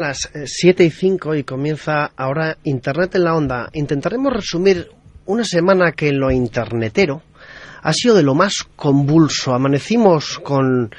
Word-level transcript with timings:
las 0.00 0.30
7 0.44 0.84
y 0.84 0.90
5 0.90 1.34
y 1.34 1.44
comienza 1.44 2.12
ahora 2.16 2.56
Internet 2.64 3.16
en 3.16 3.24
la 3.24 3.36
Onda. 3.36 3.68
Intentaremos 3.74 4.32
resumir 4.32 4.88
una 5.26 5.44
semana 5.44 5.92
que 5.92 6.08
en 6.08 6.18
lo 6.18 6.30
internetero 6.30 7.22
ha 7.82 7.92
sido 7.92 8.14
de 8.14 8.22
lo 8.22 8.34
más 8.34 8.66
convulso. 8.76 9.52
Amanecimos 9.52 10.38
con 10.38 10.94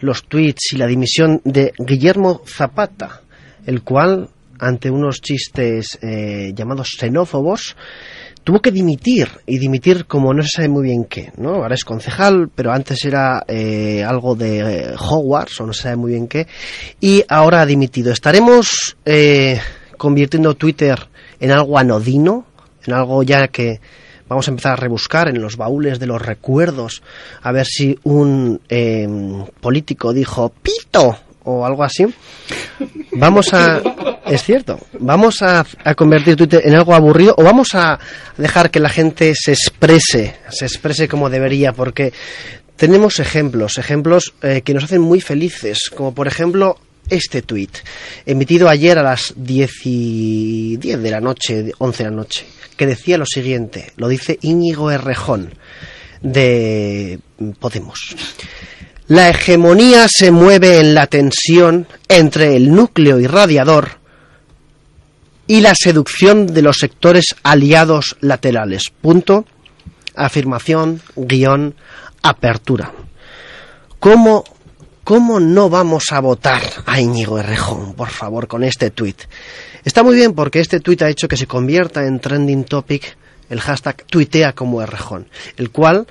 los 0.00 0.24
tweets 0.24 0.72
y 0.72 0.78
la 0.78 0.88
dimisión 0.88 1.40
de 1.44 1.72
Guillermo 1.78 2.42
Zapata, 2.44 3.20
el 3.66 3.82
cual, 3.82 4.28
ante 4.58 4.90
unos 4.90 5.20
chistes 5.20 5.96
eh, 6.02 6.52
llamados 6.52 6.96
xenófobos, 6.98 7.76
tuvo 8.44 8.60
que 8.60 8.70
dimitir 8.70 9.28
y 9.46 9.58
dimitir 9.58 10.06
como 10.06 10.32
no 10.32 10.42
se 10.42 10.48
sabe 10.48 10.68
muy 10.68 10.84
bien 10.84 11.04
qué, 11.04 11.32
¿no? 11.36 11.56
Ahora 11.56 11.74
es 11.74 11.84
concejal, 11.84 12.48
pero 12.54 12.72
antes 12.72 13.04
era 13.04 13.44
eh, 13.46 14.04
algo 14.06 14.34
de 14.34 14.58
eh, 14.58 14.94
Hogwarts 14.98 15.60
o 15.60 15.66
no 15.66 15.72
se 15.72 15.82
sabe 15.82 15.96
muy 15.96 16.12
bien 16.12 16.28
qué 16.28 16.46
y 17.00 17.24
ahora 17.28 17.62
ha 17.62 17.66
dimitido. 17.66 18.12
Estaremos 18.12 18.96
eh, 19.04 19.60
convirtiendo 19.96 20.54
Twitter 20.54 20.98
en 21.38 21.50
algo 21.50 21.78
anodino, 21.78 22.46
en 22.86 22.94
algo 22.94 23.22
ya 23.22 23.48
que 23.48 23.80
vamos 24.28 24.48
a 24.48 24.50
empezar 24.52 24.72
a 24.72 24.76
rebuscar 24.76 25.28
en 25.28 25.40
los 25.40 25.56
baúles 25.56 25.98
de 25.98 26.06
los 26.06 26.22
recuerdos 26.22 27.02
a 27.42 27.52
ver 27.52 27.66
si 27.66 27.98
un 28.04 28.60
político 29.60 30.12
dijo 30.12 30.52
pito 30.62 31.16
o 31.44 31.66
algo 31.66 31.82
así. 31.82 32.06
Vamos 33.12 33.52
a 33.52 33.80
es 34.30 34.44
cierto. 34.44 34.78
Vamos 34.98 35.42
a, 35.42 35.66
convertir 35.96 36.36
Twitter 36.36 36.62
en 36.64 36.74
algo 36.74 36.94
aburrido 36.94 37.34
o 37.36 37.42
vamos 37.42 37.74
a 37.74 37.98
dejar 38.36 38.70
que 38.70 38.78
la 38.78 38.88
gente 38.88 39.34
se 39.34 39.52
exprese, 39.52 40.36
se 40.48 40.66
exprese 40.66 41.08
como 41.08 41.28
debería, 41.28 41.72
porque 41.72 42.12
tenemos 42.76 43.18
ejemplos, 43.18 43.76
ejemplos 43.78 44.32
eh, 44.42 44.62
que 44.62 44.72
nos 44.72 44.84
hacen 44.84 45.00
muy 45.00 45.20
felices, 45.20 45.90
como 45.94 46.14
por 46.14 46.28
ejemplo 46.28 46.78
este 47.08 47.42
tweet, 47.42 47.70
emitido 48.24 48.68
ayer 48.68 48.98
a 48.98 49.02
las 49.02 49.34
10, 49.36 49.70
y 49.84 50.76
10 50.76 51.02
de 51.02 51.10
la 51.10 51.20
noche, 51.20 51.72
11 51.76 52.04
de 52.04 52.10
la 52.10 52.16
noche, 52.16 52.46
que 52.76 52.86
decía 52.86 53.18
lo 53.18 53.26
siguiente, 53.26 53.92
lo 53.96 54.06
dice 54.06 54.38
Íñigo 54.42 54.92
Errejón 54.92 55.54
de 56.22 57.18
Podemos. 57.58 58.14
La 59.08 59.28
hegemonía 59.28 60.06
se 60.08 60.30
mueve 60.30 60.78
en 60.78 60.94
la 60.94 61.08
tensión 61.08 61.88
entre 62.08 62.54
el 62.54 62.72
núcleo 62.72 63.18
irradiador 63.18 63.99
y 65.50 65.60
la 65.62 65.74
seducción 65.74 66.46
de 66.46 66.62
los 66.62 66.76
sectores 66.76 67.34
aliados 67.42 68.16
laterales. 68.20 68.84
Punto. 69.02 69.46
Afirmación, 70.14 71.02
guion, 71.16 71.74
apertura. 72.22 72.92
¿Cómo, 73.98 74.44
¿Cómo 75.02 75.40
no 75.40 75.68
vamos 75.68 76.04
a 76.12 76.20
votar 76.20 76.62
a 76.86 77.00
Íñigo 77.00 77.36
Errejón, 77.40 77.94
por 77.94 78.10
favor, 78.10 78.46
con 78.46 78.62
este 78.62 78.92
tuit? 78.92 79.22
Está 79.84 80.04
muy 80.04 80.14
bien 80.14 80.34
porque 80.34 80.60
este 80.60 80.78
tuit 80.78 81.02
ha 81.02 81.10
hecho 81.10 81.26
que 81.26 81.36
se 81.36 81.48
convierta 81.48 82.06
en 82.06 82.20
trending 82.20 82.62
topic 82.62 83.16
el 83.48 83.60
hashtag 83.60 84.04
tuitea 84.06 84.52
como 84.52 84.80
Errejón, 84.82 85.26
el 85.56 85.70
cual 85.70 86.06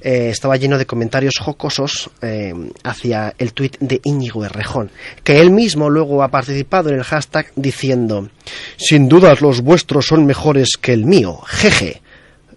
eh, 0.00 0.28
estaba 0.30 0.56
lleno 0.56 0.78
de 0.78 0.86
comentarios 0.86 1.34
jocosos 1.38 2.10
eh, 2.22 2.52
hacia 2.84 3.34
el 3.38 3.52
tuit 3.52 3.76
de 3.80 4.00
Íñigo 4.04 4.44
Errejón, 4.44 4.90
que 5.22 5.40
él 5.40 5.50
mismo 5.50 5.90
luego 5.90 6.22
ha 6.22 6.28
participado 6.28 6.88
en 6.88 6.96
el 6.96 7.04
hashtag 7.04 7.52
diciendo, 7.56 8.30
sin 8.76 9.08
dudas 9.08 9.40
los 9.40 9.60
vuestros 9.60 10.06
son 10.06 10.26
mejores 10.26 10.78
que 10.80 10.92
el 10.92 11.04
mío, 11.04 11.40
jeje. 11.46 12.02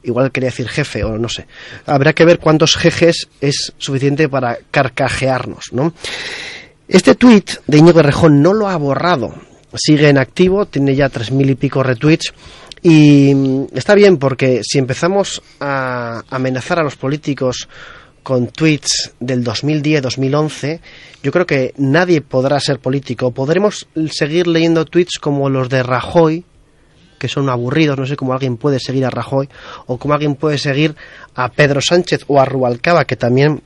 Igual 0.04 0.32
quería 0.32 0.50
decir 0.50 0.68
jefe 0.68 1.04
o 1.06 1.18
no 1.18 1.30
sé. 1.30 1.48
Habrá 1.86 2.12
que 2.12 2.26
ver 2.26 2.40
cuántos 2.40 2.76
jejes 2.76 3.30
es 3.40 3.74
suficiente 3.78 4.28
para 4.28 4.58
carcajearnos, 4.70 5.66
¿no? 5.72 5.94
Este 6.88 7.16
tuit 7.16 7.52
de 7.68 7.78
Íñigo 7.78 8.02
Errejón 8.02 8.42
no 8.42 8.54
lo 8.54 8.68
ha 8.68 8.76
borrado. 8.76 9.34
Sigue 9.76 10.10
en 10.10 10.18
activo, 10.18 10.66
tiene 10.66 10.96
ya 10.96 11.10
tres 11.10 11.32
mil 11.32 11.50
y 11.50 11.56
pico 11.56 11.82
retweets 11.82 12.34
y 12.84 13.34
mm, 13.34 13.68
está 13.74 13.96
bien 13.96 14.18
porque 14.18 14.62
si 14.64 14.78
empezamos 14.78 15.42
a 15.60 16.24
amenazar 16.30 16.80
a 16.80 16.84
los 16.84 16.98
políticos 16.98 17.70
con 18.22 18.48
tweets 18.48 19.14
del 19.20 19.44
2010-2011, 19.44 20.80
yo 21.24 21.32
creo 21.32 21.46
que 21.46 21.74
nadie 21.78 22.22
podrá 22.22 22.60
ser 22.60 22.80
político. 22.80 23.32
Podremos 23.32 23.88
seguir 24.12 24.48
leyendo 24.48 24.86
tweets 24.86 25.18
como 25.20 25.50
los 25.50 25.70
de 25.70 25.84
Rajoy, 25.84 26.46
que 27.18 27.28
son 27.28 27.50
aburridos, 27.50 27.98
no 27.98 28.06
sé 28.06 28.18
cómo 28.18 28.34
alguien 28.34 28.58
puede 28.58 28.80
seguir 28.80 29.06
a 29.06 29.10
Rajoy, 29.10 29.48
o 29.88 29.98
cómo 29.98 30.14
alguien 30.14 30.36
puede 30.36 30.58
seguir 30.58 30.96
a 31.36 31.50
Pedro 31.50 31.80
Sánchez 31.82 32.26
o 32.28 32.40
a 32.40 32.46
Rubalcaba, 32.46 33.06
que 33.06 33.16
también 33.16 33.62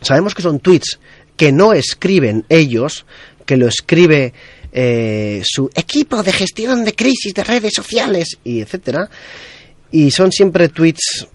sabemos 0.00 0.34
que 0.34 0.42
son 0.42 0.60
tweets 0.60 0.98
que 1.36 1.52
no 1.52 1.74
escriben 1.74 2.46
ellos, 2.48 3.04
que 3.44 3.56
lo 3.56 3.68
escribe 3.68 4.32
eh, 4.78 5.40
su 5.42 5.70
equipo 5.74 6.22
de 6.22 6.32
gestión 6.32 6.84
de 6.84 6.94
crisis 6.94 7.32
de 7.32 7.42
redes 7.42 7.72
sociales 7.74 8.36
y 8.44 8.60
etcétera 8.60 9.08
y 9.90 10.10
son 10.10 10.30
siempre 10.30 10.68
tweets 10.68 11.26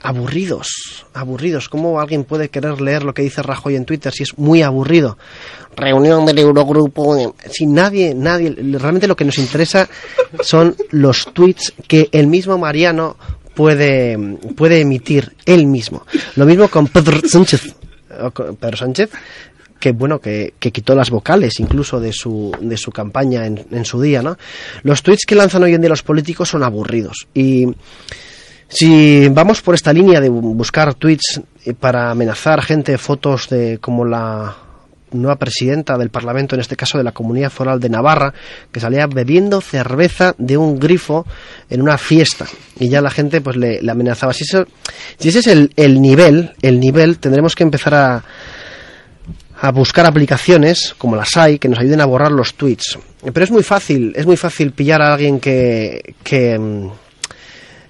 aburridos, 0.00 1.04
aburridos. 1.12 1.68
¿Cómo 1.68 2.00
alguien 2.00 2.24
puede 2.24 2.48
querer 2.48 2.80
leer 2.80 3.02
lo 3.02 3.12
que 3.12 3.20
dice 3.20 3.42
Rajoy 3.42 3.76
en 3.76 3.84
Twitter 3.84 4.10
si 4.10 4.22
es 4.22 4.38
muy 4.38 4.62
aburrido? 4.62 5.18
Reunión 5.76 6.24
del 6.24 6.38
Eurogrupo, 6.38 7.36
si 7.50 7.66
nadie, 7.66 8.14
nadie, 8.14 8.50
realmente 8.50 9.06
lo 9.06 9.16
que 9.16 9.26
nos 9.26 9.36
interesa 9.36 9.86
son 10.40 10.74
los 10.92 11.26
tweets 11.34 11.74
que 11.86 12.08
el 12.12 12.26
mismo 12.26 12.56
Mariano 12.56 13.18
puede, 13.54 14.16
puede 14.56 14.80
emitir 14.80 15.36
él 15.44 15.66
mismo. 15.66 16.06
Lo 16.36 16.46
mismo 16.46 16.68
con 16.68 16.88
Pedro 16.88 17.20
Sánchez, 17.28 17.74
Pedro 18.58 18.76
Sánchez, 18.78 19.10
que 19.82 19.90
bueno 19.90 20.20
que, 20.20 20.54
quitó 20.60 20.94
las 20.94 21.10
vocales 21.10 21.58
incluso 21.58 21.98
de 21.98 22.12
su, 22.12 22.52
de 22.60 22.76
su 22.76 22.92
campaña 22.92 23.44
en, 23.46 23.66
en 23.72 23.84
su 23.84 24.00
día, 24.00 24.22
¿no? 24.22 24.38
Los 24.84 25.02
tweets 25.02 25.26
que 25.26 25.34
lanzan 25.34 25.64
hoy 25.64 25.74
en 25.74 25.80
día 25.80 25.90
los 25.90 26.04
políticos 26.04 26.50
son 26.50 26.62
aburridos 26.62 27.26
y 27.34 27.66
si 28.68 29.28
vamos 29.28 29.60
por 29.60 29.74
esta 29.74 29.92
línea 29.92 30.20
de 30.20 30.28
buscar 30.28 30.94
tweets 30.94 31.40
para 31.80 32.12
amenazar 32.12 32.62
gente, 32.62 32.96
fotos 32.96 33.48
de 33.48 33.78
como 33.78 34.04
la 34.04 34.56
nueva 35.10 35.36
presidenta 35.36 35.98
del 35.98 36.10
Parlamento, 36.10 36.54
en 36.54 36.60
este 36.60 36.76
caso 36.76 36.96
de 36.96 37.04
la 37.04 37.12
Comunidad 37.12 37.50
Foral 37.50 37.80
de 37.80 37.90
Navarra, 37.90 38.32
que 38.70 38.78
salía 38.78 39.08
bebiendo 39.08 39.60
cerveza 39.60 40.36
de 40.38 40.56
un 40.56 40.78
grifo 40.78 41.26
en 41.68 41.82
una 41.82 41.98
fiesta 41.98 42.46
y 42.78 42.88
ya 42.88 43.00
la 43.02 43.10
gente 43.10 43.40
pues 43.40 43.56
le, 43.56 43.80
amenazaba. 43.90 44.32
Si, 44.32 44.44
eso, 44.44 44.64
si 45.18 45.30
ese 45.30 45.40
es 45.40 45.48
el, 45.48 45.72
el 45.74 46.00
nivel, 46.00 46.52
el 46.62 46.78
nivel, 46.78 47.18
tendremos 47.18 47.56
que 47.56 47.64
empezar 47.64 47.94
a, 47.94 48.24
a 49.62 49.70
buscar 49.70 50.04
aplicaciones 50.06 50.92
como 50.98 51.14
las 51.14 51.36
hay 51.36 51.60
que 51.60 51.68
nos 51.68 51.78
ayuden 51.78 52.00
a 52.00 52.04
borrar 52.04 52.32
los 52.32 52.54
tweets. 52.54 52.98
Pero 53.32 53.44
es 53.44 53.50
muy 53.52 53.62
fácil, 53.62 54.12
es 54.16 54.26
muy 54.26 54.36
fácil 54.36 54.72
pillar 54.72 55.00
a 55.00 55.14
alguien 55.14 55.38
que, 55.38 56.16
que, 56.24 56.58
mm, 56.58 56.90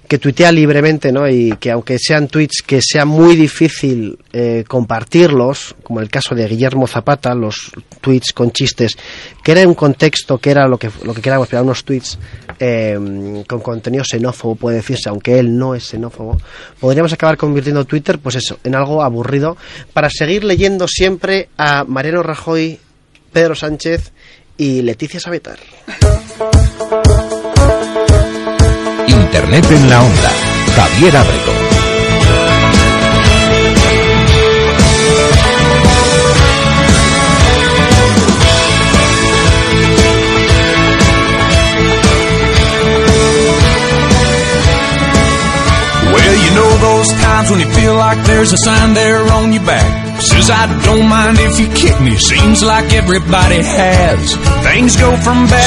que 0.07 0.17
tuitea 0.17 0.51
libremente, 0.51 1.11
¿no? 1.11 1.27
Y 1.27 1.55
que 1.57 1.71
aunque 1.71 1.97
sean 1.97 2.27
tweets 2.27 2.61
que 2.65 2.81
sea 2.81 3.05
muy 3.05 3.35
difícil 3.35 4.17
eh, 4.31 4.63
compartirlos, 4.67 5.75
como 5.83 6.01
el 6.01 6.09
caso 6.09 6.35
de 6.35 6.47
Guillermo 6.47 6.87
Zapata, 6.87 7.33
los 7.33 7.71
tweets 8.01 8.33
con 8.33 8.51
chistes, 8.51 8.97
que 9.43 9.51
era 9.53 9.67
un 9.67 9.73
contexto 9.73 10.37
que 10.37 10.51
era 10.51 10.67
lo 10.67 10.77
que, 10.77 10.89
lo 11.03 11.13
que 11.13 11.21
queríamos, 11.21 11.47
pero 11.47 11.63
unos 11.63 11.83
tweets 11.83 12.19
eh, 12.59 13.43
con 13.47 13.61
contenido 13.61 14.03
xenófobo, 14.03 14.55
puede 14.55 14.77
decirse, 14.77 15.09
aunque 15.09 15.39
él 15.39 15.57
no 15.57 15.73
es 15.73 15.85
xenófobo, 15.85 16.37
podríamos 16.79 17.13
acabar 17.13 17.37
convirtiendo 17.37 17.85
Twitter, 17.85 18.19
pues 18.19 18.35
eso, 18.35 18.59
en 18.63 18.75
algo 18.75 19.01
aburrido, 19.03 19.57
para 19.93 20.09
seguir 20.09 20.43
leyendo 20.43 20.87
siempre 20.87 21.49
a 21.57 21.83
Mariano 21.85 22.23
Rajoy, 22.23 22.79
Pedro 23.31 23.55
Sánchez 23.55 24.11
y 24.57 24.81
Leticia 24.81 25.19
Sabetar. 25.19 25.59
Internet 29.07 29.71
en 29.71 29.89
la 29.89 30.01
onda. 30.01 30.31
Javier 30.75 31.15
Abrego. 31.15 31.51
Well, 46.13 46.35
you 46.43 46.51
know 46.55 46.77
those 46.77 47.07
times 47.21 47.49
when 47.51 47.59
you 47.59 47.69
feel 47.73 47.95
like 47.95 48.23
there's 48.25 48.53
a 48.53 48.57
sign 48.57 48.93
there 48.93 49.19
on 49.31 49.53
your 49.53 49.65
back. 49.65 50.02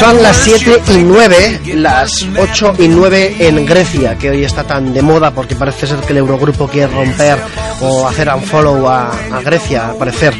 Son 0.00 0.22
las 0.22 0.36
7 0.38 0.82
y 0.94 1.02
9, 1.02 1.60
las 1.74 2.26
8 2.38 2.74
y 2.78 2.88
9 2.88 3.36
en 3.38 3.66
Grecia, 3.66 4.16
que 4.16 4.30
hoy 4.30 4.44
está 4.44 4.64
tan 4.64 4.94
de 4.94 5.02
moda 5.02 5.30
porque 5.30 5.54
parece 5.54 5.86
ser 5.86 5.98
que 6.00 6.12
el 6.12 6.18
Eurogrupo 6.18 6.66
quiere 6.68 6.90
romper 6.90 7.38
o 7.82 8.06
hacer 8.06 8.30
un 8.34 8.42
follow 8.42 8.88
a, 8.88 9.10
Grecia, 9.44 9.90
al 9.90 9.96
parecer 9.96 10.34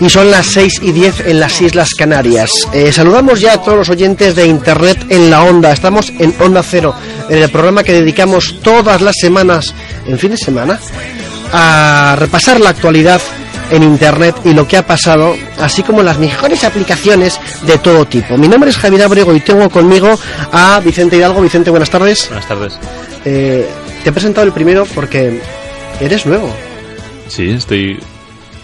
y 0.00 0.08
son 0.08 0.30
las 0.30 0.46
6 0.46 0.80
y 0.82 0.92
10 0.92 1.20
en 1.26 1.38
las 1.38 1.60
Islas 1.60 1.94
Canarias. 1.94 2.50
Eh, 2.72 2.92
saludamos 2.92 3.40
ya 3.40 3.52
a 3.52 3.62
todos 3.62 3.78
los 3.78 3.90
oyentes 3.90 4.34
de 4.34 4.46
Internet 4.46 5.06
en 5.08 5.30
la 5.30 5.44
Onda. 5.44 5.70
Estamos 5.72 6.12
en 6.18 6.34
Onda 6.40 6.62
Cero, 6.62 6.94
en 7.28 7.42
el 7.42 7.50
programa 7.50 7.84
que 7.84 7.92
dedicamos 7.92 8.58
todas 8.60 9.00
las 9.02 9.14
semanas, 9.20 9.72
en 10.06 10.18
fin 10.18 10.32
de 10.32 10.36
semana, 10.36 10.80
a 11.56 12.16
repasar 12.18 12.60
la 12.60 12.70
actualidad 12.70 13.20
en 13.70 13.82
Internet 13.84 14.34
y 14.44 14.52
lo 14.52 14.66
que 14.66 14.76
ha 14.76 14.86
pasado, 14.86 15.36
así 15.60 15.82
como 15.82 16.02
las 16.02 16.18
mejores 16.18 16.64
aplicaciones 16.64 17.40
de 17.64 17.78
todo 17.78 18.06
tipo. 18.06 18.36
Mi 18.36 18.48
nombre 18.48 18.70
es 18.70 18.76
Javier 18.76 19.04
Abrego 19.04 19.34
y 19.34 19.40
tengo 19.40 19.70
conmigo 19.70 20.18
a 20.52 20.80
Vicente 20.80 21.16
Hidalgo. 21.16 21.40
Vicente, 21.40 21.70
buenas 21.70 21.90
tardes. 21.90 22.26
Buenas 22.28 22.48
tardes. 22.48 22.78
Eh, 23.24 23.66
te 24.02 24.10
he 24.10 24.12
presentado 24.12 24.46
el 24.46 24.52
primero 24.52 24.84
porque 24.94 25.40
eres 26.00 26.26
nuevo. 26.26 26.52
Sí, 27.28 27.50
estoy 27.50 27.98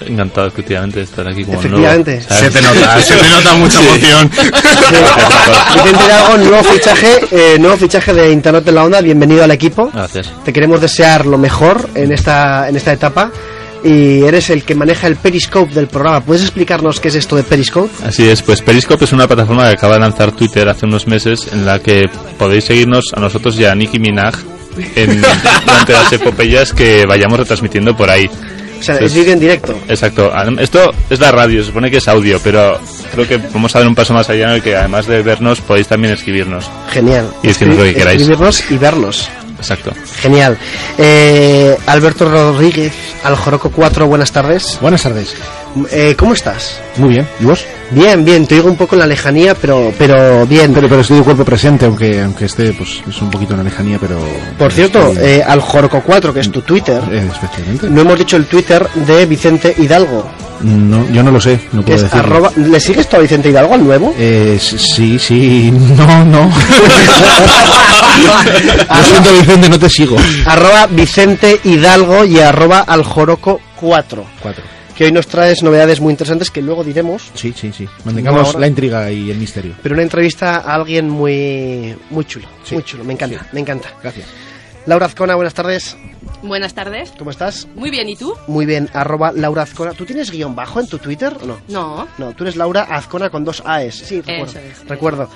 encantado 0.07 0.47
efectivamente 0.49 0.99
de 0.99 1.05
estar 1.05 1.27
aquí 1.27 1.45
como 1.45 1.59
Efectivamente. 1.59 2.21
Se 2.21 2.51
te 2.51 2.63
nota, 2.63 3.01
se 3.01 3.17
te 3.17 3.29
nota 3.29 3.55
mucha 3.55 3.81
emoción. 3.81 4.31
Vicente 5.75 6.05
Hidalgo, 6.05 6.39
nuevo 6.39 6.65
fichaje, 6.65 7.21
eh, 7.31 7.59
nuevo 7.59 7.77
fichaje 7.77 8.13
de 8.13 8.33
Internet 8.33 8.67
en 8.69 8.75
la 8.75 8.85
Onda. 8.85 9.01
Bienvenido 9.01 9.45
al 9.45 9.51
equipo. 9.51 9.91
Gracias. 9.93 10.33
Te 10.45 10.53
queremos 10.53 10.81
desear 10.81 11.27
lo 11.27 11.39
mejor 11.39 11.89
en 11.95 12.13
esta, 12.13 12.69
en 12.69 12.77
esta 12.77 12.93
etapa. 12.93 13.31
Y 13.83 14.23
eres 14.25 14.51
el 14.51 14.63
que 14.63 14.75
maneja 14.75 15.07
el 15.07 15.17
Periscope 15.17 15.73
del 15.73 15.87
programa. 15.87 16.21
¿Puedes 16.21 16.43
explicarnos 16.43 17.01
qué 17.01 17.09
es 17.09 17.15
esto 17.15 17.37
de 17.37 17.45
Periscope? 17.45 17.91
Así 18.05 18.29
es, 18.29 18.43
pues 18.43 18.61
Periscope 18.61 19.07
es 19.07 19.13
una 19.13 19.27
plataforma 19.27 19.69
que 19.69 19.75
acaba 19.75 19.95
de 19.95 20.01
lanzar 20.01 20.33
Twitter 20.33 20.69
hace 20.69 20.85
unos 20.85 21.07
meses 21.07 21.49
en 21.51 21.65
la 21.65 21.79
que 21.79 22.05
podéis 22.39 22.65
seguirnos 22.65 23.07
a 23.15 23.21
nosotros 23.21 23.59
y 23.59 23.65
a 23.65 23.75
Nicki 23.75 23.99
Minaj 23.99 24.35
en, 24.97 25.23
durante 25.65 25.93
las 25.95 26.13
epopeyas 26.13 26.75
que 26.75 27.07
vayamos 27.07 27.39
retransmitiendo 27.39 27.97
por 27.97 28.11
ahí. 28.11 28.29
O 28.81 28.83
sea, 28.83 28.97
Sí. 28.97 29.05
es 29.05 29.15
vídeo 29.15 29.33
en 29.35 29.41
directo. 29.41 29.75
Exacto. 29.89 30.33
Adem- 30.33 30.59
Esto 30.61 30.91
es 31.11 31.21
la 31.21 31.31
radio, 31.31 31.61
se 31.61 31.67
supone 31.69 31.91
que 31.91 31.99
es 31.99 32.09
audio, 32.09 32.41
pero 32.43 32.81
creo 33.13 33.29
que 33.29 33.37
vamos 33.53 33.75
a 33.77 33.79
dar 33.81 33.89
un 33.89 33.95
paso 33.95 34.15
más 34.15 34.29
allá 34.31 34.49
en 34.49 34.55
el 34.57 34.63
que 34.63 34.75
además 34.75 35.07
de 35.07 35.23
vernos 35.23 35.61
podéis 35.61 35.87
también 35.87 36.15
escribirnos. 36.15 36.71
Genial. 36.91 37.29
Y 37.43 37.49
decirnos 37.49 37.77
lo 37.77 37.85
que 37.85 37.95
queráis. 37.95 38.21
Escribirnos 38.23 38.65
y 38.71 38.77
vernos. 38.79 39.29
Exacto. 39.59 39.93
Genial. 40.23 40.57
Eh, 40.97 41.77
Alberto 41.87 42.27
Rodríguez, 42.31 42.93
Aljoroco 43.23 43.71
4, 43.71 44.07
buenas 44.07 44.33
tardes. 44.33 44.79
Buenas 44.81 45.03
tardes. 45.03 45.35
Eh, 45.91 46.15
¿Cómo 46.19 46.33
estás? 46.35 46.81
Muy 46.97 47.11
bien. 47.11 47.29
¿Y 47.41 47.45
vos? 47.45 47.65
Bien, 47.91 48.25
bien, 48.25 48.47
te 48.47 48.55
oigo 48.57 48.69
un 48.69 48.77
poco 48.77 48.95
en 48.95 49.01
la 49.01 49.07
lejanía, 49.07 49.55
pero, 49.55 49.93
pero 49.99 50.47
bien. 50.47 50.73
Pero, 50.75 50.89
pero 50.89 51.01
estoy 51.01 51.19
de 51.19 51.23
cuerpo 51.25 51.45
presente, 51.45 51.87
aunque 51.87 52.21
aunque 52.23 52.45
esté 52.47 52.73
pues 52.73 53.03
es 53.09 53.21
un 53.23 53.31
poquito 53.31 53.53
en 53.53 53.59
la 53.59 53.65
lejanía, 53.65 53.99
pero... 54.01 54.19
Por 54.59 54.73
cierto, 54.73 55.09
estoy- 55.09 55.25
eh, 55.25 55.43
Aljoroco 55.47 56.03
4, 56.05 56.33
que 56.35 56.41
es 56.41 56.51
tu 56.53 56.63
Twitter, 56.63 57.01
eh, 57.11 57.29
especialmente. 57.33 57.89
no 57.91 58.01
hemos 58.03 58.19
dicho 58.19 58.37
el 58.37 58.47
Twitter 58.47 58.87
de 58.95 59.27
Vicente 59.27 59.75
Hidalgo, 59.77 60.25
No, 60.63 61.09
yo 61.11 61.23
no 61.23 61.31
lo 61.31 61.41
sé, 61.41 61.59
no 61.73 61.83
puedo 61.83 62.07
arroba... 62.13 62.53
¿Le 62.57 62.79
sigues 62.81 63.09
tú 63.09 63.17
a 63.17 63.21
Vicente 63.21 63.49
Hidalgo 63.49 63.75
al 63.75 63.83
nuevo? 63.85 64.15
Eh, 64.19 64.59
sí, 64.61 65.19
sí, 65.19 65.71
no, 65.73 66.25
no. 66.27 66.51
lo 68.89 69.05
siento, 69.05 69.33
Vicente, 69.41 69.69
no 69.69 69.79
te 69.79 69.89
sigo. 69.89 70.17
arroba 70.47 70.87
Vicente 70.89 71.61
Hidalgo 71.65 72.25
y 72.25 72.39
arroba 72.41 72.81
Aljoroco 72.81 73.61
4, 73.81 74.25
Cuatro. 74.43 74.65
Que 75.01 75.07
hoy 75.07 75.13
nos 75.13 75.29
traes 75.29 75.63
novedades 75.63 75.99
muy 75.99 76.11
interesantes 76.11 76.51
que 76.51 76.61
luego 76.61 76.85
diremos, 76.85 77.31
Sí, 77.33 77.55
sí, 77.57 77.73
sí. 77.73 77.89
Mantengamos 78.05 78.55
la 78.57 78.67
intriga 78.67 79.11
y 79.11 79.31
el 79.31 79.39
misterio. 79.39 79.73
pero 79.83 79.95
una 79.95 80.03
entrevista 80.03 80.57
a 80.57 80.75
alguien 80.75 81.09
muy, 81.09 81.97
muy 82.11 82.27
chulo, 82.27 82.47
Sí, 82.65 82.75
muy 82.75 82.85
chulo, 82.85 83.03
me 83.05 83.15
encanta, 83.15 83.39
sí. 83.39 83.47
me 83.53 83.61
encanta. 83.61 83.89
Gracias. 84.03 84.27
Laura 84.85 85.07
Azcona, 85.07 85.37
buenas 85.37 85.55
tardes, 85.55 85.97
Buenas 86.43 86.75
tardes. 86.75 87.15
¿cómo 87.19 87.31
estás? 87.31 87.67
Muy 87.75 87.89
bien, 87.91 88.11
¿y 88.11 88.17
tú? 88.17 88.35
Muy 88.47 88.67
bien, 88.67 88.91
arroba 88.93 89.33
Laura 89.33 89.63
Azcona. 89.63 89.93
¿Tú 89.95 90.05
tienes 90.05 90.31
guion 90.31 90.55
bajo 90.55 90.81
en 90.81 90.87
tu 90.87 90.99
Twitter 90.99 91.35
o 91.43 91.47
no? 91.47 91.61
No. 91.69 92.07
No, 92.19 92.33
tú 92.35 92.45
eres 92.45 92.57
Laura 92.57 92.83
Azcona 92.83 93.31
con 93.31 93.43
dos 93.43 93.63
AES. 93.65 93.95
Sí, 93.95 94.21
recuerdo. 94.21 94.45
Eso 94.51 94.59
es. 94.59 94.87
recuerdo. 94.87 95.31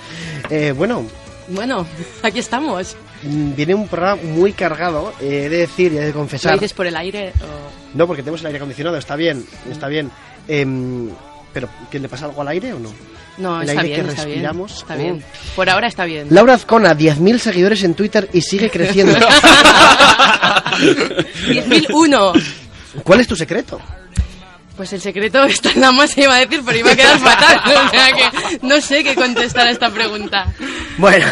Eh, 0.51 0.73
bueno, 0.77 1.05
Bueno, 1.49 1.85
aquí 2.23 2.39
estamos. 2.39 2.95
mm, 3.23 3.55
viene 3.55 3.75
un 3.75 3.87
programa 3.87 4.21
muy 4.23 4.53
cargado, 4.53 5.13
eh, 5.21 5.43
he 5.45 5.49
de 5.49 5.57
decir 5.57 5.93
y 5.93 5.97
he 5.97 6.01
de 6.01 6.07
¿Lo 6.07 6.13
confesar. 6.13 6.53
dices 6.53 6.73
por 6.73 6.85
el 6.87 6.95
aire 6.95 7.33
o...? 7.41 7.95
No, 7.97 8.07
porque 8.07 8.21
tenemos 8.23 8.41
el 8.41 8.47
aire 8.47 8.57
acondicionado, 8.57 8.97
está 8.97 9.15
bien, 9.15 9.45
está 9.71 9.87
bien. 9.87 10.11
Em, 10.47 11.09
pero, 11.53 11.69
¿qué 11.89 11.99
le 11.99 12.09
pasa 12.09 12.25
algo 12.25 12.41
al 12.41 12.49
aire 12.49 12.73
o 12.73 12.79
no? 12.79 12.91
No, 13.37 13.61
El 13.61 13.69
está 13.69 13.81
aire 13.81 13.93
bien, 13.95 14.05
que 14.05 14.11
está 14.11 14.25
bien. 14.25 14.45
Está 14.65 14.93
oh. 14.93 14.97
bien. 14.97 15.23
Por 15.55 15.69
ahora 15.69 15.87
está 15.87 16.05
bien. 16.05 16.27
Laura 16.29 16.53
Azcona, 16.53 16.93
10.000 16.97 17.37
seguidores 17.37 17.83
en 17.83 17.93
Twitter 17.93 18.29
y 18.33 18.41
sigue 18.41 18.69
creciendo. 18.69 19.17
10.001. 20.75 22.43
¿Cuál 23.03 23.19
es 23.19 23.27
tu 23.27 23.35
secreto? 23.35 23.79
Pues 24.75 24.91
el 24.93 25.01
secreto 25.01 25.43
está 25.45 25.73
nada 25.75 25.91
más 25.91 26.17
iba 26.17 26.35
a 26.35 26.39
decir, 26.39 26.61
pero 26.65 26.77
iba 26.77 26.91
a 26.91 26.95
quedar 26.95 27.19
fatal. 27.19 27.61
O 27.85 27.89
sea 27.89 28.07
que 28.13 28.67
no 28.67 28.81
sé 28.81 29.03
qué 29.03 29.15
contestar 29.15 29.67
a 29.67 29.71
esta 29.71 29.89
pregunta. 29.89 30.53
Bueno, 30.97 31.25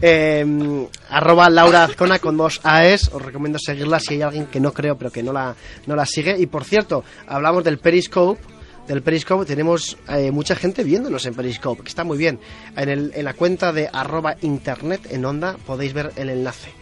em, 0.00 0.86
arroba 1.10 1.48
Laura 1.50 1.84
Azcona 1.84 2.18
con 2.18 2.36
dos 2.36 2.60
AES, 2.62 3.10
os 3.12 3.22
recomiendo 3.22 3.58
seguirla 3.58 4.00
si 4.00 4.14
hay 4.14 4.22
alguien 4.22 4.46
que 4.46 4.60
no 4.60 4.72
creo 4.72 4.96
pero 4.96 5.10
que 5.10 5.22
no 5.22 5.32
la, 5.32 5.54
no 5.86 5.96
la 5.96 6.06
sigue. 6.06 6.36
Y 6.38 6.46
por 6.46 6.64
cierto, 6.64 7.04
hablamos 7.26 7.64
del 7.64 7.78
Periscope, 7.78 8.40
del 8.86 9.02
Periscope 9.02 9.44
tenemos 9.44 9.96
eh, 10.08 10.30
mucha 10.30 10.56
gente 10.56 10.82
viéndonos 10.82 11.26
en 11.26 11.34
Periscope, 11.34 11.82
que 11.82 11.88
está 11.88 12.04
muy 12.04 12.16
bien. 12.16 12.40
En, 12.76 12.88
el, 12.88 13.12
en 13.14 13.24
la 13.24 13.34
cuenta 13.34 13.72
de 13.72 13.88
arroba 13.92 14.36
internet 14.40 15.08
en 15.10 15.24
onda 15.24 15.56
podéis 15.66 15.92
ver 15.92 16.12
el 16.16 16.30
enlace. 16.30 16.72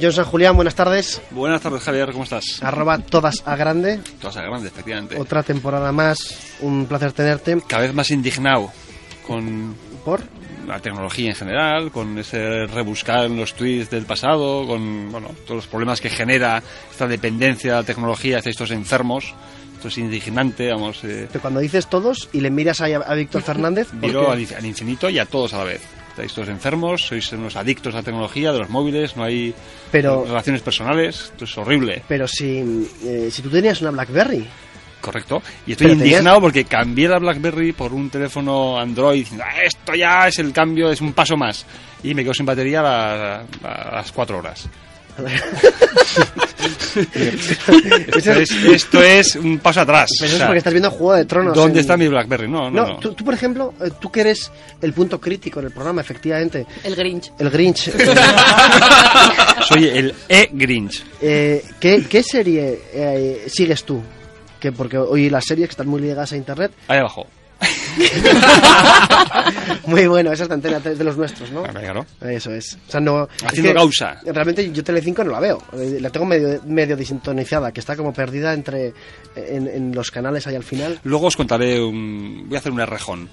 John 0.00 0.12
San 0.12 0.24
Julián, 0.24 0.54
buenas 0.54 0.74
tardes. 0.74 1.20
Buenas 1.30 1.60
tardes, 1.60 1.82
Javier, 1.82 2.12
¿cómo 2.12 2.24
estás? 2.24 2.62
Arroba 2.62 2.98
todas 2.98 3.42
a 3.46 3.56
grande. 3.56 3.98
Todas 4.20 4.36
a 4.36 4.42
grande, 4.42 4.68
efectivamente. 4.68 5.18
Otra 5.18 5.42
temporada 5.42 5.90
más. 5.92 6.38
Un 6.60 6.86
placer 6.86 7.12
tenerte. 7.12 7.58
Cada 7.66 7.82
vez 7.82 7.94
más 7.94 8.10
indignado 8.10 8.70
con 9.26 9.74
¿Por? 10.04 10.20
la 10.66 10.78
tecnología 10.80 11.30
en 11.30 11.34
general, 11.36 11.90
con 11.90 12.16
ese 12.18 12.66
rebuscar 12.66 13.24
en 13.24 13.36
los 13.36 13.54
tweets 13.54 13.90
del 13.90 14.04
pasado, 14.04 14.66
con 14.66 15.10
bueno, 15.10 15.28
todos 15.44 15.56
los 15.56 15.66
problemas 15.66 16.00
que 16.00 16.10
genera 16.10 16.62
esta 16.90 17.06
dependencia 17.06 17.72
de 17.72 17.76
la 17.78 17.84
tecnología 17.84 18.38
hacia 18.38 18.50
estos 18.50 18.70
enfermos. 18.70 19.34
Esto 19.76 19.88
es 19.88 19.98
indignante, 19.98 20.70
vamos. 20.70 21.02
Eh, 21.04 21.26
Pero 21.30 21.40
cuando 21.40 21.60
dices 21.60 21.88
todos 21.88 22.28
y 22.32 22.40
le 22.40 22.50
miras 22.50 22.80
a, 22.80 22.86
a 22.86 23.14
Víctor 23.14 23.42
Fernández. 23.44 23.88
al, 24.02 24.46
al 24.56 24.66
infinito 24.66 25.08
y 25.10 25.18
a 25.18 25.24
todos 25.26 25.54
a 25.54 25.58
la 25.58 25.64
vez. 25.64 25.80
Estáis 26.18 26.34
todos 26.34 26.48
enfermos, 26.48 27.06
sois 27.06 27.30
unos 27.30 27.54
adictos 27.54 27.94
a 27.94 27.98
la 27.98 28.02
tecnología, 28.02 28.50
de 28.50 28.58
los 28.58 28.68
móviles, 28.68 29.16
no 29.16 29.22
hay 29.22 29.54
Pero- 29.92 30.24
relaciones 30.26 30.62
personales, 30.62 31.30
esto 31.30 31.44
es 31.44 31.56
horrible. 31.58 32.02
Pero 32.08 32.26
si, 32.26 32.58
eh, 33.06 33.28
si 33.30 33.40
tú 33.40 33.48
tenías 33.48 33.80
una 33.82 33.92
BlackBerry, 33.92 34.44
Correcto. 35.00 35.40
Y 35.64 35.72
estoy 35.72 35.86
Pero 35.86 35.98
tenías- 36.00 36.18
indignado 36.18 36.40
porque 36.40 36.64
cambié 36.64 37.06
la 37.08 37.20
BlackBerry 37.20 37.70
por 37.70 37.92
un 37.94 38.10
teléfono 38.10 38.76
Android. 38.80 39.20
diciendo, 39.20 39.44
"Ah, 39.46 39.62
Esto 39.62 39.94
ya 39.94 40.26
es 40.26 40.40
el 40.40 40.52
cambio, 40.52 40.90
es 40.90 41.00
un 41.00 41.12
paso 41.12 41.36
más. 41.36 41.64
Y 42.02 42.14
me 42.14 42.24
quedo 42.24 42.34
sin 42.34 42.44
batería 42.46 42.80
a, 42.80 42.82
la- 42.82 43.44
a 43.62 43.94
las 43.94 44.10
cuatro 44.10 44.38
horas. 44.38 44.68
Esto, 48.16 48.32
es, 48.32 48.50
esto 48.50 49.02
es 49.02 49.36
un 49.36 49.58
paso 49.58 49.80
atrás. 49.80 50.10
Pero 50.18 50.26
eso 50.26 50.34
O 50.34 50.36
es 50.36 50.38
sea, 50.38 50.46
porque 50.46 50.58
estás 50.58 50.72
viendo 50.72 50.90
Juego 50.90 51.14
de 51.14 51.24
Tronos. 51.24 51.54
¿Dónde 51.54 51.78
en- 51.78 51.80
está 51.80 51.96
mi 51.96 52.08
BlackBerry? 52.08 52.48
No, 52.48 52.70
no, 52.70 52.82
No, 52.82 52.88
no. 52.94 52.98
Tú, 52.98 53.14
tú, 53.14 53.24
por 53.24 53.34
ejemplo, 53.34 53.74
eh, 53.80 53.90
tú 54.00 54.10
que 54.10 54.20
eres 54.20 54.50
el 54.80 54.92
punto 54.92 55.20
crítico 55.20 55.60
en 55.60 55.66
el 55.66 55.72
programa, 55.72 56.00
efectivamente, 56.00 56.66
El 56.84 56.94
Grinch. 56.96 57.32
el 57.38 57.50
Grinch. 57.50 57.90
Soy 59.68 59.86
el 59.88 60.14
E-Grinch. 60.28 61.04
eh, 61.20 61.64
¿qué, 61.80 62.04
qué 62.08 62.22
serie 62.22 62.80
eh, 62.92 63.46
sigues 63.48 63.84
tú? 63.84 64.02
Que 64.60 64.72
porque 64.72 64.98
hoy 64.98 65.30
las 65.30 65.44
series 65.44 65.68
que 65.68 65.72
están 65.72 65.86
muy 65.88 66.00
ligadas 66.00 66.32
a 66.32 66.36
internet. 66.36 66.72
Ahí 66.88 66.98
abajo. 66.98 67.26
Muy 69.86 70.06
bueno, 70.06 70.32
esa 70.32 70.42
es 70.44 70.48
la 70.48 70.54
antena 70.56 70.80
3 70.80 70.98
de 70.98 71.04
los 71.04 71.16
nuestros, 71.16 71.50
¿no? 71.50 71.64
Ah, 71.64 71.72
Claro. 71.72 72.06
Eso 72.20 72.52
es. 72.52 72.74
O 72.88 72.90
sea, 72.90 73.00
no. 73.00 73.24
es 73.24 73.44
Haciendo 73.44 73.70
que 73.70 73.76
causa. 73.76 74.20
Realmente 74.24 74.70
yo 74.72 74.84
Telecinco 74.84 75.24
no 75.24 75.32
la 75.32 75.40
veo. 75.40 75.62
Eh, 75.72 75.98
La 76.00 76.10
tengo 76.10 76.26
medio, 76.26 76.60
medio 76.66 76.96
disintonizada, 76.96 77.72
que 77.72 77.80
está 77.80 77.96
como 77.96 78.12
perdida 78.12 78.52
entre 78.52 78.92
en, 79.36 79.66
en 79.68 79.94
los 79.94 80.10
canales 80.10 80.46
ahí 80.46 80.54
al 80.56 80.64
final. 80.64 81.00
Luego 81.04 81.26
os 81.26 81.36
contaré 81.36 81.80
un... 81.82 82.44
Voy 82.48 82.56
a 82.56 82.60
hacer 82.60 82.72
un 82.72 82.80
errejón. 82.80 83.28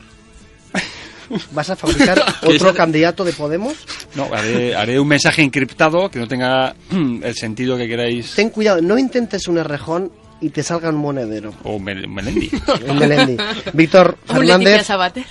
¿Vas 1.51 1.69
a 1.71 1.75
fabricar 1.75 2.23
¿Qué 2.41 2.55
otro 2.55 2.73
candidato 2.73 3.23
de 3.25 3.33
Podemos? 3.33 3.73
No, 4.13 4.29
haré, 4.33 4.75
haré 4.75 4.99
un 4.99 5.07
mensaje 5.07 5.41
encriptado 5.41 6.09
que 6.09 6.19
no 6.19 6.27
tenga 6.27 6.75
el 7.23 7.35
sentido 7.35 7.77
que 7.77 7.87
queráis. 7.87 8.35
Ten 8.35 8.49
cuidado, 8.51 8.81
no 8.81 8.97
intentes 8.97 9.47
un 9.47 9.57
errejón 9.57 10.11
y 10.45 10.49
te 10.49 10.61
salga 10.63 10.89
un 10.89 10.95
monedero. 10.97 11.53
O 11.63 11.79
Mel- 11.79 12.07
Melendi. 12.07 12.49
Un 12.87 12.99
Melendi. 12.99 13.37
Víctor 13.73 14.17
Fernández. 14.25 14.87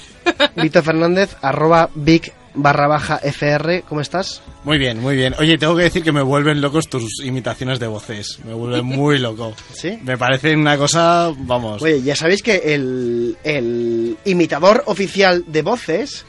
Víctor 0.56 0.82
Fernández, 0.82 1.36
arroba 1.42 1.88
big 1.94 2.32
barra 2.56 2.86
baja 2.86 3.20
FR, 3.22 3.82
¿cómo 3.88 4.00
estás? 4.00 4.40
Muy 4.64 4.78
bien, 4.78 5.00
muy 5.00 5.16
bien. 5.16 5.34
Oye, 5.38 5.58
tengo 5.58 5.76
que 5.76 5.82
decir 5.82 6.02
que 6.02 6.12
me 6.12 6.22
vuelven 6.22 6.60
locos 6.60 6.88
tus 6.88 7.20
imitaciones 7.24 7.78
de 7.80 7.86
voces. 7.88 8.38
Me 8.44 8.54
vuelven 8.54 8.84
muy 8.86 9.18
loco. 9.18 9.54
¿Sí? 9.72 9.98
Me 10.02 10.16
parece 10.16 10.56
una 10.56 10.76
cosa, 10.78 11.30
vamos. 11.36 11.82
Oye, 11.82 12.00
ya 12.02 12.14
sabéis 12.16 12.42
que 12.42 12.74
el, 12.74 13.36
el 13.44 14.16
imitador 14.24 14.82
oficial 14.86 15.44
de 15.48 15.62
voces 15.62 16.24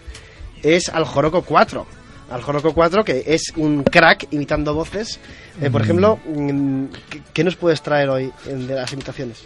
es 0.63 0.89
Aljoroco 0.89 1.43
4. 1.43 1.85
Aljoroco 2.29 2.73
4, 2.73 3.03
que 3.03 3.23
es 3.27 3.53
un 3.55 3.83
crack 3.83 4.27
imitando 4.31 4.73
voces. 4.73 5.19
Eh, 5.61 5.69
por 5.69 5.81
ejemplo, 5.81 6.19
mm, 6.25 6.85
¿qué, 7.09 7.21
qué 7.33 7.43
nos 7.43 7.55
puedes 7.55 7.81
traer 7.81 8.09
hoy 8.09 8.31
en- 8.47 8.67
de 8.67 8.75
las 8.75 8.91
imitaciones? 8.93 9.43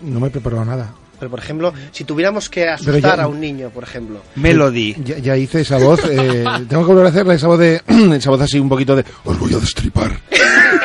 No 0.00 0.20
me 0.20 0.28
he 0.28 0.30
preparado 0.30 0.64
nada. 0.64 0.92
Pero, 1.18 1.30
por 1.30 1.40
ejemplo, 1.40 1.72
si 1.92 2.04
tuviéramos 2.04 2.48
que 2.48 2.68
asustar 2.68 3.16
ya- 3.18 3.24
a 3.24 3.26
un 3.28 3.40
niño, 3.40 3.70
por 3.70 3.82
ejemplo. 3.84 4.22
Melody. 4.36 4.94
Ya, 5.04 5.18
ya 5.18 5.36
hice 5.36 5.62
esa 5.62 5.78
voz. 5.78 6.00
eh, 6.08 6.44
tengo 6.68 6.82
que 6.84 6.88
volver 6.92 7.06
a 7.06 7.08
hacerla, 7.08 7.34
esa 7.34 7.48
voz 7.48 7.58
de. 7.58 7.82
esa 8.16 8.30
voz 8.30 8.40
así 8.40 8.58
un 8.58 8.68
poquito 8.68 8.94
de. 8.96 9.04
Os 9.24 9.38
voy 9.38 9.52
a 9.54 9.58
destripar. 9.58 10.18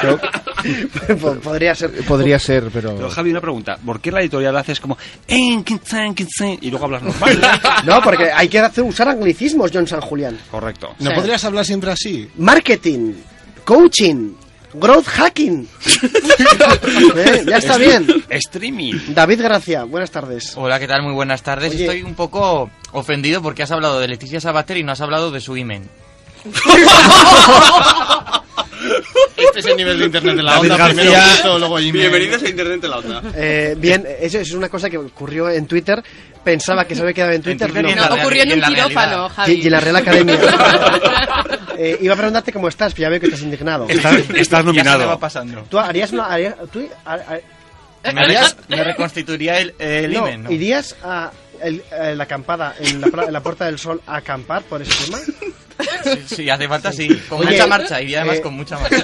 Pero, 0.01 0.19
Po- 1.19 1.35
Podría 1.35 1.75
ser. 1.75 1.91
Podría 2.05 2.39
ser, 2.39 2.69
pero... 2.73 2.95
Pero 2.95 3.09
Javi, 3.09 3.31
una 3.31 3.41
pregunta. 3.41 3.77
¿Por 3.85 3.99
qué 3.99 4.11
la 4.11 4.21
editorial 4.21 4.55
haces 4.55 4.79
como 4.79 4.97
"En, 5.27 5.63
quince, 5.63 5.97
quince", 6.15 6.57
y 6.61 6.69
luego 6.71 6.85
hablas 6.85 7.03
normal? 7.03 7.39
No, 7.85 8.01
porque 8.01 8.31
hay 8.31 8.47
que 8.47 8.59
hacer, 8.59 8.83
usar 8.83 9.09
anglicismos, 9.09 9.71
John 9.73 9.85
San 9.87 9.99
Julián. 10.01 10.37
Correcto. 10.49 10.95
¿No 10.99 11.09
Sí. 11.09 11.15
podrías 11.15 11.43
hablar 11.43 11.65
siempre 11.65 11.91
así? 11.91 12.29
Marketing, 12.37 13.11
coaching, 13.65 14.31
growth 14.73 15.07
hacking. 15.07 15.67
¿Eh? 17.15 17.45
Ya 17.47 17.57
está 17.57 17.77
bien. 17.77 18.07
Streaming. 18.29 18.93
David 19.09 19.41
Gracia, 19.41 19.83
buenas 19.83 20.11
tardes. 20.11 20.53
Hola, 20.55 20.79
¿qué 20.79 20.87
tal? 20.87 21.03
Muy 21.03 21.13
buenas 21.13 21.43
tardes. 21.43 21.71
Oye. 21.71 21.85
Estoy 21.85 22.03
un 22.03 22.15
poco 22.15 22.69
ofendido 22.91 23.41
porque 23.41 23.63
has 23.63 23.71
hablado 23.71 23.99
de 23.99 24.07
Leticia 24.07 24.39
Sabater 24.39 24.77
y 24.77 24.83
no 24.83 24.91
has 24.91 25.01
hablado 25.01 25.31
de 25.31 25.41
su 25.41 25.57
imen. 25.57 25.89
Este 29.37 29.59
es 29.59 29.65
el 29.65 29.77
nivel 29.77 29.99
de 29.99 30.05
internet 30.05 30.35
de 30.35 30.43
la 30.43 30.51
David 30.53 30.71
onda. 30.71 30.77
García. 30.85 31.01
Primero 31.03 31.25
esto, 31.33 31.59
luego. 31.59 31.75
Bienvenidos 31.77 32.43
a 32.43 32.49
Internet 32.49 32.81
de 32.81 32.87
la 32.87 32.97
Onda. 32.97 33.21
Eh, 33.35 33.75
bien, 33.77 34.05
eso 34.19 34.39
es 34.39 34.51
una 34.53 34.69
cosa 34.69 34.89
que 34.89 34.97
ocurrió 34.97 35.49
en 35.49 35.65
Twitter. 35.67 36.03
Pensaba 36.43 36.85
que 36.85 36.95
se 36.95 37.01
había 37.01 37.13
quedado 37.13 37.31
en 37.33 37.41
Twitter. 37.41 37.71
En 37.75 37.95
no. 37.95 38.05
ocurrió 38.15 38.43
en 38.43 38.53
un 38.53 38.61
quirófano. 38.61 39.27
Y, 39.27 39.29
Javi. 39.29 39.53
y 39.53 39.65
en 39.65 39.71
la 39.71 39.79
Real 39.79 39.95
Academia. 39.97 40.39
Eh, 41.75 41.97
iba 42.01 42.13
a 42.13 42.15
preguntarte 42.17 42.53
cómo 42.53 42.67
estás, 42.67 42.93
pero 42.93 43.01
ya 43.03 43.09
veo 43.09 43.19
que 43.19 43.25
estás 43.25 43.41
indignado. 43.41 43.87
Estás, 43.89 44.13
estás 44.15 44.35
Ya 44.35 44.57
se 44.59 44.63
nominado. 44.63 45.07
va 45.07 45.17
pasando. 45.19 45.65
¿Tú 45.67 45.79
harías 45.79 46.11
una... 46.11 46.25
harías- 46.31 46.55
tú- 46.71 46.87
a- 47.03 47.15
a- 47.15 48.11
Me, 48.13 48.21
harías- 48.21 48.55
me 48.69 48.83
reconstituiría 48.83 49.59
el, 49.59 49.73
el 49.79 50.13
no, 50.13 50.19
imen, 50.19 50.43
¿no? 50.43 50.51
¿Irías 50.51 50.95
a 51.03 51.31
el- 51.63 51.81
a 51.91 52.11
la 52.11 52.23
acampada 52.25 52.75
en 52.79 53.01
la, 53.01 53.07
en 53.25 53.33
la 53.33 53.41
Puerta 53.41 53.65
del 53.65 53.79
Sol 53.79 53.99
a 54.05 54.17
acampar 54.17 54.61
por 54.63 54.83
ese 54.83 55.03
tema? 55.05 55.17
Sí, 56.03 56.35
sí, 56.35 56.49
hace 56.49 56.67
falta, 56.67 56.91
sí. 56.91 57.07
Con 57.29 57.39
Oye, 57.39 57.51
mucha 57.51 57.67
marcha, 57.67 58.01
iría 58.01 58.19
además 58.19 58.37
eh, 58.37 58.41
con 58.41 58.53
mucha 58.55 58.77
marcha. 58.79 59.03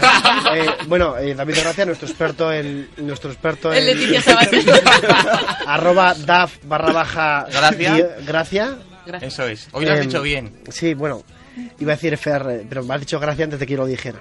Eh, 0.55 0.65
bueno, 0.87 1.17
eh, 1.17 1.33
David 1.33 1.55
Gracia, 1.61 1.85
nuestro 1.85 2.07
experto 2.07 2.51
en... 2.51 2.89
Nuestro 2.97 3.31
experto 3.31 3.71
El 3.71 3.87
en... 3.87 3.99
Leticia 3.99 4.21
arroba 5.65 6.13
daf 6.13 6.57
barra 6.65 6.91
baja 6.91 7.45
Gracia. 7.51 8.17
gracia. 8.25 8.77
Gracias. 9.05 9.33
Eso 9.33 9.47
es. 9.47 9.67
Hoy 9.71 9.85
lo 9.85 9.93
has 9.93 9.99
Em, 9.99 10.05
dicho 10.07 10.21
bien. 10.21 10.51
Sí, 10.69 10.93
bueno, 10.93 11.23
iba 11.79 11.93
a 11.93 11.95
decir 11.95 12.13
FR, 12.13 12.65
pero 12.69 12.83
me 12.83 12.93
has 12.93 12.99
dicho 12.99 13.19
gracia 13.19 13.45
antes 13.45 13.59
de 13.59 13.65
que 13.65 13.73
yo 13.73 13.79
lo 13.79 13.85
dijera. 13.87 14.19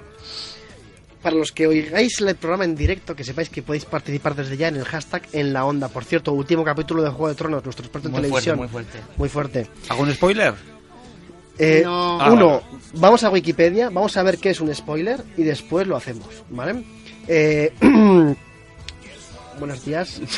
Para 1.21 1.35
los 1.35 1.51
que 1.51 1.67
oigáis 1.67 2.19
el 2.21 2.33
programa 2.37 2.63
en 2.63 2.75
directo, 2.75 3.13
que 3.13 3.25
sepáis 3.25 3.49
que 3.49 3.61
podéis 3.61 3.83
participar 3.85 4.35
desde 4.35 4.55
ya 4.55 4.69
en 4.69 4.77
el 4.77 4.85
hashtag 4.85 5.23
en 5.33 5.51
la 5.51 5.65
onda. 5.65 5.89
Por 5.89 6.05
cierto, 6.05 6.31
último 6.31 6.63
capítulo 6.63 7.03
de 7.03 7.09
Juego 7.09 7.27
de 7.27 7.35
Tronos, 7.35 7.63
nuestro 7.63 7.85
experto 7.85 8.07
en 8.07 8.13
Muy 8.13 8.21
fuerte, 8.29 8.45
televisión. 8.45 8.57
muy 8.57 8.67
fuerte. 8.69 8.99
Muy 9.17 9.29
fuerte. 9.29 9.67
¿Hago 9.89 10.03
un 10.03 10.13
spoiler? 10.15 10.53
Eh, 11.59 11.81
No. 11.83 12.19
Ah, 12.21 12.31
uno, 12.31 12.61
vamos 12.93 13.23
a 13.23 13.29
Wikipedia, 13.29 13.89
vamos 13.89 14.15
a 14.17 14.23
ver 14.23 14.37
qué 14.37 14.49
es 14.51 14.61
un 14.61 14.73
spoiler 14.73 15.21
y 15.37 15.43
después 15.43 15.85
lo 15.87 15.95
hacemos, 15.97 16.27
¿vale? 16.49 16.83
Eh, 17.27 17.71
buenos 19.59 19.85
días. 19.85 20.19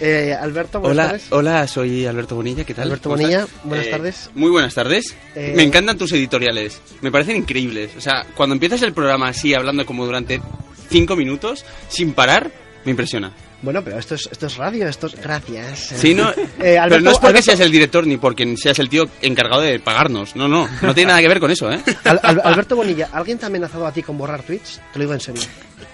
Eh, 0.00 0.34
Alberto, 0.34 0.80
buenas 0.80 0.96
Hola, 0.98 1.06
tardes. 1.06 1.26
hola, 1.30 1.68
soy 1.68 2.04
Alberto 2.06 2.34
Bonilla, 2.34 2.64
¿qué 2.64 2.74
tal? 2.74 2.88
Alberto 2.88 3.08
¿Cómo 3.10 3.22
Bonilla, 3.22 3.42
estás? 3.44 3.62
buenas 3.64 3.86
Eh, 3.86 3.90
tardes. 3.90 4.30
Muy 4.34 4.50
buenas 4.50 4.74
tardes. 4.74 5.14
Eh, 5.36 5.52
Me 5.54 5.62
encantan 5.62 5.96
tus 5.96 6.10
editoriales, 6.12 6.80
me 7.00 7.12
parecen 7.12 7.36
increíbles. 7.36 7.92
O 7.96 8.00
sea, 8.00 8.26
cuando 8.34 8.54
empiezas 8.54 8.82
el 8.82 8.92
programa 8.92 9.28
así, 9.28 9.54
hablando 9.54 9.86
como 9.86 10.04
durante 10.04 10.40
cinco 10.90 11.14
minutos, 11.14 11.64
sin 11.88 12.12
parar, 12.12 12.50
me 12.84 12.90
impresiona. 12.90 13.30
Bueno, 13.62 13.82
pero 13.84 13.98
esto 13.98 14.16
es, 14.16 14.28
esto 14.30 14.46
es 14.46 14.56
radio, 14.56 14.88
esto 14.88 15.06
es... 15.06 15.14
Gracias. 15.14 15.78
Sí, 15.96 16.14
no, 16.14 16.30
Eh, 16.32 16.36
pero 16.58 16.82
Alberto- 16.82 17.04
no 17.04 17.10
es 17.12 17.18
porque 17.18 17.28
Alberto- 17.38 17.42
seas 17.44 17.60
el 17.60 17.70
director 17.70 18.06
ni 18.06 18.16
porque 18.16 18.56
seas 18.56 18.78
el 18.80 18.88
tío 18.88 19.04
encargado 19.20 19.62
de 19.62 19.78
pagarnos. 19.78 20.34
No, 20.36 20.48
no, 20.48 20.68
no 20.82 20.94
tiene 20.94 21.08
nada 21.08 21.20
que 21.20 21.28
ver 21.28 21.38
con 21.40 21.50
eso, 21.50 21.70
¿eh? 21.70 21.80
Al- 22.04 22.20
Al- 22.22 22.40
Alberto 22.44 22.74
Bonilla, 22.76 23.08
¿alguien 23.12 23.38
te 23.38 23.44
ha 23.44 23.48
amenazado 23.48 23.86
a 23.86 23.92
ti 23.92 24.02
con 24.02 24.18
borrar 24.18 24.42
tweets? 24.42 24.80
Te 24.92 24.98
lo 24.98 25.04
digo 25.04 25.14
en 25.14 25.20
serio. 25.20 25.42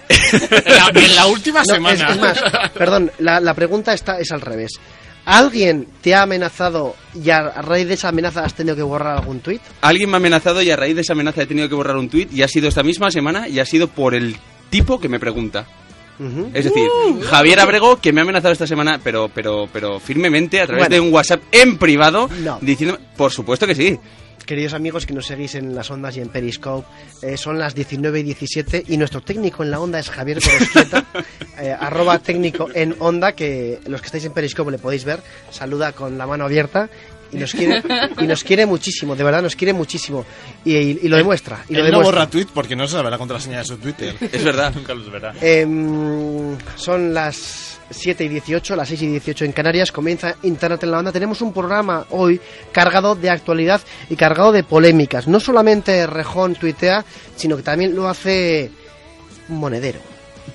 En 0.09 0.63
la, 0.65 0.91
en 1.01 1.15
la 1.15 1.27
última 1.27 1.59
No, 1.59 1.65
semana. 1.75 2.05
es, 2.09 2.15
es 2.15 2.21
más, 2.21 2.41
perdón, 2.73 3.11
la, 3.19 3.39
la 3.39 3.53
pregunta 3.53 3.93
está, 3.93 4.19
es 4.19 4.31
al 4.31 4.41
revés. 4.41 4.71
¿Alguien 5.25 5.87
te 6.01 6.15
ha 6.15 6.23
amenazado 6.23 6.95
y 7.13 7.29
a, 7.29 7.49
raíz 7.61 7.87
de 7.87 7.93
esa 7.93 8.09
amenaza 8.09 8.43
has 8.43 8.55
tenido 8.55 8.75
que 8.75 8.81
borrar 8.81 9.17
algún 9.17 9.41
tweet? 9.41 9.59
Alguien 9.81 10.09
me 10.09 10.15
ha 10.15 10.17
amenazado 10.17 10.61
y 10.63 10.71
a 10.71 10.75
raíz 10.75 10.95
de 10.95 11.01
esa 11.01 11.13
amenaza 11.13 11.43
he 11.43 11.45
tenido 11.45 11.69
que 11.69 11.75
borrar 11.75 11.97
un 11.97 12.09
tuit 12.09 12.33
y 12.33 12.41
ha 12.41 12.47
sido 12.47 12.67
esta 12.67 12.81
misma 12.81 13.11
semana 13.11 13.47
y 13.47 13.59
ha 13.59 13.65
sido 13.65 13.87
por 13.89 14.15
el 14.15 14.35
tipo 14.71 14.99
que 14.99 15.07
me 15.09 15.19
pregunta. 15.19 15.67
Es 16.53 16.65
decir, 16.65 16.89
Javier 17.29 17.59
Abrego, 17.59 17.97
que 18.01 18.11
me 18.11 18.19
ha 18.21 18.23
amenazado 18.23 18.51
esta 18.51 18.67
semana, 18.67 18.99
pero, 19.03 19.29
pero, 19.33 19.67
pero 19.71 19.99
firmemente, 19.99 20.59
a 20.59 20.65
través 20.67 20.81
Bueno. 20.87 20.95
de 20.95 20.99
un 20.99 21.13
WhatsApp 21.13 21.41
en 21.51 21.77
privado, 21.77 22.29
No. 22.41 22.57
diciendo, 22.61 22.97
por 23.15 23.31
supuesto 23.31 23.65
que 23.65 23.75
sí. 23.75 23.97
Queridos 24.45 24.73
amigos 24.73 25.05
que 25.05 25.13
nos 25.13 25.27
seguís 25.27 25.53
en 25.55 25.75
las 25.75 25.91
ondas 25.91 26.17
y 26.17 26.21
en 26.21 26.29
Periscope, 26.29 26.87
eh, 27.21 27.37
son 27.37 27.59
las 27.59 27.75
19 27.75 28.21
y 28.21 28.23
17 28.23 28.83
y 28.87 28.97
nuestro 28.97 29.21
técnico 29.21 29.63
en 29.63 29.69
la 29.69 29.79
onda 29.79 29.99
es 29.99 30.09
Javier 30.09 30.39
Gorosquieta, 30.43 31.05
eh, 31.61 31.75
arroba 31.79 32.17
técnico 32.17 32.67
en 32.73 32.95
onda, 32.99 33.33
que 33.33 33.79
los 33.85 34.01
que 34.01 34.07
estáis 34.07 34.25
en 34.25 34.33
Periscope 34.33 34.71
le 34.71 34.79
podéis 34.79 35.05
ver, 35.05 35.19
saluda 35.51 35.91
con 35.91 36.17
la 36.17 36.25
mano 36.25 36.45
abierta 36.45 36.89
y 37.31 37.37
nos 37.37 37.53
quiere, 37.53 37.81
y 38.19 38.25
nos 38.27 38.43
quiere 38.43 38.65
muchísimo, 38.65 39.15
de 39.15 39.23
verdad 39.23 39.41
nos 39.41 39.55
quiere 39.55 39.73
muchísimo 39.73 40.25
y, 40.65 40.75
y- 40.75 40.99
y 41.03 41.07
lo 41.07 41.17
demuestra. 41.17 41.63
Y 41.69 41.73
lo 41.73 41.79
Él 41.79 41.85
no 41.91 41.97
demuestra. 41.99 42.19
borra 42.21 42.29
tweet 42.29 42.47
porque 42.53 42.75
no 42.75 42.87
sabe 42.87 43.09
la 43.11 43.17
contraseña 43.17 43.59
de 43.59 43.65
su 43.65 43.77
Twitter. 43.77 44.15
Es 44.31 44.43
verdad. 44.43 44.73
Nunca 44.75 44.93
los 44.93 45.11
verá. 45.11 45.33
Em, 45.41 46.57
son 46.75 47.13
las 47.13 47.79
7 47.91 48.23
y 48.25 48.27
18, 48.29 48.75
las 48.75 48.87
6 48.87 49.01
y 49.03 49.07
18 49.07 49.45
en 49.45 49.51
Canarias. 49.51 49.91
Comienza 49.91 50.35
Internet 50.43 50.83
en 50.83 50.91
la 50.91 50.99
Onda. 50.99 51.11
Tenemos 51.11 51.41
un 51.41 51.53
programa 51.53 52.05
hoy 52.11 52.39
cargado 52.71 53.15
de 53.15 53.29
actualidad 53.29 53.81
y 54.09 54.15
cargado 54.15 54.51
de 54.51 54.63
polémicas. 54.63 55.27
No 55.27 55.39
solamente 55.39 56.05
Rejón 56.07 56.55
tuitea, 56.55 57.03
sino 57.35 57.57
que 57.57 57.63
también 57.63 57.95
lo 57.95 58.07
hace 58.07 58.69
Monedero. 59.47 59.99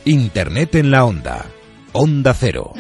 Internet 0.05 0.75
en 0.77 0.91
la 0.91 1.05
onda. 1.05 1.47
Onda 1.93 2.35
Cero. 2.35 2.73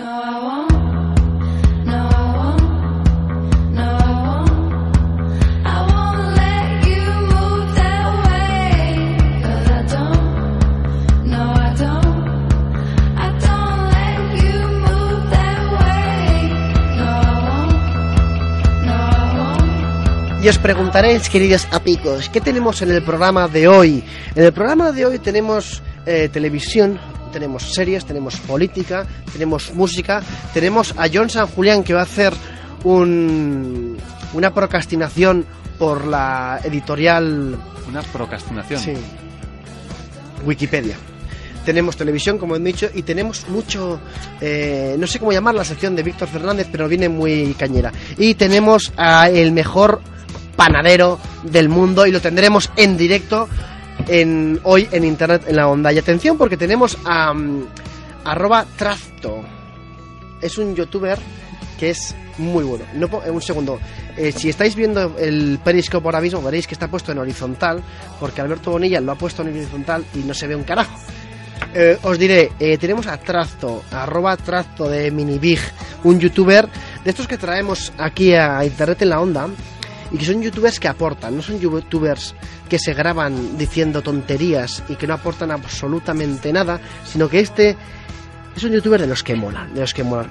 Y 20.44 20.48
os 20.50 20.58
preguntaréis, 20.58 21.30
queridos 21.30 21.66
amigos, 21.70 22.28
¿qué 22.28 22.38
tenemos 22.38 22.82
en 22.82 22.90
el 22.90 23.02
programa 23.02 23.48
de 23.48 23.66
hoy? 23.66 24.04
En 24.34 24.44
el 24.44 24.52
programa 24.52 24.92
de 24.92 25.06
hoy 25.06 25.18
tenemos 25.18 25.82
eh, 26.04 26.28
televisión, 26.30 27.00
tenemos 27.32 27.72
series, 27.72 28.04
tenemos 28.04 28.36
política, 28.40 29.06
tenemos 29.32 29.72
música, 29.72 30.22
tenemos 30.52 30.92
a 30.98 31.06
John 31.10 31.30
San 31.30 31.46
Julián 31.46 31.82
que 31.82 31.94
va 31.94 32.00
a 32.00 32.02
hacer 32.02 32.34
un, 32.84 33.96
una 34.34 34.52
procrastinación 34.52 35.46
por 35.78 36.06
la 36.06 36.60
editorial 36.62 37.56
Una 37.88 38.02
procrastinación. 38.02 38.80
Sí. 38.80 38.92
Wikipedia. 40.44 40.98
Tenemos 41.64 41.96
televisión, 41.96 42.36
como 42.36 42.54
he 42.54 42.60
dicho, 42.60 42.90
y 42.92 43.00
tenemos 43.00 43.48
mucho, 43.48 43.98
eh, 44.42 44.94
no 44.98 45.06
sé 45.06 45.18
cómo 45.18 45.32
llamar 45.32 45.54
la 45.54 45.64
sección 45.64 45.96
de 45.96 46.02
Víctor 46.02 46.28
Fernández, 46.28 46.68
pero 46.70 46.86
viene 46.86 47.08
muy 47.08 47.54
cañera. 47.54 47.90
Y 48.18 48.34
tenemos 48.34 48.92
a 48.98 49.30
el 49.30 49.50
mejor 49.52 50.02
panadero 50.56 51.18
del 51.42 51.68
mundo 51.68 52.06
y 52.06 52.12
lo 52.12 52.20
tendremos 52.20 52.70
en 52.76 52.96
directo 52.96 53.48
en, 54.08 54.60
hoy 54.64 54.88
en 54.90 55.04
Internet 55.04 55.44
en 55.46 55.56
la 55.56 55.68
onda. 55.68 55.92
Y 55.92 55.98
atención 55.98 56.36
porque 56.36 56.56
tenemos 56.56 56.98
a 57.04 57.32
mm, 57.32 57.66
arroba. 58.24 58.66
Es 60.40 60.58
un 60.58 60.74
youtuber 60.74 61.18
que 61.78 61.90
es 61.90 62.14
muy 62.38 62.64
bueno. 62.64 62.84
No, 62.94 63.08
un 63.32 63.42
segundo. 63.42 63.78
Eh, 64.16 64.32
si 64.32 64.48
estáis 64.48 64.74
viendo 64.74 65.16
el 65.18 65.58
Periscope 65.62 66.06
ahora 66.06 66.20
mismo, 66.20 66.42
veréis 66.42 66.66
que 66.66 66.74
está 66.74 66.88
puesto 66.88 67.12
en 67.12 67.18
horizontal, 67.18 67.82
porque 68.20 68.40
Alberto 68.40 68.70
Bonilla 68.70 69.00
lo 69.00 69.12
ha 69.12 69.16
puesto 69.16 69.42
en 69.42 69.48
horizontal 69.48 70.04
y 70.14 70.18
no 70.18 70.34
se 70.34 70.46
ve 70.46 70.54
un 70.54 70.64
carajo. 70.64 70.96
Eh, 71.74 71.98
os 72.02 72.18
diré, 72.18 72.52
eh, 72.60 72.78
tenemos 72.78 73.06
a 73.06 73.18
Trasto, 73.18 73.82
arroba 73.90 74.36
de 74.36 75.10
Minibig, 75.10 75.58
un 76.04 76.20
youtuber 76.20 76.68
de 77.04 77.10
estos 77.10 77.26
que 77.26 77.38
traemos 77.38 77.92
aquí 77.98 78.34
a 78.34 78.64
Internet 78.64 79.02
en 79.02 79.08
la 79.08 79.20
Onda, 79.20 79.48
y 80.10 80.18
que 80.18 80.24
son 80.24 80.42
youtubers 80.42 80.78
que 80.80 80.88
aportan, 80.88 81.36
no 81.36 81.42
son 81.42 81.58
youtubers 81.58 82.34
que 82.68 82.78
se 82.78 82.94
graban 82.94 83.56
diciendo 83.58 84.02
tonterías 84.02 84.82
y 84.88 84.96
que 84.96 85.06
no 85.06 85.14
aportan 85.14 85.50
absolutamente 85.50 86.52
nada, 86.52 86.80
sino 87.04 87.28
que 87.28 87.40
este 87.40 87.76
es 88.56 88.64
un 88.64 88.72
youtuber 88.72 89.00
de 89.00 89.06
los 89.06 89.22
que 89.22 89.34
molan, 89.34 89.74
de 89.74 89.80
los 89.80 89.94
que 89.94 90.04
molan. 90.04 90.30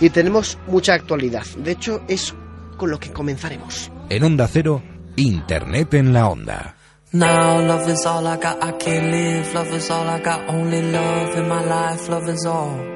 Y 0.00 0.10
tenemos 0.10 0.58
mucha 0.66 0.94
actualidad. 0.94 1.44
De 1.56 1.72
hecho, 1.72 2.02
es 2.06 2.34
con 2.76 2.90
lo 2.90 3.00
que 3.00 3.12
comenzaremos. 3.12 3.90
En 4.10 4.22
Onda 4.22 4.46
Cero, 4.46 4.82
Internet 5.16 5.94
en 5.94 6.12
la 6.12 6.28
onda. 6.28 6.76
Now 7.12 7.60
love 7.60 7.88
is 7.88 8.04
all 8.04 8.26
I 8.26 8.36
got, 8.36 8.62
I 8.62 8.72
can't 8.72 9.10
live. 9.10 9.54
Love 9.54 9.74
is 9.74 9.90
all 9.90 10.06
I 10.08 10.20
got, 10.20 10.48
only 10.48 10.82
love 10.82 11.38
in 11.38 11.48
my 11.48 11.64
life. 11.64 12.10
Love 12.10 12.28
is 12.28 12.44
all. 12.44 12.95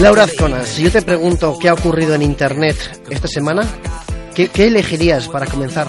Laura 0.00 0.24
Azcona, 0.24 0.64
si 0.64 0.82
yo 0.82 0.90
te 0.90 1.02
pregunto 1.02 1.58
qué 1.60 1.68
ha 1.68 1.74
ocurrido 1.74 2.14
en 2.14 2.22
Internet 2.22 2.76
esta 3.10 3.28
semana, 3.28 3.62
¿qué, 4.34 4.48
qué 4.48 4.66
elegirías 4.66 5.28
para 5.28 5.46
comenzar 5.46 5.86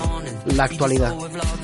la 0.56 0.64
actualidad? 0.66 1.14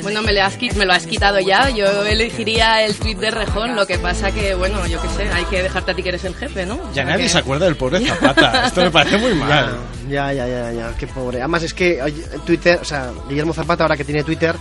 Bueno, 0.04 0.22
me 0.22 0.34
lo, 0.34 0.44
has, 0.44 0.58
me 0.76 0.86
lo 0.86 0.94
has 0.94 1.08
quitado 1.08 1.40
ya. 1.40 1.72
Yo 1.72 2.06
elegiría 2.06 2.86
el 2.86 2.94
tweet 2.96 3.16
de 3.16 3.32
Rejón. 3.32 3.76
Lo 3.76 3.88
que 3.88 3.98
pasa 3.98 4.32
que, 4.32 4.54
bueno, 4.54 4.86
yo 4.86 5.02
qué 5.02 5.08
sé, 5.10 5.24
hay 5.32 5.44
que 5.46 5.64
dejarte 5.64 5.92
a 5.92 5.96
ti 5.96 6.04
que 6.04 6.10
eres 6.10 6.24
el 6.26 6.36
jefe, 6.36 6.66
¿no? 6.66 6.78
Ya 6.94 7.04
nadie 7.04 7.24
que- 7.24 7.30
se 7.30 7.40
acuerda 7.40 7.66
del 7.66 7.76
pobre 7.76 8.06
Zapata. 8.06 8.68
Esto 8.68 8.82
me 8.82 8.92
parece 8.92 9.18
muy 9.18 9.34
mal. 9.34 9.76
Ya, 10.08 10.32
ya, 10.32 10.48
ya, 10.48 10.72
ya, 10.72 10.94
qué 11.00 11.08
pobre. 11.08 11.40
Además 11.40 11.64
es 11.64 11.74
que 11.74 12.00
Twitter, 12.46 12.78
o 12.80 12.86
sea, 12.86 13.10
Guillermo 13.28 13.54
Zapata 13.54 13.84
ahora 13.86 13.98
que 13.98 14.04
tiene 14.04 14.24
Twitter, 14.24 14.56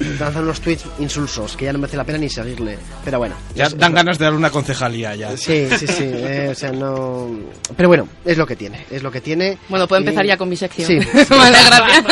lanzan 0.00 0.44
unos 0.44 0.60
tweets 0.60 0.84
insulsos 0.98 1.56
que 1.56 1.64
ya 1.66 1.72
no 1.72 1.78
merece 1.78 1.96
la 1.96 2.04
pena 2.04 2.18
ni 2.18 2.28
seguirle. 2.28 2.78
Pero 3.04 3.18
bueno. 3.18 3.34
Ya 3.54 3.66
es- 3.66 3.76
dan 3.78 3.94
ganas 3.94 4.18
de 4.18 4.24
darle 4.24 4.38
una 4.38 4.50
concejalía 4.50 5.14
ya. 5.14 5.36
Sí, 5.36 5.66
sí, 5.78 5.86
sí. 5.86 6.04
eh, 6.04 6.48
o 6.50 6.54
sea, 6.54 6.72
no. 6.72 7.30
Pero 7.76 7.88
bueno, 7.88 8.08
es 8.24 8.36
lo 8.38 8.46
que 8.46 8.56
tiene. 8.56 8.84
Es 8.90 9.02
lo 9.02 9.10
que 9.10 9.20
tiene. 9.20 9.58
Bueno, 9.68 9.86
puedo 9.88 10.00
Y- 10.02 10.04
empezar 10.04 10.26
ya 10.26 10.36
con 10.36 10.48
mi 10.48 10.56
sección. 10.56 10.86
Sí. 10.86 10.98
vale, 11.30 11.58
gracias. 11.66 12.04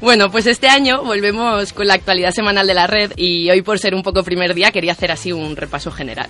Bueno, 0.00 0.30
pues 0.30 0.46
este 0.46 0.68
año 0.68 1.02
volvemos 1.02 1.72
con 1.72 1.86
la 1.86 1.94
actualidad 1.94 2.30
semanal 2.30 2.66
de 2.66 2.74
la 2.74 2.86
red 2.86 3.12
y 3.16 3.48
hoy 3.50 3.62
por 3.62 3.78
ser 3.78 3.94
un 3.94 4.02
poco 4.02 4.22
primer 4.22 4.54
día 4.54 4.70
quería 4.70 4.92
hacer 4.92 5.10
así 5.10 5.32
un 5.32 5.56
repaso 5.56 5.90
general. 5.90 6.28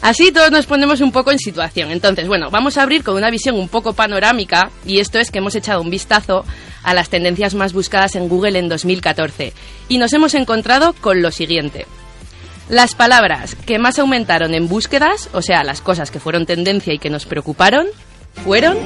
Así 0.00 0.30
todos 0.32 0.50
nos 0.50 0.66
ponemos 0.66 1.00
un 1.00 1.10
poco 1.10 1.32
en 1.32 1.38
situación. 1.38 1.90
Entonces, 1.90 2.28
bueno, 2.28 2.50
vamos 2.50 2.78
a 2.78 2.82
abrir 2.82 3.02
con 3.02 3.16
una 3.16 3.30
visión 3.30 3.56
un 3.56 3.68
poco 3.68 3.92
panorámica 3.94 4.70
y 4.86 5.00
esto 5.00 5.18
es 5.18 5.30
que 5.30 5.38
hemos 5.38 5.54
echado 5.54 5.82
un 5.82 5.90
vistazo 5.90 6.44
a 6.82 6.94
las 6.94 7.08
tendencias 7.08 7.54
más 7.54 7.72
buscadas 7.72 8.14
en 8.14 8.28
Google 8.28 8.58
en 8.58 8.68
2014 8.68 9.52
y 9.88 9.98
nos 9.98 10.12
hemos 10.12 10.34
encontrado 10.34 10.92
con 10.94 11.20
lo 11.20 11.30
siguiente. 11.32 11.86
Las 12.68 12.94
palabras 12.94 13.56
que 13.66 13.78
más 13.78 13.98
aumentaron 13.98 14.54
en 14.54 14.68
búsquedas, 14.68 15.30
o 15.32 15.42
sea, 15.42 15.64
las 15.64 15.80
cosas 15.80 16.10
que 16.10 16.20
fueron 16.20 16.46
tendencia 16.46 16.92
y 16.92 16.98
que 16.98 17.10
nos 17.10 17.26
preocuparon, 17.26 17.86
fueron 18.44 18.76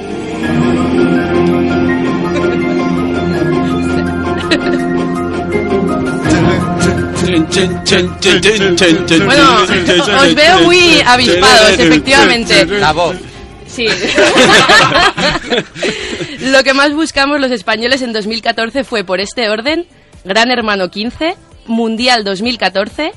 Bueno, 9.25 9.63
os 10.21 10.35
veo 10.35 10.59
muy 10.61 11.01
avispados, 11.05 11.71
efectivamente. 11.79 12.65
La 12.65 12.91
voz. 12.91 13.15
Sí. 13.67 13.87
Lo 16.41 16.63
que 16.63 16.73
más 16.73 16.93
buscamos 16.93 17.39
los 17.39 17.51
españoles 17.51 18.01
en 18.01 18.13
2014 18.13 18.83
fue 18.83 19.03
por 19.03 19.19
este 19.19 19.49
orden, 19.49 19.87
Gran 20.23 20.51
Hermano 20.51 20.89
15, 20.89 21.35
Mundial 21.65 22.23
2014, 22.23 23.11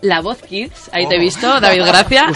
La 0.00 0.20
Voz 0.20 0.42
Kids, 0.42 0.90
ahí 0.92 1.08
te 1.08 1.14
he 1.16 1.20
visto, 1.20 1.60
David 1.60 1.84
Gracia. 1.84 2.26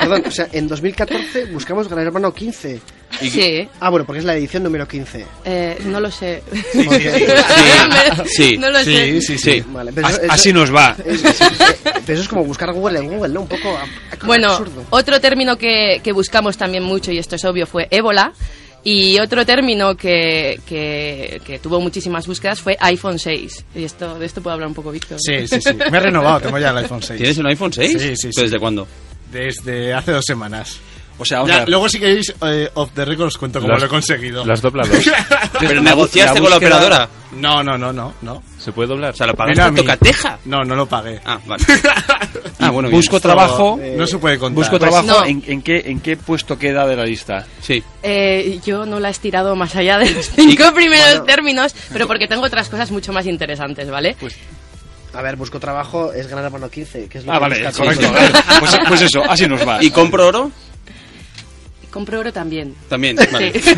Perdón, 0.00 0.22
o 0.26 0.30
sea, 0.30 0.48
en 0.52 0.68
2014 0.68 1.46
buscamos 1.46 1.88
Gran 1.88 2.06
Hermano 2.06 2.32
15. 2.32 2.80
Sí. 3.20 3.68
Ah, 3.80 3.90
bueno, 3.90 4.04
porque 4.06 4.20
es 4.20 4.24
la 4.24 4.34
edición 4.36 4.62
número 4.62 4.86
15. 4.86 5.26
Eh, 5.44 5.78
no 5.84 6.00
lo 6.00 6.10
sé. 6.10 6.42
Sí, 6.72 6.82
sí, 6.88 6.88
sí. 6.88 8.26
Sí. 8.26 8.56
No 8.58 8.70
lo 8.70 8.78
sé. 8.84 9.20
Sí, 9.22 9.38
sí. 9.38 9.64
Vale, 9.68 9.92
pero 9.92 10.08
eso- 10.08 10.16
As- 10.18 10.22
eso- 10.24 10.32
Así 10.32 10.52
nos 10.52 10.74
va. 10.74 10.96
es- 11.04 11.24
es- 11.24 11.40
es- 11.40 11.58
pero 11.84 12.12
eso 12.14 12.22
es 12.22 12.28
como 12.28 12.44
buscar 12.44 12.72
Google 12.72 12.98
en 13.00 13.08
Google, 13.08 13.32
¿no? 13.34 13.40
Un 13.42 13.48
poco 13.48 13.68
ab- 13.76 14.26
Bueno, 14.26 14.50
absurdo. 14.52 14.84
otro 14.90 15.20
término 15.20 15.56
que, 15.56 16.00
que 16.02 16.12
buscamos 16.12 16.56
también 16.56 16.82
mucho, 16.84 17.12
y 17.12 17.18
esto 17.18 17.36
es 17.36 17.44
obvio, 17.44 17.66
fue 17.66 17.88
ébola. 17.90 18.32
Y 18.84 19.18
otro 19.18 19.44
término 19.44 19.96
que, 19.96 20.60
que, 20.64 21.42
que 21.44 21.58
tuvo 21.58 21.80
muchísimas 21.80 22.26
búsquedas 22.26 22.60
fue 22.60 22.76
iPhone 22.80 23.18
6. 23.18 23.64
Y 23.74 23.84
esto, 23.84 24.18
de 24.18 24.24
esto 24.24 24.40
puedo 24.40 24.54
hablar 24.54 24.68
un 24.68 24.74
poco, 24.74 24.92
Víctor. 24.92 25.18
Sí, 25.20 25.46
sí, 25.48 25.60
sí. 25.60 25.74
Me 25.90 25.98
he 25.98 26.00
renovado, 26.00 26.40
tengo 26.40 26.58
ya 26.58 26.70
el 26.70 26.78
iPhone 26.78 27.02
6. 27.02 27.18
¿Tienes 27.18 27.38
un 27.38 27.46
iPhone 27.48 27.72
6? 27.72 27.92
Sí, 27.92 27.98
sí, 27.98 28.16
sí. 28.16 28.30
¿Pero 28.34 28.44
¿Desde 28.46 28.58
cuándo? 28.60 28.86
Desde 29.32 29.92
hace 29.92 30.12
dos 30.12 30.24
semanas. 30.26 30.78
O 31.20 31.24
sea, 31.24 31.38
vamos 31.38 31.50
Ya, 31.50 31.56
a 31.56 31.58
ver. 31.60 31.68
luego 31.68 31.88
si 31.88 31.98
queréis, 31.98 32.32
eh, 32.42 32.70
off 32.74 32.90
the 32.94 33.04
record 33.04 33.26
os 33.26 33.36
cuento 33.38 33.60
cómo 33.60 33.72
Las- 33.72 33.80
lo 33.80 33.86
he 33.86 33.90
conseguido. 33.90 34.44
Las 34.44 34.62
doblado. 34.62 34.90
¿Pero 35.58 35.80
negociaste 35.80 36.40
con 36.40 36.48
la 36.50 36.56
búsqueda- 36.56 36.76
operadora? 36.76 37.08
No, 37.32 37.62
no, 37.62 37.76
no, 37.76 37.92
no, 37.92 38.14
no. 38.22 38.42
¿Se 38.58 38.72
puede 38.72 38.88
doblar? 38.88 39.12
O 39.12 39.16
sea, 39.16 39.26
lo 39.26 39.32
Mira 39.32 39.44
pagaste 39.44 39.62
a 39.62 39.66
a 39.66 39.70
mí. 39.70 39.76
tocateja. 39.80 40.38
No, 40.44 40.64
no 40.64 40.74
lo 40.76 40.86
pagué. 40.86 41.20
Ah, 41.24 41.38
vale. 41.46 41.64
ah, 42.60 42.70
bueno, 42.70 42.88
bien. 42.88 42.98
Busco 43.00 43.20
trabajo. 43.20 43.78
No 43.96 44.06
se 44.06 44.18
puede 44.18 44.38
contar. 44.38 44.56
Busco 44.56 44.78
Pues 44.78 44.90
trabajo. 44.90 45.20
no. 45.20 45.26
¿En, 45.26 45.42
en 45.46 45.60
qué, 45.62 45.82
¿En 45.86 46.00
qué 46.00 46.16
puesto 46.16 46.58
queda 46.58 46.86
de 46.86 46.96
la 46.96 47.04
lista? 47.04 47.44
Sí. 47.60 47.82
Eh, 48.02 48.60
yo 48.64 48.86
no 48.86 48.98
la 49.00 49.08
he 49.08 49.10
estirado 49.10 49.54
más 49.56 49.74
allá 49.76 49.98
de 49.98 50.10
los 50.10 50.30
cinco 50.34 50.72
primeros 50.74 51.24
términos, 51.26 51.74
pero 51.92 52.06
porque 52.06 52.26
tengo 52.28 52.44
otras 52.44 52.68
cosas 52.68 52.90
mucho 52.90 53.12
más 53.12 53.26
interesantes, 53.26 53.90
¿vale? 53.90 54.16
A 55.14 55.22
ver, 55.22 55.36
busco 55.36 55.58
trabajo, 55.58 56.12
es 56.12 56.26
Gran 56.28 56.44
Hermano 56.44 56.68
15, 56.70 57.08
que 57.08 57.18
es 57.18 57.24
lo 57.24 57.32
Ah, 57.32 57.36
que 57.36 57.40
vale, 57.40 57.64
busca 57.66 57.82
correcto. 57.82 58.12
vale. 58.12 58.30
Pues, 58.60 58.78
pues 58.88 59.02
eso, 59.02 59.22
así 59.28 59.46
nos 59.46 59.66
va. 59.66 59.82
¿Y 59.82 59.90
compro 59.90 60.26
oro? 60.28 60.50
Compro 61.98 62.20
oro 62.20 62.32
también. 62.32 62.76
También. 62.88 63.16
Vale. 63.32 63.60
Sí. 63.60 63.74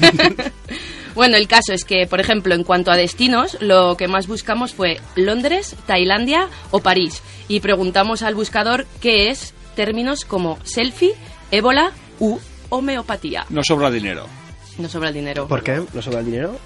bueno, 1.14 1.38
el 1.38 1.48
caso 1.48 1.72
es 1.72 1.87
que, 1.87 2.06
por 2.06 2.20
ejemplo, 2.20 2.54
en 2.54 2.64
cuanto 2.64 2.90
a 2.90 2.96
destinos, 2.98 3.56
lo 3.62 3.96
que 3.96 4.09
más 4.09 4.26
buscamos 4.26 4.74
fue 4.74 5.00
Londres, 5.16 5.74
Tailandia 5.87 6.48
o 6.70 6.80
París. 6.80 7.22
Y 7.48 7.61
preguntamos 7.61 8.20
al 8.20 8.35
buscador 8.35 8.85
qué 9.00 9.30
es 9.30 9.54
términos 9.74 10.26
como 10.26 10.59
selfie, 10.64 11.14
ébola 11.50 11.92
u 12.18 12.38
homeopatía. 12.68 13.46
No 13.48 13.62
sobra 13.64 13.90
dinero. 13.90 14.26
No 14.76 14.87
sobra 14.90 15.09
el 15.09 15.14
dinero. 15.14 15.48
¿Por 15.48 15.62
qué? 15.62 15.80
¿No 15.94 16.02
sobra 16.02 16.18
el 16.20 16.26
dinero? 16.26 16.59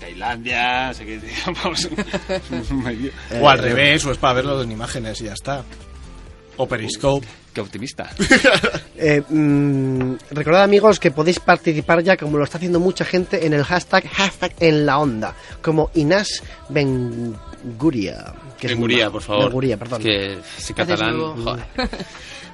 Tailandia, 0.00 0.92
sé 0.92 1.06
que 1.06 1.20
digamos. 1.20 1.88
medio- 2.72 3.12
O 3.40 3.48
al 3.48 3.58
revés, 3.60 4.04
o 4.06 4.10
es 4.10 4.18
para 4.18 4.34
verlo 4.34 4.60
en 4.60 4.72
imágenes 4.72 5.20
y 5.20 5.26
ya 5.26 5.34
está. 5.34 5.62
O 6.56 6.66
Periscope. 6.66 7.28
Qué 7.54 7.60
optimista. 7.60 8.10
Eh, 8.96 9.20
mm, 9.28 10.14
recordad 10.30 10.62
amigos 10.62 11.00
que 11.00 11.10
podéis 11.10 11.40
participar 11.40 12.02
ya 12.02 12.16
como 12.16 12.38
lo 12.38 12.44
está 12.44 12.58
haciendo 12.58 12.78
mucha 12.78 13.04
gente 13.04 13.44
en 13.44 13.52
el 13.52 13.64
hashtag 13.64 14.06
hashtag 14.08 14.52
en 14.60 14.86
la 14.86 14.98
onda 14.98 15.34
como 15.60 15.90
Inés 15.94 16.42
Benguria 16.68 18.34
que 18.58 18.74
muy- 18.76 19.02
por 19.10 19.20
favor. 19.22 19.52
Perdón 19.78 20.02
Que 20.02 20.38
Haces 20.56 20.76
catalán. 20.76 21.18
joder. 21.42 21.64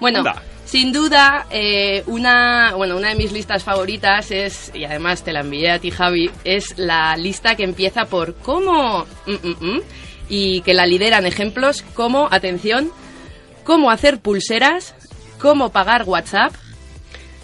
bueno, 0.00 0.24
sin 0.64 0.92
duda, 0.92 1.46
eh, 1.50 2.02
una, 2.06 2.74
bueno, 2.74 2.96
una 2.96 3.08
de 3.10 3.14
mis 3.16 3.32
listas 3.32 3.62
favoritas 3.62 4.30
es, 4.30 4.72
y 4.74 4.84
además 4.84 5.22
te 5.22 5.32
la 5.32 5.40
envié 5.40 5.70
a 5.70 5.78
ti, 5.78 5.90
Javi, 5.90 6.30
es 6.44 6.78
la 6.78 7.16
lista 7.16 7.54
que 7.54 7.64
empieza 7.64 8.06
por 8.06 8.34
cómo, 8.36 9.04
mm, 9.26 9.32
mm, 9.32 9.56
mm, 9.76 9.80
y 10.28 10.60
que 10.62 10.74
la 10.74 10.86
lideran 10.86 11.26
ejemplos 11.26 11.82
como, 11.94 12.28
atención, 12.30 12.90
cómo 13.64 13.90
hacer 13.90 14.20
pulseras, 14.20 14.94
cómo 15.38 15.70
pagar 15.70 16.05
WhatsApp, 16.05 16.53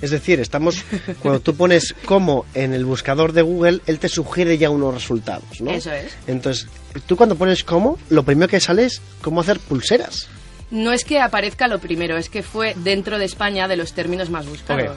es 0.03 0.11
decir 0.11 0.41
estamos 0.41 0.85
cuando 1.23 1.41
tú 1.41 1.55
pones 1.55 1.95
como 2.05 2.45
en 2.55 2.75
el 2.75 2.85
buscador 2.85 3.33
de 3.33 3.43
Google 3.43 3.81
él 3.87 3.99
te 3.99 4.09
sugiere 4.09 4.59
ya 4.59 4.71
unos 4.71 4.93
resultados 4.95 5.61
¿no? 5.61 5.71
Eso 5.71 5.91
es. 5.93 6.15
entonces 6.27 6.69
tú 7.07 7.17
cuando 7.17 7.35
pones 7.37 7.65
como 7.65 7.99
lo 8.11 8.23
primero 8.23 8.49
que 8.49 8.61
sale 8.61 8.85
es 8.85 9.01
cómo 9.23 9.41
hacer 9.41 9.59
pulseras 9.59 10.29
No 10.71 10.93
es 10.93 11.05
que 11.05 11.21
aparezca 11.21 11.69
lo 11.69 11.79
primero, 11.79 12.17
es 12.17 12.29
que 12.29 12.43
fue 12.43 12.75
dentro 12.77 13.19
de 13.19 13.25
España 13.25 13.69
de 13.69 13.77
los 13.77 13.93
términos 13.93 14.31
más 14.31 14.49
buscados. 14.49 14.97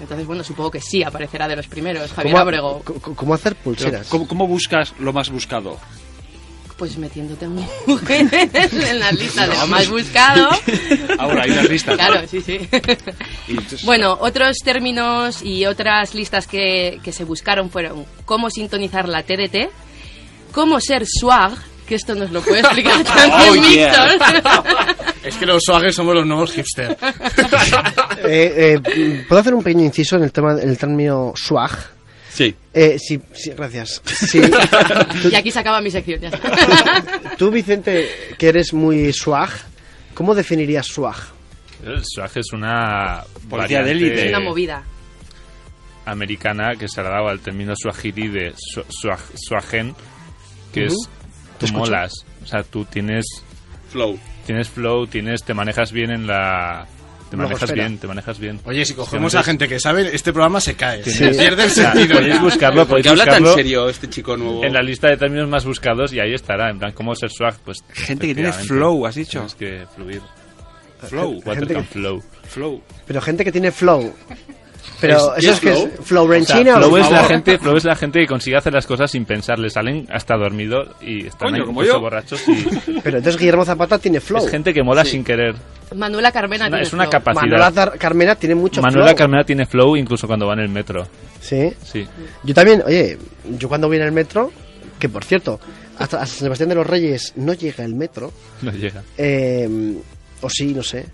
Entonces, 0.00 0.28
bueno, 0.28 0.44
supongo 0.44 0.70
que 0.70 0.80
sí 0.80 1.02
aparecerá 1.02 1.48
de 1.48 1.56
los 1.56 1.66
primeros, 1.66 2.12
Javier 2.12 2.34
¿Cómo, 2.34 2.40
Abrego. 2.40 2.82
cómo 3.16 3.34
hacer 3.34 3.56
pulseras 3.56 4.06
¿cómo, 4.06 4.28
cómo 4.28 4.46
buscas 4.46 4.94
lo 5.00 5.12
más 5.12 5.28
buscado? 5.28 5.76
Pues 6.78 6.96
metiéndote 6.96 7.44
en 7.46 7.54
mujeres 7.86 8.30
en 8.54 9.00
las 9.00 9.12
listas 9.12 9.48
de 9.50 9.56
lo 9.56 9.66
más 9.66 9.88
buscado. 9.90 10.48
Ahora 11.18 11.42
hay 11.42 11.50
unas 11.50 11.68
listas. 11.68 11.96
Claro, 11.96 12.26
sí, 12.28 12.40
sí. 12.40 12.58
Entonces- 13.48 13.84
Bueno, 13.84 14.16
otros 14.20 14.58
términos 14.64 15.42
y 15.42 15.66
otras 15.66 16.14
listas 16.14 16.46
que, 16.46 17.00
que 17.02 17.10
se 17.12 17.24
buscaron 17.24 17.68
fueron 17.70 18.06
cómo 18.24 18.48
sintonizar 18.48 19.08
la 19.08 19.24
TDT, 19.24 19.70
cómo 20.52 20.80
ser 20.80 21.04
swag, 21.04 21.52
que 21.88 21.96
esto 21.96 22.14
nos 22.14 22.30
lo 22.30 22.42
puede 22.42 22.60
explicar 22.60 23.02
también 23.04 23.40
Oh, 23.50 23.54
yeah. 23.56 24.16
Es 25.24 25.34
que 25.36 25.46
los 25.46 25.62
swaggers 25.64 25.96
somos 25.96 26.14
los 26.14 26.26
nuevos 26.26 26.52
hipster. 26.52 26.96
Eh, 28.30 28.78
eh, 28.84 29.24
¿Puedo 29.28 29.40
hacer 29.40 29.54
un 29.54 29.62
pequeño 29.62 29.84
inciso 29.84 30.16
en 30.16 30.24
el 30.24 30.32
tema 30.32 30.52
el 30.60 30.76
término 30.76 31.32
swag? 31.36 31.70
Sí. 32.38 32.54
Eh, 32.72 32.98
sí, 33.00 33.20
sí, 33.34 33.50
gracias. 33.50 34.00
Sí, 34.04 34.40
y 35.28 35.34
aquí 35.34 35.50
se 35.50 35.58
acaba 35.58 35.80
mi 35.80 35.90
sección. 35.90 36.20
Ya 36.20 36.28
está. 36.28 37.10
tú, 37.36 37.50
Vicente, 37.50 38.08
que 38.38 38.46
eres 38.48 38.72
muy 38.72 39.12
swag, 39.12 39.50
¿cómo 40.14 40.36
definirías 40.36 40.86
swag? 40.86 41.16
El 41.84 42.00
swag 42.04 42.30
es 42.36 42.52
una 42.52 43.24
Policía 43.50 43.82
de 43.82 43.90
élite. 43.90 44.22
Es 44.26 44.28
una 44.28 44.38
movida. 44.40 44.84
americana 46.06 46.76
que 46.78 46.86
se 46.88 47.00
ha 47.00 47.04
dado 47.04 47.28
al 47.28 47.40
término 47.40 47.74
swahili 47.76 48.28
de 48.28 48.52
swa- 48.54 48.84
swag- 48.88 49.32
swagen, 49.36 49.94
que 50.72 50.86
es 50.86 50.94
tú 51.58 51.66
molas. 51.72 52.12
O 52.42 52.46
sea, 52.46 52.62
tú 52.62 52.84
tienes 52.84 53.24
Flow. 53.90 54.16
Tienes 54.46 54.68
flow, 54.68 55.06
tienes, 55.08 55.42
te 55.42 55.52
manejas 55.54 55.90
bien 55.92 56.10
en 56.10 56.26
la... 56.26 56.86
Te 57.30 57.36
manejas 57.36 57.72
bien, 57.72 57.98
te 57.98 58.06
manejas 58.06 58.38
bien. 58.38 58.60
Oye, 58.64 58.84
si 58.84 58.94
cogemos 58.94 59.34
a 59.34 59.42
gente 59.42 59.68
que 59.68 59.78
sabe, 59.78 60.14
este 60.14 60.32
programa 60.32 60.60
se 60.60 60.74
cae. 60.74 61.04
Sí. 61.04 61.10
Se 61.12 61.30
pierde 61.30 61.64
el 61.64 61.70
O 61.70 61.74
sea, 61.74 61.92
sentido. 61.92 62.18
podéis 62.18 62.40
buscarlo, 62.40 62.80
¿Por 62.82 62.88
podéis 62.88 63.04
qué 63.04 63.10
habla 63.10 63.24
tan 63.26 63.46
serio 63.54 63.88
este 63.88 64.08
chico 64.08 64.36
nuevo? 64.36 64.64
En 64.64 64.72
la 64.72 64.80
lista 64.80 65.08
de 65.08 65.16
términos 65.16 65.48
más 65.48 65.64
buscados 65.64 66.12
y 66.12 66.20
ahí 66.20 66.32
estará, 66.34 66.70
en 66.70 66.78
plan, 66.78 66.92
¿cómo 66.92 67.14
ser 67.14 67.30
swag? 67.30 67.56
Pues 67.64 67.84
Gente 67.92 68.26
que 68.28 68.34
tiene 68.34 68.52
flow, 68.52 69.06
has 69.06 69.14
dicho. 69.14 69.40
Tienes 69.40 69.54
que 69.54 69.84
fluir. 69.94 70.22
Flow. 71.02 71.40
Gente 71.42 71.74
que- 71.74 71.82
flow. 71.82 72.22
Flow. 72.48 72.82
Pero 73.06 73.20
gente 73.20 73.44
que 73.44 73.52
tiene 73.52 73.70
flow. 73.70 74.14
Pero 75.00 75.36
¿Es- 75.36 75.44
eso 75.44 75.50
es 75.50 75.54
es 75.56 75.60
que 75.60 75.72
flow? 75.72 76.32
es 76.32 76.42
O 76.42 76.46
sea, 76.46 76.56
flow, 76.64 76.92
o 76.92 76.96
es 76.98 77.10
la 77.10 77.24
gente, 77.24 77.58
flow 77.58 77.76
es 77.76 77.84
la 77.84 77.94
gente 77.94 78.20
que 78.20 78.26
consigue 78.26 78.56
hacer 78.56 78.72
las 78.72 78.86
cosas 78.86 79.10
sin 79.10 79.24
pensar, 79.24 79.58
le 79.58 79.70
salen 79.70 80.06
hasta 80.12 80.36
dormido 80.36 80.94
y 81.00 81.26
están 81.26 81.50
Coño, 81.50 81.62
ahí 81.62 81.66
como 81.66 81.82
incluso 81.82 81.98
yo. 81.98 82.00
borrachos 82.00 82.42
y 82.48 82.54
Pero 83.02 83.18
entonces 83.18 83.36
Guillermo 83.38 83.64
Zapata 83.64 83.98
tiene 83.98 84.20
flow. 84.20 84.44
es 84.44 84.50
gente 84.50 84.74
que 84.74 84.82
mola 84.82 85.04
Sí. 85.04 85.12
sin 85.12 85.24
querer. 85.24 85.54
Manuela 85.94 86.32
Carmena 86.32 86.64
Es 86.66 86.68
una, 86.68 86.76
tiene 86.76 86.86
es 86.86 86.92
una 86.92 87.02
flow. 87.04 87.10
capacidad. 87.12 87.42
Manuela 87.42 87.70
Zar- 87.72 87.98
Carmena 87.98 88.34
tiene 88.34 88.54
mucho 88.54 88.82
Manuela 88.82 89.06
flow. 89.08 89.16
Carmena 89.16 89.44
tiene 89.44 89.66
flow 89.66 89.96
incluso 89.96 90.26
cuando 90.26 90.46
va 90.46 90.54
en 90.54 90.60
el 90.60 90.68
metro. 90.68 91.06
Sí. 91.40 91.72
Sí. 91.84 92.06
Yo 92.42 92.54
también, 92.54 92.82
oye, 92.84 93.16
yo 93.58 93.68
cuando 93.68 93.86
voy 93.88 93.96
en 93.98 94.02
el 94.02 94.12
metro, 94.12 94.50
que 94.98 95.08
por 95.08 95.24
cierto, 95.24 95.60
hasta, 95.98 96.16
hasta 96.20 96.26
San 96.26 96.38
Sebastián 96.44 96.68
de 96.70 96.74
los 96.74 96.86
Reyes 96.86 97.32
no 97.36 97.54
llega 97.54 97.84
el 97.84 97.94
metro, 97.94 98.32
No 98.62 98.72
llega. 98.72 99.02
eh, 99.16 99.96
o 100.42 100.50
sí, 100.50 100.74
no 100.74 100.82
sé. 100.82 101.06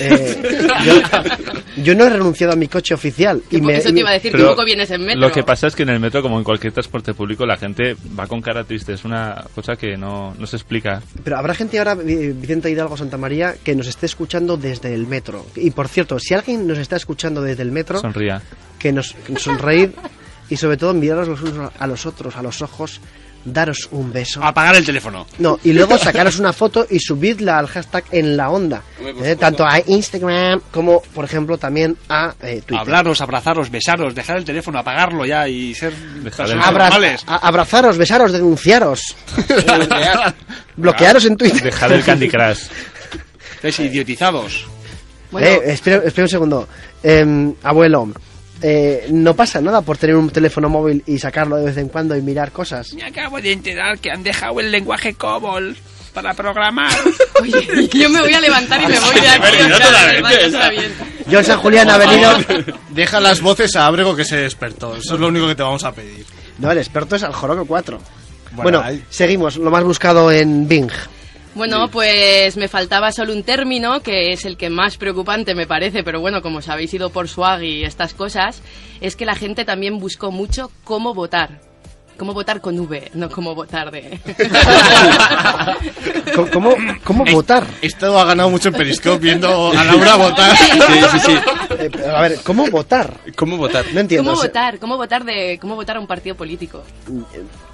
Eh, 0.00 0.42
yo, 0.84 1.82
yo 1.82 1.94
no 1.94 2.04
he 2.04 2.10
renunciado 2.10 2.52
a 2.52 2.56
mi 2.56 2.68
coche 2.68 2.94
oficial. 2.94 3.42
Y 3.50 3.60
me, 3.60 3.76
eso 3.76 3.92
te 3.92 4.00
iba 4.00 4.10
a 4.10 4.14
decir, 4.14 4.30
que 4.32 4.38
Pero 4.38 4.50
poco 4.50 4.64
vienes 4.64 4.90
en 4.90 5.04
metro. 5.04 5.20
Lo 5.20 5.30
que 5.32 5.42
pasa 5.42 5.66
es 5.66 5.74
que 5.76 5.82
en 5.82 5.90
el 5.90 6.00
metro, 6.00 6.22
como 6.22 6.38
en 6.38 6.44
cualquier 6.44 6.72
transporte 6.72 7.14
público, 7.14 7.44
la 7.46 7.56
gente 7.56 7.96
va 8.18 8.26
con 8.26 8.40
cara 8.40 8.64
triste. 8.64 8.92
Es 8.92 9.04
una 9.04 9.44
cosa 9.54 9.76
que 9.76 9.96
no, 9.96 10.34
no 10.38 10.46
se 10.46 10.56
explica. 10.56 11.02
Pero 11.24 11.36
habrá 11.36 11.54
gente 11.54 11.78
ahora, 11.78 11.94
Vi- 11.94 12.32
Vicente 12.32 12.70
Hidalgo 12.70 12.96
Santa 12.96 13.16
María, 13.18 13.54
que 13.62 13.74
nos 13.74 13.86
esté 13.86 14.06
escuchando 14.06 14.56
desde 14.56 14.94
el 14.94 15.06
metro. 15.06 15.46
Y 15.56 15.70
por 15.72 15.88
cierto, 15.88 16.18
si 16.18 16.34
alguien 16.34 16.66
nos 16.66 16.78
está 16.78 16.96
escuchando 16.96 17.42
desde 17.42 17.62
el 17.62 17.72
metro, 17.72 17.98
Sonría. 18.00 18.40
que 18.78 18.92
nos 18.92 19.12
que 19.26 19.32
nos 19.32 19.42
sonreír 19.42 19.92
y 20.48 20.56
sobre 20.56 20.76
todo 20.76 20.94
miraros 20.94 21.28
los 21.28 21.42
unos 21.42 21.72
a 21.78 21.86
los 21.86 22.06
otros, 22.06 22.36
a 22.36 22.42
los 22.42 22.62
ojos, 22.62 23.00
daros 23.44 23.88
un 23.92 24.12
beso. 24.12 24.42
Apagar 24.42 24.76
el 24.76 24.84
teléfono. 24.84 25.26
No, 25.38 25.58
y 25.64 25.72
luego 25.72 25.98
sacaros 25.98 26.38
una 26.38 26.52
foto 26.52 26.86
y 26.88 26.98
subidla 27.00 27.58
al 27.58 27.66
hashtag 27.68 28.04
en 28.12 28.36
la 28.36 28.50
onda. 28.50 28.82
Eh, 29.22 29.36
tanto 29.38 29.64
a 29.66 29.80
Instagram 29.86 30.60
como, 30.70 31.00
por 31.14 31.24
ejemplo, 31.24 31.58
también 31.58 31.96
a 32.08 32.34
eh, 32.42 32.62
Twitter. 32.64 32.78
Hablaros, 32.78 33.20
abrazaros, 33.20 33.70
besaros, 33.70 34.14
dejar 34.14 34.36
el 34.38 34.44
teléfono, 34.44 34.78
apagarlo 34.78 35.24
ya 35.24 35.48
y 35.48 35.74
ser 35.74 35.92
Abra- 36.38 36.88
normales. 36.88 37.22
abrazaros, 37.26 37.96
besaros, 37.98 38.32
denunciaros. 38.32 39.16
Bloquearos 40.76 41.24
en 41.26 41.36
Twitter. 41.36 41.62
Dejar 41.62 41.92
el 41.92 42.04
Candy 42.04 42.28
Crush. 42.28 42.60
Estáis 43.56 43.78
idiotizados. 43.80 44.66
Bueno, 45.30 45.46
Eh, 45.46 45.60
espera, 45.72 45.96
espera 46.04 46.24
un 46.24 46.28
segundo. 46.28 46.68
Em, 47.02 47.54
abuelo, 47.62 48.08
eh, 48.62 49.06
no 49.10 49.34
pasa 49.34 49.60
nada 49.60 49.82
por 49.82 49.98
tener 49.98 50.16
un 50.16 50.30
teléfono 50.30 50.68
móvil 50.68 51.02
y 51.06 51.18
sacarlo 51.18 51.56
de 51.56 51.64
vez 51.66 51.76
en 51.76 51.88
cuando 51.88 52.16
y 52.16 52.22
mirar 52.22 52.52
cosas. 52.52 52.92
Me 52.94 53.04
acabo 53.04 53.40
de 53.40 53.52
enterar 53.52 53.98
que 53.98 54.10
han 54.10 54.22
dejado 54.22 54.60
el 54.60 54.70
lenguaje 54.70 55.14
COBOL 55.14 55.76
para 56.14 56.34
programar. 56.34 56.92
oye, 57.42 57.88
yo 57.92 58.08
me 58.08 58.20
voy 58.20 58.32
a 58.32 58.40
levantar 58.40 58.80
y 58.82 58.86
me 58.86 59.00
voy 59.00 59.20
de 59.20 59.28
aquí. 59.28 59.42
Pero 59.50 59.76
o 59.76 60.50
no. 60.50 60.58
John 61.30 61.44
San 61.44 61.58
Julián 61.58 61.90
ha 61.90 61.98
venido. 61.98 62.30
Deja 62.90 63.20
las 63.20 63.40
voces 63.40 63.74
a 63.76 63.86
Abrego 63.86 64.14
que 64.14 64.24
se 64.24 64.36
despertó. 64.36 64.96
Eso 64.96 65.14
es 65.14 65.20
lo 65.20 65.28
único 65.28 65.48
que 65.48 65.54
te 65.54 65.62
vamos 65.62 65.84
a 65.84 65.92
pedir. 65.92 66.24
No, 66.58 66.70
el 66.70 66.78
experto 66.78 67.16
es 67.16 67.22
al 67.22 67.32
Joroco 67.32 67.64
4. 67.64 67.98
Bueno, 68.52 68.84
seguimos. 69.08 69.56
Lo 69.56 69.70
más 69.70 69.82
buscado 69.82 70.30
en 70.30 70.68
Bing. 70.68 70.90
Bueno, 71.54 71.90
pues 71.90 72.56
me 72.56 72.68
faltaba 72.68 73.12
solo 73.12 73.34
un 73.34 73.42
término, 73.42 74.00
que 74.00 74.32
es 74.32 74.46
el 74.46 74.56
que 74.56 74.70
más 74.70 74.96
preocupante 74.96 75.54
me 75.54 75.66
parece, 75.66 76.02
pero 76.02 76.20
bueno, 76.20 76.40
como 76.40 76.58
os 76.58 76.68
habéis 76.68 76.94
ido 76.94 77.10
por 77.10 77.28
swag 77.28 77.62
y 77.62 77.84
estas 77.84 78.14
cosas, 78.14 78.62
es 79.00 79.16
que 79.16 79.26
la 79.26 79.34
gente 79.34 79.64
también 79.64 79.98
buscó 79.98 80.30
mucho 80.30 80.70
cómo 80.84 81.12
votar. 81.12 81.60
Cómo 82.16 82.34
votar 82.34 82.60
con 82.60 82.78
V, 82.78 83.10
no 83.14 83.28
cómo 83.30 83.54
votar 83.54 83.90
de... 83.90 84.20
¿Cómo, 86.34 86.50
cómo, 86.50 86.74
cómo 87.02 87.24
votar? 87.24 87.66
Esto 87.80 88.18
ha 88.18 88.24
ganado 88.24 88.50
mucho 88.50 88.68
en 88.68 88.74
Periscope 88.74 89.18
viendo 89.18 89.72
a 89.72 89.84
Laura 89.84 90.16
votar. 90.16 90.56
Sí, 90.56 90.70
sí, 91.12 91.18
sí. 91.18 91.32
Eh, 91.78 91.90
a 92.06 92.20
ver, 92.20 92.38
¿cómo 92.44 92.66
votar? 92.66 93.14
¿Cómo 93.34 93.56
votar? 93.56 93.86
No 93.94 94.00
entiendo. 94.00 94.24
¿Cómo 94.24 94.38
o 94.38 94.42
sea, 94.42 94.50
votar? 94.50 94.78
¿Cómo 94.78 94.96
votar 94.98 95.24
de 95.24 95.58
cómo 95.58 95.74
votar 95.74 95.96
a 95.96 96.00
un 96.00 96.06
partido 96.06 96.36
político? 96.36 96.82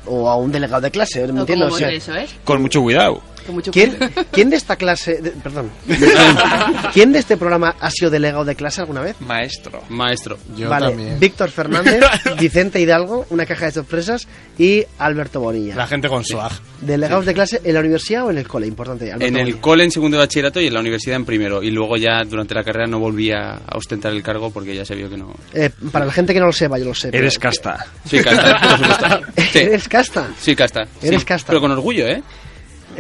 O 0.07 0.29
a 0.29 0.37
un 0.37 0.53
delegado 0.53 0.83
de 0.83 0.93
clase, 0.93 1.27
no 1.27 1.41
entiendo. 1.41 1.67
cómo 1.67 1.75
o 1.75 1.79
sea, 1.79 1.91
eso, 1.91 2.15
¿eh? 2.15 2.29
Con 2.45 2.63
mucho 2.63 2.81
cuidado. 2.81 3.21
Mucho 3.53 3.71
¿quién. 3.73 3.97
¿Quién 4.33 4.51
de 4.51 4.57
esta 4.57 4.77
clase, 4.77 5.21
de- 5.21 5.31
perdón, 5.31 5.71
quién 6.93 7.13
de 7.13 7.19
este 7.19 7.37
programa 7.37 7.75
ha 7.81 7.91
sido 7.91 8.11
delegado 8.11 8.45
de 8.45 8.55
clase 8.55 8.81
alguna 8.81 9.01
vez? 9.01 9.17
Maestro. 9.21 9.83
Maestro. 9.89 10.39
Yo 10.57 10.69
vale, 10.69 10.89
también. 10.89 11.19
Víctor 11.21 11.51
Fernández, 11.51 12.03
Vicente 12.41 12.81
Hidalgo, 12.81 13.27
una 13.31 13.47
caja 13.47 13.67
de 13.67 13.73
sorpresas 13.73 14.27
y 14.59 14.85
Alberto 14.99 15.41
Bonilla. 15.41 15.75
La 15.77 15.87
gente 15.87 16.09
con 16.09 16.25
swag. 16.25 16.53
¿Delegados 16.81 17.27
de 17.27 17.35
clase 17.35 17.61
en 17.65 17.75
la 17.75 17.81
universidad 17.81 18.25
o 18.27 18.31
en 18.31 18.39
el 18.39 18.47
cole? 18.47 18.67
Importante. 18.67 19.07
Alberto 19.13 19.27
En 19.27 19.37
el 19.37 19.59
cole 19.61 19.85
en 19.85 19.91
segundo 19.91 20.17
de 20.17 20.25
bachillerato 20.25 20.61
y 20.61 20.67
en 20.69 20.75
la 20.75 20.81
universidad 20.81 21.17
en 21.17 21.25
primero. 21.25 21.63
Y 21.63 21.71
luego 21.71 21.97
ya 21.97 22.23
durante 22.25 22.55
la 22.55 22.63
carrera 22.63 22.87
no 22.87 22.99
volví 22.99 23.31
a 23.33 23.49
a 23.49 23.77
ostentar 23.77 24.13
el 24.13 24.23
cargo 24.23 24.51
porque 24.51 24.75
ya 24.75 24.85
se 24.85 24.95
vio 24.95 25.09
que 25.11 25.17
no. 25.17 25.35
Eh, 25.53 25.71
para 25.91 26.05
la 26.07 26.13
gente 26.13 26.33
que 26.35 26.41
no 26.41 26.47
lo 26.47 26.53
sepa, 26.53 26.79
yo 26.79 26.85
lo 26.87 26.95
sé. 26.95 27.09
Eres 27.13 27.39
pero- 27.39 27.51
casta. 27.51 27.87
Sí, 28.09 28.19
casta, 28.23 28.61
por 28.61 28.79
supuesto. 28.79 29.21
Sí, 29.53 29.59
¿Eres 29.59 29.89
casta? 29.89 30.29
sí, 30.39 30.55
casta. 30.57 30.83
Eres 31.03 31.21
Sí, 31.21 31.27
casta. 31.27 31.47
Pero 31.49 31.61
con 31.61 31.71
orgullo, 31.73 32.07
¿eh? 32.07 32.23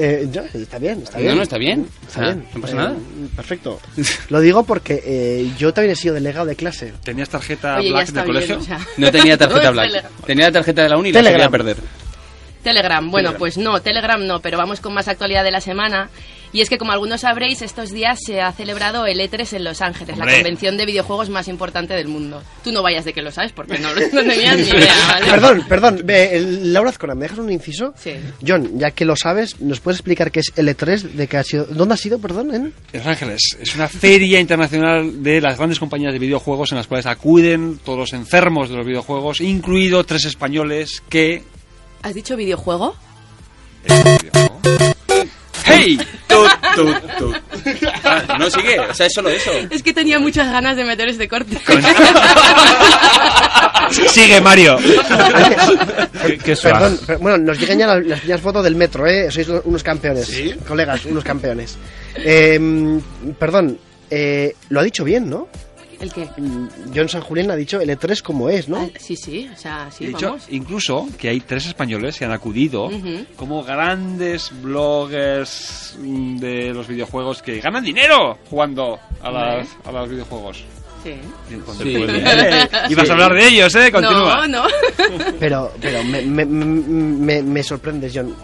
Eh, 0.00 0.28
yo- 0.30 0.42
está 0.54 0.78
bien, 0.78 1.02
está 1.02 1.18
No, 1.18 1.24
bien. 1.24 1.37
no, 1.37 1.42
está 1.42 1.58
bien. 1.58 1.88
Está 2.06 2.20
Ah, 2.20 2.24
bien. 2.26 2.44
no 2.54 2.61
pasa 2.61 2.72
Eh, 2.72 2.76
nada. 2.76 2.94
Perfecto. 3.37 3.80
Lo 4.30 4.40
digo 4.40 4.62
porque 4.64 5.02
eh, 5.04 5.50
yo 5.58 5.74
también 5.74 5.92
he 5.92 5.96
sido 5.96 6.14
delegado 6.14 6.46
de 6.46 6.54
clase. 6.56 6.92
¿Tenías 7.04 7.28
tarjeta 7.28 7.78
Oye, 7.78 7.90
black 7.90 8.06
del 8.06 8.14
bien, 8.14 8.26
colegio? 8.26 8.58
o 8.58 8.62
sea. 8.62 8.78
No 8.96 9.11
tenía 9.11 9.37
tarjeta 9.37 9.70
black. 9.72 10.04
Tenía 10.24 10.46
la 10.46 10.52
tarjeta 10.52 10.82
de 10.84 10.88
la 10.88 10.96
uni 10.96 11.08
y 11.08 11.12
la 11.12 11.18
Telegram. 11.20 11.40
quería 11.40 11.50
perder. 11.50 11.76
Telegram, 12.62 13.11
bueno, 13.11 13.30
Telegram. 13.30 13.38
pues 13.38 13.58
no, 13.58 13.80
Telegram 13.80 14.26
no, 14.26 14.40
pero 14.40 14.58
vamos 14.58 14.80
con 14.80 14.92
más 14.94 15.08
actualidad 15.08 15.44
de 15.44 15.50
la 15.50 15.61
semana. 15.61 16.11
Y 16.52 16.61
es 16.62 16.68
que, 16.70 16.78
como 16.78 16.92
algunos 16.92 17.20
sabréis, 17.22 17.61
estos 17.62 17.90
días 17.90 18.18
se 18.24 18.40
ha 18.40 18.52
celebrado 18.52 19.06
el 19.06 19.18
E3 19.20 19.56
en 19.56 19.64
Los 19.64 19.82
Ángeles, 19.82 20.16
la 20.16 20.24
convención 20.24 20.76
de 20.76 20.87
videojuegos 20.87 21.28
más 21.28 21.46
importante 21.48 21.94
del 21.94 22.08
mundo. 22.08 22.42
Tú 22.64 22.72
no 22.72 22.82
vayas 22.82 23.04
de 23.04 23.12
que 23.12 23.20
lo 23.22 23.30
sabes, 23.30 23.52
porque 23.52 23.78
no, 23.78 23.88
no 23.94 24.00
tenías 24.22 24.56
ni 24.56 24.68
idea, 24.68 24.94
¿vale? 25.08 25.26
Perdón, 25.26 25.64
perdón. 25.68 26.00
ve, 26.04 26.37
el- 26.37 26.72
Laura 26.72 26.90
Azcona, 26.90 27.14
¿me 27.14 27.22
dejas 27.22 27.38
un 27.38 27.52
inciso? 27.52 27.92
Sí. 27.96 28.12
John, 28.46 28.78
ya 28.78 28.90
que 28.92 29.04
lo 29.04 29.14
sabes, 29.16 29.61
¿nos 29.61 29.80
puedes 29.80 29.98
explicar 29.98 30.30
qué 30.30 30.40
es 30.40 30.54
L3? 30.54 31.02
De 31.12 31.26
qué 31.26 31.37
ha 31.37 31.44
sido, 31.44 31.66
¿Dónde 31.66 31.94
ha 31.94 31.98
sido, 31.98 32.18
perdón? 32.18 32.54
En? 32.54 32.62
En 32.92 32.98
Los 32.98 33.06
Ángeles. 33.06 33.40
Es 33.61 33.74
una 33.74 33.88
feria 33.88 34.40
internacional 34.40 35.22
de 35.22 35.40
las 35.40 35.56
grandes 35.58 35.78
compañías 35.78 36.12
de 36.12 36.18
videojuegos 36.18 36.72
en 36.72 36.78
las 36.78 36.87
cuales 36.87 37.06
acuden 37.06 37.78
todos 37.84 37.98
los 37.98 38.12
enfermos 38.12 38.70
de 38.70 38.76
los 38.76 38.87
videojuegos, 38.87 39.40
incluido 39.40 40.04
tres 40.04 40.24
españoles 40.24 41.02
que... 41.08 41.42
¿Has 42.02 42.14
dicho 42.14 42.37
videojuego? 42.37 42.94
¡Hey! 45.68 45.98
Tut, 46.26 46.50
tut, 46.74 47.16
tut. 47.18 47.37
Ah, 48.04 48.37
no 48.38 48.50
sigue, 48.50 48.78
o 48.78 48.92
sea, 48.94 49.07
es 49.07 49.12
solo 49.14 49.28
eso. 49.31 49.50
Es 49.70 49.83
que 49.83 49.92
tenía 49.92 50.18
muchas 50.18 50.50
ganas 50.50 50.76
de 50.76 50.85
meter 50.85 51.09
este 51.09 51.26
corte. 51.28 51.57
Sigue, 54.09 54.40
Mario. 54.40 54.76
¿Qué, 56.26 56.38
qué? 56.38 56.57
Perdón, 56.57 56.98
pero- 57.07 57.18
bueno, 57.20 57.38
nos 57.38 57.59
llegan 57.59 57.78
ya 57.78 57.87
las, 57.87 58.04
las 58.07 58.20
primeras 58.20 58.42
fotos 58.42 58.64
del 58.64 58.74
metro, 58.74 59.07
¿eh? 59.07 59.31
Sois 59.31 59.48
unos 59.48 59.83
campeones. 59.83 60.31
Colegas, 60.66 61.04
unos 61.07 61.24
campeones. 61.24 61.76
Eh, 62.16 63.00
perdón, 63.38 63.78
eh, 64.11 64.54
lo 64.68 64.81
ha 64.81 64.83
dicho 64.83 65.04
bien, 65.04 65.28
¿no? 65.31 65.48
¿El 66.00 66.12
qué? 66.12 66.28
Mm, 66.37 66.68
John 66.94 67.08
San 67.08 67.22
Julián 67.22 67.50
ha 67.50 67.56
dicho 67.56 67.80
L3 67.80 68.22
como 68.22 68.48
es, 68.48 68.68
¿no? 68.68 68.78
Ah, 68.78 68.98
sí, 68.98 69.16
sí, 69.16 69.50
o 69.52 69.56
sea, 69.56 69.90
sí, 69.90 70.04
He 70.04 70.08
dicho, 70.08 70.37
incluso 70.50 71.08
que 71.18 71.28
hay 71.28 71.40
tres 71.40 71.66
españoles 71.66 72.18
que 72.18 72.24
han 72.24 72.32
acudido 72.32 72.88
como 73.37 73.64
grandes 73.64 74.52
bloggers 74.62 75.96
mm, 75.98 76.37
de 76.38 76.72
los 76.72 76.87
videojuegos 76.87 77.42
que 77.42 77.61
ganan 77.61 77.82
dinero 77.84 78.38
jugando 78.48 78.98
a, 79.22 79.30
las, 79.30 79.68
a 79.84 79.92
los 79.92 80.08
videojuegos. 80.08 80.64
Sí. 81.02 81.14
Sí. 81.78 81.94
Eh, 81.96 82.68
Ibas 82.90 83.08
a 83.08 83.12
hablar 83.12 83.32
de 83.32 83.46
ellos, 83.48 83.74
¿eh? 83.76 83.90
Continúa. 83.92 84.46
No, 84.48 84.64
no. 84.64 84.68
Pero, 85.38 85.72
pero 85.80 86.02
me, 86.04 86.22
me, 86.22 86.44
me, 86.44 87.42
me 87.42 87.62
sorprendes, 87.62 88.12
John. 88.14 88.34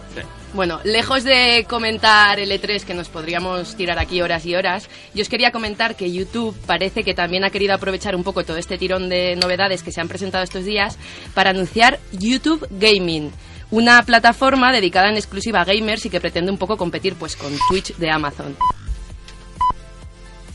Bueno, 0.55 0.79
lejos 0.85 1.25
de 1.25 1.67
comentar 1.69 2.39
el 2.39 2.53
E3, 2.53 2.85
que 2.85 2.95
nos 2.95 3.09
podríamos 3.09 3.75
tirar 3.75 3.99
aquí 3.99 4.23
horas 4.23 4.47
y 4.47 4.55
horas, 4.55 4.89
yo 5.13 5.23
os 5.23 5.29
quería 5.29 5.51
comentar 5.51 5.97
que 5.97 6.13
YouTube 6.13 6.57
parece 6.65 7.03
que 7.03 7.13
también 7.13 7.43
ha 7.43 7.51
querido 7.51 7.75
aprovechar 7.75 8.15
un 8.15 8.23
poco 8.23 8.45
todo 8.45 8.57
este 8.57 8.79
tirón 8.79 9.09
de 9.09 9.35
novedades 9.35 9.83
que 9.83 9.91
se 9.91 10.01
han 10.01 10.07
presentado 10.07 10.45
estos 10.45 10.65
días 10.65 10.97
para 11.35 11.51
anunciar 11.51 11.99
YouTube 12.13 12.69
Gaming. 12.71 13.33
Una 13.73 14.01
plataforma 14.05 14.73
dedicada 14.73 15.09
en 15.09 15.17
exclusiva 15.17 15.61
a 15.61 15.65
gamers 15.65 16.07
y 16.07 16.11
que 16.11 16.21
pretende 16.21 16.53
un 16.53 16.59
poco 16.59 16.77
competir 16.77 17.17
pues 17.17 17.35
con 17.35 17.53
Twitch 17.69 17.97
de 17.97 18.13
Amazon. 18.13 18.57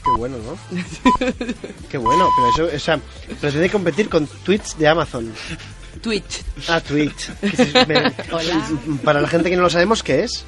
Qué 0.02 0.12
bueno, 0.18 0.38
¿no? 0.38 0.58
Qué 1.90 1.98
bueno, 1.98 2.30
pero 2.56 2.70
eso, 2.70 2.74
o 2.74 2.80
sea, 2.80 3.02
pretende 3.42 3.70
competir 3.70 4.08
con 4.08 4.28
tweets 4.28 4.78
de 4.78 4.88
Amazon. 4.88 5.34
Twitch. 6.02 6.42
Ah, 6.68 6.80
Twitch. 6.82 7.30
Me- 7.88 8.14
Hola. 8.32 8.68
Para 9.04 9.22
la 9.22 9.28
gente 9.28 9.50
que 9.50 9.56
no 9.56 9.64
lo 9.64 9.70
sabemos, 9.70 10.04
¿qué 10.04 10.24
es? 10.24 10.44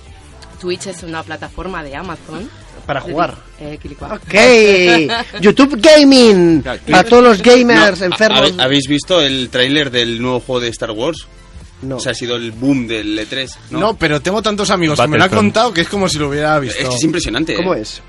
Twitch 0.60 0.88
es 0.88 1.04
una 1.04 1.24
plataforma 1.24 1.84
de 1.84 1.96
Amazon. 1.96 2.50
Para 2.86 3.00
jugar. 3.02 3.36
Eh. 3.60 3.78
Ok, 4.00 5.40
YouTube 5.42 5.80
Gaming. 5.80 6.64
Para 6.64 7.04
todos 7.04 7.24
los 7.24 7.42
gamers 7.42 8.00
No, 8.00 8.06
enfermos. 8.08 8.52
¿habe- 8.52 8.62
¿Habéis 8.64 8.88
visto 8.88 9.22
el 9.22 9.50
tráiler 9.50 9.92
del 9.92 10.22
nuevo 10.22 10.40
juego 10.40 10.62
de 10.62 10.70
Star 10.70 10.92
Wars? 10.92 11.28
No. 11.84 11.98
O 11.98 12.00
sea, 12.00 12.12
ha 12.12 12.16
sido 12.16 12.36
el 12.36 12.52
boom 12.52 12.88
del 12.88 13.18
E3. 13.18 13.50
No, 13.72 13.80
No, 13.80 13.96
pero 13.98 14.22
tengo 14.22 14.42
tantos 14.42 14.70
amigos 14.72 15.00
que 15.00 15.08
me 15.08 15.18
lo 15.18 15.24
han 15.24 15.30
contado 15.30 15.74
que 15.74 15.82
es 15.82 15.88
como 15.90 16.08
si 16.10 16.18
lo 16.20 16.30
hubiera 16.30 16.60
visto. 16.60 16.80
Es 16.80 16.90
que 16.90 16.96
es 16.96 17.04
impresionante. 17.04 17.56
¿Cómo 17.56 17.74
¿eh? 17.76 17.82
es? 17.82 18.02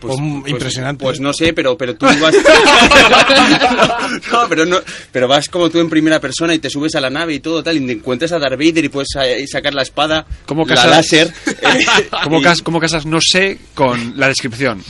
Pues, 0.00 0.16
Pues, 0.16 0.30
pues- 0.40 0.50
impresionante. 0.52 1.04
Pues 1.04 1.20
no 1.20 1.32
sé, 1.32 1.52
pero, 1.52 1.76
pero 1.76 1.94
tú 1.94 2.06
vas. 2.06 2.34
no, 4.32 4.48
pero 4.48 4.66
no, 4.66 4.78
pero 5.12 5.28
vas 5.28 5.48
como 5.48 5.68
tú 5.70 5.78
en 5.78 5.90
primera 5.90 6.20
persona 6.20 6.54
y 6.54 6.58
te 6.58 6.70
subes 6.70 6.94
a 6.94 7.00
la 7.00 7.10
nave 7.10 7.34
y 7.34 7.40
todo 7.40 7.62
tal, 7.62 7.76
y 7.76 7.86
te 7.86 7.92
encuentras 7.92 8.32
a 8.32 8.38
Darth 8.38 8.58
Vader 8.58 8.84
y 8.84 8.88
puedes 8.88 9.08
eh, 9.22 9.44
sacar 9.46 9.74
la 9.74 9.82
espada, 9.82 10.26
¿Cómo 10.46 10.64
la 10.66 10.74
casas- 10.74 10.90
láser. 10.90 11.32
eh, 11.46 11.86
¿Cómo, 12.24 12.38
y- 12.40 12.42
cas- 12.42 12.62
cómo 12.62 12.80
casas 12.80 13.04
no 13.06 13.18
sé 13.20 13.58
con 13.74 14.14
la 14.18 14.28
descripción? 14.28 14.82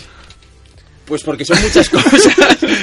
Pues 1.10 1.24
porque 1.24 1.44
son 1.44 1.60
muchas 1.60 1.88
cosas. 1.90 2.22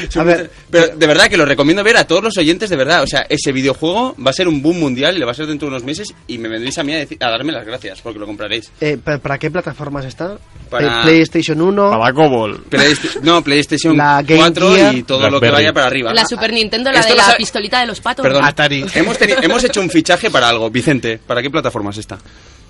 Son 0.09 0.21
A 0.21 0.23
ver, 0.25 0.37
muchas- 0.41 0.51
pero 0.69 0.87
de 0.97 1.07
verdad 1.07 1.29
que 1.29 1.37
lo 1.37 1.45
recomiendo 1.45 1.81
ver 1.83 1.95
a 1.97 2.05
todos 2.05 2.21
los 2.21 2.37
oyentes, 2.37 2.69
de 2.69 2.75
verdad. 2.75 3.01
O 3.03 3.07
sea, 3.07 3.25
ese 3.29 3.51
videojuego 3.53 4.15
va 4.23 4.31
a 4.31 4.33
ser 4.33 4.47
un 4.49 4.61
boom 4.61 4.79
mundial 4.79 5.15
y 5.15 5.19
lo 5.19 5.25
va 5.25 5.31
a 5.31 5.35
ser 5.35 5.47
dentro 5.47 5.67
de 5.67 5.75
unos 5.75 5.83
meses 5.85 6.13
y 6.27 6.37
me 6.37 6.49
vendréis 6.49 6.77
a 6.77 6.83
mí 6.83 6.93
a, 6.93 6.97
decir- 6.99 7.17
a 7.23 7.29
darme 7.29 7.53
las 7.53 7.65
gracias 7.65 8.01
porque 8.01 8.19
lo 8.19 8.25
compraréis. 8.27 8.69
Eh, 8.81 8.97
¿pa- 9.03 9.17
¿Para 9.17 9.39
qué 9.39 9.49
plataformas 9.49 10.03
está? 10.05 10.37
Para- 10.69 10.99
Eh, 10.99 11.03
PlayStation 11.03 11.61
1. 11.61 11.89
Para 11.89 12.13
Cobol. 12.13 12.63
Playsta- 12.69 13.19
no, 13.23 13.41
PlayStation 13.41 13.95
La 13.95 14.21
Game 14.21 14.41
4 14.41 14.75
Gear. 14.75 14.95
y 14.95 15.03
todo 15.03 15.29
lo 15.29 15.39
que 15.39 15.49
vaya 15.49 15.71
para 15.71 15.87
arriba. 15.87 16.13
La 16.13 16.25
Super 16.25 16.51
Nintendo, 16.51 16.91
la 16.91 16.99
Esto 16.99 17.13
de 17.13 17.17
la 17.17 17.23
sabe- 17.23 17.37
pistolita 17.37 17.79
de 17.79 17.87
los 17.87 18.01
patos. 18.01 18.23
Perdón, 18.23 18.43
Atari. 18.43 18.85
Hemos, 18.93 19.17
hemos 19.21 19.63
hecho 19.63 19.79
un 19.79 19.89
fichaje 19.89 20.29
para 20.29 20.49
algo. 20.49 20.69
Vicente, 20.69 21.17
¿para 21.25 21.41
qué 21.41 21.49
plataformas 21.49 21.97
está? 21.97 22.17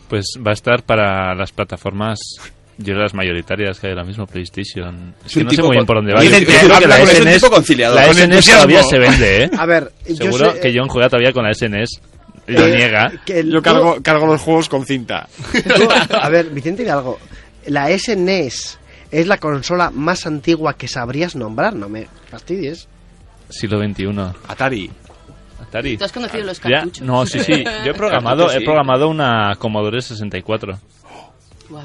Pues 0.08 0.26
va 0.46 0.52
a 0.52 0.54
estar 0.54 0.84
para 0.84 1.34
las 1.36 1.52
plataformas, 1.52 2.20
yo 2.78 2.94
las 2.96 3.14
mayoritarias 3.14 3.80
que 3.80 3.88
hay 3.88 3.94
ahora 3.94 4.04
mismo, 4.06 4.26
PlayStation. 4.28 5.14
Es 5.26 5.28
Es 5.28 5.34
que 5.34 5.44
no 5.44 5.50
sé 5.52 5.62
muy 5.64 5.72
bien 5.72 5.86
por 5.86 5.96
dónde 5.98 6.14
va. 6.14 6.24
Yo 6.24 6.30
creo 6.30 6.80
que 6.80 6.88
la 6.88 7.02
un 7.02 7.08
SNES, 7.08 7.42
tipo 7.42 7.54
conciliador. 7.54 7.96
la 7.96 8.06
SNES 8.14 8.20
entusiasmo. 8.24 8.54
todavía 8.64 8.84
se 8.84 9.00
vende, 9.00 9.44
¿eh? 9.44 9.50
A 9.58 9.66
ver, 9.66 9.92
yo 10.08 10.16
Seguro 10.16 10.54
sé- 10.54 10.60
que 10.60 10.74
John 10.78 10.88
juega 10.88 11.10
todavía 11.10 11.32
con 11.34 11.44
la 11.44 11.54
SNES. 11.54 11.90
Lo 12.48 12.66
Eh, 12.66 12.78
niega. 12.78 13.12
que 13.26 13.40
el- 13.40 13.52
Yo 13.52 13.62
cargo, 13.62 13.98
cargo 14.02 14.26
los 14.28 14.40
juegos 14.42 14.70
con 14.70 14.86
cinta. 14.86 15.28
tú- 15.52 15.90
a 16.16 16.30
ver, 16.30 16.50
Vicente, 16.52 16.84
dime 16.84 16.94
algo. 16.94 17.20
La 17.66 17.90
SNES 17.90 18.80
es 19.12 19.28
la 19.28 19.38
consola 19.38 19.90
más 19.92 20.26
antigua 20.26 20.76
que 20.78 20.88
sabrías 20.88 21.36
nombrar, 21.36 21.74
no 21.74 21.90
me 21.90 22.08
fastidies. 22.30 22.88
Siglo 23.50 23.80
XXI. 23.82 24.34
Atari. 24.48 24.90
Atari. 25.62 25.98
¿Tú 25.98 26.06
has 26.06 26.12
conocido 26.14 26.46
los 26.46 26.62
Ya, 26.62 26.70
cartuchos? 26.80 27.02
no, 27.06 27.26
sí, 27.26 27.40
sí. 27.40 27.64
Yo 27.86 27.92
he 27.92 27.94
programado, 27.98 28.48
sí. 28.50 28.58
he 28.58 28.62
programado 28.64 29.10
una 29.10 29.56
Commodore 29.58 30.02
64. 30.02 30.80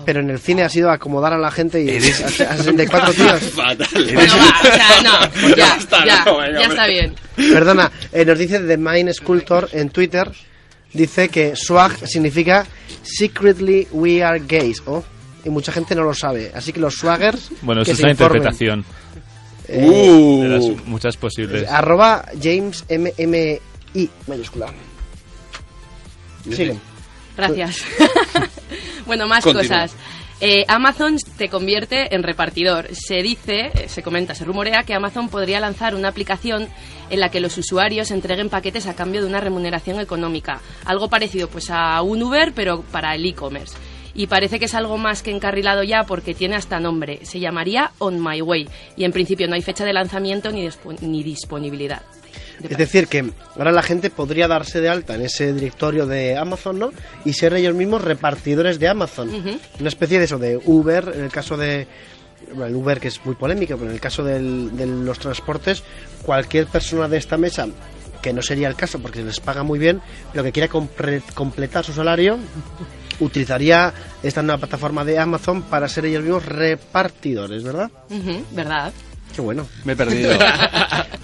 Pero 0.04 0.20
en 0.20 0.30
el 0.30 0.38
cine 0.38 0.62
ha 0.62 0.68
sido 0.68 0.90
acomodar 0.90 1.32
a 1.32 1.38
la 1.38 1.50
gente 1.50 1.82
y 1.82 1.88
Eres- 1.88 2.40
a, 2.40 2.52
a 2.52 2.56
64 2.56 3.12
tíos. 3.14 3.40
Fatal. 3.54 3.88
Bueno, 4.14 4.34
va, 4.36 4.60
o 4.60 4.74
sea, 4.74 5.02
no, 5.02 5.48
ya, 5.56 5.68
Basta, 5.74 6.06
ya, 6.06 6.24
no, 6.24 6.38
venga, 6.38 6.52
ya 6.60 6.60
hombre. 6.60 6.64
está 6.68 6.86
bien. 6.86 7.14
Perdona, 7.36 7.92
eh, 8.12 8.24
nos 8.24 8.38
dice 8.38 8.60
The 8.60 8.76
Mind 8.76 9.12
Sculptor 9.12 9.68
en 9.72 9.90
Twitter. 9.90 10.30
Dice 10.92 11.28
que 11.30 11.56
swag 11.56 12.06
significa 12.06 12.66
Secretly 13.02 13.88
We 13.92 14.22
Are 14.22 14.38
Gays. 14.46 14.82
Oh, 14.86 15.02
y 15.44 15.48
mucha 15.50 15.72
gente 15.72 15.94
no 15.94 16.04
lo 16.04 16.14
sabe. 16.14 16.52
Así 16.54 16.72
que 16.72 16.80
los 16.80 16.94
swaggers. 16.94 17.50
Bueno, 17.62 17.82
que 17.82 17.92
eso 17.92 18.06
es 18.06 18.10
informen. 18.12 18.42
interpretación 18.42 18.84
Eh, 19.68 19.86
Uh. 19.88 20.42
de 20.42 20.48
las 20.48 20.86
muchas 20.86 21.16
posibles. 21.16 21.68
Arroba 21.68 22.26
James 22.40 22.84
MMI 22.90 24.10
mayúscula. 24.26 24.66
Sigue. 26.50 26.76
Gracias. 27.36 27.84
bueno, 29.06 29.26
más 29.26 29.44
Continúa. 29.44 29.62
cosas. 29.62 29.96
Eh, 30.44 30.64
Amazon 30.66 31.18
te 31.38 31.48
convierte 31.48 32.14
en 32.16 32.24
repartidor. 32.24 32.88
Se 32.92 33.22
dice, 33.22 33.70
eh, 33.74 33.88
se 33.88 34.02
comenta, 34.02 34.34
se 34.34 34.44
rumorea 34.44 34.82
que 34.82 34.92
Amazon 34.92 35.28
podría 35.28 35.60
lanzar 35.60 35.94
una 35.94 36.08
aplicación 36.08 36.68
en 37.10 37.20
la 37.20 37.28
que 37.28 37.38
los 37.38 37.56
usuarios 37.58 38.10
entreguen 38.10 38.48
paquetes 38.48 38.88
a 38.88 38.96
cambio 38.96 39.20
de 39.20 39.28
una 39.28 39.38
remuneración 39.38 40.00
económica. 40.00 40.60
Algo 40.84 41.08
parecido 41.08 41.48
pues 41.48 41.70
a 41.70 42.02
un 42.02 42.24
Uber, 42.24 42.52
pero 42.56 42.82
para 42.82 43.14
el 43.14 43.24
e-commerce. 43.24 43.76
Y 44.14 44.26
parece 44.26 44.58
que 44.58 44.64
es 44.64 44.74
algo 44.74 44.98
más 44.98 45.22
que 45.22 45.30
encarrilado 45.30 45.84
ya 45.84 46.02
porque 46.02 46.34
tiene 46.34 46.56
hasta 46.56 46.80
nombre. 46.80 47.24
Se 47.24 47.38
llamaría 47.38 47.92
On 47.98 48.20
My 48.20 48.42
Way. 48.42 48.68
Y 48.96 49.04
en 49.04 49.12
principio 49.12 49.46
no 49.46 49.54
hay 49.54 49.62
fecha 49.62 49.84
de 49.84 49.92
lanzamiento 49.92 50.50
ni, 50.50 50.68
ni 51.02 51.22
disponibilidad. 51.22 52.02
Es 52.62 52.76
decir, 52.78 53.08
que 53.08 53.30
ahora 53.56 53.72
la 53.72 53.82
gente 53.82 54.10
podría 54.10 54.48
darse 54.48 54.80
de 54.80 54.88
alta 54.88 55.14
en 55.14 55.22
ese 55.22 55.52
directorio 55.52 56.06
de 56.06 56.36
Amazon, 56.36 56.78
¿no? 56.78 56.90
Y 57.24 57.32
ser 57.32 57.54
ellos 57.54 57.74
mismos 57.74 58.02
repartidores 58.02 58.78
de 58.78 58.88
Amazon. 58.88 59.30
Una 59.80 59.88
especie 59.88 60.18
de 60.18 60.24
eso, 60.26 60.38
de 60.38 60.60
Uber, 60.64 61.12
en 61.14 61.24
el 61.24 61.30
caso 61.30 61.56
de. 61.56 61.86
bueno, 62.54 62.66
el 62.66 62.74
Uber 62.76 63.00
que 63.00 63.08
es 63.08 63.24
muy 63.24 63.34
polémico, 63.34 63.74
pero 63.76 63.88
en 63.88 63.94
el 63.94 64.00
caso 64.00 64.22
del- 64.24 64.76
de 64.76 64.86
los 64.86 65.18
transportes, 65.18 65.82
cualquier 66.22 66.66
persona 66.66 67.08
de 67.08 67.16
esta 67.16 67.36
mesa, 67.38 67.66
que 68.20 68.32
no 68.32 68.42
sería 68.42 68.68
el 68.68 68.74
caso 68.76 68.98
porque 69.00 69.18
se 69.20 69.24
les 69.24 69.40
paga 69.40 69.62
muy 69.62 69.78
bien, 69.78 70.00
pero 70.32 70.44
que 70.44 70.52
quiera 70.52 70.68
compre- 70.68 71.22
completar 71.34 71.84
su 71.84 71.92
salario, 71.92 72.38
utilizaría 73.20 73.92
esta 74.22 74.42
nueva 74.42 74.58
plataforma 74.58 75.04
de 75.04 75.18
Amazon 75.18 75.62
para 75.62 75.88
ser 75.88 76.06
ellos 76.06 76.22
mismos 76.22 76.44
repartidores, 76.46 77.62
¿verdad? 77.62 77.90
¿Verdad? 78.52 78.92
Qué 79.34 79.40
bueno. 79.40 79.66
Me 79.84 79.92
he 79.92 79.96
perdido. 79.96 80.32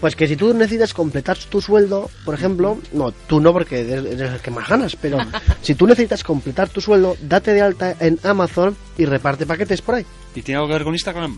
Pues 0.01 0.15
que 0.15 0.29
si 0.29 0.37
tú 0.37 0.55
necesitas 0.55 0.95
completar 0.95 1.37
tu 1.37 1.61
sueldo, 1.61 2.09
por 2.25 2.33
ejemplo, 2.33 2.79
no, 2.93 3.11
tú 3.11 3.41
no 3.41 3.53
porque 3.53 3.81
eres 3.81 4.33
el 4.33 4.39
que 4.41 4.53
más 4.53 4.69
ganas, 4.69 4.95
pero 4.95 5.19
si 5.61 5.75
tú 5.75 5.89
necesitas 5.89 6.23
completar 6.23 6.69
tu 6.69 6.81
sueldo, 6.81 7.17
date 7.21 7.53
de 7.53 7.63
alta 7.63 7.97
en 7.99 8.17
Amazon 8.23 8.77
y 8.97 9.07
reparte 9.07 9.45
paquetes 9.45 9.83
por 9.83 9.97
ahí. 9.97 10.07
¿Y 10.37 10.43
tiene 10.43 10.59
algo 10.59 10.69
que 10.69 10.75
ver 10.75 10.85
con 10.85 10.95
Instagram? 10.95 11.37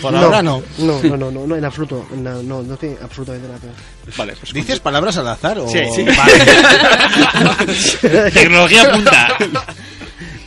Por 0.00 0.16
ahora 0.16 0.42
no. 0.42 0.62
No, 0.78 1.00
no, 1.02 1.16
no, 1.16 1.30
no, 1.30 1.46
no, 1.46 1.56
en 1.56 1.64
absoluto. 1.64 2.06
No, 2.16 2.42
no, 2.42 2.62
no 2.62 2.76
tiene 2.76 2.96
absolutamente 3.02 3.46
nada 3.46 3.60
que 3.60 3.66
ver. 3.66 3.76
Vale, 4.16 4.34
pues 4.40 4.52
¿Dices 4.52 4.80
palabras 4.80 5.16
al 5.16 5.28
azar 5.28 5.58
o...? 5.58 5.68
Sí, 5.68 5.78
sí. 5.94 6.04
Vale. 6.04 6.44
Tecnología 8.32 8.90
punta. 8.90 9.28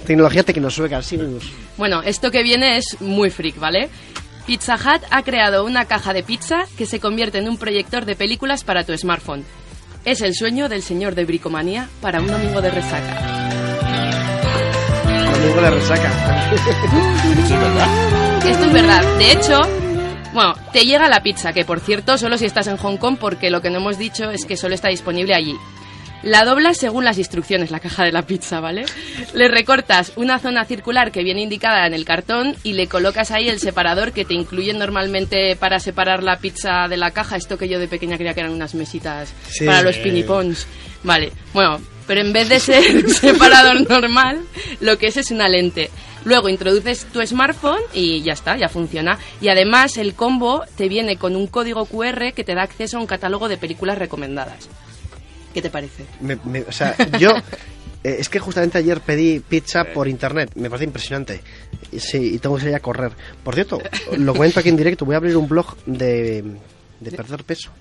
Tecnología 0.06 0.43
tecnosueca, 0.43 1.02
sigamos. 1.02 1.52
Bueno, 1.78 2.02
esto 2.02 2.32
que 2.32 2.41
viene 2.41 2.78
es 2.78 2.95
muy 3.02 3.30
freak, 3.30 3.60
¿vale? 3.60 3.89
Pizza 4.48 4.76
Hut 4.76 5.04
ha 5.12 5.24
creado 5.24 5.66
una 5.66 5.84
caja 5.84 6.14
de 6.14 6.24
pizza 6.24 6.64
que 6.78 6.86
se 6.86 7.02
convierte 7.02 7.38
en 7.38 7.50
un 7.50 7.58
proyector 7.58 8.06
de 8.06 8.16
películas 8.16 8.64
para 8.64 8.86
tu 8.86 8.98
smartphone. 8.98 9.44
Es 10.06 10.22
el 10.22 10.34
sueño 10.34 10.70
del 10.70 10.82
señor 10.82 11.16
de 11.16 11.26
bricomanía 11.26 11.90
para 12.00 12.22
un 12.22 12.28
domingo 12.28 12.62
de 12.62 12.72
resaca. 12.72 13.50
Domingo 15.34 15.62
de 15.62 15.70
resaca. 15.70 16.50
Esto 18.48 18.64
es 18.64 18.72
verdad. 18.72 19.18
De 19.18 19.32
hecho, 19.34 19.60
bueno, 20.34 20.54
te 20.72 20.86
llega 20.86 21.10
la 21.10 21.22
pizza, 21.22 21.52
que 21.52 21.66
por 21.66 21.82
cierto, 21.82 22.18
solo 22.18 22.38
si 22.38 22.46
estás 22.46 22.68
en 22.68 22.78
Hong 22.78 22.96
Kong, 22.96 23.18
porque 23.20 23.50
lo 23.50 23.62
que 23.62 23.70
no 23.70 23.80
hemos 23.80 23.98
dicho 23.98 24.32
es 24.32 24.46
que 24.46 24.56
solo 24.56 24.76
está 24.76 24.88
disponible 24.88 25.36
allí. 25.36 25.58
La 26.24 26.44
doblas 26.46 26.78
según 26.78 27.06
las 27.06 27.18
instrucciones, 27.20 27.72
la 27.72 27.80
caja 27.80 28.04
de 28.04 28.12
la 28.12 28.24
pizza, 28.24 28.60
¿vale? 28.60 28.86
Le 29.34 29.48
recortas 29.48 30.14
una 30.16 30.40
zona 30.40 30.66
circular 30.66 31.12
que 31.12 31.24
viene 31.24 31.42
indicada 31.42 31.86
en 31.86 31.94
el 31.94 32.06
cartón 32.06 32.56
y 32.64 32.74
le 32.74 32.88
colocas 32.88 33.32
ahí 33.32 33.48
el 33.48 33.60
separador 33.60 34.12
que 34.12 34.26
te 34.26 34.34
incluyen 34.34 34.80
normalmente 34.80 35.56
para 35.56 35.80
separar 35.80 36.24
la 36.24 36.40
pizza 36.40 36.88
de 36.90 36.98
la 36.98 37.12
caja. 37.12 37.36
Esto 37.38 37.58
que 37.58 37.70
yo 37.70 37.80
de 37.80 37.88
pequeña 37.88 38.18
creía 38.18 38.34
que 38.34 38.40
eran 38.42 38.52
unas 38.52 38.74
mesitas 38.76 39.32
Sí. 39.50 39.66
para 39.66 39.84
los 39.84 39.98
pinipons. 39.98 40.66
Vale, 41.04 41.32
bueno, 41.54 41.80
pero 42.08 42.22
en 42.22 42.34
vez 42.34 42.50
de 42.50 42.60
ser 42.60 42.96
un 43.06 43.10
separador 43.10 43.88
normal, 43.88 44.42
lo 44.82 44.98
que 44.98 45.08
es 45.08 45.18
es 45.18 45.32
una 45.32 45.48
lente. 45.48 45.90
Luego 46.26 46.50
introduces 46.50 47.06
tu 47.06 47.26
smartphone 47.26 47.80
y 47.94 48.22
ya 48.24 48.34
está, 48.34 48.58
ya 48.58 48.68
funciona. 48.68 49.18
Y 49.40 49.50
además 49.50 49.98
el 49.98 50.14
combo 50.16 50.66
te 50.76 50.90
viene 50.90 51.16
con 51.18 51.36
un 51.36 51.48
código 51.48 51.86
QR 51.86 52.34
que 52.34 52.44
te 52.44 52.56
da 52.56 52.64
acceso 52.64 52.98
a 52.98 53.00
un 53.02 53.08
catálogo 53.08 53.48
de 53.48 53.58
películas 53.58 53.98
recomendadas. 53.98 54.68
¿Qué 55.54 55.62
te 55.62 55.70
parece? 55.70 56.06
Me- 56.22 56.38
me- 56.46 56.62
o 56.62 56.72
sea, 56.72 56.96
yo. 57.20 57.32
eh, 58.04 58.18
es 58.20 58.30
que 58.30 58.40
justamente 58.40 58.78
ayer 58.78 59.02
pedí 59.02 59.40
pizza 59.40 59.86
por 59.86 60.08
internet. 60.08 60.52
Me 60.56 60.70
parece 60.70 60.86
impresionante. 60.86 61.42
Sí, 61.98 62.36
y 62.36 62.40
tengo 62.40 62.56
que 62.56 62.62
salir 62.62 62.76
a 62.76 62.80
correr. 62.80 63.12
Por 63.44 63.56
cierto, 63.56 63.82
lo 64.18 64.34
cuento 64.36 64.60
aquí 64.60 64.70
en 64.70 64.78
directo. 64.78 65.06
Voy 65.06 65.16
a 65.16 65.18
abrir 65.18 65.36
un 65.38 65.48
blog 65.48 65.76
de, 65.86 66.44
de 67.00 67.12
perder 67.12 67.44
peso. 67.44 67.72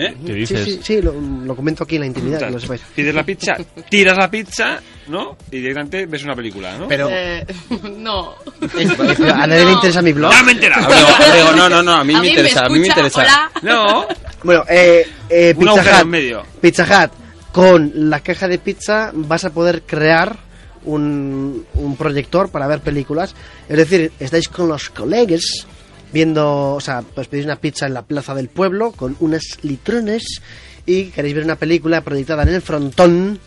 ¿Eh? 0.00 0.16
¿Qué 0.24 0.32
Sí, 0.32 0.38
dices? 0.38 0.64
sí, 0.64 0.80
sí, 0.82 1.02
lo, 1.02 1.12
lo 1.12 1.56
comento 1.56 1.84
aquí 1.84 1.96
en 1.96 2.02
la 2.02 2.06
intimidad, 2.06 2.38
que 2.40 2.50
lo 2.50 2.60
sepáis. 2.60 2.82
Pides 2.94 3.14
la 3.14 3.24
pizza, 3.24 3.56
tiras 3.88 4.16
la 4.16 4.30
pizza, 4.30 4.80
¿no? 5.08 5.36
Y 5.50 5.56
directamente 5.58 6.06
ves 6.06 6.22
una 6.24 6.34
película, 6.36 6.76
¿no? 6.78 6.86
Pero... 6.88 7.08
Eh, 7.10 7.44
no. 7.96 8.34
A 9.34 9.46
nadie 9.46 9.64
le 9.64 9.72
interesa 9.72 10.02
mi 10.02 10.12
blog. 10.12 10.32
¡Ya 10.32 10.42
me! 10.42 10.52
Abrego, 10.52 11.08
Abrego, 11.26 11.52
no, 11.56 11.68
no, 11.68 11.82
no, 11.82 11.92
a 11.94 12.04
mí 12.04 12.14
¿A 12.14 12.18
me 12.18 12.22
mí 12.22 12.28
interesa, 12.28 12.60
a 12.64 12.68
mí 12.68 12.78
me 12.78 12.86
interesa. 12.86 13.20
Hola. 13.20 13.50
No, 13.62 14.06
Bueno, 14.44 14.64
eh, 14.68 15.06
eh, 15.28 15.54
Pizza 15.58 15.70
agujero 15.72 15.96
Hut, 15.96 16.02
en 16.02 16.08
medio. 16.10 16.42
Pizza 16.60 16.84
Hut, 16.84 17.12
con 17.52 17.92
la 18.10 18.20
caja 18.20 18.46
de 18.48 18.58
pizza 18.58 19.10
vas 19.14 19.44
a 19.44 19.50
poder 19.50 19.82
crear 19.82 20.36
un, 20.84 21.66
un 21.74 21.96
proyector 21.96 22.50
para 22.50 22.66
ver 22.66 22.80
películas. 22.80 23.34
Es 23.68 23.76
decir, 23.76 24.12
estáis 24.20 24.48
con 24.48 24.68
los 24.68 24.90
colegas 24.90 25.66
viendo, 26.12 26.74
o 26.74 26.80
sea, 26.80 27.02
pues 27.14 27.28
pedís 27.28 27.44
una 27.44 27.56
pizza 27.56 27.86
en 27.86 27.94
la 27.94 28.02
plaza 28.02 28.34
del 28.34 28.48
pueblo 28.48 28.92
con 28.92 29.16
unas 29.20 29.42
litrones 29.62 30.40
y 30.86 31.06
queréis 31.06 31.34
ver 31.34 31.44
una 31.44 31.56
película 31.56 32.00
proyectada 32.00 32.42
en 32.44 32.48
el 32.50 32.62
frontón 32.62 33.38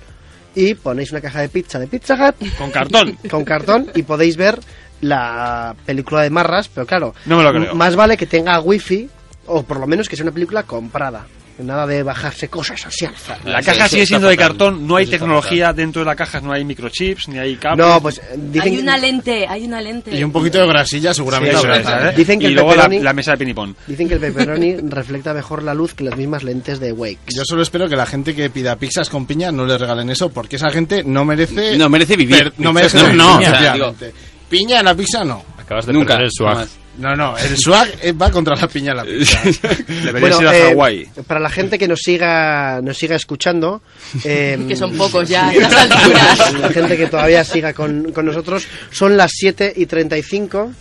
y 0.54 0.74
ponéis 0.76 1.12
una 1.12 1.22
caja 1.22 1.42
de 1.42 1.50
pizza 1.50 1.80
de 1.80 1.88
Pizza 1.88 2.16
Hut. 2.16 2.36
Con 2.58 2.72
cartón. 2.72 3.18
Con 3.30 3.44
cartón 3.46 3.90
y 3.96 4.04
podéis 4.04 4.38
ver 4.38 4.60
la 5.02 5.76
película 5.86 6.22
de 6.22 6.30
Marras, 6.30 6.68
pero 6.70 6.86
claro, 6.86 7.16
No 7.26 7.38
me 7.38 7.44
lo 7.44 7.52
creo. 7.52 7.74
más 7.76 7.96
vale 7.96 8.18
que 8.18 8.28
tenga 8.28 8.60
wifi 8.60 9.10
o 9.48 9.64
por 9.64 9.80
lo 9.80 9.88
menos 9.88 10.08
que 10.08 10.16
sea 10.16 10.24
una 10.26 10.32
película 10.34 10.64
comprada. 10.64 11.26
Nada 11.64 11.86
de 11.88 12.04
bajarse 12.04 12.48
cosas 12.50 12.86
así 12.86 13.06
al. 13.06 13.14
La 13.46 13.62
caja 13.62 13.88
sigue 13.88 14.06
siendo 14.06 14.28
de 14.28 14.38
cartón, 14.38 14.88
no 14.88 14.96
hay 14.96 15.06
tecnología 15.08 15.74
dentro 15.74 16.02
de 16.02 16.06
la 16.06 16.16
caja, 16.16 16.42
no 16.42 16.52
hay 16.52 16.64
microchips, 16.66 17.28
ni 17.30 17.38
hay 17.38 17.56
cables. 17.56 17.86
No, 17.86 18.02
pues 18.02 18.22
dicen 18.38 18.74
Hay 18.74 18.80
una 18.80 18.98
lente, 18.98 19.46
hay 19.48 19.66
una 19.66 19.82
lente. 19.82 20.16
Y 20.16 20.24
un 20.24 20.32
poquito 20.32 20.60
de 20.60 20.68
grasilla 20.68 21.14
seguramente. 21.14 21.58
Sí, 21.58 21.68
es, 21.72 21.88
¿eh? 21.88 22.14
Dicen 22.16 22.40
que 22.40 22.46
y 22.46 22.48
el 22.50 22.54
luego 22.56 22.76
la, 22.76 22.88
pepperoni- 22.88 23.02
la 23.02 23.14
mesa 23.14 23.32
de 23.32 23.38
pinipón. 23.38 23.76
Dicen 23.88 24.08
que 24.08 24.16
el 24.16 24.20
pepperoni 24.20 24.76
refleja 24.90 25.34
mejor 25.34 25.64
la 25.64 25.74
luz 25.74 25.94
que 25.94 26.04
las 26.04 26.18
mismas 26.18 26.44
lentes 26.44 26.80
de 26.80 26.92
Wake. 26.92 27.20
Yo 27.36 27.44
solo 27.46 27.62
espero 27.62 27.88
que 27.90 27.96
la 27.96 28.06
gente 28.06 28.36
que 28.36 28.50
pida 28.50 28.76
pizzas 28.76 29.10
con 29.10 29.26
piña 29.26 29.52
no 29.52 29.66
le 29.66 29.78
regalen 29.78 30.10
eso, 30.10 30.30
porque 30.30 30.56
esa 30.56 30.70
gente 30.72 31.04
no 31.04 31.26
merece... 31.26 31.78
No 31.78 31.90
merece 31.90 32.16
vivir. 32.16 32.38
per- 32.38 32.54
no 32.58 32.74
merece 32.74 32.98
No, 32.98 33.04
vivir, 33.06 33.18
no, 33.18 33.38
o 33.38 33.40
sea, 33.42 33.50
efectivamente. 33.52 34.14
Piña 34.50 34.80
en 34.80 34.86
la 34.86 34.96
pizza 34.96 35.24
no. 35.24 35.44
Acabas 35.60 35.86
de 35.86 35.94
Nunca. 35.94 36.14
perder 36.16 36.26
el 36.26 36.32
swag. 36.32 36.68
No, 36.98 37.16
no, 37.16 37.38
el 37.38 37.58
swag 37.58 37.90
va 38.22 38.30
contra 38.30 38.56
la 38.56 38.68
piña 38.68 38.92
en 38.92 38.98
la 38.98 39.04
pizza. 39.06 39.42
Debería 40.04 40.42
ir 40.42 40.48
a 40.48 40.58
eh, 40.58 40.62
Hawái. 40.72 41.10
para 41.26 41.40
la 41.40 41.50
gente 41.50 41.80
que 41.80 41.88
nos 41.88 42.00
siga 42.02 42.82
nos 42.82 42.98
siga 42.98 43.16
escuchando, 43.16 43.82
eh, 44.26 44.60
Que 44.68 44.76
son 44.76 44.96
pocos 44.98 45.28
ya, 45.30 45.48
a 45.48 45.54
estas 45.54 45.92
alturas. 45.92 46.54
la 46.60 46.70
gente 46.70 46.98
que 46.98 47.08
todavía 47.08 47.44
siga 47.44 47.74
con, 47.74 48.12
con 48.12 48.26
nosotros, 48.26 48.68
son 48.92 49.16
las 49.16 49.32
7 49.34 49.74
y 49.76 49.86
35, 49.86 50.72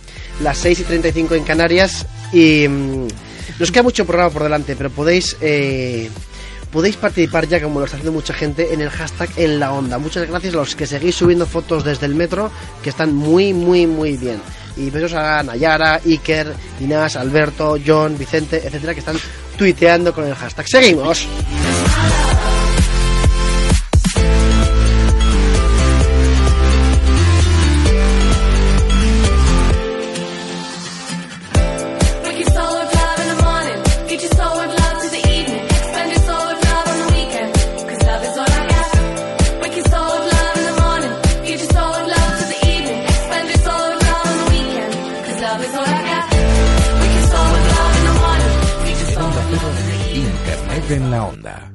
las 0.43 0.57
6 0.57 0.79
y 0.81 0.83
35 0.83 1.35
en 1.35 1.43
Canarias 1.45 2.05
y 2.33 2.67
mm, 2.67 3.07
nos 3.59 3.71
queda 3.71 3.83
mucho 3.83 4.05
programa 4.05 4.31
por 4.31 4.43
delante, 4.43 4.75
pero 4.75 4.89
podéis... 4.89 5.37
eh, 5.41 6.09
Podéis 6.71 6.95
participar 6.95 7.49
ya, 7.49 7.61
como 7.61 7.79
lo 7.79 7.85
está 7.85 7.97
haciendo 7.97 8.13
mucha 8.13 8.33
gente, 8.33 8.73
en 8.73 8.79
el 8.79 8.89
hashtag 8.89 9.29
en 9.35 9.59
la 9.59 9.73
onda. 9.73 9.97
Muchas 9.97 10.25
gracias 10.25 10.53
a 10.53 10.57
los 10.57 10.73
que 10.73 10.87
seguís 10.87 11.15
subiendo 11.15 11.45
fotos 11.45 11.83
desde 11.83 12.05
el 12.05 12.15
metro, 12.15 12.49
que 12.81 12.89
están 12.89 13.13
muy, 13.13 13.51
muy, 13.51 13.85
muy 13.87 14.15
bien. 14.15 14.39
Y 14.77 14.89
besos 14.89 15.13
a 15.13 15.43
Nayara, 15.43 15.99
Iker, 16.05 16.53
Inás, 16.79 17.15
Alberto, 17.15 17.77
John, 17.85 18.17
Vicente, 18.17 18.57
etcétera, 18.57 18.93
que 18.93 18.99
están 18.99 19.17
tuiteando 19.57 20.13
con 20.13 20.25
el 20.25 20.35
hashtag. 20.35 20.67
Seguimos. 20.67 21.27
En 50.91 51.09
la 51.09 51.25
onda. 51.25 51.71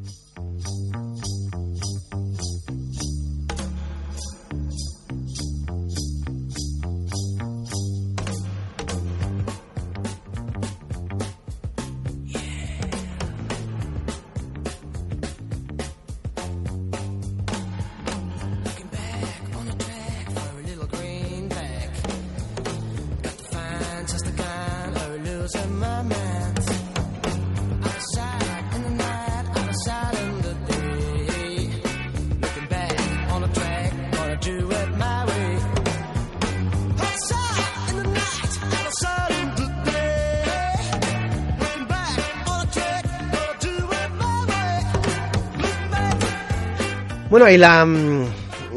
Bueno, 47.39 47.51
y 47.51 47.59
la. 47.59 47.85
mm, 47.85 48.25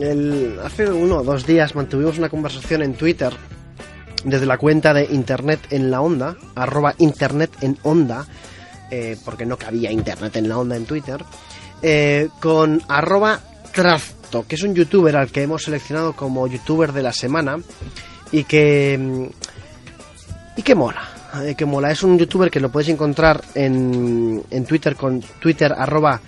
el- 0.01 0.59
hace 0.61 0.89
uno 0.91 1.19
o 1.19 1.23
dos 1.23 1.45
días 1.47 1.75
mantuvimos 1.75 2.17
una 2.17 2.27
conversación 2.27 2.81
en 2.81 2.93
Twitter 2.93 3.31
desde 4.25 4.45
la 4.45 4.57
cuenta 4.57 4.93
de 4.93 5.05
Internet 5.05 5.61
en 5.69 5.89
la 5.89 6.01
Onda, 6.01 6.35
arroba 6.55 6.93
Internet 6.97 7.51
en 7.61 7.77
Onda, 7.83 8.27
eh, 8.91 9.15
porque 9.23 9.45
no 9.45 9.55
cabía 9.55 9.93
Internet 9.93 10.35
en 10.35 10.49
la 10.49 10.57
Onda 10.57 10.75
en 10.75 10.83
Twitter, 10.83 11.23
eh, 11.81 12.27
con 12.41 12.81
arroba 12.89 13.39
Trasto, 13.73 14.45
que 14.45 14.55
es 14.55 14.63
un 14.63 14.75
youtuber 14.75 15.15
al 15.15 15.29
que 15.31 15.43
hemos 15.43 15.63
seleccionado 15.63 16.11
como 16.11 16.45
youtuber 16.45 16.91
de 16.91 17.03
la 17.03 17.13
semana 17.13 17.59
y 18.33 18.43
que. 18.43 18.97
mm, 18.99 20.57
y 20.57 20.63
que 20.63 20.75
mola. 20.75 21.07
eh, 21.45 21.55
que 21.55 21.65
mola. 21.65 21.91
Es 21.91 22.03
un 22.03 22.19
youtuber 22.19 22.51
que 22.51 22.59
lo 22.59 22.69
podéis 22.69 22.89
encontrar 22.89 23.41
en, 23.55 24.43
en 24.51 24.65
Twitter 24.65 24.97
con 24.97 25.21
Twitter 25.39 25.71
arroba 25.71 26.19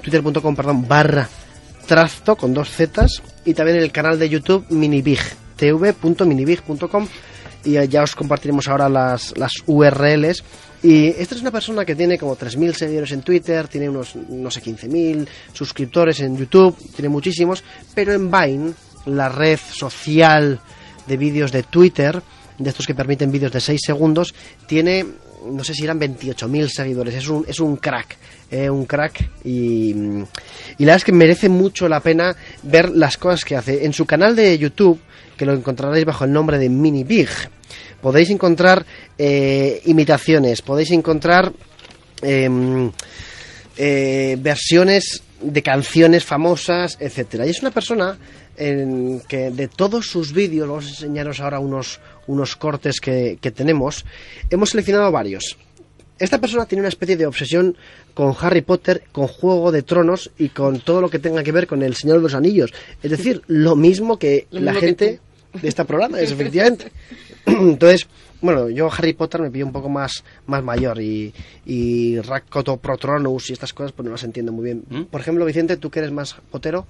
twitter.com, 0.00 0.56
perdón, 0.56 0.86
barra 0.86 1.28
trasto 1.84 2.36
con 2.36 2.54
dos 2.54 2.70
zetas 2.70 3.22
y 3.44 3.54
también 3.54 3.78
el 3.78 3.92
canal 3.92 4.18
de 4.18 4.28
YouTube 4.28 4.66
minibig, 4.70 5.20
tv.minibig.com 5.56 7.06
y 7.64 7.88
ya 7.88 8.02
os 8.02 8.14
compartiremos 8.14 8.68
ahora 8.68 8.88
las, 8.88 9.36
las 9.36 9.52
URLs. 9.66 10.44
Y 10.82 11.06
esta 11.06 11.34
es 11.34 11.40
una 11.40 11.50
persona 11.50 11.84
que 11.84 11.94
tiene 11.94 12.18
como 12.18 12.36
3.000 12.36 12.74
seguidores 12.74 13.12
en 13.12 13.22
Twitter, 13.22 13.68
tiene 13.68 13.88
unos, 13.88 14.14
no 14.16 14.50
sé, 14.50 14.62
15.000 14.62 15.26
suscriptores 15.54 16.20
en 16.20 16.36
YouTube, 16.36 16.76
tiene 16.94 17.08
muchísimos, 17.08 17.64
pero 17.94 18.12
en 18.12 18.30
Vine, 18.30 18.74
la 19.06 19.30
red 19.30 19.58
social 19.58 20.60
de 21.06 21.16
vídeos 21.16 21.52
de 21.52 21.62
Twitter, 21.62 22.22
de 22.58 22.68
estos 22.68 22.86
que 22.86 22.94
permiten 22.94 23.32
vídeos 23.32 23.52
de 23.52 23.60
6 23.60 23.80
segundos, 23.82 24.34
tiene, 24.66 25.06
no 25.50 25.64
sé 25.64 25.74
si 25.74 25.84
eran 25.84 26.00
28.000 26.00 26.68
seguidores. 26.68 27.14
Es 27.14 27.28
un, 27.28 27.44
es 27.46 27.60
un 27.60 27.76
crack, 27.76 28.16
eh, 28.50 28.68
un 28.68 28.86
crack. 28.86 29.30
Y, 29.44 29.90
y 29.90 29.94
la 29.94 30.24
verdad 30.78 30.96
es 30.96 31.04
que 31.04 31.12
merece 31.12 31.48
mucho 31.48 31.88
la 31.88 32.00
pena 32.00 32.36
ver 32.62 32.90
las 32.90 33.16
cosas 33.16 33.44
que 33.44 33.56
hace. 33.56 33.84
En 33.84 33.92
su 33.92 34.06
canal 34.06 34.36
de 34.36 34.56
YouTube, 34.58 35.00
que 35.36 35.46
lo 35.46 35.52
encontraréis 35.54 36.04
bajo 36.04 36.24
el 36.24 36.32
nombre 36.32 36.58
de 36.58 36.68
Mini 36.68 37.04
Big, 37.04 37.28
podéis 38.00 38.30
encontrar 38.30 38.84
eh, 39.18 39.80
imitaciones, 39.86 40.62
podéis 40.62 40.90
encontrar 40.90 41.52
em, 42.22 42.90
eh, 43.76 44.36
versiones 44.38 45.22
de 45.40 45.62
canciones 45.62 46.24
famosas, 46.24 46.96
etcétera. 47.00 47.46
Y 47.46 47.50
es 47.50 47.60
una 47.60 47.70
persona 47.70 48.16
en 48.56 49.20
que 49.28 49.50
de 49.50 49.68
todos 49.68 50.06
sus 50.06 50.32
vídeos, 50.32 50.68
vamos 50.68 50.86
a 50.86 50.88
enseñaros 50.90 51.40
ahora 51.40 51.58
unos, 51.58 52.00
unos 52.26 52.56
cortes 52.56 53.00
que, 53.00 53.38
que 53.40 53.50
tenemos, 53.50 54.04
hemos 54.50 54.70
seleccionado 54.70 55.10
varios. 55.10 55.56
Esta 56.18 56.40
persona 56.40 56.66
tiene 56.66 56.82
una 56.82 56.88
especie 56.88 57.16
de 57.16 57.26
obsesión 57.26 57.76
con 58.14 58.34
Harry 58.40 58.62
Potter, 58.62 59.02
con 59.10 59.26
Juego 59.26 59.72
de 59.72 59.82
Tronos 59.82 60.30
y 60.38 60.50
con 60.50 60.80
todo 60.80 61.00
lo 61.00 61.10
que 61.10 61.18
tenga 61.18 61.42
que 61.42 61.52
ver 61.52 61.66
con 61.66 61.82
El 61.82 61.96
Señor 61.96 62.18
de 62.18 62.22
los 62.22 62.34
Anillos. 62.34 62.72
Es 63.02 63.10
decir, 63.10 63.42
lo 63.48 63.74
mismo 63.74 64.18
que 64.18 64.46
Lo 64.50 64.60
la 64.60 64.72
mismo 64.72 64.80
que 64.80 64.86
gente 64.86 65.20
de 65.60 65.68
esta 65.68 65.84
programa, 65.84 66.20
es 66.20 66.30
efectivamente. 66.30 66.92
Entonces, 67.46 68.06
bueno, 68.40 68.68
yo 68.68 68.90
Harry 68.92 69.14
Potter 69.14 69.40
me 69.40 69.50
pillo 69.50 69.66
un 69.66 69.72
poco 69.72 69.88
más, 69.88 70.22
más 70.46 70.62
mayor 70.62 71.00
y, 71.00 71.32
y 71.66 72.20
Rakoto 72.20 72.76
Protronus 72.76 73.50
y 73.50 73.52
estas 73.52 73.72
cosas 73.72 73.92
pues 73.92 74.04
no 74.04 74.12
las 74.12 74.24
entiendo 74.24 74.52
muy 74.52 74.64
bien. 74.64 75.06
Por 75.10 75.20
ejemplo, 75.20 75.44
Vicente, 75.44 75.76
tú 75.76 75.90
que 75.90 76.00
eres 76.00 76.12
más 76.12 76.36
potero, 76.50 76.86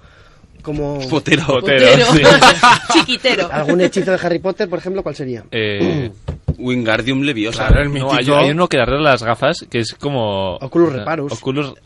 como... 0.65 0.99
Potero. 1.07 1.45
Potero. 1.61 2.05
Chiquitero. 2.93 3.47
¿Algún 3.51 3.79
hechizo 3.81 4.11
de 4.11 4.19
Harry 4.21 4.39
Potter, 4.39 4.67
por 4.67 4.79
ejemplo, 4.79 5.01
cuál 5.03 5.15
sería? 5.15 5.43
Eh, 5.51 6.11
Wingardium 6.57 7.21
Leviosa. 7.21 7.67
Claro, 7.67 7.83
el 7.83 7.93
no, 7.93 8.11
hay, 8.13 8.25
hay 8.29 8.49
uno 8.51 8.67
que 8.67 8.77
arregla 8.79 9.11
las 9.11 9.23
gafas 9.23 9.65
que 9.69 9.79
es 9.79 9.93
como. 9.93 10.55
Oculus 10.55 10.93
Reparus. 10.93 11.31
Oculus. 11.33 11.73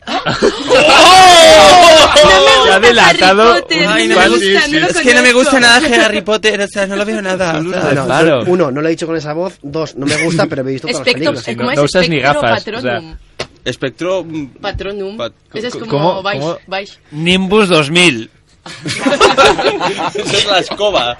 Se 2.14 2.72
ha 2.72 2.80
me 2.80 2.88
gusta 2.88 2.88
delatado 2.88 3.42
Harry 3.52 3.60
Potter, 3.62 3.86
Ay, 3.88 4.08
no 4.08 4.14
no 4.14 4.20
me 4.20 4.28
me 4.28 4.28
gusta, 4.30 4.68
no 4.68 4.78
lo 4.80 4.86
Es 4.86 4.96
que 5.00 5.14
no 5.14 5.22
me 5.22 5.32
gusta 5.32 5.60
nada 5.60 5.80
de 5.80 5.94
Harry 5.96 6.20
Potter, 6.22 6.60
o 6.60 6.68
sea, 6.68 6.86
no 6.86 6.96
lo 6.96 7.04
veo 7.04 7.22
nada. 7.22 7.60
claro. 8.04 8.44
Uno, 8.46 8.70
no 8.70 8.80
lo 8.80 8.88
he 8.88 8.90
dicho 8.90 9.06
con 9.06 9.16
esa 9.16 9.32
voz. 9.32 9.58
Dos, 9.62 9.96
no 9.96 10.06
me 10.06 10.16
gusta, 10.24 10.46
pero 10.46 10.64
me 10.64 10.70
he 10.70 10.72
visto 10.74 10.88
todas 10.88 11.06
las 11.06 11.14
películas. 11.14 11.48
eh, 11.48 11.56
¿cómo 11.56 11.70
no- 11.70 11.76
no 11.76 11.82
usas 11.82 12.08
ni 12.08 12.20
gafas, 12.20 12.64
Patronum. 12.64 13.16
Espectro. 13.64 14.24
mm, 14.24 14.46
Patronum. 14.60 15.16
Pat- 15.16 15.32
Ese 15.52 15.66
es 15.68 15.74
co- 15.74 15.80
como 15.80 15.90
¿cómo? 15.90 16.22
Vais- 16.22 16.40
¿Cómo? 16.40 16.58
Vais. 16.66 16.98
Nimbus 17.10 17.68
2000. 17.68 18.30
Eso 20.14 20.36
es 20.36 20.46
la 20.46 20.58
escoba. 20.58 21.18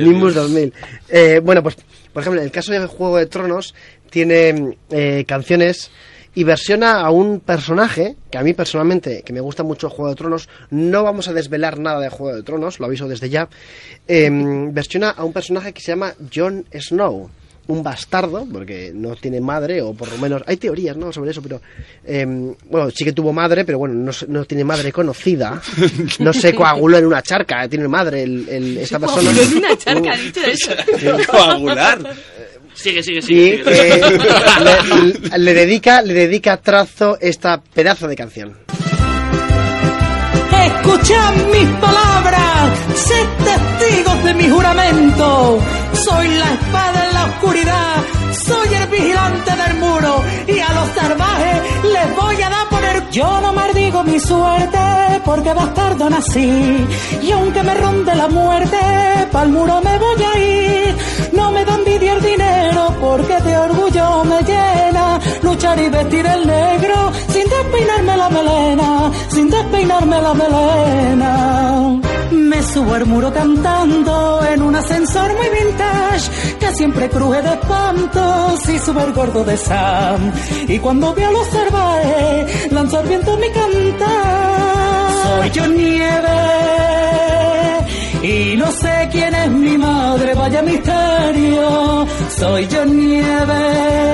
Nimbus 0.00 0.34
mío. 0.34 0.42
2000. 0.42 0.74
Eh, 1.08 1.40
bueno, 1.42 1.62
pues, 1.62 1.76
por 2.12 2.22
ejemplo, 2.22 2.42
el 2.42 2.50
caso 2.50 2.72
del 2.72 2.86
Juego 2.86 3.18
de 3.18 3.26
Tronos, 3.26 3.74
tiene 4.10 4.76
eh, 4.90 5.24
canciones 5.26 5.90
y 6.34 6.44
versiona 6.44 7.00
a 7.00 7.10
un 7.10 7.40
personaje 7.40 8.16
que 8.30 8.38
a 8.38 8.42
mí 8.42 8.54
personalmente, 8.54 9.22
que 9.22 9.32
me 9.32 9.40
gusta 9.40 9.62
mucho 9.62 9.90
Juego 9.90 10.10
de 10.10 10.16
Tronos, 10.16 10.48
no 10.70 11.02
vamos 11.02 11.28
a 11.28 11.32
desvelar 11.32 11.78
nada 11.78 12.00
de 12.00 12.08
Juego 12.08 12.36
de 12.36 12.42
Tronos, 12.42 12.78
lo 12.78 12.86
aviso 12.86 13.08
desde 13.08 13.28
ya, 13.28 13.48
em, 14.06 14.72
versiona 14.72 15.10
a 15.10 15.24
un 15.24 15.32
personaje 15.32 15.72
que 15.72 15.80
se 15.80 15.92
llama 15.92 16.14
Jon 16.34 16.66
Snow. 16.72 17.30
Un 17.68 17.82
bastardo, 17.82 18.44
porque 18.52 18.90
no 18.92 19.14
tiene 19.14 19.40
madre, 19.40 19.80
o 19.82 19.94
por 19.94 20.10
lo 20.10 20.18
menos 20.18 20.42
hay 20.46 20.56
teorías 20.56 20.96
¿no? 20.96 21.12
sobre 21.12 21.30
eso, 21.30 21.40
pero 21.40 21.60
em, 22.04 22.54
bueno, 22.68 22.90
sí 22.90 23.04
que 23.04 23.12
tuvo 23.12 23.32
madre, 23.32 23.64
pero 23.64 23.78
bueno, 23.78 23.94
no, 23.94 24.12
se- 24.12 24.26
no 24.26 24.44
tiene 24.44 24.64
madre 24.64 24.90
conocida. 24.92 25.62
No 26.18 26.32
se 26.32 26.52
coaguló 26.56 26.98
en 26.98 27.06
una 27.06 27.22
charca, 27.22 27.68
tiene 27.68 27.86
madre 27.86 28.24
el, 28.24 28.48
el- 28.48 28.78
esta 28.78 28.98
persona. 28.98 29.30
En 29.30 29.56
una 29.58 29.76
charca, 29.78 30.12
ha 30.12 30.16
dicho 30.16 30.40
eso. 30.44 30.72
Coagular. 31.30 32.00
Sigue, 32.74 33.02
sigue, 33.02 33.22
Sí, 33.22 33.28
sigue. 33.28 33.58
sigue. 33.58 33.64
que 33.64 35.28
le, 35.30 35.38
le 35.38 35.54
dedica, 35.54 36.02
le 36.02 36.14
dedica 36.14 36.56
trazo 36.56 37.16
esta 37.20 37.62
pedazo 37.62 38.08
de 38.08 38.16
canción. 38.16 38.56
Escuchad 40.66 41.34
mis 41.52 41.68
palabras, 41.80 42.78
sed 42.94 43.26
testigos 43.44 44.24
de 44.24 44.34
mi 44.34 44.48
juramento. 44.48 45.60
Soy 45.92 46.28
la 46.28 46.52
espada 46.54 47.01
soy 48.32 48.74
el 48.74 48.86
vigilante 48.88 49.50
del 49.50 49.74
muro 49.78 50.22
y 50.46 50.58
a 50.60 50.72
los 50.72 50.88
salvajes 50.94 51.62
les 51.92 52.16
voy 52.16 52.42
a 52.42 52.48
dar 52.48 52.68
por 52.68 52.84
el... 52.84 53.10
Yo 53.10 53.40
no 53.40 53.52
maldigo 53.52 54.04
mi 54.04 54.18
suerte 54.20 54.78
porque 55.24 55.52
bastardo 55.52 56.08
nací 56.08 56.86
y 57.20 57.30
aunque 57.32 57.62
me 57.62 57.74
ronde 57.74 58.14
la 58.14 58.28
muerte, 58.28 58.78
pa'l 59.32 59.48
muro 59.48 59.80
me 59.82 59.98
voy 59.98 60.22
a 60.22 60.38
ir. 60.38 60.96
No 61.32 61.50
me 61.50 61.64
da 61.64 61.74
envidia 61.74 62.12
el 62.14 62.22
dinero 62.22 62.94
porque 63.00 63.36
de 63.40 63.56
orgullo 63.58 64.24
me 64.24 64.42
llena 64.42 65.20
luchar 65.42 65.78
y 65.80 65.88
vestir 65.88 66.24
el 66.26 66.46
negro 66.46 67.12
sin 67.28 67.46
despeinarme 67.48 68.16
la 68.16 68.28
melena, 68.30 69.10
sin 69.28 69.50
despeinarme 69.50 70.22
la 70.22 70.34
melena. 70.34 72.11
Me 72.32 72.62
subo 72.62 72.94
al 72.94 73.06
muro 73.06 73.32
cantando 73.32 74.40
en 74.50 74.62
un 74.62 74.74
ascensor 74.74 75.34
muy 75.34 75.48
vintage 75.48 76.56
que 76.58 76.72
siempre 76.74 77.08
cruje 77.10 77.42
de 77.42 77.48
espanto 77.50 78.56
si 78.64 78.78
sube 78.78 79.04
el 79.04 79.12
gordo 79.12 79.44
de 79.44 79.56
Sam. 79.56 80.32
Y 80.66 80.78
cuando 80.78 81.14
veo 81.14 81.30
los 81.30 81.46
salvajes, 81.48 82.72
lanzo 82.72 82.98
al 82.98 83.08
viento 83.08 83.36
mi 83.36 83.48
cantar. 83.50 85.12
Soy 85.22 85.50
yo 85.50 85.66
nieve 85.68 86.62
y 88.22 88.56
no 88.56 88.70
sé 88.70 89.08
quién 89.10 89.34
es 89.34 89.50
mi 89.50 89.76
madre, 89.76 90.34
vaya 90.34 90.62
misterio. 90.62 92.06
Soy 92.38 92.66
yo 92.68 92.84
nieve. 92.84 94.12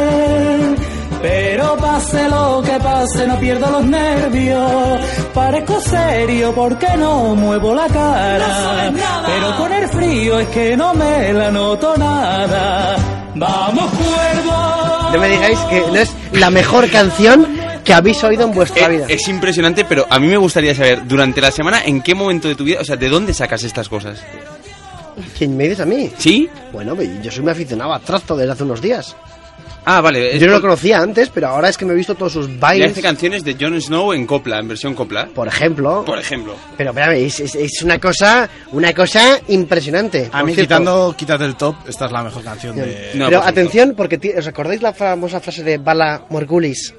Pero 1.20 1.76
pase 1.76 2.28
lo 2.28 2.62
que 2.62 2.78
pase, 2.78 3.26
no 3.26 3.38
pierdo 3.38 3.70
los 3.70 3.84
nervios. 3.84 5.00
Parezco 5.34 5.80
serio 5.80 6.52
porque 6.54 6.86
no 6.96 7.34
muevo 7.34 7.74
la 7.74 7.88
cara. 7.88 8.92
Pero 9.26 9.56
con 9.56 9.72
el 9.72 9.88
frío 9.88 10.38
es 10.38 10.48
que 10.48 10.76
no 10.76 10.94
me 10.94 11.32
la 11.32 11.50
noto 11.50 11.96
nada. 11.96 12.96
Vamos, 13.34 13.90
cuervo. 13.90 15.12
No 15.12 15.20
me 15.20 15.28
digáis 15.28 15.58
que 15.70 15.80
no 15.80 15.96
es 15.96 16.12
la 16.32 16.50
mejor 16.50 16.90
canción 16.90 17.46
que 17.84 17.94
habéis 17.94 18.22
oído 18.22 18.44
en 18.44 18.52
vuestra 18.52 18.86
vida. 18.88 19.06
es 19.08 19.26
impresionante, 19.28 19.84
pero 19.84 20.06
a 20.10 20.18
mí 20.18 20.26
me 20.26 20.36
gustaría 20.36 20.74
saber, 20.74 21.06
durante 21.08 21.40
la 21.40 21.50
semana, 21.50 21.82
¿en 21.84 22.02
qué 22.02 22.14
momento 22.14 22.46
de 22.46 22.54
tu 22.54 22.64
vida, 22.64 22.80
o 22.80 22.84
sea, 22.84 22.96
de 22.96 23.08
dónde 23.08 23.32
sacas 23.32 23.64
estas 23.64 23.88
cosas? 23.88 24.20
¿Quién 25.36 25.56
me 25.56 25.64
dices 25.64 25.80
a 25.80 25.86
mí? 25.86 26.12
¿Sí? 26.18 26.48
Bueno, 26.72 26.94
yo 27.22 27.30
soy 27.30 27.42
muy 27.42 27.52
aficionado 27.52 27.92
a 27.94 27.98
Trazo 27.98 28.36
desde 28.36 28.52
hace 28.52 28.64
unos 28.64 28.80
días. 28.82 29.16
Ah, 29.84 30.00
vale. 30.02 30.38
Yo 30.38 30.46
no 30.46 30.52
lo 30.54 30.60
conocía 30.60 30.98
antes, 31.00 31.30
pero 31.30 31.48
ahora 31.48 31.68
es 31.70 31.78
que 31.78 31.84
me 31.86 31.92
he 31.94 31.96
visto 31.96 32.14
todos 32.14 32.32
sus 32.32 32.48
Y 32.48 32.56
bailes, 32.58 32.92
hace 32.92 33.00
canciones 33.00 33.42
de 33.42 33.56
Jon 33.58 33.80
Snow 33.80 34.12
en 34.12 34.26
copla, 34.26 34.58
en 34.58 34.68
versión 34.68 34.94
copla. 34.94 35.28
por 35.34 35.48
ejemplo. 35.48 36.04
Por 36.04 36.18
ejemplo. 36.18 36.54
Pero 36.76 36.90
espérame, 36.90 37.14
es, 37.24 37.40
es- 37.40 37.54
es 37.54 37.82
una 37.82 37.98
cosa, 37.98 38.48
una 38.72 38.92
cosa 38.92 39.40
impresionante. 39.48 40.28
A 40.32 40.42
mí, 40.42 40.52
cierto. 40.52 40.68
quitando 40.74 41.14
Quítate 41.16 41.44
el 41.46 41.56
top, 41.56 41.76
esta 41.88 42.04
es 42.06 42.12
la 42.12 42.22
mejor 42.22 42.42
canción 42.44 42.76
de. 42.76 43.10
Pero 43.14 43.42
atención, 43.42 43.94
porque 43.96 44.34
¿os 44.36 44.46
acordáis 44.46 44.82
la 44.82 44.92
famosa 44.92 45.40
frase 45.40 45.62
de 45.62 45.78
Bala 45.78 46.24
Morgulis? 46.28 46.94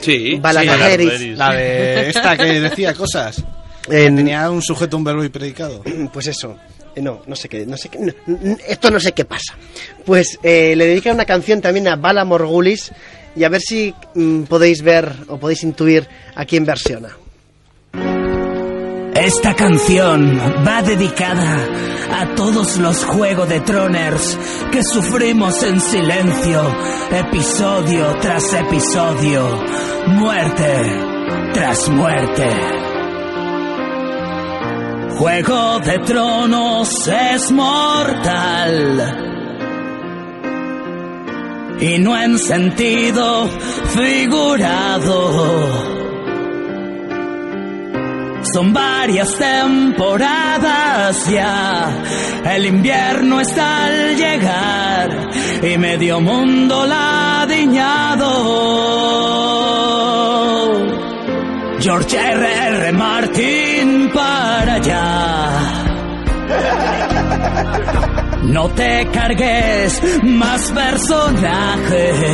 Sí. 0.00 0.38
Bala 0.40 0.62
Sí, 0.62 0.66
Morgulis. 0.68 1.38
La 1.38 1.52
de 1.54 2.08
esta 2.08 2.36
que 2.36 2.60
decía 2.60 2.94
cosas. 2.94 3.44
En- 3.90 4.16
Tenía 4.16 4.50
un 4.50 4.62
sujeto, 4.62 4.96
un 4.96 5.04
verbo 5.04 5.22
y 5.24 5.28
predicado. 5.28 5.82
Pues 6.12 6.26
eso. 6.28 6.56
Eh, 6.94 7.00
No, 7.02 7.22
no 7.26 7.36
sé 7.36 7.48
qué, 7.48 7.66
no 7.66 7.76
sé 7.76 7.88
qué, 7.88 8.14
esto 8.68 8.90
no 8.90 9.00
sé 9.00 9.12
qué 9.12 9.24
pasa. 9.24 9.54
Pues 10.04 10.38
eh, 10.42 10.74
le 10.76 10.86
dedica 10.86 11.12
una 11.12 11.24
canción 11.24 11.60
también 11.60 11.88
a 11.88 11.96
Bala 11.96 12.24
Morgulis 12.24 12.92
y 13.36 13.44
a 13.44 13.48
ver 13.48 13.60
si 13.60 13.94
mm, 14.14 14.42
podéis 14.44 14.82
ver 14.82 15.12
o 15.28 15.38
podéis 15.38 15.62
intuir 15.64 16.08
a 16.34 16.44
quién 16.44 16.64
versiona. 16.64 17.16
Esta 19.14 19.54
canción 19.54 20.38
va 20.66 20.82
dedicada 20.82 21.68
a 22.10 22.34
todos 22.34 22.76
los 22.78 23.04
Juego 23.04 23.46
de 23.46 23.60
Troners 23.60 24.38
que 24.70 24.82
sufrimos 24.82 25.62
en 25.62 25.80
silencio, 25.80 26.76
episodio 27.10 28.16
tras 28.20 28.52
episodio, 28.52 29.62
muerte 30.08 31.14
tras 31.54 31.88
muerte. 31.88 32.93
Juego 35.18 35.78
de 35.78 35.98
Tronos 36.00 37.08
es 37.08 37.50
mortal. 37.52 39.20
Y 41.80 41.98
no 41.98 42.20
en 42.20 42.38
sentido 42.38 43.48
figurado. 43.96 45.84
Son 48.52 48.72
varias 48.72 49.36
temporadas 49.36 51.28
ya. 51.30 52.02
El 52.44 52.66
invierno 52.66 53.40
está 53.40 53.84
al 53.84 54.16
llegar 54.16 55.30
y 55.62 55.78
medio 55.78 56.20
mundo 56.20 56.84
ladiñado. 56.86 58.24
George 61.80 62.16
R.R. 62.16 62.92
Martin 62.92 63.63
No 68.44 68.68
te 68.70 69.08
cargues 69.12 70.00
más 70.22 70.70
personajes. 70.72 72.24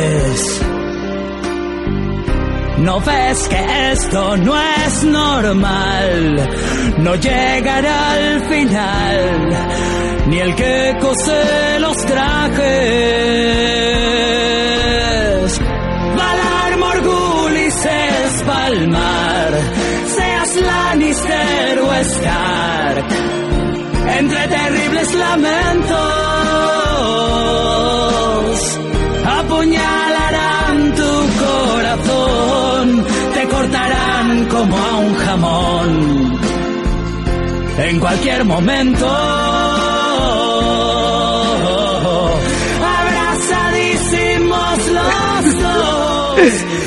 ¿No 2.81 2.99
ves 2.99 3.47
que 3.47 3.91
esto 3.91 4.37
no 4.37 4.59
es 4.59 5.03
normal? 5.03 6.49
No 6.97 7.15
llegará 7.15 8.13
al 8.13 8.41
final, 8.49 9.49
ni 10.27 10.39
el 10.39 10.55
que 10.55 10.97
cose 10.99 11.79
los 11.79 11.95
trajes. 11.97 12.61
Valar 16.17 16.77
Morgulis 16.79 17.85
es 17.85 18.41
palmar, 18.41 19.53
seas 20.07 20.55
Lannister 20.55 21.79
o 21.81 21.93
Stark, 21.93 23.05
entre 24.21 24.47
terribles 24.47 25.13
lamentos, 25.15 25.97
apuñalarán 29.39 30.93
tu 30.99 31.11
corazón, 31.45 33.05
te 33.33 33.47
cortarán 33.47 34.45
como 34.45 34.77
a 34.77 34.97
un 34.97 35.15
jamón, 35.15 36.39
en 37.79 37.99
cualquier 37.99 38.45
momento. 38.45 39.07
Abrazadísimos 42.99 44.77
los 44.97 45.43
dos. 45.63 46.51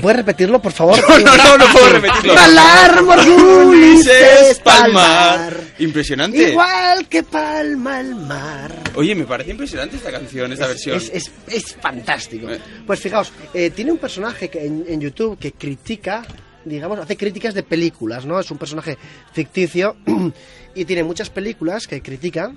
¿Puedes 0.00 0.16
repetirlo, 0.16 0.60
por 0.60 0.72
favor? 0.72 0.98
No, 1.08 1.18
no, 1.18 1.36
no, 1.36 1.58
no 1.58 1.72
puedo 1.72 1.88
repetirlo. 1.90 2.34
Valar 2.34 3.02
Morgulis 3.02 4.06
es 4.06 4.58
palmar. 4.60 5.56
Impresionante. 5.78 6.50
Igual 6.50 7.08
que 7.08 7.22
palma 7.22 8.00
el 8.00 8.14
mar. 8.14 8.74
Oye, 8.94 9.14
me 9.14 9.24
parece 9.24 9.50
impresionante 9.52 9.96
esta 9.96 10.10
canción, 10.10 10.52
esta 10.52 10.66
versión. 10.66 10.96
Es, 10.96 11.10
es- 11.12 11.30
es 11.48 11.74
fantástico. 11.80 12.48
Pues 12.86 13.00
fijaos, 13.00 13.32
eh, 13.54 13.70
tiene 13.70 13.92
un 13.92 13.98
personaje 13.98 14.48
que 14.48 14.64
en, 14.66 14.84
en 14.88 15.00
YouTube 15.00 15.38
que 15.38 15.52
critica, 15.52 16.22
digamos, 16.64 16.98
hace 16.98 17.16
críticas 17.16 17.54
de 17.54 17.62
películas, 17.62 18.24
¿no? 18.26 18.38
Es 18.40 18.50
un 18.50 18.58
personaje 18.58 18.96
ficticio 19.32 19.96
y 20.74 20.84
tiene 20.84 21.04
muchas 21.04 21.30
películas 21.30 21.86
que 21.86 22.00
critica. 22.02 22.52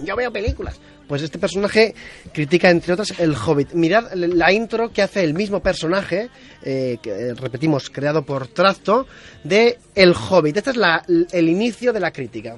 Yo 0.00 0.16
veo 0.16 0.32
películas. 0.32 0.80
Pues 1.06 1.22
este 1.22 1.38
personaje 1.38 1.94
critica, 2.32 2.70
entre 2.70 2.92
otras, 2.94 3.12
El 3.18 3.34
Hobbit. 3.34 3.72
Mirad 3.74 4.12
la 4.14 4.52
intro 4.52 4.90
que 4.92 5.02
hace 5.02 5.22
el 5.22 5.34
mismo 5.34 5.60
personaje, 5.60 6.30
eh, 6.62 6.98
que, 7.02 7.10
eh, 7.10 7.34
repetimos, 7.34 7.90
creado 7.90 8.24
por 8.24 8.46
Tracto, 8.48 9.06
de 9.44 9.78
El 9.94 10.14
Hobbit. 10.14 10.56
Este 10.56 10.70
es 10.70 10.76
la- 10.76 11.04
el 11.06 11.48
inicio 11.48 11.92
de 11.92 12.00
la 12.00 12.10
crítica. 12.10 12.56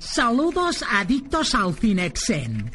Saludos 0.00 0.84
adictos 0.90 1.54
al 1.54 1.74
Cinexen. 1.74 2.70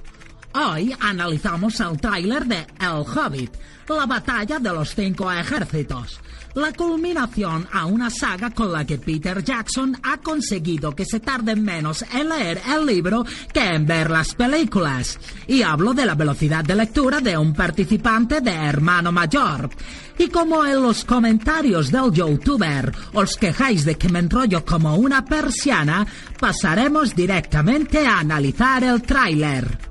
Hoy 0.56 0.96
analizamos 1.00 1.80
el 1.80 2.00
tráiler 2.00 2.46
de 2.46 2.66
El 2.80 3.04
Hobbit, 3.06 3.52
la 3.90 4.06
batalla 4.06 4.60
de 4.60 4.70
los 4.74 4.96
cinco 4.96 5.32
ejércitos, 5.32 6.20
la 6.58 6.74
culminación 6.74 7.68
a 7.72 7.86
una 7.86 8.10
saga 8.10 8.50
con 8.50 8.72
la 8.72 8.84
que 8.84 8.98
Peter 8.98 9.44
Jackson 9.44 9.96
ha 10.02 10.18
conseguido 10.18 10.96
que 10.96 11.06
se 11.06 11.20
tarde 11.20 11.56
menos 11.56 12.04
en 12.12 12.30
leer 12.30 12.60
el 12.74 12.86
libro 12.86 13.24
que 13.54 13.60
en 13.60 13.86
ver 13.86 14.10
las 14.10 14.34
películas. 14.34 15.20
Y 15.46 15.62
hablo 15.62 15.94
de 15.94 16.06
la 16.08 16.16
velocidad 16.16 16.64
de 16.64 16.76
lectura 16.76 17.20
de 17.20 17.38
un 17.38 17.54
participante 17.54 18.42
de 18.42 18.52
hermano 18.52 19.12
mayor. 19.12 19.70
Y 20.18 20.30
como 20.30 20.66
en 20.66 20.82
los 20.82 21.06
comentarios 21.06 21.92
del 21.92 22.12
youtuber 22.12 22.92
os 23.14 23.38
quejáis 23.38 23.86
de 23.86 23.96
que 23.96 24.10
me 24.10 24.20
enrollo 24.20 24.66
como 24.66 24.96
una 24.96 25.24
persiana, 25.24 26.08
pasaremos 26.40 27.16
directamente 27.16 28.08
a 28.08 28.20
analizar 28.20 28.84
el 28.84 29.04
tráiler. 29.04 29.87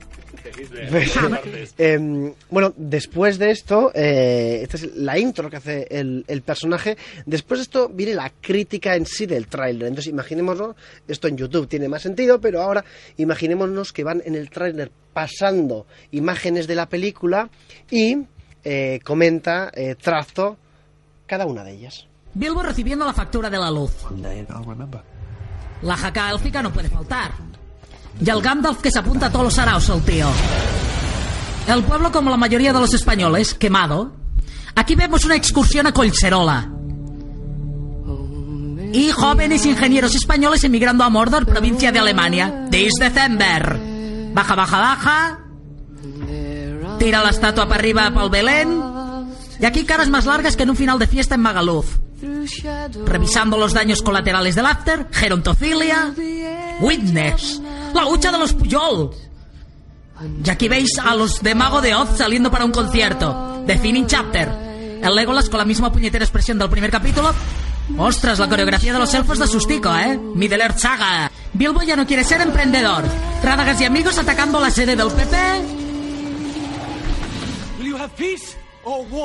Em, 1.78 2.32
bueno, 2.50 2.72
después 2.76 3.38
de 3.38 3.50
esto, 3.50 3.90
eh, 3.94 4.60
esta 4.62 4.76
es 4.76 4.96
la 4.96 5.18
intro 5.18 5.50
que 5.50 5.56
hace 5.56 5.86
el, 5.90 6.24
el 6.26 6.42
personaje. 6.42 6.96
Después 7.24 7.58
de 7.58 7.62
esto 7.62 7.88
viene 7.88 8.14
la 8.14 8.32
crítica 8.40 8.94
en 8.94 9.06
sí 9.06 9.26
del 9.26 9.46
tráiler. 9.46 9.88
Entonces, 9.88 10.12
imaginémonos, 10.12 10.76
esto 11.06 11.28
en 11.28 11.36
YouTube 11.36 11.68
tiene 11.68 11.88
más 11.88 12.02
sentido, 12.02 12.40
pero 12.40 12.62
ahora 12.62 12.84
imaginémonos 13.16 13.92
que 13.92 14.04
van 14.04 14.22
en 14.24 14.34
el 14.34 14.50
tráiler 14.50 14.90
pasando 15.12 15.86
imágenes 16.12 16.66
de 16.66 16.74
la 16.74 16.86
película 16.86 17.48
y 17.90 18.18
eh, 18.64 19.00
comenta, 19.04 19.70
eh, 19.74 19.94
trazo 19.94 20.56
cada 21.26 21.46
una 21.46 21.64
de 21.64 21.72
ellas. 21.72 22.06
Bilbo 22.34 22.62
recibiendo 22.62 23.06
la 23.06 23.14
factura 23.14 23.48
de 23.48 23.58
la 23.58 23.70
luz. 23.70 23.92
La 25.82 25.96
jaca 25.96 26.30
élfica 26.30 26.62
no 26.62 26.72
puede 26.72 26.88
faltar. 26.88 27.32
Y 28.20 28.30
el 28.30 28.40
Gandalf 28.40 28.80
que 28.80 28.90
se 28.90 28.98
apunta 28.98 29.26
a 29.26 29.30
todos 29.30 29.44
los 29.44 29.58
araos, 29.58 29.88
el 29.88 30.02
tío. 30.02 30.28
El 31.68 31.82
pueblo, 31.82 32.12
como 32.12 32.30
la 32.30 32.36
mayoría 32.36 32.72
de 32.72 32.80
los 32.80 32.94
españoles, 32.94 33.54
quemado. 33.54 34.12
Aquí 34.74 34.94
vemos 34.94 35.24
una 35.24 35.36
excursión 35.36 35.86
a 35.86 35.92
Collserola. 35.92 36.70
Y 38.92 39.10
jóvenes 39.10 39.66
ingenieros 39.66 40.14
españoles 40.14 40.64
emigrando 40.64 41.04
a 41.04 41.10
Mordor, 41.10 41.44
provincia 41.44 41.92
de 41.92 41.98
Alemania. 41.98 42.66
Dis 42.70 42.92
December. 42.98 43.78
Baja, 44.32 44.54
baja, 44.54 44.80
baja. 44.80 45.38
Tira 46.98 47.22
la 47.22 47.30
estatua 47.30 47.68
para 47.68 47.80
arriba 47.80 48.10
pel 48.10 48.30
Belén. 48.30 48.80
Y 49.60 49.64
aquí 49.64 49.84
caras 49.84 50.08
más 50.08 50.24
largas 50.24 50.56
que 50.56 50.62
en 50.62 50.70
un 50.70 50.76
final 50.76 50.98
de 50.98 51.06
fiesta 51.06 51.34
en 51.34 51.42
Magaluf. 51.42 51.98
Revisando 53.04 53.56
los 53.58 53.72
daños 53.72 54.02
colaterales 54.02 54.54
del 54.54 54.66
after, 54.66 55.08
gerontocilia, 55.12 56.14
witness, 56.80 57.60
la 57.94 58.06
hucha 58.06 58.32
de 58.32 58.38
los 58.38 58.52
Puyol. 58.54 59.10
Y 60.44 60.48
aquí 60.48 60.68
veis 60.68 60.98
a 60.98 61.14
los 61.14 61.42
de 61.42 61.54
Mago 61.54 61.80
de 61.80 61.94
Oz 61.94 62.16
saliendo 62.16 62.50
para 62.50 62.64
un 62.64 62.72
concierto, 62.72 63.62
The 63.66 63.78
Finning 63.78 64.06
Chapter. 64.06 64.48
El 65.02 65.14
Legolas 65.14 65.50
con 65.50 65.58
la 65.58 65.64
misma 65.64 65.92
puñetera 65.92 66.24
expresión 66.24 66.58
del 66.58 66.70
primer 66.70 66.90
capítulo. 66.90 67.34
Ostras, 67.98 68.38
la 68.38 68.48
coreografía 68.48 68.92
de 68.92 68.98
los 68.98 69.12
elfos 69.14 69.38
da 69.38 69.46
sustico, 69.46 69.94
¿eh? 69.94 70.18
Middle 70.18 70.62
Earth 70.62 70.78
Saga. 70.78 71.30
Bilbo 71.52 71.82
ya 71.82 71.96
no 71.96 72.06
quiere 72.06 72.24
ser 72.24 72.40
emprendedor. 72.40 73.04
Rádagas 73.42 73.80
y 73.80 73.84
amigos 73.84 74.18
atacando 74.18 74.58
la 74.60 74.70
sede 74.70 74.96
del 74.96 75.08
PP. 75.08 75.36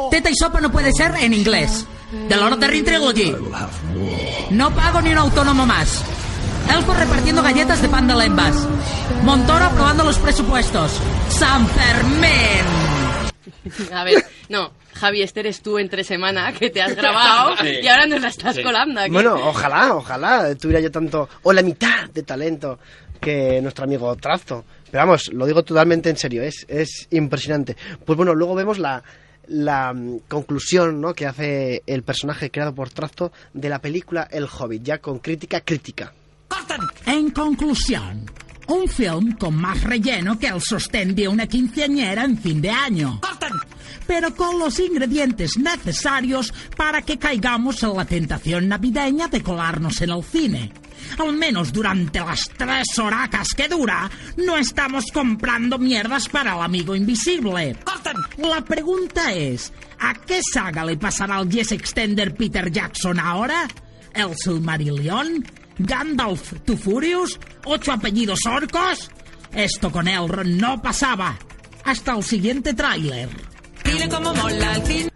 Teta 0.10 0.30
y 0.30 0.36
sopa 0.36 0.60
no 0.60 0.72
puede 0.72 0.92
ser 0.92 1.12
en 1.22 1.34
inglés. 1.34 1.86
The 2.30 2.36
Lord 2.36 2.54
of 2.54 2.60
the 2.60 2.68
Ring 2.68 2.84
Trilogy. 2.84 3.36
No 4.50 4.72
pago 4.74 5.02
ni 5.02 5.12
un 5.12 5.18
autónomo 5.20 5.66
más. 5.66 6.04
Elfo 6.76 6.94
repartiendo 6.94 7.44
galletas 7.44 7.82
de 7.82 7.90
pan 7.90 8.08
de 8.08 8.16
lembas. 8.16 8.56
Montoro 9.24 9.66
aprobando 9.66 10.04
los 10.04 10.18
presupuestos. 10.18 10.92
San 11.30 11.68
Fermín. 11.68 13.92
A 13.94 14.04
ver, 14.04 14.26
no, 14.50 14.72
Javi, 14.96 15.22
este 15.22 15.42
eres 15.42 15.62
tú 15.62 15.78
entre 15.78 16.04
semana 16.04 16.52
que 16.54 16.70
te 16.72 16.82
has 16.82 16.96
grabado 16.96 17.56
Sí. 17.62 17.68
y 17.84 17.88
ahora 17.88 18.08
nos 18.08 18.22
la 18.22 18.28
estás 18.30 18.56
Sí. 18.56 18.64
colando 18.64 19.00
aquí. 19.02 19.12
Bueno, 19.12 19.36
ojalá, 19.36 19.94
ojalá 19.96 20.56
tuviera 20.56 20.80
yo 20.82 20.90
tanto, 20.92 21.30
o 21.44 21.54
la 21.54 21.62
mitad 21.62 22.10
de 22.10 22.24
talento 22.24 22.80
que 23.20 23.62
nuestro 23.62 23.84
amigo 23.86 24.16
Trazo. 24.16 24.66
Pero 24.90 25.06
vamos, 25.06 25.30
lo 25.32 25.46
digo 25.46 25.64
totalmente 25.64 26.10
en 26.10 26.18
serio, 26.18 26.42
es, 26.44 26.66
es 26.68 27.08
impresionante. 27.12 27.78
Pues 28.06 28.18
bueno, 28.18 28.34
luego 28.34 28.56
vemos 28.56 28.78
la, 28.80 29.02
la 29.48 29.94
mm, 29.94 30.20
conclusión 30.28 31.02
¿no? 31.02 31.14
que 31.14 31.28
hace 31.28 31.84
el 31.86 32.04
personaje 32.04 32.52
creado 32.52 32.74
por 32.74 32.90
Trazo 32.90 33.32
de 33.54 33.70
la 33.70 33.80
película 33.80 34.28
El 34.32 34.46
Hobbit, 34.46 34.84
ya 34.84 34.98
con 35.00 35.20
crítica 35.20 35.62
crítica. 35.62 36.14
En 37.06 37.32
conclusión, 37.32 38.26
un 38.68 38.88
film 38.88 39.34
con 39.38 39.56
más 39.56 39.84
relleno 39.84 40.38
que 40.40 40.48
el 40.48 40.62
sostén 40.62 41.16
de 41.16 41.28
una 41.28 41.48
quinceañera 41.48 42.24
en 42.24 42.38
fin 42.38 42.62
de 42.62 42.70
año. 42.70 43.20
Pero 44.08 44.36
con 44.36 44.60
los 44.60 44.80
ingredientes 44.80 45.58
necesarios 45.58 46.54
para 46.76 47.02
que 47.02 47.18
caigamos 47.18 47.84
en 47.84 47.96
la 47.96 48.06
tentación 48.06 48.68
navideña 48.68 49.28
de 49.28 49.42
colarnos 49.42 50.02
en 50.02 50.10
el 50.12 50.24
cine. 50.24 50.72
Al 51.18 51.34
menos 51.34 51.72
durante 51.72 52.20
las 52.20 52.42
tres 52.58 52.88
horacas 52.98 53.50
que 53.56 53.68
dura, 53.68 54.10
no 54.38 54.58
estamos 54.58 55.06
comprando 55.12 55.78
mierdas 55.78 56.28
para 56.30 56.56
el 56.56 56.62
amigo 56.62 56.96
invisible. 56.96 57.76
La 58.38 58.62
pregunta 58.62 59.34
es, 59.34 59.72
¿a 60.00 60.14
qué 60.14 60.42
saga 60.54 60.86
le 60.86 60.98
pasará 60.98 61.40
el 61.40 61.50
Yes 61.50 61.72
Extender 61.72 62.34
Peter 62.36 62.72
Jackson 62.72 63.20
ahora? 63.20 63.68
¿El 64.14 64.36
Silmarillion? 64.36 65.46
¿Gandalf 65.78 66.54
to 66.66 66.76
Furious? 66.78 67.40
¿Ocho 67.66 67.92
apellidos 67.92 68.40
orcos? 68.46 69.10
Esto 69.54 69.92
con 69.92 70.08
Elrond 70.08 70.60
no 70.60 70.82
pasaba. 70.82 71.38
Hasta 71.86 72.16
el 72.16 72.24
siguiente 72.24 72.74
tráiler. 72.74 73.30
Cómo 74.10 74.34
mola 74.34 74.76
el. 74.76 75.12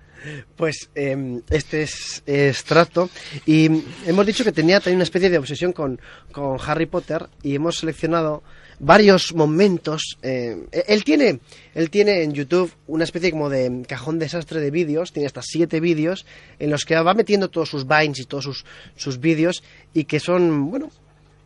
Pues 0.55 0.89
eh, 0.95 1.41
este 1.49 1.83
es, 1.83 2.63
Trazo 2.63 3.09
y 3.45 3.65
hemos 4.05 4.25
dicho 4.25 4.43
que 4.43 4.51
tenía 4.51 4.79
también 4.79 4.97
una 4.97 5.03
especie 5.03 5.29
de 5.29 5.37
obsesión 5.37 5.73
con, 5.73 5.99
con 6.31 6.57
Harry 6.65 6.85
Potter 6.85 7.27
y 7.43 7.55
hemos 7.55 7.77
seleccionado 7.77 8.43
varios 8.79 9.33
momentos. 9.33 10.17
eh, 10.21 10.57
él 10.87 11.03
tiene 11.03 11.39
él 11.73 11.89
tiene 11.89 12.23
en 12.23 12.33
YouTube 12.33 12.71
una 12.87 13.03
especie 13.03 13.31
como 13.31 13.49
de 13.49 13.83
cajón 13.87 14.19
desastre 14.19 14.59
de 14.59 14.71
vídeos, 14.71 15.11
tiene 15.11 15.27
hasta 15.27 15.41
siete 15.41 15.79
vídeos 15.79 16.25
en 16.59 16.69
los 16.69 16.85
que 16.85 16.95
va 16.95 17.13
metiendo 17.13 17.49
todos 17.49 17.69
sus 17.69 17.87
vines 17.87 18.19
y 18.19 18.25
todos 18.25 18.45
sus, 18.45 18.65
sus 18.95 19.19
vídeos 19.19 19.63
y 19.93 20.05
que 20.05 20.19
son, 20.19 20.69
bueno, 20.69 20.89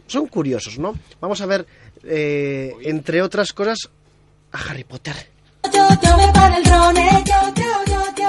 son 0.07 0.27
curiosos, 0.27 0.77
¿no? 0.80 0.97
Vamos 1.19 1.41
a 1.41 1.45
ver, 1.45 1.65
eh, 2.03 2.73
entre 2.84 3.21
otras 3.21 3.53
cosas, 3.53 3.89
a 4.51 4.57
Harry 4.69 4.84
Potter. 4.84 5.15
Yo, 5.73 5.88
yo 6.01 6.19
yo, 8.17 8.28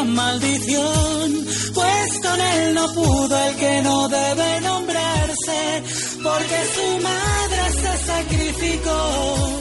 gran 0.00 0.14
maldición, 0.14 1.46
pues 1.74 2.20
con 2.22 2.40
él 2.40 2.74
no 2.74 2.86
pudo 2.94 3.48
el 3.48 3.56
que 3.56 3.82
no 3.82 4.08
debe 4.08 4.60
nombrarse, 4.62 5.82
porque 6.22 6.64
su 6.74 6.98
madre 7.02 7.70
se 7.72 7.98
sacrificó. 8.06 9.58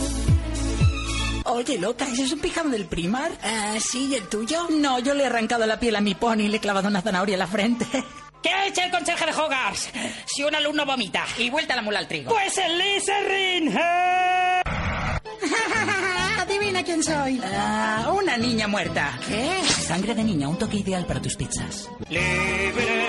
Oye, 1.46 1.80
loca, 1.80 2.06
¿ese 2.06 2.24
es 2.24 2.32
un 2.32 2.40
pijama 2.40 2.72
del 2.72 2.86
primar? 2.86 3.32
Ah, 3.44 3.76
sí, 3.80 4.08
¿y 4.12 4.16
el 4.16 4.28
tuyo? 4.28 4.68
No, 4.70 5.00
yo 5.00 5.14
le 5.14 5.24
he 5.24 5.26
arrancado 5.26 5.66
la 5.66 5.80
piel 5.80 5.96
a 5.96 6.02
mi 6.02 6.16
pony 6.16 6.42
y 6.42 6.48
le 6.48 6.58
he 6.58 6.60
clavado 6.60 6.88
una 6.88 7.02
zanahoria 7.02 7.34
en 7.34 7.40
la 7.40 7.48
frente. 7.48 7.86
¿Qué 8.44 8.50
ha 8.50 8.68
hecho 8.68 8.82
el 8.82 8.92
conserje 8.92 9.26
de 9.26 9.34
Hogarth? 9.34 9.80
Si 10.26 10.44
un 10.44 10.56
alumno 10.56 10.86
vomita 10.86 11.26
y 11.38 11.50
vuelta 11.50 11.76
la 11.76 11.82
mula 11.82 12.00
al 12.00 12.08
trigo. 12.08 12.32
Pues 12.32 12.58
el 12.58 12.78
Liserrin. 12.78 13.76
Adivina 16.50 16.84
quién 16.84 17.04
soy. 17.04 17.40
Ah, 17.44 18.12
una 18.12 18.36
niña 18.36 18.68
muerta. 18.68 19.20
¿Qué? 19.28 19.62
Sangre 19.86 20.16
de 20.16 20.24
niña, 20.24 20.48
un 20.48 20.58
toque 20.58 20.78
ideal 20.78 21.06
para 21.06 21.22
tus 21.22 21.36
pizzas. 21.36 21.88
Libre, 22.10 23.06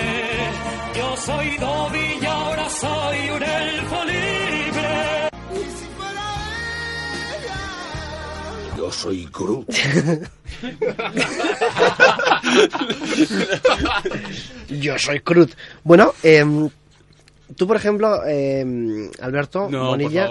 yo 0.94 1.16
soy 1.16 1.56
Dobby 1.56 2.18
y 2.20 2.26
ahora 2.26 2.68
soy 2.68 3.30
un 3.30 3.42
elfo 3.42 4.04
libre. 4.04 5.30
Yo 8.76 8.92
soy 8.92 9.26
Groot. 9.32 9.70
Yo 14.68 14.98
soy 14.98 15.20
Cruz. 15.20 15.56
Bueno, 15.82 16.12
em, 16.22 16.68
tú, 17.60 17.66
por 17.66 17.76
ejemplo, 17.76 18.24
em, 18.26 19.10
Alberto 19.20 19.68
No, 19.70 19.88
Bonilla, 19.88 20.28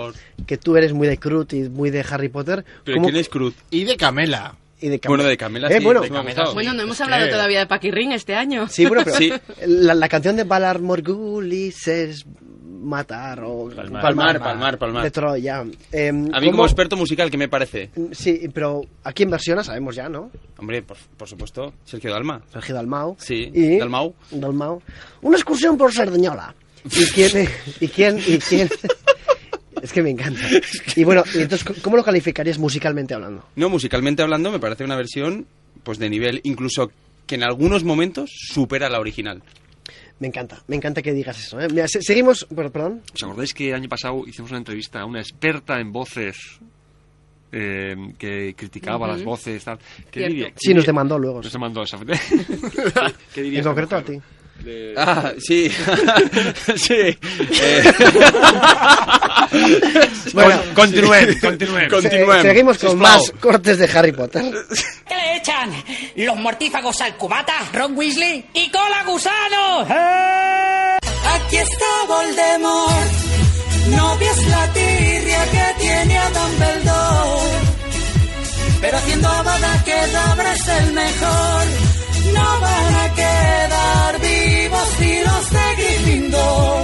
que 0.47 0.57
tú 0.57 0.75
eres 0.75 0.93
muy 0.93 1.07
de 1.07 1.19
Cruz 1.19 1.53
y 1.53 1.69
muy 1.69 1.91
de 1.91 2.03
Harry 2.09 2.27
Potter. 2.30 2.65
¿Pero 2.84 2.95
¿cómo- 2.97 3.07
quién 3.09 3.17
es 3.21 3.30
Cruz? 3.30 3.53
Y 3.69 3.84
de 3.84 3.95
Camela. 3.97 4.55
Y 4.82 4.89
de 4.89 4.99
Bueno, 5.05 5.23
de 5.25 5.38
Camela 5.38 5.67
Eh, 5.67 5.77
sí, 5.77 5.84
bueno, 5.86 6.01
de 6.01 6.09
Camela 6.09 6.45
sí. 6.47 6.53
Bueno, 6.55 6.73
no 6.73 6.82
hemos 6.82 6.95
Es 6.95 7.01
hablado 7.01 7.25
que- 7.27 7.32
todavía 7.32 7.59
de 7.59 7.67
Paquirrín 7.67 8.13
este 8.13 8.34
año. 8.34 8.67
Sí, 8.67 8.88
bueno, 8.88 9.03
pero 9.05 9.38
la, 9.67 9.93
la 9.93 10.09
canción 10.09 10.38
de 10.38 10.43
Valar 10.45 10.80
Morgulis 10.82 11.88
es 11.88 12.25
matar 12.82 13.43
o 13.43 13.69
Palmar, 13.75 14.39
palmar, 14.39 14.77
palmar. 14.80 15.03
de 15.03 15.11
Troya. 15.11 15.65
Eh, 15.91 16.07
A 16.09 16.13
mí 16.13 16.30
¿cómo- 16.32 16.51
como 16.51 16.65
experto 16.65 16.95
musical, 16.95 17.30
¿qué 17.30 17.38
me 17.38 17.49
parece? 17.49 17.89
Sí, 18.11 18.49
pero 18.53 18.82
aquí 19.03 19.23
en 19.23 19.30
versiona 19.32 19.63
sabemos 19.63 19.95
ya, 19.95 20.07
¿no? 20.09 20.32
Hombre, 20.57 20.82
por, 20.82 20.97
por 21.17 21.27
supuesto, 21.27 21.73
Sergio 21.84 22.11
Dalma. 22.11 22.41
Sergio 22.51 22.73
Dalmau. 22.73 23.17
Sí, 23.19 23.51
Y- 23.53 23.77
Dalmau. 23.77 24.15
Dalmau. 24.32 24.82
Una 25.21 25.36
excursión 25.36 25.77
por 25.77 25.93
Sardeñola. 25.93 26.55
¿Y 26.86 27.05
quién? 27.07 27.49
¿Y 27.80 27.88
quién? 27.88 28.17
¿Y 28.27 28.38
quién? 28.39 28.69
Es 29.82 29.93
que 29.93 30.01
me 30.03 30.09
encanta. 30.09 30.41
Y 30.95 31.03
bueno, 31.03 31.23
entonces, 31.34 31.63
¿cómo 31.82 31.95
lo 31.97 32.03
calificarías 32.03 32.57
musicalmente 32.59 33.13
hablando? 33.13 33.45
No, 33.55 33.69
musicalmente 33.69 34.21
hablando, 34.21 34.51
me 34.51 34.59
parece 34.59 34.84
una 34.84 34.95
versión 34.97 35.45
pues 35.84 35.97
de 35.99 36.09
nivel, 36.09 36.41
incluso 36.43 36.91
que 37.25 37.36
en 37.36 37.43
algunos 37.43 37.84
momentos 37.84 38.30
supera 38.53 38.89
la 38.89 38.99
original. 38.99 39.41
Me 40.19 40.27
encanta, 40.27 40.61
me 40.67 40.75
encanta 40.75 41.01
que 41.01 41.13
digas 41.13 41.39
eso. 41.39 41.61
¿eh? 41.61 41.67
Mira, 41.69 41.88
se- 41.88 42.01
seguimos, 42.01 42.45
bueno, 42.49 42.69
perdón. 42.71 43.01
¿Os 43.13 43.23
acordáis 43.23 43.53
que 43.53 43.69
el 43.69 43.75
año 43.75 43.88
pasado 43.88 44.23
hicimos 44.27 44.51
una 44.51 44.57
entrevista 44.59 44.99
a 44.99 45.05
una 45.05 45.21
experta 45.21 45.80
en 45.80 45.93
voces 45.93 46.36
eh, 47.53 47.95
que 48.17 48.53
criticaba 48.57 49.07
Ujú. 49.07 49.15
las 49.15 49.23
voces? 49.23 49.63
Tal. 49.63 49.80
¿Qué 50.11 50.27
diría- 50.27 50.47
qué 50.47 50.53
Sí, 50.57 50.73
nos 50.73 50.84
diría- 50.84 50.86
demandó 50.88 51.17
luego. 51.17 51.41
Nos 51.41 51.53
demandó 51.53 51.84
esa. 51.84 51.97
¿Qué 53.34 53.41
dirías 53.43 53.59
En 53.65 53.69
concreto 53.71 53.95
a 53.95 54.01
ti. 54.03 54.19
De- 54.64 54.93
Ah, 54.97 55.32
sí. 55.39 55.70
sí. 56.76 56.93
Eh, 56.93 57.93
Bueno, 60.34 60.60
continúen, 60.76 61.34
sí. 61.34 61.39
continúen. 61.39 61.89
Se- 61.89 62.41
seguimos 62.41 62.78
con 62.78 62.91
Sisplau. 62.91 62.97
más 63.20 63.32
cortes 63.39 63.78
de 63.80 63.89
Harry 63.97 64.12
Potter. 64.12 64.43
¿Qué 65.07 65.16
le 65.16 65.38
echan? 65.38 65.72
Los 66.16 66.36
mortífagos 66.38 67.01
al 67.01 67.16
cubata, 67.18 67.53
Ron 67.74 67.97
Weasley 67.97 68.45
y 68.53 68.70
cola 68.70 69.03
gusano. 69.05 69.82
Aquí 69.82 71.57
está 71.57 71.86
Voldemort. 72.07 73.12
No 73.95 74.18
ves 74.18 74.47
la 74.47 74.68
tirria 74.74 75.43
que 75.51 75.84
tiene 75.84 76.18
a 76.18 76.30
Dumbledore. 76.30 77.60
Pero 78.82 78.97
haciendo 78.97 79.28
Avada 79.28 79.84
Kedavra 79.84 80.53
es 80.53 80.68
el 80.68 80.93
mejor. 80.93 81.66
No 82.34 82.60
van 82.62 82.95
a 82.95 83.14
quedar 83.16 84.18
los 85.26 85.50
de 85.50 85.76
Gryffindor. 85.78 86.84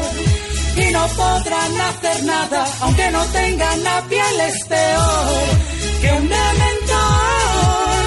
Y 0.77 0.91
no 0.91 1.07
podrán 1.07 1.81
hacer 1.81 2.23
nada, 2.25 2.67
aunque 2.81 3.09
no 3.11 3.23
tengan 3.27 3.83
la 3.83 4.01
piel 4.09 4.39
es 4.49 4.65
peor 4.67 5.45
que 6.01 6.11
un 6.11 6.29
dementor. 6.29 8.05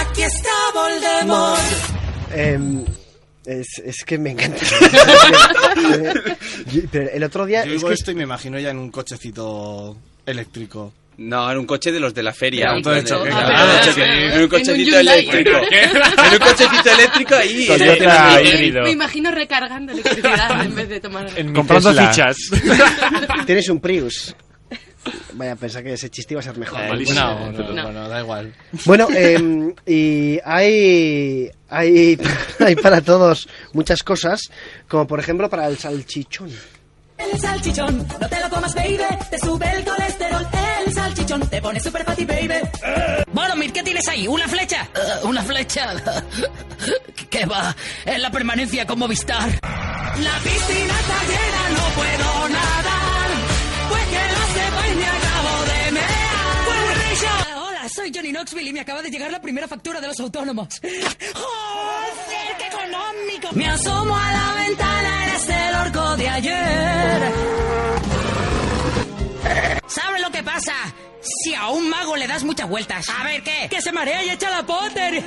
Aquí 0.00 0.22
está 0.22 0.48
Voldemort. 0.74 1.60
Em, 2.34 2.84
es, 3.46 3.66
es 3.84 4.04
que 4.04 4.18
me 4.18 4.30
encanta. 4.32 4.58
Eh, 5.94 6.36
yo- 6.72 6.82
pero 6.90 7.10
el 7.10 7.22
otro 7.24 7.46
día. 7.46 7.64
Yo 7.64 7.72
es 7.72 7.76
digo 7.78 7.88
que- 7.88 7.94
esto 7.94 8.10
y 8.10 8.14
me 8.16 8.24
imagino 8.24 8.58
ya 8.58 8.70
en 8.70 8.78
un 8.78 8.90
cochecito 8.90 9.96
eléctrico. 10.26 10.92
No, 11.18 11.50
en 11.50 11.58
un 11.58 11.66
coche 11.66 11.90
de 11.90 11.98
los 11.98 12.14
de 12.14 12.22
la 12.22 12.32
feria. 12.32 12.66
Era 12.66 12.76
un 12.76 12.82
de 12.82 13.04
choque, 13.04 13.28
Claro. 13.28 13.48
Ah, 13.56 13.82
En 13.96 14.02
un 14.02 14.32
en 14.36 14.42
un 14.42 14.48
cochecito 14.48 14.98
eléctrico. 15.00 15.50
en 15.50 16.32
un 16.32 16.38
cochecito 16.38 16.90
eléctrico 16.92 17.34
ahí. 17.34 17.66
Toyota 17.66 18.40
en- 18.40 18.46
híbrido. 18.46 18.82
Me 18.84 18.90
imagino 18.92 19.30
recargando 19.32 19.92
electricidad 19.92 20.64
en 20.64 20.74
vez 20.76 20.88
de 20.88 21.00
tomar... 21.00 21.26
Comprando 21.52 21.92
fichas. 21.92 22.36
Tienes 23.46 23.68
un 23.68 23.80
Prius. 23.80 24.34
Vaya, 25.32 25.56
pensé 25.56 25.82
que 25.82 25.94
ese 25.94 26.08
chiste 26.10 26.34
iba 26.34 26.40
a 26.40 26.44
ser 26.44 26.56
mejor. 26.56 26.80
Eh, 26.82 27.04
no, 27.14 27.50
no, 27.50 27.62
No. 27.72 27.82
bueno, 27.84 28.08
da 28.08 28.20
igual. 28.20 28.52
Bueno, 28.84 29.08
em, 29.10 29.74
y 29.86 30.38
hay, 30.44 31.50
hay, 31.68 32.18
hay 32.60 32.76
para 32.76 33.00
todos 33.00 33.48
muchas 33.72 34.02
cosas, 34.02 34.40
como 34.86 35.06
por 35.06 35.18
ejemplo 35.18 35.48
para 35.50 35.66
el 35.66 35.78
salchichón. 35.78 36.50
El 37.16 37.40
salchichón, 37.40 38.06
no 38.20 38.28
te 38.28 38.40
lo 38.40 38.50
comas, 38.50 38.74
baby. 38.74 38.98
Te 39.30 39.38
sube 39.40 39.66
el 39.76 39.84
colesterol. 39.84 40.46
Salchichón 41.28 41.48
te 41.48 41.60
pone 41.60 41.80
super 41.80 42.04
fatty, 42.04 42.24
baby. 42.24 42.54
Boromir, 43.32 43.72
¿qué 43.72 43.82
tienes 43.82 44.08
ahí? 44.08 44.26
¿Una 44.26 44.48
flecha? 44.48 44.88
Eh, 44.94 45.24
¿Una 45.24 45.42
flecha? 45.42 45.94
¿Qué 47.30 47.44
va? 47.46 47.74
Es 48.04 48.18
la 48.18 48.30
permanencia 48.30 48.86
con 48.86 48.98
Movistar. 48.98 49.48
La 49.60 50.38
piscina 50.40 51.00
está 51.00 51.22
llena, 51.28 51.68
no 51.76 51.84
puedo 51.94 52.48
nadar. 52.48 53.30
Pues 53.88 54.04
que 54.06 54.16
no 54.16 54.46
sepa 54.54 54.88
y 54.88 54.96
me 54.96 55.06
acabo 55.06 55.64
de 55.64 55.92
mear. 55.92 57.56
Hola, 57.56 57.88
soy 57.88 58.12
Johnny 58.14 58.32
Knoxville 58.32 58.68
y 58.68 58.72
me 58.72 58.80
acaba 58.80 59.02
de 59.02 59.10
llegar 59.10 59.30
la 59.30 59.40
primera 59.40 59.68
factura 59.68 60.00
de 60.00 60.06
los 60.08 60.18
autónomos. 60.20 60.68
¡Joder, 60.82 62.56
qué 62.58 62.66
económico! 62.66 63.48
Me 63.52 63.68
asomo 63.68 64.16
a 64.16 64.32
la 64.32 64.54
ventana, 64.64 65.26
eres 65.26 65.48
el 65.48 65.74
orco 65.74 66.16
de 66.16 66.28
ayer. 66.28 67.32
¿Sabes 69.86 70.20
lo 70.22 70.30
que 70.30 70.42
pasa? 70.42 70.74
Si 71.20 71.54
a 71.54 71.68
un 71.68 71.88
mago 71.90 72.16
le 72.16 72.26
das 72.26 72.44
muchas 72.44 72.68
vueltas. 72.68 73.06
A 73.08 73.24
ver, 73.24 73.42
¿qué? 73.42 73.68
Que 73.68 73.80
se 73.82 73.92
marea 73.92 74.24
y 74.24 74.30
echa 74.30 74.50
la 74.50 74.64
Potter. 74.64 75.22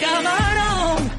¡Camarón! 0.00 1.10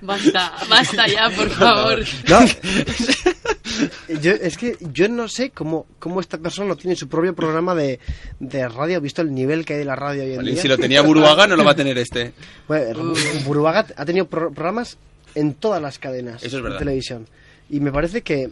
Basta, 0.00 0.52
basta 0.68 1.06
ya, 1.06 1.30
por 1.30 1.48
favor. 1.50 2.00
No. 2.28 2.40
Yo, 4.20 4.32
es 4.32 4.56
que 4.58 4.76
yo 4.80 5.08
no 5.08 5.26
sé 5.28 5.50
cómo, 5.50 5.86
cómo 5.98 6.20
esta 6.20 6.38
persona 6.38 6.68
no 6.68 6.76
tiene 6.76 6.94
su 6.94 7.08
propio 7.08 7.34
programa 7.34 7.74
de, 7.74 7.98
de 8.38 8.68
radio, 8.68 9.00
visto 9.00 9.22
el 9.22 9.34
nivel 9.34 9.64
que 9.64 9.72
hay 9.72 9.78
de 9.80 9.84
la 9.84 9.96
radio 9.96 10.22
hoy 10.22 10.30
en 10.32 10.36
Vale, 10.36 10.52
día. 10.52 10.62
si 10.62 10.68
lo 10.68 10.78
tenía 10.78 11.00
Buruaga, 11.02 11.46
no 11.48 11.56
lo 11.56 11.64
va 11.64 11.72
a 11.72 11.74
tener 11.76 11.98
este. 11.98 12.32
Bueno, 12.68 13.14
Buruaga 13.44 13.86
ha 13.96 14.04
tenido 14.04 14.26
pro- 14.26 14.52
programas 14.52 14.96
en 15.34 15.54
todas 15.54 15.82
las 15.82 15.98
cadenas 15.98 16.42
Eso 16.44 16.58
es 16.58 16.62
verdad. 16.62 16.78
de 16.78 16.84
televisión. 16.84 17.26
Y 17.68 17.80
me 17.80 17.90
parece 17.90 18.22
que, 18.22 18.50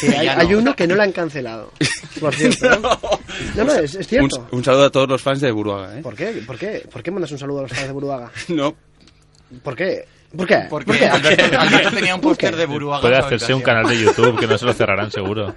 que 0.00 0.08
hay, 0.16 0.26
Ya 0.26 0.34
no. 0.36 0.40
hay 0.42 0.54
uno 0.54 0.74
que 0.76 0.86
no 0.86 0.94
le 0.94 1.02
han 1.02 1.12
cancelado. 1.12 1.72
Por 2.20 2.34
cierto. 2.36 2.68
¿no? 2.80 2.98
No, 3.56 3.64
no, 3.64 3.74
es, 3.74 3.98
cierto. 4.06 4.48
un 4.50 4.64
saludo 4.64 4.84
a 4.86 4.90
todos 4.90 5.08
los 5.08 5.22
fans 5.22 5.40
de 5.40 5.50
Buruaga, 5.50 5.98
¿eh? 5.98 6.02
¿Por 6.02 6.14
qué? 6.14 6.42
¿Por 6.46 6.58
qué? 6.58 6.86
¿Por 6.90 7.02
qué 7.02 7.10
mandas 7.10 7.30
un 7.32 7.38
saludo 7.38 7.60
a 7.60 7.62
los 7.62 7.72
fans 7.72 7.86
de 7.86 7.92
Buruaga? 7.92 8.30
No. 8.48 8.74
¿Por 9.62 9.76
qué? 9.76 10.04
¿Por 10.36 10.46
qué? 10.46 10.66
Porque 10.68 10.86
¿Por 10.86 10.98
qué? 10.98 11.06
Alberto, 11.06 11.58
Alberto 11.58 11.90
tenía 11.92 12.14
un 12.14 12.20
póster 12.20 12.56
de 12.56 12.66
Buruaga. 12.66 13.00
Puede 13.00 13.14
en 13.16 13.24
hacerse 13.24 13.54
un 13.54 13.62
canal 13.62 13.86
de 13.88 13.98
YouTube 14.02 14.38
que 14.38 14.46
no 14.46 14.58
se 14.58 14.64
lo 14.66 14.72
cerrarán 14.72 15.10
seguro. 15.10 15.54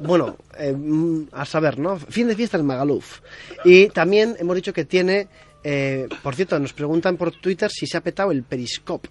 Bueno, 0.00 0.36
eh, 0.58 0.72
mm, 0.72 1.28
a 1.32 1.44
saber, 1.44 1.78
¿no? 1.78 1.96
Fin 1.98 2.28
de 2.28 2.36
fiesta 2.36 2.56
el 2.56 2.62
Magaluf. 2.62 3.20
Y 3.64 3.88
también 3.88 4.36
hemos 4.38 4.54
dicho 4.54 4.72
que 4.72 4.84
tiene, 4.84 5.28
eh, 5.64 6.06
por 6.22 6.34
cierto, 6.36 6.58
nos 6.58 6.72
preguntan 6.72 7.16
por 7.16 7.32
Twitter 7.32 7.70
si 7.70 7.86
se 7.86 7.96
ha 7.96 8.00
petado 8.02 8.30
el 8.30 8.42
Periscope. 8.44 9.08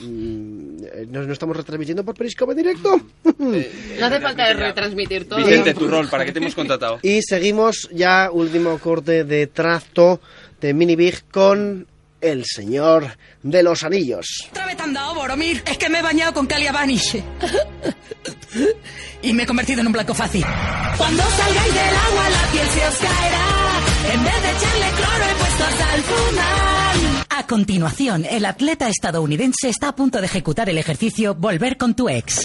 Mm, 0.00 0.84
eh, 0.84 1.06
¿No, 1.08 1.22
no 1.22 1.32
estamos 1.32 1.56
retransmitiendo 1.56 2.04
por 2.04 2.14
Periscope 2.16 2.52
en 2.52 2.58
directo? 2.58 3.00
No 3.38 4.06
hace 4.06 4.20
falta 4.20 4.52
retransmitir 4.52 5.28
todo. 5.28 5.38
Vicente, 5.38 5.74
tu 5.74 5.86
rol, 5.88 6.08
¿para 6.08 6.24
qué 6.24 6.32
te 6.32 6.38
hemos 6.38 6.54
contratado? 6.54 6.98
y 7.02 7.20
seguimos 7.22 7.88
ya, 7.92 8.30
último 8.32 8.78
corte 8.78 9.24
de 9.24 9.46
tracto 9.46 10.20
de 10.60 10.74
Mini 10.74 10.96
Big 10.96 11.24
con 11.30 11.86
el 12.20 12.44
señor 12.44 13.16
de 13.42 13.62
los 13.62 13.82
anillos. 13.82 14.26
¿Otra 14.50 14.66
vez 14.66 14.78
han 14.80 14.92
dado, 14.94 15.14
Boromir? 15.14 15.62
Es 15.66 15.76
que 15.78 15.88
me 15.88 15.98
he 15.98 16.02
bañado 16.02 16.32
con 16.32 16.46
Kalia 16.46 16.72
Vanish. 16.72 17.20
y 19.22 19.32
me 19.32 19.42
he 19.42 19.46
convertido 19.46 19.80
en 19.80 19.86
un 19.88 19.92
blanco 19.92 20.14
fácil. 20.14 20.44
Cuando 20.96 21.22
salgáis 21.22 21.74
del 21.74 21.96
agua 21.96 22.30
la 22.30 22.52
piel 22.52 22.68
se 22.68 22.86
os 22.86 22.94
caerá. 22.98 23.46
En 24.14 24.24
vez 24.24 24.42
de 24.42 24.50
echarle 24.50 24.86
cloro 24.96 25.24
he 25.24 25.34
puesto 25.38 25.64
sal 25.78 26.02
fumal. 26.02 26.81
A 27.34 27.46
continuación, 27.46 28.26
el 28.28 28.44
atleta 28.44 28.90
estadounidense 28.90 29.70
está 29.70 29.88
a 29.88 29.96
punto 29.96 30.20
de 30.20 30.26
ejecutar 30.26 30.68
el 30.68 30.76
ejercicio 30.76 31.34
Volver 31.34 31.78
con 31.78 31.94
tu 31.94 32.10
ex. 32.10 32.42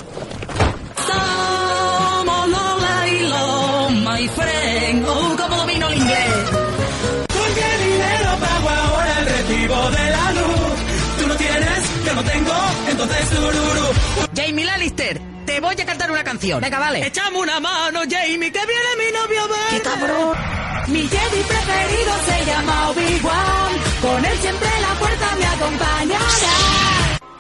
Somos 1.06 2.48
Lola 2.48 3.08
y 3.10 3.20
Lo, 3.28 3.90
my 3.90 4.28
friend. 4.30 5.06
Oh, 5.06 5.36
cómo 5.38 5.58
domino 5.58 5.90
el 5.90 5.98
inglés. 5.98 6.34
¿Con 7.28 7.54
qué 7.54 7.86
dinero 7.86 8.38
pago 8.40 8.70
ahora 8.70 9.20
el 9.20 9.26
recibo 9.26 9.90
de 9.92 10.10
la 10.10 10.32
luz? 10.32 11.20
Tú 11.20 11.28
no 11.28 11.36
tienes, 11.36 12.06
yo 12.06 12.14
no 12.16 12.24
tengo, 12.24 12.54
entonces 12.90 13.30
tururú. 13.30 13.88
Jamie 14.38 14.66
Lannister, 14.66 15.22
te 15.46 15.60
voy 15.60 15.76
a 15.82 15.86
cantar 15.86 16.12
una 16.12 16.24
canción. 16.24 16.62
Venga, 16.62 16.80
vale. 16.80 17.06
Echame 17.06 17.38
una 17.40 17.60
mano, 17.60 18.00
Jamie, 18.10 18.52
que 18.54 18.66
viene 18.66 18.96
mi 18.98 19.12
novio 19.12 19.50
Ben. 19.50 19.60
¡Qué 19.70 19.82
cabrón! 19.82 20.38
Mi 20.88 21.02
Jedi 21.02 21.44
preferido 21.44 22.14
se 22.26 22.46
llama 22.46 22.77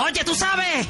Oye, 0.08 0.24
¿tú 0.24 0.34
sabes 0.36 0.88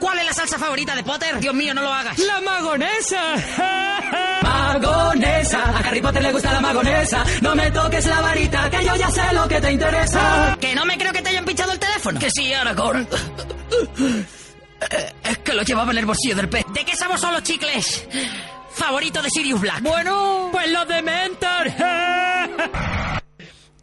cuál 0.00 0.18
es 0.18 0.26
la 0.26 0.32
salsa 0.32 0.58
favorita 0.58 0.94
de 0.94 1.02
Potter? 1.04 1.38
Dios 1.40 1.54
mío, 1.54 1.74
no 1.74 1.82
lo 1.82 1.92
hagas. 1.92 2.18
La 2.18 2.40
magonesa. 2.40 3.20
magonesa. 4.42 5.58
A 5.64 5.78
Harry 5.78 6.00
Potter 6.00 6.22
le 6.22 6.32
gusta 6.32 6.52
la 6.52 6.60
magonesa. 6.60 7.24
No 7.42 7.54
me 7.54 7.70
toques 7.70 8.06
la 8.06 8.20
varita, 8.20 8.70
que 8.70 8.84
yo 8.84 8.96
ya 8.96 9.10
sé 9.10 9.22
lo 9.32 9.46
que 9.48 9.60
te 9.60 9.72
interesa. 9.72 10.56
Que 10.60 10.74
no 10.74 10.84
me 10.84 10.96
creo 10.98 11.12
que 11.12 11.22
te 11.22 11.28
hayan 11.30 11.44
pinchado 11.44 11.72
el 11.72 11.78
teléfono. 11.78 12.18
Que 12.18 12.30
sí, 12.30 12.52
Aragorn. 12.52 13.06
Eh, 14.90 15.12
Es 15.24 15.38
que 15.38 15.52
lo 15.54 15.62
llevaba 15.62 15.90
en 15.92 15.98
el 15.98 16.06
bolsillo 16.06 16.36
del 16.36 16.48
pez. 16.48 16.64
¿De 16.72 16.84
qué 16.84 16.96
sabor 16.96 17.18
son 17.18 17.32
los 17.32 17.42
chicles? 17.42 18.06
Favorito 18.74 19.22
de 19.22 19.30
Sirius 19.30 19.60
Black. 19.60 19.80
Bueno, 19.82 20.48
pues 20.52 20.70
los 20.70 20.86
de 20.88 21.02
Mentor. 21.02 21.72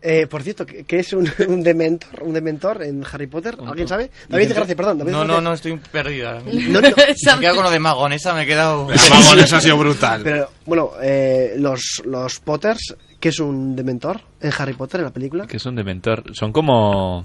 Eh, 0.05 0.27
por 0.27 0.43
cierto, 0.43 0.65
¿qué 0.65 0.83
qué 0.83 0.99
es 0.99 1.13
un, 1.13 1.31
un 1.47 1.63
dementor, 1.63 2.23
un 2.23 2.33
dementor 2.33 2.83
en 2.83 3.05
Harry 3.09 3.27
Potter? 3.27 3.55
¿Alguien 3.65 3.87
sabe? 3.87 4.11
David 4.27 4.51
Gracia, 4.53 4.75
perdón. 4.75 4.97
David 4.97 5.11
No, 5.13 5.19
Gracia. 5.19 5.35
no, 5.35 5.41
no, 5.41 5.53
estoy 5.53 5.77
perdida. 5.91 6.41
No, 6.45 6.81
no. 6.81 6.81
Me 6.81 6.89
he 6.89 7.39
quedado 7.39 7.55
con 7.55 7.63
lo 7.63 7.71
de 7.71 7.79
magonesa, 7.79 8.33
me 8.33 8.43
he 8.43 8.45
quedado... 8.45 8.87
magonesa 9.09 9.57
ha 9.57 9.61
sido 9.61 9.77
brutal. 9.77 10.21
Pero, 10.23 10.49
bueno, 10.65 10.91
eh, 11.01 11.53
los, 11.57 12.01
los 12.05 12.39
Potters, 12.41 12.95
¿qué 13.19 13.29
es 13.29 13.39
un 13.39 13.75
dementor 13.77 14.19
en 14.41 14.51
Harry 14.57 14.73
Potter, 14.73 14.99
en 14.99 15.05
la 15.05 15.13
película? 15.13 15.47
Que 15.47 15.55
es 15.57 15.65
un 15.65 15.75
dementor. 15.75 16.23
Son 16.33 16.51
como 16.51 17.23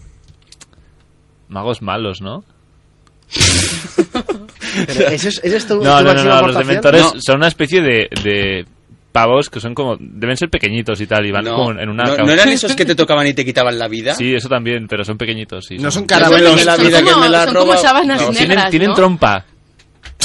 magos 1.48 1.82
malos, 1.82 2.20
¿no? 2.20 2.44
Pero, 4.86 5.08
¿eso 5.08 5.28
es- 5.28 5.40
es 5.42 5.66
tu- 5.66 5.82
no, 5.82 5.98
tu 5.98 6.04
no, 6.04 6.14
no, 6.14 6.24
no, 6.24 6.46
los 6.46 6.58
dementores 6.58 7.02
No. 7.02 7.12
son 7.20 7.36
una 7.38 7.48
especie 7.48 7.80
de, 7.82 8.08
de 8.22 8.64
pavos 9.18 9.50
que 9.50 9.60
son 9.60 9.74
como 9.74 9.96
deben 9.98 10.36
ser 10.36 10.48
pequeñitos 10.50 11.00
y 11.00 11.06
tal 11.06 11.26
y 11.26 11.30
van 11.32 11.44
No, 11.44 11.54
como 11.56 11.70
en 11.72 11.88
una 11.88 12.04
no, 12.04 12.16
¿no 12.18 12.30
eran 12.32 12.48
esos 12.48 12.74
que 12.74 12.84
te 12.84 12.94
tocaban 12.94 13.26
y 13.26 13.34
te 13.34 13.44
quitaban 13.44 13.78
la 13.78 13.88
vida? 13.88 14.14
Sí, 14.14 14.34
eso 14.34 14.48
también, 14.48 14.86
pero 14.88 15.04
son 15.04 15.16
pequeñitos. 15.18 15.66
sí, 15.66 15.78
No 15.78 15.90
son 15.90 16.06
caramelos 16.06 16.56
de 16.56 16.64
la 16.64 16.76
vida 16.76 17.02
que 17.02 17.14
me 17.16 17.28
la 17.28 17.44
son 17.44 17.54
como 17.54 17.64
roba. 17.72 17.76
sábanas 17.78 18.20
No, 18.20 18.30
tienen, 18.30 18.48
negras, 18.48 18.70
tienen 18.70 18.88
¿no? 18.90 18.94
trompa. 18.94 19.44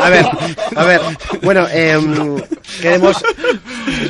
A 0.00 0.10
ver, 0.10 0.24
a 0.76 0.84
ver. 0.84 1.00
Bueno, 1.42 1.66
em, 1.72 2.36
queremos, 2.80 3.16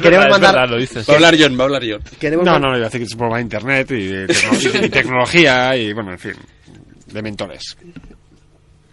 queremos 0.02 0.26
Es 0.26 0.30
mandar... 0.32 0.54
verdad, 0.54 0.68
lo 0.70 0.76
dices. 0.78 1.08
Va 1.08 1.12
a 1.14 1.16
hablar 1.16 1.36
John, 1.38 1.56
va 1.58 1.62
a 1.62 1.64
hablar 1.66 1.82
John. 1.88 2.02
Queremos 2.18 2.44
No, 2.44 2.58
no, 2.58 2.68
iba 2.76 2.86
a 2.86 2.90
decir 2.90 3.00
que 3.00 3.04
es 3.04 3.16
de 3.16 3.40
internet 3.40 3.90
y, 3.92 4.10
tecno- 4.26 4.84
y 4.84 4.88
tecnología 4.90 5.76
y, 5.76 5.92
bueno, 5.92 6.12
en 6.12 6.18
fin, 6.18 6.32
de 7.06 7.22
mentores. 7.22 7.76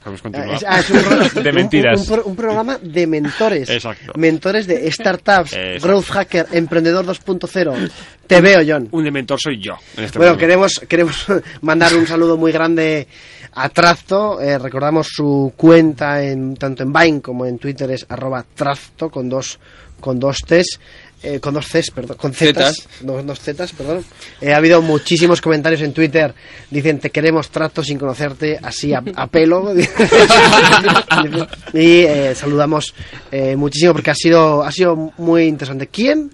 Continuar. 0.03 0.55
Es, 0.55 0.65
ah, 0.67 0.79
es 0.79 0.89
un, 0.89 1.43
De 1.43 1.51
mentiras. 1.53 2.07
Programa 2.35 2.77
de 2.81 3.07
mentores. 3.07 3.69
Exacto. 3.69 4.13
Mentores 4.17 4.67
de 4.67 4.89
startups, 4.91 5.53
Exacto. 5.53 5.87
growth 5.87 6.09
hacker, 6.09 6.47
emprendedor 6.51 7.05
2.0. 7.05 7.91
Te 8.27 8.41
veo, 8.41 8.59
John. 8.67 8.87
Un 8.91 9.03
dementor 9.03 9.39
soy 9.39 9.59
yo. 9.61 9.73
Este 9.97 10.17
Bueno, 10.17 10.33
momento. 10.33 10.37
queremos, 10.39 10.81
queremos 10.87 11.25
mandar 11.61 11.93
un 11.95 12.07
saludo 12.07 12.37
muy 12.37 12.51
grande 12.51 13.07
a 13.53 13.69
Trasto. 13.69 14.41
Eh, 14.41 14.57
recordamos 14.57 15.07
su 15.11 15.53
cuenta 15.55 16.23
en 16.23 16.55
tanto 16.55 16.83
en 16.83 16.91
Vine 16.93 17.21
como 17.21 17.45
en 17.45 17.57
Twitter 17.59 17.91
es 17.91 18.05
arroba 18.09 18.43
Trasto 18.55 19.09
con 19.09 19.29
dos 19.29 19.59
con 19.99 20.19
dos 20.19 20.39
T's. 20.45 20.79
Eh, 21.23 21.39
con 21.39 21.53
dos 21.53 21.67
Cs, 21.67 21.91
perdón, 21.91 22.17
con 22.17 22.33
Zetas, 22.33 22.75
Zetas. 22.75 22.89
dos, 23.01 23.25
dos 23.25 23.39
Zetas, 23.39 23.71
perdón. 23.71 24.03
Eh, 24.41 24.53
ha 24.53 24.57
habido 24.57 24.81
muchísimos 24.81 25.41
comentarios 25.41 25.81
en 25.81 25.93
Twitter. 25.93 26.33
Dicen, 26.69 26.99
te 26.99 27.09
queremos 27.09 27.49
trato 27.49 27.83
sin 27.83 27.97
conocerte, 27.97 28.59
así 28.61 28.93
a, 28.93 29.01
a 29.15 29.27
pelo. 29.27 29.73
y 31.73 32.01
eh, 32.01 32.35
saludamos 32.35 32.93
eh, 33.31 33.55
muchísimo 33.55 33.93
porque 33.93 34.11
ha 34.11 34.15
sido, 34.15 34.63
ha 34.63 34.71
sido 34.71 34.95
muy 35.17 35.45
interesante. 35.45 35.87
¿Quién 35.87 36.31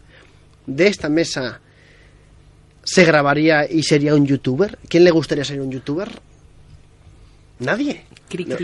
de 0.66 0.88
esta 0.88 1.10
mesa 1.10 1.62
se 2.84 3.06
grabaría 3.06 3.70
y 3.70 3.84
sería 3.84 4.16
un 4.16 4.26
youtuber? 4.26 4.78
¿Quién 4.88 5.04
le 5.04 5.12
gustaría 5.12 5.44
ser 5.46 5.62
un 5.62 5.72
youtuber? 5.72 6.10
Nadie. 7.60 8.06
No, 8.38 8.56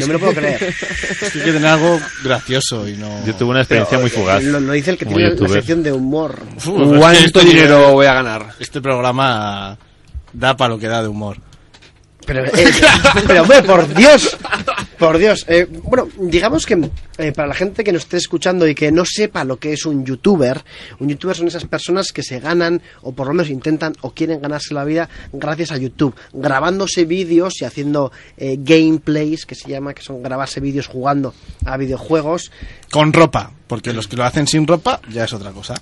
no 0.00 0.06
me 0.06 0.12
lo 0.12 0.18
puedo 0.20 0.34
creer. 0.34 0.62
Es 1.20 1.32
que 1.32 1.40
tener 1.40 1.66
algo 1.66 1.98
gracioso 2.22 2.88
y 2.88 2.96
no... 2.96 3.24
Yo 3.24 3.34
tuve 3.34 3.50
una 3.50 3.60
experiencia 3.60 3.98
Pero, 3.98 4.02
muy 4.02 4.10
fugaz. 4.10 4.42
Lo, 4.44 4.60
lo 4.60 4.72
dice 4.72 4.90
el 4.90 4.98
que 4.98 5.06
tiene 5.06 5.22
la 5.24 5.30
youtuber. 5.30 5.50
sección 5.52 5.82
de 5.82 5.92
humor. 5.92 6.42
Uf, 6.56 6.64
¿Cuánto 6.98 7.18
este- 7.40 7.44
dinero 7.44 7.92
voy 7.92 8.06
a 8.06 8.14
ganar? 8.14 8.54
Este 8.58 8.80
programa 8.80 9.78
da 10.32 10.56
para 10.56 10.74
lo 10.74 10.78
que 10.78 10.88
da 10.88 11.02
de 11.02 11.08
humor. 11.08 11.38
Pero, 12.28 12.44
eh, 12.54 12.70
pero 13.26 13.42
hombre, 13.42 13.62
por 13.62 13.94
Dios, 13.94 14.36
por 14.98 15.16
Dios. 15.16 15.46
Eh, 15.48 15.66
bueno, 15.84 16.08
digamos 16.20 16.66
que 16.66 16.90
eh, 17.16 17.32
para 17.32 17.48
la 17.48 17.54
gente 17.54 17.82
que 17.82 17.90
nos 17.90 18.02
esté 18.02 18.18
escuchando 18.18 18.68
y 18.68 18.74
que 18.74 18.92
no 18.92 19.04
sepa 19.06 19.44
lo 19.44 19.56
que 19.56 19.72
es 19.72 19.86
un 19.86 20.04
youtuber, 20.04 20.62
un 20.98 21.08
youtuber 21.08 21.34
son 21.34 21.48
esas 21.48 21.64
personas 21.64 22.12
que 22.12 22.22
se 22.22 22.38
ganan, 22.38 22.82
o 23.00 23.12
por 23.12 23.28
lo 23.28 23.32
menos 23.32 23.48
intentan 23.48 23.94
o 24.02 24.10
quieren 24.10 24.42
ganarse 24.42 24.74
la 24.74 24.84
vida 24.84 25.08
gracias 25.32 25.72
a 25.72 25.78
YouTube, 25.78 26.14
grabándose 26.34 27.06
vídeos 27.06 27.62
y 27.62 27.64
haciendo 27.64 28.12
eh, 28.36 28.58
gameplays, 28.60 29.46
que 29.46 29.54
se 29.54 29.70
llama, 29.70 29.94
que 29.94 30.02
son 30.02 30.22
grabarse 30.22 30.60
vídeos 30.60 30.86
jugando 30.86 31.32
a 31.64 31.78
videojuegos. 31.78 32.52
Con 32.90 33.14
ropa, 33.14 33.52
porque 33.66 33.94
los 33.94 34.06
que 34.06 34.16
lo 34.16 34.24
hacen 34.24 34.46
sin 34.46 34.66
ropa 34.66 35.00
ya 35.10 35.24
es 35.24 35.32
otra 35.32 35.52
cosa. 35.52 35.76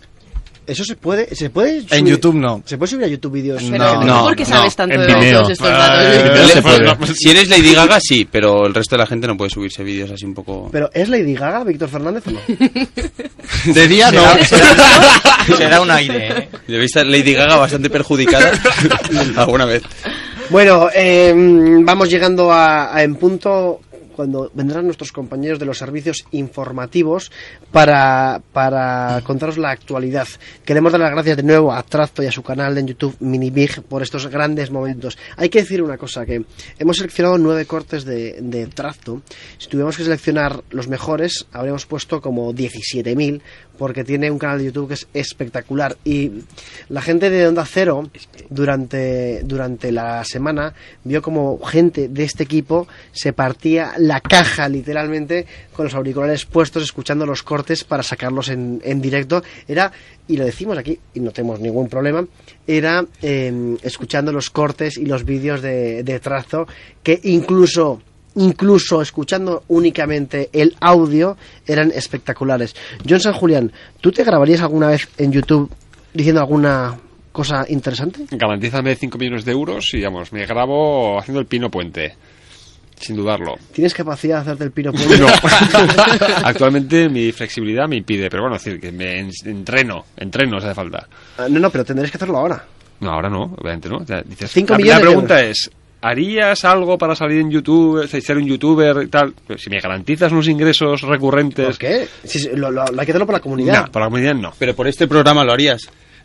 Eso 0.67 0.85
se 0.85 0.97
puede, 0.97 1.35
se 1.35 1.49
puede 1.51 1.79
En 1.79 1.87
subir- 1.87 2.07
YouTube 2.11 2.35
no. 2.35 2.63
Se 2.67 2.77
puede 2.77 2.91
subir 2.91 3.05
a 3.05 3.09
YouTube 3.09 3.33
vídeos. 3.35 3.63
No, 3.63 4.01
¿tú 4.01 4.07
no, 4.07 4.25
por 4.25 4.35
qué 4.37 4.43
no. 4.43 4.49
sabes 4.49 4.75
tanto 4.75 4.95
En 4.97 5.01
de 5.03 5.07
Vimeo. 5.07 5.39
todos 5.39 5.53
estos 5.53 5.69
datos? 5.69 6.05
Eh, 6.07 6.23
Vimeo 6.25 6.49
se 6.49 6.63
puede. 6.63 7.15
Si 7.15 7.31
eres 7.31 7.49
Lady 7.49 7.73
Gaga, 7.75 7.99
sí, 8.01 8.29
pero 8.31 8.67
el 8.67 8.75
resto 8.75 8.97
de 8.97 9.01
la 9.01 9.07
gente 9.07 9.27
no 9.29 9.37
puede 9.37 9.51
subirse 9.51 9.85
vídeos 9.85 10.11
así 10.11 10.25
un 10.25 10.35
poco... 10.35 10.69
Pero 10.73 10.91
¿es 10.93 11.09
Lady 11.09 11.35
Gaga, 11.35 11.63
Víctor 11.65 11.89
Fernández 11.89 12.25
o 12.27 12.31
no? 12.33 12.41
De 13.75 13.89
día 13.89 14.11
no. 14.11 14.23
Se 15.57 15.69
da 15.69 15.81
un 15.83 15.91
aire, 15.91 16.29
¿eh? 16.39 16.49
Yo 16.67 16.77
he 16.77 16.81
visto 16.81 17.01
a 17.01 17.05
Lady 17.05 17.33
Gaga 17.33 17.57
bastante 17.57 17.89
perjudicada 17.91 18.51
alguna 19.37 19.65
vez. 19.67 19.83
Bueno, 20.51 20.89
eh, 20.95 21.33
vamos 21.83 22.09
llegando 22.09 22.53
a, 22.53 22.95
a 22.95 23.03
en 23.03 23.17
punto 23.17 23.81
cuando 24.17 24.51
vendrán 24.55 24.87
nuestros 24.87 25.13
compañeros 25.13 25.59
de 25.59 25.67
los 25.67 25.79
servicios 25.79 26.25
informativos 26.33 27.31
para, 27.71 28.41
para 28.53 29.21
contaros 29.23 29.59
la 29.59 29.71
actualidad. 29.71 30.27
Queremos 30.65 30.93
dar 30.93 31.03
las 31.03 31.11
gracias 31.13 31.37
de 31.37 31.43
nuevo 31.43 31.73
a 31.73 31.83
Trasto 31.83 32.23
y 32.23 32.27
a 32.27 32.33
su 32.33 32.43
canal 32.43 32.77
en 32.79 32.89
YouTube 32.89 33.17
Minibig 33.21 33.83
por 33.83 34.03
estos 34.03 34.27
grandes 34.29 34.71
momentos. 34.71 35.19
Hay 35.37 35.51
que 35.51 35.61
decir 35.61 35.83
una 35.83 35.99
cosa, 35.99 36.25
que 36.25 36.45
hemos 36.79 36.97
seleccionado 36.97 37.39
nueve 37.39 37.67
cortes 37.67 38.05
de, 38.05 38.39
de 38.41 38.67
Trasto. 38.67 39.23
Si 39.59 39.69
tuviéramos 39.69 39.97
que 39.97 40.05
seleccionar 40.05 40.65
los 40.71 40.89
mejores, 40.89 41.47
habríamos 41.53 41.87
puesto 41.87 42.21
como 42.21 42.53
17.000 42.53 43.43
porque 43.77 44.05
tiene 44.05 44.31
un 44.31 44.39
canal 44.39 44.59
de 44.59 44.67
YouTube 44.67 44.89
que 44.89 44.95
es 44.95 45.07
espectacular 45.15 45.97
y 46.05 46.33
la 46.89 47.03
gente 47.03 47.31
de 47.31 47.47
Onda 47.47 47.65
Cero 47.67 48.09
durante, 48.51 49.43
durante 49.45 49.93
la 49.93 50.25
semana 50.25 50.75
vio 51.05 51.23
como 51.23 51.59
gente 51.63 52.09
de 52.09 52.25
este 52.25 52.45
equipo 52.45 52.89
se 53.13 53.33
partía 53.33 53.93
la 54.07 54.21
caja 54.21 54.69
literalmente 54.69 55.47
con 55.73 55.85
los 55.85 55.95
auriculares 55.95 56.45
puestos 56.45 56.83
escuchando 56.83 57.27
los 57.27 57.43
cortes 57.43 57.85
para 57.85 58.03
sacarlos 58.03 58.49
en, 58.49 58.81
en 58.85 59.01
directo 59.01 59.43
era 59.67 59.93
y 60.29 60.37
lo 60.37 60.45
decimos 60.45 60.79
aquí 60.79 60.99
y 61.15 61.21
no 61.21 61.31
tenemos 61.31 61.61
ningún 61.61 61.89
problema 61.89 62.27
era 62.67 63.05
eh, 63.23 63.77
escuchando 63.83 64.33
los 64.33 64.51
cortes 64.51 64.97
y 64.97 65.07
los 65.07 65.25
vídeos 65.25 65.63
de, 65.63 66.03
de 66.03 66.21
trazo 66.21 66.67
que 67.03 67.21
incluso 67.25 68.01
incluso 68.37 69.03
escuchando 69.03 69.65
únicamente 69.69 70.51
el 70.53 70.77
audio, 70.81 71.37
eran 71.67 71.91
espectaculares. 71.91 72.75
John 73.09 73.21
San 73.21 73.33
Julián, 73.33 73.73
¿tú 74.01 74.13
te 74.13 74.25
grabarías 74.25 74.61
alguna 74.61 74.89
vez 74.89 75.09
en 75.19 75.33
YouTube 75.33 75.71
diciendo 76.13 76.41
alguna 76.41 76.99
cosa 77.33 77.65
interesante? 77.69 78.27
Garantízame 78.31 78.95
5 78.95 79.19
millones 79.19 79.45
de 79.45 79.53
euros 79.53 79.93
y, 79.95 80.03
vamos, 80.03 80.33
me 80.33 80.47
grabo 80.47 81.19
haciendo 81.19 81.41
el 81.41 81.47
pino 81.47 81.71
puente. 81.71 82.15
Sin 82.99 83.15
dudarlo. 83.17 83.57
¿Tienes 83.73 83.93
capacidad 83.95 84.37
de 84.37 84.41
hacerte 84.43 84.65
el 84.65 84.71
pino? 84.73 84.91
No. 85.21 85.27
Actualmente 86.45 87.09
mi 87.09 87.33
flexibilidad 87.33 87.89
me 87.89 87.97
impide, 87.97 88.29
pero 88.31 88.43
bueno, 88.45 88.57
es 88.57 88.65
decir, 88.65 88.81
que 88.81 88.93
me 88.93 89.19
en- 89.21 89.31
entreno, 89.45 90.05
entreno 90.17 90.59
si 90.61 90.67
hace 90.67 90.75
falta. 90.75 91.07
Ah, 91.39 91.47
No, 91.49 91.61
no, 91.61 91.71
pero 91.71 91.85
tendréis 91.85 92.11
que 92.11 92.17
hacerlo 92.17 92.39
ahora. 92.39 92.65
No, 93.01 93.11
ahora 93.11 93.29
no, 93.29 93.55
obviamente 93.59 93.89
no. 93.89 94.05
Ya 94.05 94.23
dices, 94.23 94.51
Cinco 94.51 94.73
la, 94.73 94.79
millones 94.79 94.95
la 94.95 94.99
de 95.01 95.07
pregunta 95.13 95.43
es, 95.43 95.71
¿harías 96.01 96.65
algo 96.65 96.97
para 96.97 97.15
salir 97.15 97.41
en 97.41 97.51
YouTube, 97.51 98.07
ser 98.09 98.37
un 98.39 98.47
youtuber 98.47 99.03
y 99.03 99.09
tal? 99.09 99.35
Pues 99.47 99.61
si 99.63 99.69
me 99.71 99.79
garantizas 99.81 100.33
unos 100.33 100.49
ingresos 100.49 101.03
recurrentes... 101.03 101.67
¿Por 101.67 101.79
qué? 101.79 102.09
Si- 102.25 102.39
si- 102.39 102.49
lo, 102.57 102.71
lo- 102.71 102.83
hay 102.85 103.05
que 103.05 103.13
hacerlo 103.13 103.27
por 103.27 103.35
la 103.35 103.41
comunidad. 103.41 103.85
No, 103.87 103.93
para 103.93 104.07
la 104.07 104.11
comunidad 104.11 104.35
no. 104.35 104.53
Pero 104.59 104.75
por 104.75 104.89
este 104.89 105.07
programa 105.07 105.45
lo 105.45 105.53
harías. 105.53 105.83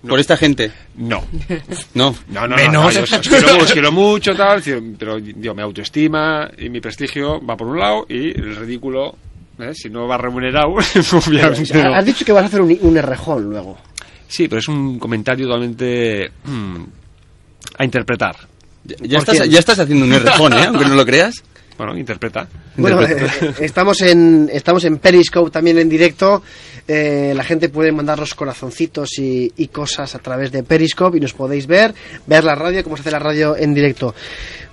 Por 0.08 0.20
esta 0.20 0.36
gente. 0.36 0.72
No. 0.95 1.24
No. 1.93 2.16
No, 2.30 2.47
no, 2.47 2.56
Menos. 2.56 2.74
no, 2.74 2.84
no, 2.84 2.91
yo 2.91 3.04
os, 3.04 3.14
os 3.14 3.28
quiero, 3.28 3.58
os 3.58 3.72
quiero 3.72 3.91
mucho, 3.91 4.36
tal, 4.36 4.62
pero 4.97 5.20
digo, 5.20 5.54
mi 5.54 5.62
autoestima 5.62 6.49
y 6.58 6.70
mi 6.70 6.82
prestigio 6.82 7.39
va 7.45 7.56
por 7.56 7.68
un 7.68 7.80
lado 7.80 8.06
y 8.10 8.30
el 8.30 8.56
ridículo, 8.56 9.16
¿eh? 9.60 9.74
si 9.74 9.89
no 9.89 10.08
va 10.08 10.18
remunerado, 10.18 10.70
obviamente 11.28 11.64
Pero, 11.72 11.89
no. 11.89 11.95
Has 11.95 12.06
dicho 12.06 12.26
que 12.26 12.32
vas 12.32 12.43
a 12.43 12.47
hacer 12.47 12.62
un, 12.62 12.78
un 12.82 12.97
errejón 12.97 13.43
luego. 13.49 13.78
Sí, 14.28 14.47
pero 14.47 14.60
es 14.60 14.68
un 14.68 14.97
comentario 14.97 15.45
totalmente 15.45 16.32
mm, 16.45 16.84
a 17.78 17.84
interpretar. 17.84 18.36
Ya, 18.84 18.95
ya 19.02 19.18
estás, 19.20 19.49
ya 19.49 19.60
estás 19.60 19.80
haciendo 19.80 20.06
un 20.06 20.14
errejón, 20.14 20.54
¿eh? 20.54 20.66
Aunque 20.68 20.86
no 20.86 20.95
lo 20.95 21.06
creas. 21.06 21.43
Bueno, 21.78 21.97
interpreta. 21.97 22.47
Bueno, 22.78 23.02
eh, 23.02 23.54
estamos 23.60 24.02
en 24.02 24.49
estamos 24.52 24.84
en 24.86 24.97
Periscope 24.99 25.52
también 25.52 25.78
en 25.80 25.89
directo. 25.89 26.43
Eh, 26.94 27.32
la 27.34 27.46
gente 27.46 27.70
puede 27.70 27.94
mandar 27.94 28.20
los 28.20 28.36
corazoncitos 28.36 29.18
y, 29.18 29.54
y 29.56 29.70
cosas 29.70 30.14
a 30.14 30.20
través 30.20 30.52
de 30.52 30.62
Periscope 30.62 31.18
y 31.18 31.22
nos 31.22 31.32
podéis 31.32 31.66
ver, 31.66 31.94
ver 32.28 32.44
la 32.44 32.54
radio, 32.54 32.84
cómo 32.84 32.98
se 32.98 33.02
hace 33.02 33.12
la 33.12 33.20
radio 33.20 33.56
en 33.56 33.74
directo. 33.74 34.14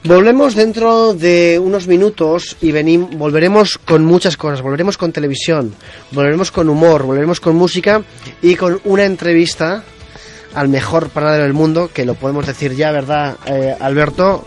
Volvemos 0.02 0.56
dentro 0.56 1.14
de 1.14 1.60
unos 1.62 1.86
minutos 1.86 2.56
y 2.60 2.72
volveremos 2.72 3.78
con 3.78 4.04
muchas 4.04 4.36
cosas. 4.36 4.62
Volveremos 4.62 4.98
con 4.98 5.12
televisión, 5.12 5.72
volveremos 6.10 6.50
con 6.50 6.68
humor, 6.68 7.04
volveremos 7.04 7.38
con 7.38 7.54
música 7.54 8.02
y 8.42 8.56
con 8.56 8.80
una 8.82 9.04
entrevista 9.04 9.84
al 10.54 10.68
mejor 10.68 11.10
panadero 11.10 11.44
del 11.44 11.52
mundo, 11.52 11.88
que 11.94 12.04
lo 12.04 12.14
podemos 12.14 12.48
decir 12.48 12.74
ya, 12.74 12.90
¿verdad, 12.90 13.36
eh, 13.46 13.76
Alberto? 13.78 14.44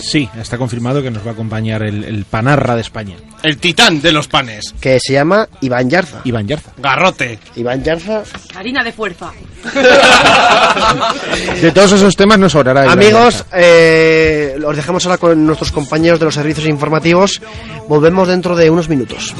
Sí, 0.00 0.28
está 0.38 0.58
confirmado 0.58 1.02
que 1.02 1.10
nos 1.10 1.24
va 1.24 1.30
a 1.30 1.34
acompañar 1.34 1.82
el, 1.82 2.04
el 2.04 2.24
panarra 2.24 2.74
de 2.74 2.80
España. 2.80 3.16
El 3.42 3.58
titán 3.58 4.00
de 4.00 4.12
los 4.12 4.28
panes. 4.28 4.74
Que 4.80 4.98
se 5.00 5.12
llama 5.12 5.48
Iván 5.60 5.88
Yarza. 5.90 6.20
Iván 6.24 6.46
Yarza. 6.46 6.72
Garrote. 6.78 7.38
Iván 7.56 7.82
Yarza 7.82 8.22
Harina 8.54 8.82
de 8.82 8.92
fuerza. 8.92 9.32
De 11.60 11.72
todos 11.72 11.92
esos 11.92 12.14
temas 12.16 12.38
nos 12.38 12.52
sobrará. 12.52 12.90
Amigos, 12.90 13.44
eh, 13.52 14.54
los 14.58 14.76
dejamos 14.76 15.04
ahora 15.06 15.18
con 15.18 15.44
nuestros 15.44 15.72
compañeros 15.72 16.18
de 16.20 16.26
los 16.26 16.34
servicios 16.34 16.66
informativos. 16.68 17.40
Volvemos 17.88 18.28
dentro 18.28 18.54
de 18.54 18.70
unos 18.70 18.88
minutos. 18.88 19.34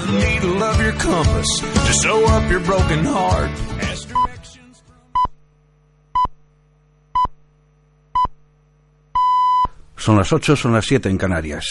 Son 10.07 10.17
las 10.17 10.33
8, 10.33 10.55
son 10.55 10.73
las 10.73 10.87
7 10.87 11.09
en 11.09 11.19
Canarias. 11.19 11.67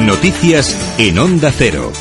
Noticias 0.00 0.96
en 0.98 1.20
Onda 1.20 1.52
Cero. 1.56 1.92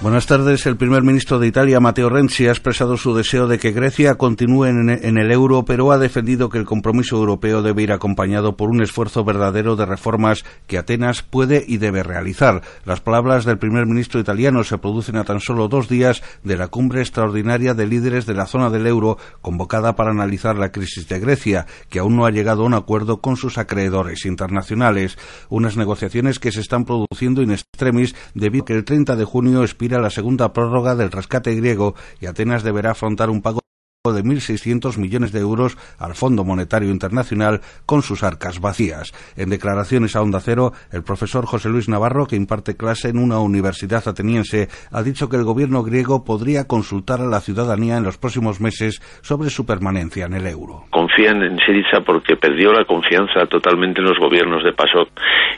Buenas 0.00 0.26
tardes. 0.26 0.64
El 0.66 0.76
primer 0.76 1.02
ministro 1.02 1.40
de 1.40 1.48
Italia, 1.48 1.80
Matteo 1.80 2.08
Renzi, 2.08 2.46
ha 2.46 2.52
expresado 2.52 2.96
su 2.96 3.16
deseo 3.16 3.48
de 3.48 3.58
que 3.58 3.72
Grecia 3.72 4.14
continúe 4.14 4.66
en, 4.66 5.18
el 5.18 5.32
euro, 5.32 5.64
pero 5.64 5.90
ha 5.90 5.98
defendido 5.98 6.48
que 6.50 6.58
el 6.58 6.66
compromiso 6.66 7.16
europeo 7.16 7.62
debe 7.62 7.82
ir 7.82 7.90
acompañado 7.90 8.56
por 8.56 8.70
un 8.70 8.80
esfuerzo 8.80 9.24
verdadero 9.24 9.74
de 9.74 9.86
reformas 9.86 10.44
que 10.68 10.78
Atenas 10.78 11.22
puede 11.24 11.64
y 11.66 11.78
debe 11.78 12.04
realizar. 12.04 12.62
Las 12.84 13.00
palabras 13.00 13.44
del 13.44 13.58
primer 13.58 13.86
ministro 13.86 14.20
italiano 14.20 14.62
se 14.62 14.78
producen 14.78 15.16
a 15.16 15.24
tan 15.24 15.40
solo 15.40 15.66
dos 15.66 15.88
días 15.88 16.22
de 16.44 16.56
la 16.56 16.68
cumbre 16.68 17.00
extraordinaria 17.00 17.74
de 17.74 17.88
líderes 17.88 18.24
de 18.24 18.34
la 18.34 18.46
zona 18.46 18.70
del 18.70 18.86
euro 18.86 19.18
convocada 19.42 19.96
para 19.96 20.12
analizar 20.12 20.54
la 20.54 20.70
crisis 20.70 21.08
de 21.08 21.18
Grecia, 21.18 21.66
que 21.90 21.98
aún 21.98 22.14
no 22.14 22.24
ha 22.24 22.30
llegado 22.30 22.62
a 22.62 22.66
un 22.66 22.74
acuerdo 22.74 23.20
con 23.20 23.36
sus 23.36 23.58
acreedores 23.58 24.26
internacionales. 24.26 25.18
Unas 25.48 25.76
negociaciones 25.76 26.38
que 26.38 26.52
se 26.52 26.60
están 26.60 26.84
produciendo 26.84 27.42
in 27.42 27.50
extremis 27.50 28.14
debido 28.34 28.62
a 28.62 28.66
que 28.66 28.74
el 28.74 28.84
30 28.84 29.16
de 29.16 29.24
junio 29.24 29.64
expira 29.64 29.87
la 29.96 30.10
segunda 30.10 30.52
prórroga 30.52 30.94
del 30.94 31.10
rescate 31.10 31.54
griego 31.54 31.94
y 32.20 32.26
Atenas 32.26 32.62
deberá 32.62 32.90
afrontar 32.90 33.30
un 33.30 33.40
pago 33.40 33.60
de 34.04 34.22
1.600 34.22 34.96
millones 34.96 35.32
de 35.32 35.40
euros 35.40 35.76
al 35.98 36.14
Fondo 36.14 36.44
Monetario 36.44 36.90
Internacional 36.90 37.60
con 37.84 38.02
sus 38.02 38.22
arcas 38.22 38.60
vacías. 38.60 39.12
En 39.36 39.50
declaraciones 39.50 40.14
a 40.14 40.22
Onda 40.22 40.38
Cero, 40.40 40.72
el 40.92 41.02
profesor 41.02 41.46
José 41.46 41.68
Luis 41.68 41.88
Navarro, 41.88 42.26
que 42.26 42.36
imparte 42.36 42.76
clase 42.76 43.08
en 43.08 43.18
una 43.18 43.40
universidad 43.40 44.06
ateniense, 44.06 44.68
ha 44.92 45.02
dicho 45.02 45.28
que 45.28 45.36
el 45.36 45.42
gobierno 45.42 45.82
griego 45.82 46.24
podría 46.24 46.64
consultar 46.68 47.20
a 47.20 47.26
la 47.26 47.40
ciudadanía 47.40 47.96
en 47.96 48.04
los 48.04 48.18
próximos 48.18 48.60
meses 48.60 49.00
sobre 49.20 49.50
su 49.50 49.66
permanencia 49.66 50.26
en 50.26 50.34
el 50.34 50.46
euro. 50.46 50.84
confían 50.90 51.42
en 51.42 51.58
Syriza 51.58 52.00
porque 52.06 52.36
perdió 52.36 52.72
la 52.72 52.84
confianza 52.84 53.46
totalmente 53.46 54.00
en 54.00 54.06
los 54.06 54.18
gobiernos 54.18 54.62
de 54.62 54.72
PASOK 54.72 55.08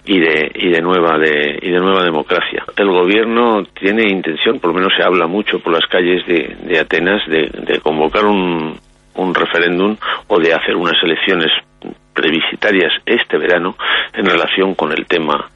y 0.07 0.19
de 0.19 0.81
nueva 0.81 1.19
democracia. 1.19 2.65
El 2.77 2.89
gobierno 2.89 3.65
tiene 3.79 4.09
intención, 4.09 4.59
por 4.59 4.71
lo 4.71 4.79
menos 4.79 4.93
se 4.97 5.03
habla 5.03 5.27
mucho 5.27 5.59
por 5.61 5.75
las 5.75 5.87
calles 5.87 6.27
de, 6.27 6.79
Atenas 6.81 7.23
de 7.29 7.79
convocar 7.83 8.25
un, 8.25 8.40
un 9.15 9.35
referéndum 9.35 9.97
o 10.29 10.39
de 10.39 10.55
hacer 10.55 10.77
unas 10.77 11.03
elecciones 11.03 11.51
plebiscitarias 12.15 12.93
este 13.07 13.39
verano 13.39 13.77
en 14.13 14.27
relación 14.27 14.75
con 14.75 14.93
el 14.93 15.07
tema 15.07 15.51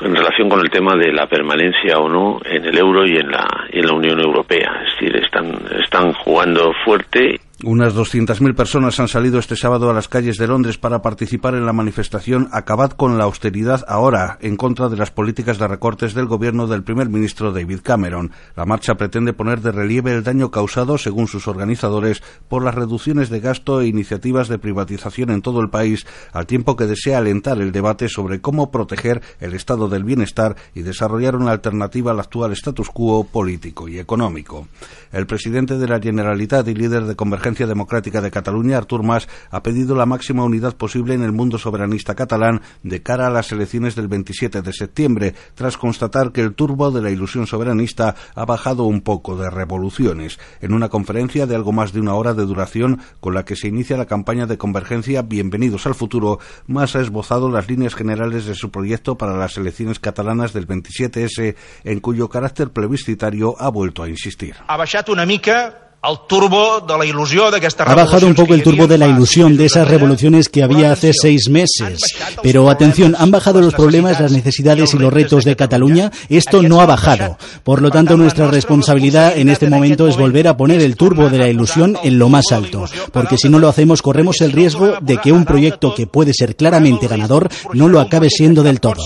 en 0.00 0.16
relación 0.16 0.48
con 0.48 0.60
el 0.60 0.70
tema 0.70 0.96
de 0.96 1.12
la 1.12 1.26
permanencia 1.26 1.98
o 1.98 2.08
no 2.08 2.40
en 2.44 2.64
el 2.64 2.78
euro 2.78 3.06
y 3.06 3.16
en 3.16 3.30
la 3.30 3.46
y 3.70 3.80
en 3.80 3.86
la 3.86 3.92
Unión 3.92 4.18
Europea, 4.20 4.82
es 4.86 4.94
decir, 4.94 5.16
están 5.22 5.60
están 5.82 6.12
jugando 6.14 6.72
fuerte 6.84 7.40
Unas 7.62 7.94
200.000 7.94 8.54
personas 8.54 8.98
han 9.00 9.08
salido 9.08 9.38
este 9.38 9.54
sábado 9.54 9.90
a 9.90 9.92
las 9.92 10.08
calles 10.08 10.38
de 10.38 10.46
Londres 10.46 10.78
para 10.78 11.02
participar 11.02 11.54
en 11.54 11.66
la 11.66 11.74
manifestación 11.74 12.48
Acabad 12.52 12.92
con 12.92 13.18
la 13.18 13.24
austeridad 13.24 13.84
ahora, 13.86 14.38
en 14.40 14.56
contra 14.56 14.88
de 14.88 14.96
las 14.96 15.10
políticas 15.10 15.58
de 15.58 15.68
recortes 15.68 16.14
del 16.14 16.24
gobierno 16.24 16.66
del 16.66 16.82
primer 16.82 17.10
ministro 17.10 17.52
David 17.52 17.80
Cameron. 17.82 18.32
La 18.56 18.64
marcha 18.64 18.94
pretende 18.94 19.34
poner 19.34 19.60
de 19.60 19.72
relieve 19.72 20.14
el 20.14 20.24
daño 20.24 20.50
causado, 20.50 20.96
según 20.96 21.28
sus 21.28 21.48
organizadores, 21.48 22.22
por 22.48 22.64
las 22.64 22.74
reducciones 22.74 23.28
de 23.28 23.40
gasto 23.40 23.82
e 23.82 23.88
iniciativas 23.88 24.48
de 24.48 24.58
privatización 24.58 25.28
en 25.28 25.42
todo 25.42 25.60
el 25.60 25.68
país, 25.68 26.06
al 26.32 26.46
tiempo 26.46 26.76
que 26.76 26.86
desea 26.86 27.18
alentar 27.18 27.60
el 27.60 27.72
debate 27.72 28.08
sobre 28.08 28.40
cómo 28.40 28.70
proteger 28.70 29.20
el 29.38 29.52
estado 29.52 29.90
del 29.90 30.04
bienestar 30.04 30.56
y 30.74 30.80
desarrollar 30.80 31.36
una 31.36 31.52
alternativa 31.52 32.12
al 32.12 32.20
actual 32.20 32.52
status 32.52 32.88
quo 32.88 33.24
político 33.24 33.86
y 33.86 33.98
económico. 33.98 34.66
El 35.12 35.26
presidente 35.26 35.76
de 35.76 35.88
la 35.88 36.00
Generalitat 36.00 36.66
y 36.66 36.74
líder 36.74 37.04
de 37.04 37.16
Convergencia 37.16 37.49
Democrática 37.54 38.20
de 38.20 38.30
Cataluña, 38.30 38.76
Artur 38.76 39.02
Mas, 39.02 39.28
ha 39.50 39.62
pedido 39.62 39.94
la 39.94 40.06
máxima 40.06 40.44
unidad 40.44 40.76
posible 40.76 41.14
en 41.14 41.22
el 41.22 41.32
mundo 41.32 41.58
soberanista 41.58 42.14
catalán 42.14 42.62
de 42.82 43.02
cara 43.02 43.26
a 43.26 43.30
las 43.30 43.52
elecciones 43.52 43.94
del 43.94 44.08
27 44.08 44.62
de 44.62 44.72
septiembre, 44.72 45.34
tras 45.54 45.76
constatar 45.76 46.32
que 46.32 46.40
el 46.40 46.54
turbo 46.54 46.90
de 46.90 47.02
la 47.02 47.10
ilusión 47.10 47.46
soberanista 47.46 48.14
ha 48.34 48.44
bajado 48.44 48.84
un 48.84 49.00
poco 49.00 49.36
de 49.36 49.50
revoluciones. 49.50 50.38
En 50.60 50.72
una 50.72 50.88
conferencia 50.88 51.46
de 51.46 51.54
algo 51.54 51.72
más 51.72 51.92
de 51.92 52.00
una 52.00 52.14
hora 52.14 52.34
de 52.34 52.46
duración 52.46 53.00
con 53.20 53.34
la 53.34 53.44
que 53.44 53.56
se 53.56 53.68
inicia 53.68 53.96
la 53.96 54.06
campaña 54.06 54.46
de 54.46 54.58
convergencia 54.58 55.22
Bienvenidos 55.22 55.86
al 55.86 55.94
futuro, 55.94 56.38
Mas 56.66 56.96
ha 56.96 57.00
esbozado 57.00 57.50
las 57.50 57.68
líneas 57.68 57.94
generales 57.94 58.46
de 58.46 58.54
su 58.54 58.70
proyecto 58.70 59.18
para 59.18 59.36
las 59.36 59.56
elecciones 59.56 59.98
catalanas 59.98 60.52
del 60.52 60.66
27S, 60.66 61.56
en 61.84 62.00
cuyo 62.00 62.28
carácter 62.28 62.70
plebiscitario 62.70 63.54
ha 63.58 63.68
vuelto 63.68 64.02
a 64.02 64.08
insistir. 64.08 64.56
ha 64.66 64.76
una 65.08 65.26
mica 65.26 65.89
el 66.02 66.16
turbo 66.26 66.80
de 66.80 66.96
la 66.96 67.50
d'aquesta 67.50 67.84
Ha 67.84 67.94
bajado 67.94 68.26
un 68.26 68.34
poco 68.34 68.54
el 68.54 68.62
turbo 68.62 68.86
de 68.86 68.96
la 68.96 69.06
ilusión 69.06 69.56
de 69.58 69.66
esas 69.66 69.86
revoluciones 69.86 70.48
que 70.48 70.62
había 70.62 70.92
hace 70.92 71.12
seis 71.12 71.50
meses. 71.50 72.00
Pero 72.42 72.70
atención, 72.70 73.14
¿han 73.18 73.30
bajado 73.30 73.60
los 73.60 73.74
problemas, 73.74 74.18
las 74.18 74.32
necesidades 74.32 74.94
y 74.94 74.98
los 74.98 75.12
retos 75.12 75.44
de 75.44 75.56
Cataluña? 75.56 76.10
Esto 76.30 76.62
no 76.62 76.80
ha 76.80 76.86
bajado. 76.86 77.36
Por 77.64 77.82
lo 77.82 77.90
tanto, 77.90 78.16
nuestra 78.16 78.50
responsabilidad 78.50 79.36
en 79.36 79.50
este 79.50 79.68
momento 79.68 80.08
es 80.08 80.16
volver 80.16 80.48
a 80.48 80.56
poner 80.56 80.80
el 80.80 80.96
turbo 80.96 81.28
de 81.28 81.36
la 81.38 81.48
ilusión 81.48 81.98
en 82.02 82.18
lo 82.18 82.30
más 82.30 82.46
alto. 82.50 82.86
Porque 83.12 83.36
si 83.36 83.50
no 83.50 83.58
lo 83.58 83.68
hacemos, 83.68 84.00
corremos 84.00 84.40
el 84.40 84.52
riesgo 84.52 84.94
de 85.02 85.18
que 85.18 85.32
un 85.32 85.44
proyecto 85.44 85.94
que 85.94 86.06
puede 86.06 86.32
ser 86.32 86.56
claramente 86.56 87.08
ganador 87.08 87.50
no 87.74 87.88
lo 87.88 88.00
acabe 88.00 88.30
siendo 88.30 88.62
del 88.62 88.80
todo. 88.80 89.02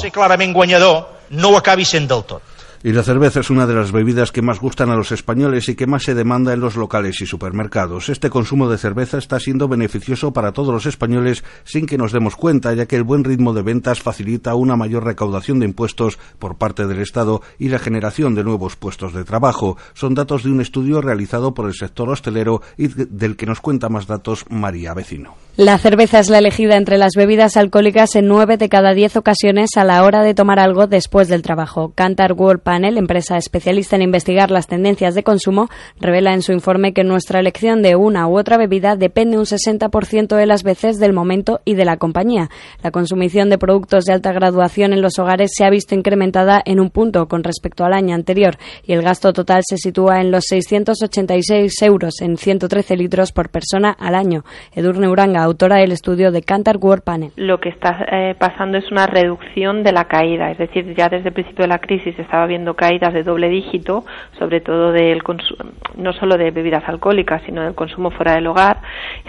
no 1.31 1.57
acabi 1.57 1.85
sent 1.85 2.09
del 2.09 2.25
tot. 2.25 2.54
Y 2.87 2.93
la 2.93 3.03
cerveza 3.03 3.41
es 3.41 3.49
una 3.49 3.67
de 3.67 3.73
las 3.73 3.93
bebidas 3.93 4.31
que 4.31 4.43
más 4.43 4.61
gustan 4.61 4.91
a 4.91 4.95
los 4.95 5.11
españoles 5.11 5.71
y 5.71 5.75
que 5.75 5.87
más 5.87 6.03
se 6.03 6.15
demanda 6.15 6.53
en 6.53 6.61
los 6.61 6.77
locales 6.77 7.19
y 7.23 7.25
supermercados. 7.25 8.11
Este 8.11 8.29
consumo 8.29 8.69
de 8.69 8.77
cerveza 8.77 9.17
está 9.17 9.41
siendo 9.41 9.69
beneficioso 9.69 10.35
para 10.35 10.53
todos 10.53 10.75
los 10.75 10.85
españoles 10.85 11.45
sin 11.65 11.87
que 11.87 11.97
nos 11.97 12.13
demos 12.13 12.37
cuenta, 12.37 12.75
ya 12.75 12.85
que 12.85 12.97
el 12.97 13.03
buen 13.03 13.25
ritmo 13.25 13.55
de 13.55 13.63
ventas 13.63 14.03
facilita 14.03 14.55
una 14.55 14.77
mayor 14.77 15.05
recaudación 15.05 15.61
de 15.61 15.65
impuestos 15.65 16.19
por 16.39 16.59
parte 16.59 16.87
del 16.87 17.01
Estado 17.01 17.41
y 17.59 17.71
la 17.71 17.79
generación 17.79 18.35
de 18.35 18.45
nuevos 18.45 18.77
puestos 18.77 19.15
de 19.15 19.25
trabajo. 19.25 19.79
Son 19.95 20.15
datos 20.15 20.43
de 20.43 20.51
un 20.51 20.61
estudio 20.61 21.01
realizado 21.01 21.55
por 21.55 21.67
el 21.69 21.73
sector 21.73 22.11
hostelero 22.11 22.61
y 22.77 22.89
del 22.89 23.37
que 23.37 23.47
nos 23.47 23.63
cuenta 23.63 23.89
más 23.89 24.07
datos 24.07 24.45
María 24.51 24.93
Vecino. 24.93 25.37
La 25.57 25.79
cerveza 25.79 26.19
es 26.19 26.29
la 26.29 26.39
elegida 26.39 26.77
entre 26.77 26.99
las 26.99 27.13
bebidas 27.17 27.57
alcohólicas 27.57 28.17
en 28.17 28.27
nueve 28.27 28.57
de 28.57 28.69
cada 28.69 28.93
diez 28.93 29.17
ocasiones 29.17 29.71
a 29.77 29.85
la 29.85 30.03
hora 30.03 30.23
de 30.25 30.35
tomar 30.35 30.59
algo 30.59 30.89
después 30.89 31.29
del 31.29 31.43
trabajo. 31.43 31.93
Panel, 32.75 32.99
empresa 32.99 33.37
especialista 33.37 33.95
en 33.95 34.03
investigar 34.03 34.51
las 34.51 34.67
tendencias 34.67 35.15
de 35.15 35.23
consumo, 35.23 35.69
revela 36.01 36.35
en 36.35 36.43
su 36.43 36.51
informe 36.51 36.93
que 36.93 37.05
nuestra 37.05 37.39
elección 37.39 37.83
de 37.83 37.95
una 37.95 38.27
u 38.27 38.37
otra 38.37 38.57
bebida 38.57 38.97
depende 38.97 39.39
un 39.39 39.45
60% 39.45 40.35
de 40.35 40.47
las 40.47 40.65
veces 40.65 40.99
del 40.99 41.13
momento 41.13 41.61
y 41.65 41.77
de 41.77 41.85
la 41.85 41.99
compañía. 41.99 42.49
La 42.83 42.91
consumición 42.91 43.49
de 43.49 43.59
productos 43.59 44.07
de 44.07 44.13
alta 44.13 44.33
graduación 44.33 44.93
en 44.93 45.03
los 45.03 45.21
hogares 45.21 45.53
se 45.55 45.65
ha 45.65 45.71
visto 45.71 45.95
incrementada 45.95 46.61
en 46.65 46.81
un 46.81 46.91
punto 46.91 47.29
con 47.29 47.45
respecto 47.45 47.85
al 47.85 47.93
año 47.93 48.17
anterior 48.17 48.57
y 48.85 48.93
el 48.93 49.03
gasto 49.03 49.33
total 49.33 49.63
se 49.65 49.77
sitúa 49.77 50.21
en 50.21 50.33
los 50.33 50.43
686 50.49 51.81
euros 51.83 52.21
en 52.23 52.37
113 52.37 52.97
litros 52.97 53.31
por 53.31 53.51
persona 53.51 53.93
al 53.93 54.17
año. 54.17 54.43
Edurne 54.73 55.09
Uranga, 55.09 55.45
autora 55.45 55.77
del 55.77 55.93
estudio 55.93 56.33
de 56.33 56.43
Cantar 56.43 56.79
World 56.79 57.05
Panel. 57.05 57.31
lo 57.37 57.61
que 57.61 57.69
está 57.69 58.05
eh, 58.11 58.35
pasando 58.37 58.79
es 58.79 58.91
una 58.91 59.07
reducción 59.07 59.85
de 59.85 59.93
la 59.93 60.07
caída, 60.07 60.51
es 60.51 60.59
decir, 60.59 60.93
ya 60.97 61.09
desde 61.09 61.29
el 61.29 61.35
principio 61.35 61.63
de 61.63 61.69
la 61.69 61.79
crisis 61.79 62.19
estaba 62.19 62.47
viendo 62.47 62.64
caídas 62.73 63.13
de 63.13 63.23
doble 63.23 63.51
dígito, 63.51 64.07
sobre 64.39 64.63
todo 64.63 64.93
del 64.93 65.23
no 65.97 66.15
solo 66.15 66.39
de 66.39 66.51
bebidas 66.51 66.89
alcohólicas, 66.89 67.43
sino 67.45 67.63
del 67.63 67.75
consumo 67.75 68.11
fuera 68.11 68.37
del 68.37 68.47
hogar, 68.47 68.79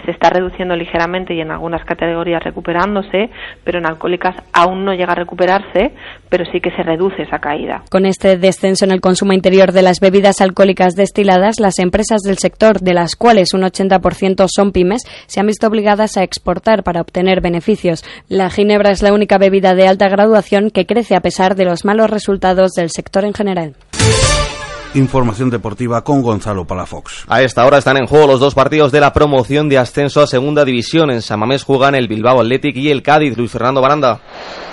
se 0.06 0.10
está 0.10 0.30
reduciendo 0.30 0.74
ligeramente 0.74 1.34
y 1.34 1.42
en 1.42 1.50
algunas 1.50 1.84
categorías 1.84 2.42
recuperándose, 2.42 3.28
pero 3.64 3.78
en 3.78 3.86
alcohólicas 3.86 4.36
aún 4.54 4.86
no 4.86 4.94
llega 4.94 5.12
a 5.12 5.16
recuperarse, 5.16 5.92
pero 6.30 6.44
sí 6.50 6.60
que 6.60 6.70
se 6.70 6.82
reduce 6.82 7.22
esa 7.22 7.38
caída. 7.38 7.82
Con 7.90 8.06
este 8.06 8.38
descenso 8.38 8.84
en 8.84 8.92
el 8.92 9.02
consumo 9.02 9.34
interior 9.34 9.72
de 9.72 9.82
las 9.82 10.00
bebidas 10.00 10.40
alcohólicas 10.40 10.94
destiladas, 10.94 11.60
las 11.60 11.78
empresas 11.78 12.22
del 12.22 12.38
sector, 12.38 12.80
de 12.80 12.94
las 12.94 13.16
cuales 13.16 13.52
un 13.52 13.62
80% 13.62 14.46
son 14.48 14.72
pymes, 14.72 15.02
se 15.26 15.40
han 15.40 15.46
visto 15.46 15.66
obligadas 15.66 16.16
a 16.16 16.22
exportar 16.22 16.82
para 16.82 17.00
obtener 17.00 17.40
beneficios. 17.40 18.04
La 18.28 18.50
ginebra 18.50 18.90
es 18.90 19.02
la 19.02 19.12
única 19.12 19.38
bebida 19.38 19.74
de 19.74 19.88
alta 19.88 20.08
graduación 20.08 20.70
que 20.70 20.86
crece 20.86 21.16
a 21.16 21.20
pesar 21.20 21.56
de 21.56 21.64
los 21.64 21.84
malos 21.84 22.10
resultados 22.10 22.72
del 22.72 22.90
sector 22.90 23.24
en 23.26 23.34
general. 23.34 23.74
Información 24.94 25.50
deportiva 25.50 26.02
con 26.02 26.22
Gonzalo 26.22 26.64
Palafox. 26.64 27.24
A 27.28 27.42
esta 27.42 27.66
hora 27.66 27.76
están 27.78 27.98
en 27.98 28.06
juego 28.06 28.26
los 28.26 28.40
dos 28.40 28.54
partidos 28.54 28.90
de 28.92 29.00
la 29.00 29.12
promoción 29.12 29.68
de 29.68 29.76
ascenso 29.78 30.22
a 30.22 30.26
Segunda 30.26 30.64
División. 30.64 31.10
En 31.10 31.20
Samamés 31.20 31.64
juegan 31.64 31.94
el 31.94 32.08
Bilbao 32.08 32.40
Athletic 32.40 32.76
y 32.76 32.90
el 32.90 33.02
Cádiz. 33.02 33.36
Luis 33.36 33.50
Fernando 33.50 33.82
Baranda. 33.82 34.20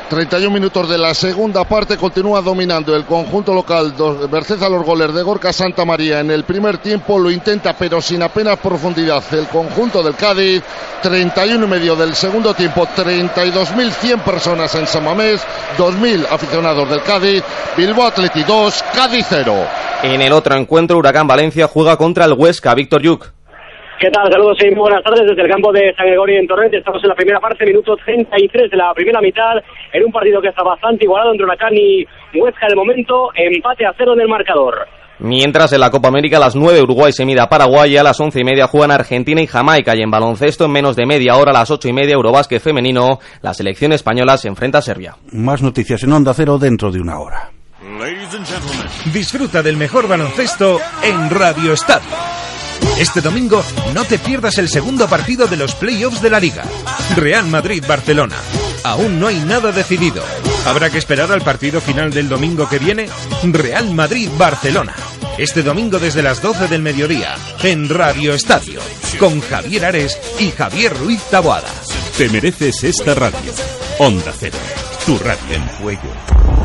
31 0.10 0.54
minutos 0.54 0.88
de 0.90 0.98
la 0.98 1.14
segunda 1.14 1.64
parte 1.64 1.98
continúa 1.98 2.42
dominando 2.42 2.96
el 2.96 3.04
conjunto 3.06 3.54
local. 3.54 3.96
Dos- 3.98 4.30
Merced 4.30 4.62
a 4.62 4.70
los 4.70 4.86
goles 4.86 5.14
de 5.14 5.24
Gorka 5.24 5.52
Santa 5.52 5.86
María 5.86 6.20
en 6.20 6.30
el 6.30 6.44
primer 6.44 6.78
tiempo 6.78 7.18
lo 7.18 7.32
intenta 7.32 7.74
pero 7.76 8.00
sin 8.00 8.22
apenas 8.22 8.60
profundidad. 8.60 9.24
El 9.34 9.48
conjunto 9.48 10.04
del 10.04 10.16
Cádiz, 10.16 10.62
31 11.02 11.66
y 11.66 11.70
medio 11.70 11.96
del 11.96 12.16
segundo 12.16 12.54
tiempo, 12.54 12.86
32.100 12.96 14.20
personas 14.24 14.76
en 14.76 14.86
Samamés, 14.86 15.42
2.000 15.78 16.28
aficionados 16.30 16.88
del 16.90 17.02
Cádiz, 17.02 17.44
Bilbao 17.76 18.06
Atleti 18.08 18.44
2, 18.44 18.84
Cádiz 18.94 19.26
0. 19.30 19.54
En 20.04 20.22
el 20.22 20.34
otro 20.34 20.58
encuentro, 20.58 20.98
Huracán 20.98 21.28
Valencia 21.28 21.66
juega 21.66 21.96
contra 21.96 22.26
el 22.26 22.34
Huesca. 22.34 22.76
Víctor 22.76 23.02
Yuk. 23.02 23.26
¿Qué 24.02 24.10
tal? 24.12 24.30
Saludos 24.30 24.58
y 24.62 24.66
muy 24.72 24.82
buenas 24.82 25.02
tardes 25.02 25.22
desde 25.26 25.44
el 25.44 25.48
campo 25.48 25.72
de 25.72 25.94
San 25.96 26.08
Gregorio 26.08 26.40
en 26.42 26.46
Torrente. 26.46 26.78
Estamos 26.80 27.02
en 27.04 27.08
la 27.08 27.16
primera 27.16 27.40
parte, 27.40 27.66
minuto 27.66 27.96
33 28.04 28.70
de 28.70 28.76
la 28.76 28.94
primera 28.94 29.22
mitad, 29.22 29.56
en 29.94 30.04
un 30.04 30.12
partido 30.12 30.42
que 30.42 30.50
está 30.50 30.62
bastante 30.62 31.06
igualado 31.06 31.32
entre 31.32 31.46
Huracán 31.46 31.72
y 31.74 32.04
Huesca 32.38 32.68
de 32.68 32.76
momento, 32.76 33.30
empate 33.34 33.86
a 33.86 33.94
cero 33.98 34.12
en 34.14 34.20
el 34.20 34.28
marcador. 34.28 34.76
Mientras 35.20 35.72
en 35.72 35.80
la 35.80 35.90
Copa 35.90 36.10
América 36.10 36.36
a 36.36 36.42
las 36.42 36.56
9 36.58 36.82
Uruguay 36.82 37.14
se 37.14 37.26
mide 37.26 37.40
a 37.40 37.48
Paraguay 37.48 37.94
y 37.94 37.98
a 37.98 38.04
las 38.04 38.20
11 38.20 38.42
y 38.42 38.44
media 38.44 38.68
juegan 38.68 38.92
Argentina 38.92 39.42
y 39.42 39.48
Jamaica 39.48 39.96
y 39.96 40.02
en 40.02 40.12
baloncesto 40.12 40.66
en 40.66 40.72
menos 40.74 40.98
de 40.98 41.06
media 41.06 41.38
hora 41.38 41.52
a 41.52 41.60
las 41.60 41.72
8 41.72 41.88
y 41.88 41.94
media 41.94 42.16
Eurobásquet 42.16 42.62
femenino 42.62 43.20
la 43.42 43.54
selección 43.54 43.94
española 43.94 44.36
se 44.36 44.50
enfrenta 44.50 44.80
a 44.80 44.82
Serbia. 44.82 45.16
Más 45.32 45.62
noticias 45.62 46.04
en 46.04 46.12
Onda 46.12 46.34
Cero 46.34 46.58
dentro 46.58 46.92
de 46.92 47.00
una 47.00 47.20
hora. 47.20 47.63
Disfruta 49.12 49.62
del 49.62 49.78
mejor 49.78 50.08
baloncesto 50.08 50.80
en 51.02 51.30
Radio 51.30 51.74
Estadio. 51.74 52.08
Este 52.98 53.22
domingo 53.22 53.64
no 53.94 54.06
te 54.06 54.20
pierdas 54.20 54.58
el 54.58 54.70
segundo 54.70 55.08
partido 55.08 55.48
de 55.48 55.58
los 55.58 55.76
playoffs 55.76 56.22
de 56.22 56.30
la 56.30 56.40
Liga. 56.40 56.64
Real 57.16 57.46
Madrid-Barcelona. 57.48 58.38
Aún 58.84 59.20
no 59.20 59.28
hay 59.28 59.40
nada 59.40 59.72
decidido. 59.72 60.24
Habrá 60.66 60.90
que 60.90 60.98
esperar 60.98 61.32
al 61.32 61.42
partido 61.42 61.82
final 61.82 62.12
del 62.12 62.30
domingo 62.30 62.70
que 62.70 62.80
viene. 62.80 63.10
Real 63.44 63.94
Madrid-Barcelona. 63.94 64.96
Este 65.38 65.64
domingo 65.64 66.00
desde 66.00 66.24
las 66.24 66.42
12 66.42 66.68
del 66.68 66.82
mediodía 66.82 67.36
en 67.64 67.90
Radio 67.90 68.34
Estadio. 68.34 68.80
Con 69.20 69.42
Javier 69.42 69.86
Ares 69.86 70.18
y 70.40 70.52
Javier 70.52 70.96
Ruiz 70.98 71.22
Taboada. 71.24 71.70
Te 72.18 72.30
mereces 72.30 72.84
esta 72.84 73.14
radio. 73.14 73.52
Onda 74.00 74.34
Cero, 74.38 74.58
tu 75.06 75.18
radio 75.20 75.56
en 75.56 75.68
juego. 75.80 76.63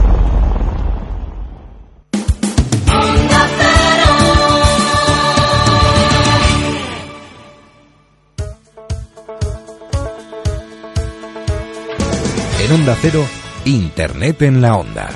En 12.68 12.74
Onda 12.74 12.94
Cero, 13.00 13.26
Internet 13.64 14.42
en 14.42 14.60
la 14.60 14.76
Onda. 14.76 15.08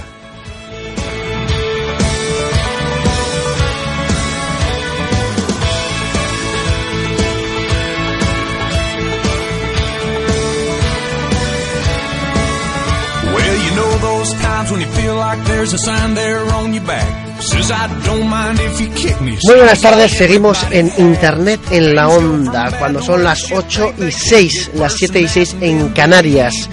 Muy 19.45 19.57
buenas 19.57 19.81
tardes, 19.83 20.13
seguimos 20.13 20.67
en 20.71 20.91
Internet 20.97 21.61
en 21.71 21.95
la 21.95 22.09
Onda, 22.09 22.79
cuando 22.79 23.03
son 23.03 23.23
las 23.23 23.53
8 23.53 23.95
y 23.99 24.11
6, 24.11 24.71
las 24.77 24.95
7 24.95 25.21
y 25.21 25.29
6 25.29 25.57
en 25.61 25.89
Canarias. 25.91 26.71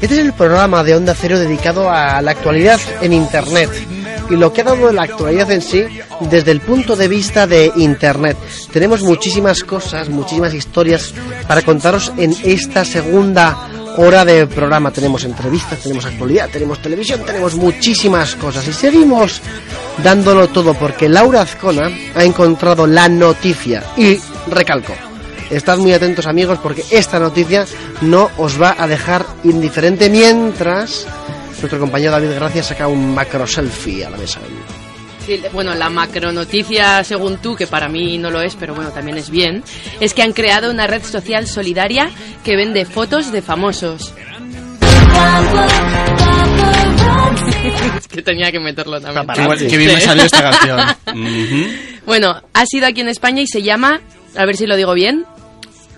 Este 0.00 0.14
es 0.14 0.20
el 0.20 0.32
programa 0.32 0.82
de 0.82 0.94
Onda 0.94 1.14
Cero 1.14 1.38
dedicado 1.38 1.90
a 1.90 2.22
la 2.22 2.30
actualidad 2.30 2.80
en 3.02 3.12
Internet 3.12 3.68
y 4.30 4.36
lo 4.36 4.50
que 4.50 4.62
ha 4.62 4.64
dado 4.64 4.90
la 4.92 5.02
actualidad 5.02 5.50
en 5.50 5.60
sí 5.60 5.84
desde 6.20 6.52
el 6.52 6.60
punto 6.60 6.96
de 6.96 7.06
vista 7.06 7.46
de 7.46 7.70
Internet. 7.76 8.38
Tenemos 8.72 9.02
muchísimas 9.02 9.62
cosas, 9.62 10.08
muchísimas 10.08 10.54
historias 10.54 11.12
para 11.46 11.60
contaros 11.60 12.12
en 12.16 12.34
esta 12.44 12.84
segunda 12.86 13.68
hora 13.98 14.24
de 14.24 14.46
programa. 14.46 14.90
Tenemos 14.90 15.24
entrevistas, 15.24 15.80
tenemos 15.80 16.06
actualidad, 16.06 16.48
tenemos 16.48 16.80
televisión, 16.80 17.20
tenemos 17.26 17.54
muchísimas 17.56 18.36
cosas 18.36 18.66
y 18.68 18.72
seguimos 18.72 19.42
dándolo 20.02 20.48
todo 20.48 20.72
porque 20.72 21.10
Laura 21.10 21.42
Azcona 21.42 21.90
ha 22.14 22.24
encontrado 22.24 22.86
la 22.86 23.06
noticia 23.06 23.84
y 23.98 24.18
recalco. 24.48 25.09
Estad 25.50 25.78
muy 25.78 25.92
atentos 25.92 26.26
amigos 26.26 26.58
porque 26.62 26.84
esta 26.90 27.18
noticia 27.18 27.66
no 28.02 28.30
os 28.38 28.60
va 28.60 28.76
a 28.78 28.86
dejar 28.86 29.26
indiferente 29.44 30.08
mientras 30.08 31.06
nuestro 31.60 31.78
compañero 31.78 32.12
David 32.12 32.34
Gracia 32.34 32.62
saca 32.62 32.88
un 32.88 33.14
macro 33.14 33.46
selfie 33.46 34.04
a 34.04 34.10
la 34.10 34.16
mesa. 34.16 34.40
Sí, 35.26 35.42
bueno, 35.52 35.74
la 35.74 35.90
macronoticia, 35.90 37.04
según 37.04 37.38
tú, 37.38 37.54
que 37.54 37.66
para 37.66 37.88
mí 37.88 38.16
no 38.16 38.30
lo 38.30 38.40
es, 38.40 38.56
pero 38.56 38.74
bueno, 38.74 38.90
también 38.90 39.18
es 39.18 39.28
bien, 39.28 39.62
es 40.00 40.14
que 40.14 40.22
han 40.22 40.32
creado 40.32 40.70
una 40.70 40.86
red 40.86 41.02
social 41.04 41.46
solidaria 41.46 42.10
que 42.42 42.56
vende 42.56 42.86
fotos 42.86 43.30
de 43.30 43.42
famosos. 43.42 44.14
es 47.98 48.08
que 48.08 48.22
tenía 48.22 48.50
que 48.50 48.60
meterlo 48.60 49.00
también. 49.00 49.58
Qué 49.58 49.66
qué 49.66 49.76
bien 49.76 49.94
me 49.94 50.00
salió 50.00 50.24
esta 50.24 50.42
canción. 50.42 50.80
Bueno, 52.06 52.42
ha 52.54 52.66
sido 52.66 52.86
aquí 52.86 53.02
en 53.02 53.08
España 53.08 53.42
y 53.42 53.46
se 53.46 53.62
llama, 53.62 54.00
a 54.34 54.44
ver 54.44 54.56
si 54.56 54.66
lo 54.66 54.74
digo 54.74 54.94
bien, 54.94 55.26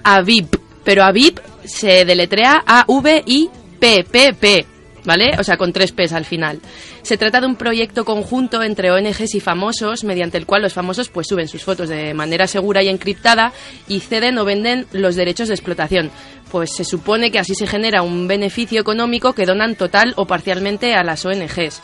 Avip. 0.04 0.54
Pero 0.84 1.04
Avip 1.04 1.38
se 1.64 2.04
deletrea 2.04 2.62
A-V-I-P-P-P, 2.66 4.66
¿vale? 5.04 5.32
O 5.38 5.44
sea, 5.44 5.56
con 5.56 5.72
tres 5.72 5.92
P's 5.92 6.12
al 6.12 6.24
final. 6.24 6.60
Se 7.02 7.16
trata 7.16 7.40
de 7.40 7.46
un 7.46 7.56
proyecto 7.56 8.04
conjunto 8.04 8.62
entre 8.62 8.92
ONGs 8.92 9.34
y 9.34 9.40
famosos, 9.40 10.04
mediante 10.04 10.38
el 10.38 10.46
cual 10.46 10.62
los 10.62 10.72
famosos 10.72 11.08
pues 11.08 11.26
suben 11.28 11.48
sus 11.48 11.64
fotos 11.64 11.88
de 11.88 12.14
manera 12.14 12.46
segura 12.46 12.82
y 12.82 12.88
encriptada 12.88 13.52
y 13.88 14.00
ceden 14.00 14.38
o 14.38 14.44
venden 14.44 14.86
los 14.92 15.16
derechos 15.16 15.48
de 15.48 15.54
explotación. 15.54 16.10
Pues 16.50 16.74
se 16.74 16.84
supone 16.84 17.30
que 17.30 17.38
así 17.38 17.54
se 17.54 17.66
genera 17.66 18.02
un 18.02 18.28
beneficio 18.28 18.80
económico 18.80 19.32
que 19.32 19.46
donan 19.46 19.74
total 19.74 20.12
o 20.16 20.26
parcialmente 20.26 20.94
a 20.94 21.02
las 21.02 21.24
ONGs. 21.24 21.80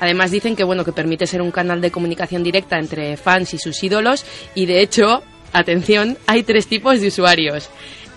Además 0.00 0.30
dicen 0.30 0.56
que 0.56 0.64
bueno 0.64 0.84
que 0.84 0.92
permite 0.92 1.26
ser 1.26 1.40
un 1.40 1.50
canal 1.50 1.80
de 1.80 1.90
comunicación 1.90 2.42
directa 2.42 2.78
entre 2.78 3.16
fans 3.16 3.54
y 3.54 3.58
sus 3.58 3.82
ídolos 3.82 4.24
y 4.54 4.66
de 4.66 4.80
hecho, 4.80 5.22
atención, 5.54 6.18
hay 6.26 6.42
tres 6.42 6.66
tipos 6.66 7.00
de 7.00 7.08
usuarios: 7.08 7.68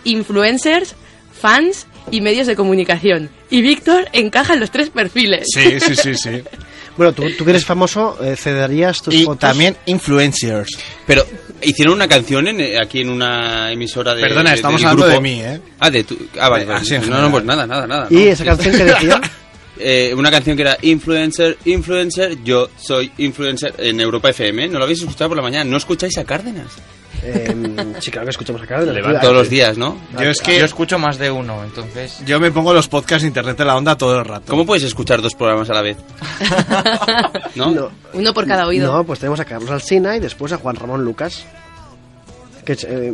influencers, 0.03 0.95
fans 1.39 1.87
y 2.11 2.21
medios 2.21 2.47
de 2.47 2.55
comunicación. 2.55 3.29
Y 3.49 3.61
Víctor 3.61 4.07
encaja 4.13 4.53
en 4.53 4.59
los 4.59 4.71
tres 4.71 4.89
perfiles. 4.89 5.47
Sí, 5.53 5.79
sí, 5.79 5.95
sí, 5.95 6.15
sí. 6.15 6.41
Bueno, 6.97 7.13
tú, 7.13 7.21
tú 7.37 7.45
que 7.45 7.51
eres 7.51 7.63
famoso, 7.63 8.17
eh, 8.23 8.35
cederías 8.35 9.03
tus 9.03 9.13
Y 9.13 9.23
fotos. 9.23 9.37
también 9.41 9.77
influencers. 9.85 10.67
Pero 11.05 11.23
hicieron 11.61 11.93
una 11.93 12.07
canción 12.07 12.47
en, 12.47 12.59
eh, 12.59 12.79
aquí 12.81 13.01
en 13.01 13.11
una 13.11 13.71
emisora 13.71 14.15
de. 14.15 14.21
Perdona, 14.23 14.49
de- 14.49 14.55
estamos 14.55 14.81
del 14.81 14.89
hablando 14.89 15.05
grupo. 15.05 15.21
de 15.23 15.29
mí, 15.29 15.39
¿eh? 15.43 15.61
Ah, 15.77 15.91
de 15.91 16.03
tu. 16.03 16.17
Ah, 16.39 16.49
vale, 16.49 16.63
en 16.63 16.69
no, 16.71 16.79
general. 16.79 17.21
no, 17.21 17.29
pues 17.31 17.43
nada, 17.43 17.67
nada, 17.67 17.85
nada. 17.85 18.07
¿Y 18.09 18.15
¿no? 18.15 18.19
esa 18.21 18.45
canción 18.45 18.75
que 18.75 18.83
decía? 18.85 19.21
Eh, 19.79 20.11
una 20.15 20.31
canción 20.31 20.55
que 20.55 20.63
era 20.63 20.75
Influencer, 20.81 21.55
Influencer, 21.65 22.43
yo 22.43 22.67
soy 22.83 23.11
influencer 23.19 23.75
en 23.77 24.01
Europa 24.01 24.31
FM. 24.31 24.69
¿No 24.69 24.79
lo 24.79 24.85
habéis 24.85 25.01
escuchado 25.01 25.29
por 25.29 25.37
la 25.37 25.43
mañana? 25.43 25.65
¿No 25.69 25.77
escucháis 25.77 26.17
a 26.17 26.23
Cárdenas? 26.23 26.65
Eh, 27.29 27.95
sí, 27.99 28.09
claro 28.09 28.25
que 28.25 28.31
escuchamos 28.31 28.61
acá. 28.61 28.79
Todos 29.21 29.33
los 29.33 29.49
días, 29.49 29.77
¿no? 29.77 29.97
Yo 30.17 30.29
es 30.29 30.39
que 30.39 30.59
Yo 30.59 30.65
escucho 30.65 30.97
más 30.97 31.17
de 31.17 31.29
uno, 31.29 31.63
entonces... 31.63 32.21
yo 32.25 32.39
me 32.39 32.51
pongo 32.51 32.73
los 32.73 32.87
podcasts 32.87 33.23
de 33.23 33.27
internet 33.27 33.57
de 33.57 33.65
la 33.65 33.75
onda 33.75 33.97
todo 33.97 34.17
el 34.19 34.25
rato. 34.25 34.45
¿Cómo 34.47 34.65
puedes 34.65 34.83
escuchar 34.83 35.21
dos 35.21 35.35
programas 35.35 35.69
a 35.69 35.73
la 35.73 35.81
vez? 35.81 35.97
¿No? 37.55 37.91
Uno 38.13 38.33
por 38.33 38.47
cada 38.47 38.65
oído. 38.65 38.93
No, 38.93 39.03
pues 39.03 39.19
tenemos 39.19 39.39
a 39.39 39.45
Carlos 39.45 39.69
Alsina 39.69 40.15
y 40.15 40.19
después 40.19 40.53
a 40.53 40.57
Juan 40.57 40.75
Ramón 40.75 41.03
Lucas. 41.03 41.45
Que, 42.67 42.73
eh, 42.85 43.13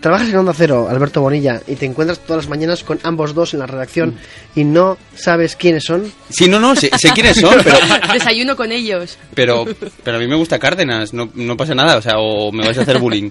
trabajas 0.00 0.30
en 0.30 0.36
Onda 0.36 0.54
Cero, 0.56 0.86
Alberto 0.88 1.20
Bonilla, 1.20 1.60
y 1.66 1.74
te 1.76 1.84
encuentras 1.84 2.20
todas 2.20 2.44
las 2.44 2.48
mañanas 2.48 2.82
con 2.84 2.98
ambos 3.02 3.34
dos 3.34 3.52
en 3.52 3.60
la 3.60 3.66
redacción 3.66 4.16
y 4.56 4.64
no 4.64 4.96
sabes 5.14 5.56
quiénes 5.56 5.84
son. 5.84 6.10
Sí, 6.30 6.48
no, 6.48 6.58
no, 6.58 6.74
sé, 6.74 6.90
sé 6.96 7.10
quiénes 7.10 7.36
son, 7.36 7.54
pero, 7.62 7.76
Desayuno 8.14 8.56
con 8.56 8.72
ellos. 8.72 9.18
pero, 9.34 9.66
pero 10.02 10.16
a 10.16 10.20
mí 10.20 10.26
me 10.26 10.36
gusta 10.36 10.58
Cárdenas. 10.58 11.12
No, 11.12 11.28
no 11.34 11.54
pasa 11.54 11.74
nada, 11.74 11.98
o 11.98 12.00
sea, 12.00 12.14
o 12.16 12.50
me 12.50 12.64
vais 12.64 12.78
a 12.78 12.80
hacer 12.80 12.98
bullying. 12.98 13.28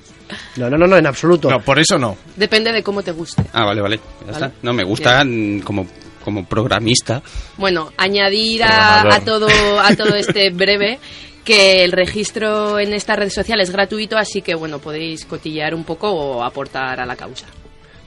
No, 0.58 0.70
no, 0.70 0.78
no, 0.78 0.86
no 0.86 0.96
en 0.96 1.08
absoluto. 1.08 1.50
No, 1.50 1.60
por 1.60 1.80
eso 1.80 1.98
no. 1.98 2.18
Depende 2.36 2.72
de 2.72 2.84
cómo 2.84 3.02
te 3.02 3.12
guste. 3.12 3.44
Ah, 3.52 3.66
vale, 3.66 3.82
vale. 3.82 3.98
Ya 3.98 4.32
Vale. 4.32 4.46
está. 4.46 4.52
No, 4.62 4.74
me 4.74 4.84
gusta 4.84 5.26
como, 5.64 5.88
como 6.24 6.46
programista. 6.46 7.24
Bueno, 7.58 7.92
añadir 7.98 8.64
a 8.64 9.20
todo 9.26 9.48
a 9.80 9.96
todo 9.96 10.14
este 10.14 10.52
breve 10.52 11.00
que 11.44 11.84
el 11.84 11.92
registro 11.92 12.80
en 12.80 12.94
esta 12.94 13.16
red 13.16 13.30
social 13.30 13.60
es 13.62 13.72
gratuito, 13.72 14.18
así 14.18 14.42
que 14.42 14.56
bueno, 14.56 14.80
podéis 14.80 15.26
cotillear 15.26 15.76
un 15.76 15.84
poco 15.84 16.10
o 16.12 16.44
aportar 16.44 17.00
a 17.00 17.06
la 17.06 17.16
causa. 17.16 17.46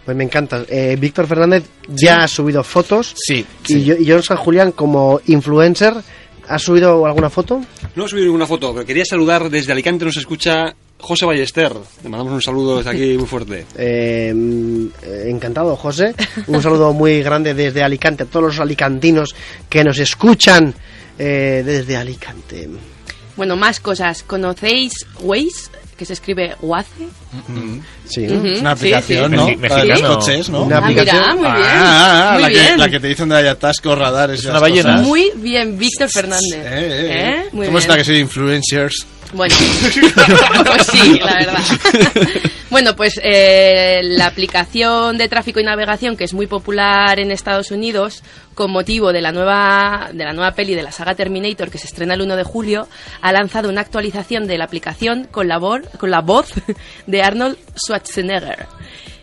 Pues 0.04 0.16
me 0.16 0.24
encanta. 0.24 0.64
Eh, 0.68 0.96
Víctor 0.98 1.26
Fernández 1.26 1.64
ya 1.88 2.22
ha 2.22 2.28
subido 2.28 2.62
fotos. 2.62 3.14
Sí. 3.16 3.44
Y, 3.66 3.84
yo, 3.84 3.94
y 3.96 4.08
John 4.08 4.22
San 4.22 4.36
Julián 4.36 4.70
como 4.70 5.20
influencer 5.26 5.94
¿Has 6.48 6.62
subido 6.62 7.04
alguna 7.04 7.28
foto? 7.28 7.60
No 7.94 8.06
he 8.06 8.08
subido 8.08 8.26
ninguna 8.26 8.46
foto, 8.46 8.72
pero 8.72 8.86
quería 8.86 9.04
saludar 9.04 9.50
desde 9.50 9.72
Alicante, 9.72 10.04
nos 10.04 10.16
escucha 10.16 10.74
José 10.98 11.26
Ballester. 11.26 11.72
Le 12.04 12.08
mandamos 12.08 12.34
un 12.34 12.42
saludo 12.42 12.76
desde 12.78 12.90
aquí 12.90 13.16
muy 13.18 13.26
fuerte. 13.26 13.66
Eh, 13.76 14.32
mm, 14.34 14.86
eh, 15.02 15.24
encantado, 15.28 15.76
José. 15.76 16.14
Un 16.46 16.62
saludo 16.62 16.92
muy 16.92 17.22
grande 17.22 17.52
desde 17.54 17.82
Alicante 17.82 18.22
a 18.22 18.26
todos 18.26 18.46
los 18.46 18.60
alicantinos 18.60 19.34
que 19.68 19.82
nos 19.82 19.98
escuchan 19.98 20.72
eh, 21.18 21.62
desde 21.64 21.96
Alicante. 21.96 22.68
Bueno, 23.36 23.56
más 23.56 23.80
cosas. 23.80 24.22
¿Conocéis 24.22 24.92
Waze? 25.20 25.70
Que 25.96 26.04
se 26.04 26.12
escribe 26.12 26.54
Waze. 26.60 27.08
Sí. 28.06 28.26
Ujú, 28.26 28.46
Es 28.46 28.60
una 28.60 28.72
aplicación, 28.72 29.30
sí. 29.30 29.36
¿no? 29.36 29.46
Sí. 29.46 29.56
La 29.56 29.76
de 29.76 29.86
los 29.86 29.98
Sí. 29.98 30.04
coches, 30.04 30.48
¿no? 30.50 30.62
Una 30.64 30.78
Ah, 30.78 30.80
mira, 30.88 31.02
aplicación. 31.02 31.36
muy 31.38 31.44
bien. 31.52 31.66
Ah, 31.70 32.28
ah, 32.28 32.32
Muy 32.34 32.42
la, 32.42 32.48
que, 32.48 32.54
bien. 32.54 32.78
la 32.78 32.88
que 32.90 33.00
te 33.00 33.06
dice 33.08 33.22
donde 33.22 33.36
hay 33.36 33.46
atascos, 33.46 33.98
radares. 33.98 34.40
y 34.42 34.46
una 34.46 34.50
esas 34.52 34.60
ballena. 34.60 34.90
cosas. 34.92 35.06
Muy 35.06 35.32
bien, 35.36 35.78
Víctor 35.78 36.10
Fernández. 36.10 36.52
Eh, 36.54 36.62
eh, 36.66 37.06
eh. 37.10 37.10
¿Eh? 37.12 37.48
Muy 37.52 37.66
¿Cómo 37.66 37.78
bien. 37.78 37.78
está 37.78 37.96
que 37.96 38.04
soy 38.04 38.18
influencers? 38.18 39.06
Bueno, 39.32 39.54
pues 40.66 40.86
sí, 40.86 41.18
la 41.18 41.34
verdad. 41.34 41.60
bueno, 42.70 42.94
pues 42.96 43.20
eh, 43.22 44.00
la 44.02 44.26
aplicación 44.26 45.18
de 45.18 45.28
tráfico 45.28 45.60
y 45.60 45.64
navegación 45.64 46.16
que 46.16 46.24
es 46.24 46.32
muy 46.34 46.46
popular 46.46 47.18
en 47.18 47.30
Estados 47.30 47.70
Unidos 47.70 48.22
con 48.54 48.70
motivo 48.70 49.12
de 49.12 49.20
la 49.20 49.32
nueva 49.32 50.08
de 50.12 50.24
la 50.24 50.32
nueva 50.32 50.52
peli 50.52 50.74
de 50.74 50.82
la 50.82 50.92
saga 50.92 51.14
Terminator 51.14 51.70
que 51.70 51.78
se 51.78 51.86
estrena 51.86 52.14
el 52.14 52.22
1 52.22 52.36
de 52.36 52.44
julio 52.44 52.88
ha 53.20 53.32
lanzado 53.32 53.68
una 53.68 53.82
actualización 53.82 54.46
de 54.46 54.56
la 54.58 54.64
aplicación 54.64 55.28
con 55.30 55.48
la, 55.48 55.58
vor- 55.58 55.88
con 55.98 56.10
la 56.10 56.20
voz 56.20 56.52
de 57.06 57.22
Arnold 57.22 57.56
Schwarzenegger. 57.76 58.66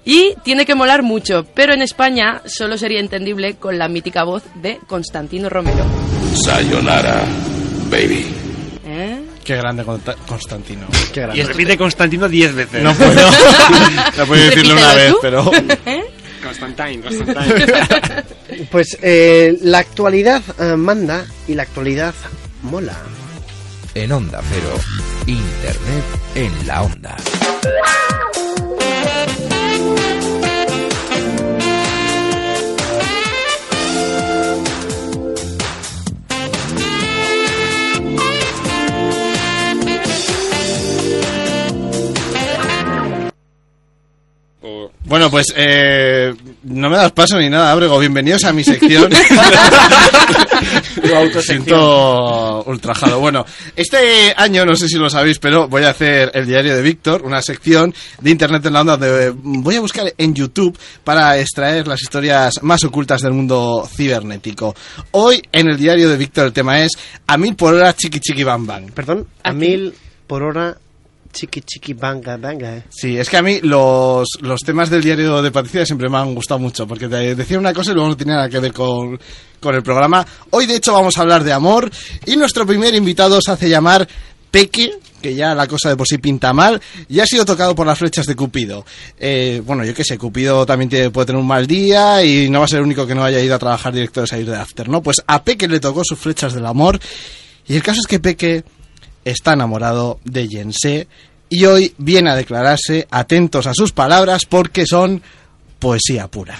Y 0.05 0.33
tiene 0.43 0.65
que 0.65 0.75
molar 0.75 1.01
mucho, 1.01 1.45
pero 1.55 1.73
en 1.73 1.81
España 1.81 2.41
solo 2.45 2.77
sería 2.77 2.99
entendible 2.99 3.55
con 3.55 3.77
la 3.79 3.87
mítica 3.87 4.25
voz 4.25 4.43
de 4.55 4.77
Constantino 4.85 5.47
Romero. 5.49 5.85
Sayonara, 6.43 7.23
baby. 7.89 8.25
Qué 9.43 9.57
grande 9.57 9.83
Constantino. 10.27 10.87
Qué 11.11 11.27
Y 11.33 11.43
repite 11.43 11.77
Constantino 11.77 12.29
10 12.29 12.55
veces. 12.55 12.83
No 12.83 12.93
puedo. 12.93 13.29
no 14.17 14.25
puedo 14.25 14.43
decirlo 14.43 14.73
una 14.73 14.93
vez, 14.95 15.13
pero. 15.21 15.51
Constantine, 16.43 17.01
Constantine. 17.03 18.23
Pues 18.71 18.97
eh, 19.01 19.57
la 19.61 19.79
actualidad 19.79 20.41
eh, 20.59 20.75
manda 20.75 21.25
y 21.47 21.55
la 21.55 21.63
actualidad 21.63 22.13
mola. 22.61 22.97
En 23.95 24.11
Onda 24.11 24.41
Cero, 24.49 24.79
Internet 25.27 26.03
en 26.35 26.67
la 26.67 26.81
Onda. 26.81 27.15
Bueno, 45.05 45.29
pues 45.29 45.47
eh, 45.57 46.33
no 46.63 46.89
me 46.89 46.95
das 46.95 47.11
paso 47.11 47.37
ni 47.37 47.49
nada, 47.49 47.71
Abrego. 47.71 47.99
Bienvenidos 47.99 48.45
a 48.45 48.53
mi 48.53 48.63
sección. 48.63 49.11
Me 51.03 51.41
siento 51.41 52.63
ultrajado. 52.63 53.19
Bueno, 53.19 53.45
este 53.75 54.33
año, 54.37 54.65
no 54.65 54.75
sé 54.75 54.87
si 54.87 54.95
lo 54.95 55.09
sabéis, 55.09 55.39
pero 55.39 55.67
voy 55.67 55.83
a 55.83 55.89
hacer 55.89 56.31
el 56.33 56.45
diario 56.45 56.75
de 56.75 56.81
Víctor, 56.81 57.23
una 57.23 57.41
sección 57.41 57.93
de 58.21 58.31
Internet 58.31 58.65
en 58.65 58.73
la 58.73 58.81
onda 58.81 58.95
donde 58.95 59.33
voy 59.35 59.75
a 59.75 59.81
buscar 59.81 60.13
en 60.17 60.33
YouTube 60.33 60.77
para 61.03 61.37
extraer 61.39 61.87
las 61.87 62.01
historias 62.01 62.53
más 62.61 62.83
ocultas 62.85 63.21
del 63.21 63.33
mundo 63.33 63.87
cibernético. 63.93 64.73
Hoy, 65.11 65.41
en 65.51 65.67
el 65.67 65.77
diario 65.77 66.09
de 66.09 66.17
Víctor, 66.17 66.45
el 66.47 66.53
tema 66.53 66.81
es 66.81 66.91
a 67.27 67.37
mil 67.37 67.55
por 67.55 67.73
hora 67.73 67.93
chiqui 67.93 68.19
chiqui 68.19 68.43
bam 68.43 68.65
bam. 68.65 68.85
Perdón, 68.91 69.27
a 69.43 69.51
mil 69.51 69.93
por 70.25 70.43
hora 70.43 70.77
chiqui 71.33 71.61
chiqui 71.61 71.93
banga 71.93 72.37
banga. 72.37 72.77
eh. 72.77 72.83
Sí, 72.89 73.17
es 73.17 73.29
que 73.29 73.37
a 73.37 73.41
mí 73.41 73.59
los, 73.61 74.27
los 74.41 74.61
temas 74.61 74.89
del 74.89 75.03
diario 75.03 75.41
de 75.41 75.51
Patricia 75.51 75.85
siempre 75.85 76.07
me 76.07 76.17
han 76.17 76.33
gustado 76.33 76.59
mucho, 76.59 76.87
porque 76.87 77.09
te 77.09 77.35
decían 77.35 77.59
una 77.59 77.73
cosa 77.73 77.91
y 77.91 77.95
luego 77.95 78.09
no 78.09 78.15
tenía 78.15 78.35
nada 78.35 78.49
que 78.49 78.59
ver 78.59 78.71
con, 78.71 79.19
con 79.59 79.75
el 79.75 79.83
programa. 79.83 80.25
Hoy, 80.51 80.65
de 80.65 80.75
hecho, 80.75 80.93
vamos 80.93 81.17
a 81.17 81.21
hablar 81.21 81.43
de 81.43 81.51
amor 81.51 81.89
y 82.25 82.37
nuestro 82.37 82.65
primer 82.65 82.93
invitado 82.95 83.39
se 83.41 83.51
hace 83.51 83.67
llamar 83.67 84.07
Peque, 84.51 84.99
que 85.19 85.33
ya 85.33 85.55
la 85.55 85.65
cosa 85.67 85.89
de 85.89 85.95
por 85.95 86.07
sí 86.07 86.19
pinta 86.19 86.53
mal, 86.53 86.79
y 87.09 87.19
ha 87.19 87.25
sido 87.25 87.43
tocado 87.43 87.73
por 87.73 87.87
las 87.87 87.97
flechas 87.97 88.27
de 88.27 88.35
Cupido. 88.35 88.85
Eh, 89.17 89.61
bueno, 89.65 89.83
yo 89.83 89.95
qué 89.95 90.03
sé, 90.03 90.17
Cupido 90.17 90.65
también 90.65 91.11
puede 91.11 91.25
tener 91.25 91.41
un 91.41 91.47
mal 91.47 91.65
día 91.65 92.23
y 92.23 92.49
no 92.49 92.59
va 92.59 92.65
a 92.65 92.67
ser 92.67 92.79
el 92.79 92.85
único 92.85 93.07
que 93.07 93.15
no 93.15 93.23
haya 93.23 93.39
ido 93.39 93.55
a 93.55 93.59
trabajar 93.59 93.93
directo 93.93 94.21
de 94.21 94.27
salir 94.27 94.45
de 94.45 94.55
After, 94.55 94.87
¿no? 94.89 95.01
Pues 95.01 95.23
a 95.25 95.43
Peque 95.43 95.67
le 95.67 95.79
tocó 95.79 96.03
sus 96.03 96.19
flechas 96.19 96.53
del 96.53 96.65
amor, 96.67 96.99
y 97.65 97.75
el 97.75 97.81
caso 97.81 97.99
es 98.01 98.05
que 98.05 98.19
Peque 98.19 98.63
está 99.25 99.53
enamorado 99.53 100.19
de 100.23 100.47
Jense 100.47 101.07
y 101.49 101.65
hoy 101.65 101.93
viene 101.97 102.31
a 102.31 102.35
declararse 102.35 103.07
atentos 103.11 103.67
a 103.67 103.73
sus 103.73 103.91
palabras 103.91 104.45
porque 104.45 104.85
son 104.85 105.21
poesía 105.79 106.27
pura. 106.27 106.55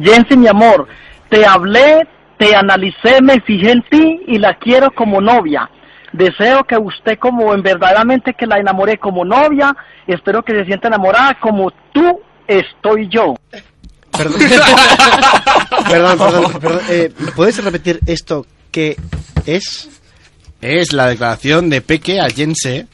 Jensi, 0.00 0.36
mi 0.36 0.48
amor, 0.48 0.86
te 1.28 1.44
hablé, 1.44 2.06
te 2.38 2.54
analicé, 2.54 3.20
me 3.22 3.40
fijé 3.40 3.72
en 3.72 3.82
ti 3.90 4.20
y 4.28 4.38
la 4.38 4.56
quiero 4.58 4.90
como 4.92 5.20
novia. 5.20 5.68
Deseo 6.12 6.64
que 6.64 6.76
usted 6.76 7.18
como 7.18 7.52
en 7.54 7.62
verdaderamente 7.62 8.34
que 8.34 8.46
la 8.46 8.58
enamoré 8.58 8.98
como 8.98 9.24
novia, 9.24 9.74
espero 10.06 10.42
que 10.42 10.54
se 10.54 10.64
sienta 10.64 10.88
enamorada 10.88 11.38
como 11.40 11.70
tú 11.92 12.20
estoy 12.46 13.08
yo. 13.08 13.34
Perdón, 14.16 14.38
perdón, 15.90 16.18
perdón, 16.18 16.52
perdón, 16.60 16.80
eh, 16.88 17.12
¿Puedes 17.34 17.62
repetir 17.62 18.00
esto 18.06 18.46
que 18.70 18.96
es? 19.44 19.95
Es 20.66 20.92
la 20.92 21.06
declaración 21.08 21.70
de 21.70 21.80
Peque 21.80 22.20
a 22.20 22.28
Jense, 22.28 22.88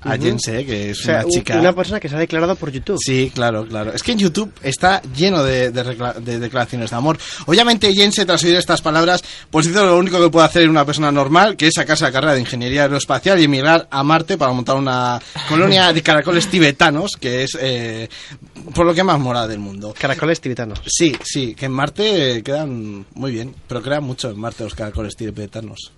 a 0.00 0.14
Ujú. 0.14 0.22
Jense, 0.24 0.66
que 0.66 0.90
es 0.90 0.98
O 1.00 1.02
sea, 1.04 1.20
una 1.20 1.28
chica... 1.28 1.58
una 1.60 1.72
persona 1.72 2.00
que 2.00 2.08
se 2.08 2.16
ha 2.16 2.18
declarado 2.18 2.56
por 2.56 2.72
YouTube. 2.72 2.98
Sí, 3.00 3.30
claro, 3.32 3.64
claro. 3.68 3.92
Es 3.92 4.02
que 4.02 4.10
en 4.10 4.18
YouTube 4.18 4.52
está 4.62 5.00
lleno 5.14 5.44
de, 5.44 5.70
de 5.70 6.38
declaraciones 6.40 6.90
de 6.90 6.96
amor. 6.96 7.18
Obviamente, 7.46 7.92
Jense, 7.94 8.26
tras 8.26 8.42
oír 8.42 8.56
estas 8.56 8.82
palabras, 8.82 9.22
pues 9.48 9.68
hizo 9.68 9.84
lo 9.86 9.96
único 9.96 10.20
que 10.20 10.28
puede 10.28 10.44
hacer 10.46 10.68
una 10.68 10.84
persona 10.84 11.12
normal, 11.12 11.56
que 11.56 11.68
es 11.68 11.74
sacarse 11.76 12.02
la 12.02 12.10
carrera 12.10 12.34
de 12.34 12.40
ingeniería 12.40 12.82
aeroespacial 12.82 13.38
y 13.38 13.44
emigrar 13.44 13.86
a 13.92 14.02
Marte 14.02 14.36
para 14.36 14.52
montar 14.52 14.74
una 14.74 15.20
colonia 15.48 15.92
de 15.92 16.02
caracoles 16.02 16.48
tibetanos, 16.48 17.12
que 17.16 17.44
es 17.44 17.56
eh, 17.60 18.08
por 18.74 18.84
lo 18.84 18.92
que 18.94 19.04
más 19.04 19.20
mola 19.20 19.46
del 19.46 19.60
mundo. 19.60 19.94
Caracoles 19.96 20.40
tibetanos. 20.40 20.80
Sí, 20.84 21.14
sí, 21.22 21.54
que 21.54 21.66
en 21.66 21.72
Marte 21.72 22.42
quedan 22.42 23.06
muy 23.14 23.30
bien, 23.30 23.54
pero 23.68 23.80
crean 23.80 24.02
mucho 24.02 24.30
en 24.30 24.40
Marte 24.40 24.64
los 24.64 24.74
caracoles 24.74 25.14
tibetanos. 25.14 25.92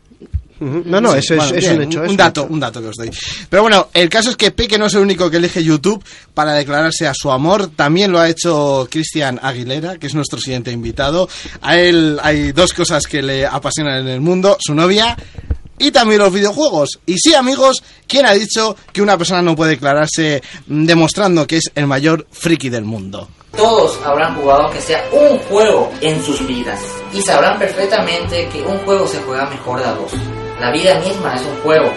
No, 0.61 1.01
no, 1.01 1.13
Sí, 1.13 1.19
eso 1.19 1.35
es, 1.35 1.39
bueno, 1.39 1.57
es 1.57 1.65
bien, 1.65 1.77
un 1.77 1.83
hecho. 1.83 1.99
Un, 1.99 2.05
es 2.05 2.11
un 2.11 2.17
dato, 2.17 2.41
hecho. 2.43 2.53
un 2.53 2.61
dato 2.61 2.81
que 2.81 2.89
os 2.89 2.97
doy. 2.97 3.11
Pero 3.49 3.63
bueno, 3.63 3.89
el 3.93 4.09
caso 4.09 4.31
es 4.31 4.37
que 4.37 4.51
Peque 4.51 4.79
no 4.79 4.87
es 4.87 4.95
el 4.95 5.01
único 5.01 5.31
que 5.31 5.39
elige 5.39 5.63
YouTube 5.63 6.05
para 6.33 6.53
declararse 6.53 7.07
a 7.07 7.13
su 7.15 7.31
amor. 7.31 7.71
También 7.75 8.13
lo 8.13 8.21
ha 8.21 8.29
hecho 8.29 8.87
Cristian 8.91 9.41
Aguilera, 9.43 9.99
que 9.99 10.07
es 10.07 10.15
nuestro 10.15 10.39
siguiente 10.39 10.71
invitado. 10.71 11.29
A 11.61 11.77
él 11.79 12.19
hay 12.23 12.53
dos 12.53 12.73
cosas 12.73 13.07
que 13.07 13.23
le 13.23 13.47
apasionan 13.47 14.01
en 14.01 14.09
el 14.09 14.21
mundo: 14.21 14.57
su 14.61 14.75
novia 14.75 15.17
y 15.79 15.91
también 15.91 16.21
los 16.21 16.33
videojuegos. 16.33 17.01
Y 17.07 17.19
sí, 17.19 17.35
amigos, 17.35 17.83
¿quién 18.07 18.27
ha 18.27 18.33
dicho 18.33 18.77
que 18.93 19.03
una 19.03 19.19
persona 19.19 19.43
no 19.43 19.57
puede 19.57 19.73
declararse 19.73 20.43
demostrando 20.67 21.47
que 21.47 21.57
es 21.57 21.71
el 21.75 21.87
mayor 21.87 22.27
friki 22.31 22.69
del 22.69 22.85
mundo? 22.85 23.29
Todos 23.57 24.01
habrán 24.05 24.35
jugado 24.37 24.63
aunque 24.63 24.81
sea 24.81 25.05
un 25.13 25.39
juego 25.39 25.93
en 26.01 26.23
sus 26.25 26.45
vidas 26.47 26.81
y 27.13 27.23
sabrán 27.23 27.59
perfectamente 27.59 28.49
que 28.49 28.63
un 28.63 28.79
juego 28.79 29.07
se 29.07 29.19
juega 29.21 29.49
mejor 29.49 29.79
de 29.81 29.85
a 29.87 29.93
dos. 29.93 30.13
La 30.61 30.71
vida 30.71 30.99
misma 31.01 31.35
es 31.35 31.43
un 31.43 31.61
juego. 31.63 31.91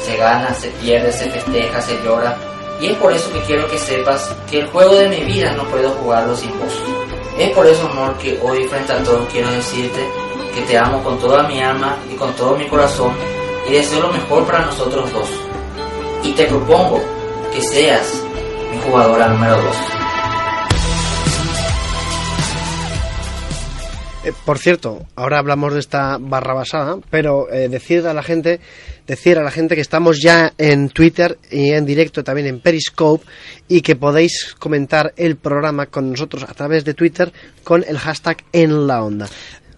Se 0.00 0.16
gana, 0.16 0.52
se 0.54 0.68
pierde, 0.70 1.12
se 1.12 1.30
festeja, 1.30 1.80
se 1.80 2.02
llora. 2.04 2.36
Y 2.80 2.86
es 2.86 2.96
por 2.98 3.12
eso 3.12 3.32
que 3.32 3.40
quiero 3.40 3.68
que 3.68 3.78
sepas 3.78 4.34
que 4.50 4.60
el 4.60 4.66
juego 4.68 4.94
de 4.96 5.08
mi 5.08 5.20
vida 5.24 5.52
no 5.52 5.64
puedo 5.64 5.90
jugarlo 5.90 6.36
sin 6.36 6.50
vos. 6.58 6.72
Es 7.38 7.50
por 7.50 7.66
eso, 7.66 7.88
amor, 7.88 8.16
que 8.18 8.38
hoy 8.42 8.64
frente 8.64 8.92
a 8.92 9.02
todos 9.02 9.28
quiero 9.30 9.50
decirte 9.50 10.08
que 10.54 10.62
te 10.62 10.78
amo 10.78 11.02
con 11.02 11.18
toda 11.18 11.42
mi 11.44 11.60
alma 11.60 11.96
y 12.12 12.14
con 12.14 12.32
todo 12.34 12.56
mi 12.56 12.66
corazón 12.68 13.12
y 13.66 13.72
deseo 13.72 14.00
lo 14.00 14.12
mejor 14.12 14.46
para 14.46 14.66
nosotros 14.66 15.12
dos. 15.12 15.28
Y 16.22 16.32
te 16.32 16.44
propongo 16.44 17.00
que 17.52 17.60
seas 17.62 18.22
mi 18.70 18.80
jugadora 18.80 19.28
número 19.28 19.56
dos. 19.56 20.03
Eh, 24.24 24.32
por 24.46 24.58
cierto, 24.58 25.06
ahora 25.16 25.38
hablamos 25.38 25.74
de 25.74 25.80
esta 25.80 26.16
barra 26.18 26.54
basada, 26.54 26.96
pero 27.10 27.52
eh, 27.52 27.68
decir 27.68 28.06
a 28.06 28.14
la 28.14 28.22
gente, 28.22 28.58
decir 29.06 29.38
a 29.38 29.42
la 29.42 29.50
gente 29.50 29.74
que 29.74 29.82
estamos 29.82 30.18
ya 30.18 30.54
en 30.56 30.88
Twitter 30.88 31.36
y 31.50 31.72
en 31.72 31.84
directo 31.84 32.24
también 32.24 32.46
en 32.46 32.60
Periscope 32.60 33.26
y 33.68 33.82
que 33.82 33.96
podéis 33.96 34.54
comentar 34.58 35.12
el 35.18 35.36
programa 35.36 35.86
con 35.86 36.10
nosotros 36.10 36.42
a 36.44 36.54
través 36.54 36.86
de 36.86 36.94
Twitter 36.94 37.34
con 37.64 37.84
el 37.86 37.98
hashtag 37.98 38.38
en 38.52 38.86
la 38.86 39.04
onda. 39.04 39.28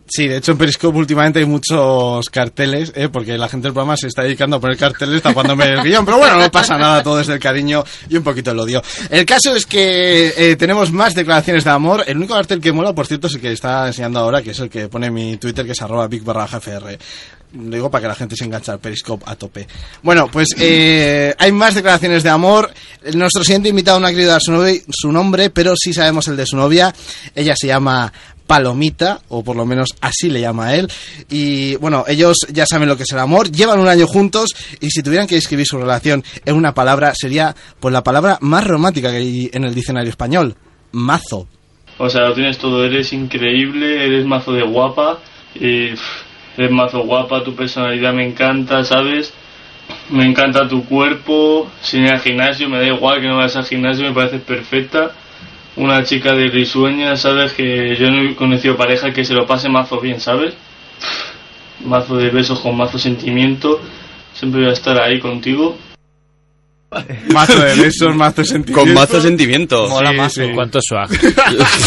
Sí, 0.09 0.29
de 0.29 0.37
hecho 0.37 0.53
en 0.53 0.59
Periscope 0.59 0.97
últimamente 0.97 1.41
hay 1.41 1.47
muchos 1.47 2.31
carteles, 2.31 2.93
¿eh? 2.95 3.09
porque 3.09 3.37
la 3.37 3.49
gente 3.49 3.67
del 3.67 3.73
programa 3.73 3.97
se 3.97 4.07
está 4.07 4.23
dedicando 4.23 4.57
a 4.57 4.61
poner 4.61 4.77
carteles 4.77 5.21
tapándome 5.21 5.65
el 5.65 5.83
guion, 5.83 6.05
pero 6.05 6.19
bueno, 6.19 6.39
no 6.39 6.51
pasa 6.51 6.79
nada, 6.79 7.03
todo 7.03 7.21
es 7.21 7.27
del 7.27 7.41
cariño 7.41 7.83
y 8.09 8.17
un 8.17 8.23
poquito 8.23 8.53
el 8.53 8.59
odio. 8.61 8.83
El 9.11 9.27
caso 9.27 9.55
es 9.57 9.67
que 9.67 10.33
eh, 10.37 10.57
tenemos 10.57 10.93
más 10.93 11.15
declaraciones 11.15 11.65
de 11.65 11.71
amor. 11.71 12.05
El 12.07 12.19
único 12.19 12.35
cartel 12.35 12.61
que 12.61 12.73
mola, 12.73 12.95
por 12.95 13.07
cierto, 13.07 13.27
es 13.27 13.35
el 13.35 13.41
que 13.41 13.53
está 13.53 13.87
enseñando 13.89 14.21
ahora, 14.21 14.43
que 14.43 14.53
es 14.53 14.61
el 14.61 14.71
que 14.71 14.89
pone 14.89 15.11
mi 15.11 15.39
Twitter, 15.39 15.67
que 15.67 15.73
es 15.73 15.83
arroba 15.83 16.07
big 16.07 16.23
barra 16.23 16.47
GFR. 16.47 16.99
Lo 17.55 17.75
digo 17.75 17.91
para 17.91 18.03
que 18.03 18.09
la 18.09 18.15
gente 18.15 18.37
se 18.37 18.45
enganche 18.45 18.71
al 18.71 18.81
Periscope 18.81 19.25
a 19.27 19.35
tope. 19.35 19.67
Bueno, 20.03 20.29
pues 20.31 20.49
eh, 20.59 21.35
hay 21.39 21.53
más 21.53 21.75
declaraciones 21.75 22.23
de 22.23 22.31
amor. 22.31 22.71
Nuestro 23.15 23.43
siguiente 23.43 23.69
invitado 23.71 23.99
no 23.99 24.07
ha 24.07 24.11
querido 24.11 24.31
dar 24.31 24.43
su, 24.43 24.83
su 24.91 25.11
nombre, 25.11 25.51
pero 25.51 25.75
sí 25.77 25.93
sabemos 25.93 26.29
el 26.29 26.37
de 26.37 26.47
su 26.47 26.57
novia. 26.57 26.95
Ella 27.35 27.55
se 27.57 27.69
llama 27.69 28.13
Palomita, 28.47 29.21
o 29.29 29.43
por 29.43 29.57
lo 29.57 29.67
menos 29.67 29.91
así 30.01 30.29
le 30.29 30.41
llama 30.41 30.69
a 30.69 30.77
él. 30.77 30.89
Y 31.29 31.77
bueno, 31.77 32.05
ellos 32.07 32.37
ya 32.53 32.67
saben 32.67 32.89
lo 32.89 32.97
que 32.97 33.03
es 33.03 33.13
el 33.13 33.19
amor, 33.19 33.51
llevan 33.51 33.81
un 33.81 33.89
año 33.89 34.07
juntos 34.07 34.51
y 34.81 34.91
si 34.91 35.03
tuvieran 35.03 35.27
que 35.27 35.35
describir 35.35 35.67
su 35.67 35.79
relación 35.79 36.23
en 36.45 36.55
una 36.55 36.75
palabra, 36.75 37.13
sería 37.15 37.55
pues 37.81 37.93
la 37.93 38.03
palabra 38.03 38.39
más 38.41 38.67
romántica 38.67 39.11
que 39.11 39.17
hay 39.17 39.51
en 39.53 39.65
el 39.65 39.75
diccionario 39.75 40.11
español, 40.11 40.55
mazo. 40.93 41.49
O 41.99 42.11
sea, 42.11 42.29
lo 42.29 42.35
tienes 42.35 42.59
todo, 42.59 42.85
eres 42.85 43.13
increíble, 43.13 44.05
eres 44.05 44.27
mazo 44.27 44.53
de 44.53 44.63
guapa, 44.63 45.19
y, 45.55 45.95
eres 46.57 46.71
mazo 46.71 47.01
guapa, 47.05 47.43
tu 47.43 47.55
personalidad 47.55 48.13
me 48.13 48.27
encanta, 48.27 48.85
¿sabes? 48.85 49.33
Me 50.11 50.25
encanta 50.25 50.69
tu 50.69 50.85
cuerpo, 50.85 51.71
sin 51.81 52.05
ir 52.05 52.13
al 52.13 52.21
gimnasio, 52.21 52.69
me 52.69 52.79
da 52.79 52.87
igual 52.87 53.21
que 53.21 53.29
no 53.29 53.37
vayas 53.37 53.57
al 53.57 53.65
gimnasio, 53.65 54.05
me 54.05 54.13
pareces 54.13 54.43
perfecta. 54.43 55.13
Una 55.77 56.05
chica 56.05 56.35
de 56.35 56.49
risueña, 56.49 57.17
¿sabes? 57.17 57.53
Que 57.53 57.97
yo 57.97 58.11
no 58.11 58.23
he 58.23 58.35
conocido 58.35 58.77
pareja 58.77 59.13
que 59.13 59.25
se 59.25 59.35
lo 59.35 59.47
pase 59.47 59.69
mazo 59.69 60.01
bien, 60.01 60.21
¿sabes? 60.21 60.55
Mazo 61.85 62.17
de 62.17 62.31
besos 62.31 62.61
con 62.61 62.77
mazo 62.77 62.99
sentimiento, 62.99 63.81
siempre 64.33 64.63
voy 64.63 64.71
a 64.71 64.73
estar 64.73 64.99
ahí 64.99 65.21
contigo. 65.21 65.77
Mazo 67.33 67.59
de 67.61 67.75
besos, 67.75 68.15
mazo 68.15 68.43
de 68.43 68.49
sentimiento. 68.49 68.81
Con 68.85 68.95
mazo 68.95 69.21
sentimiento. 69.21 69.89
Mola 69.89 70.13
mazo. 70.13 70.43
Cuánto 70.55 70.79
swag. 70.81 71.11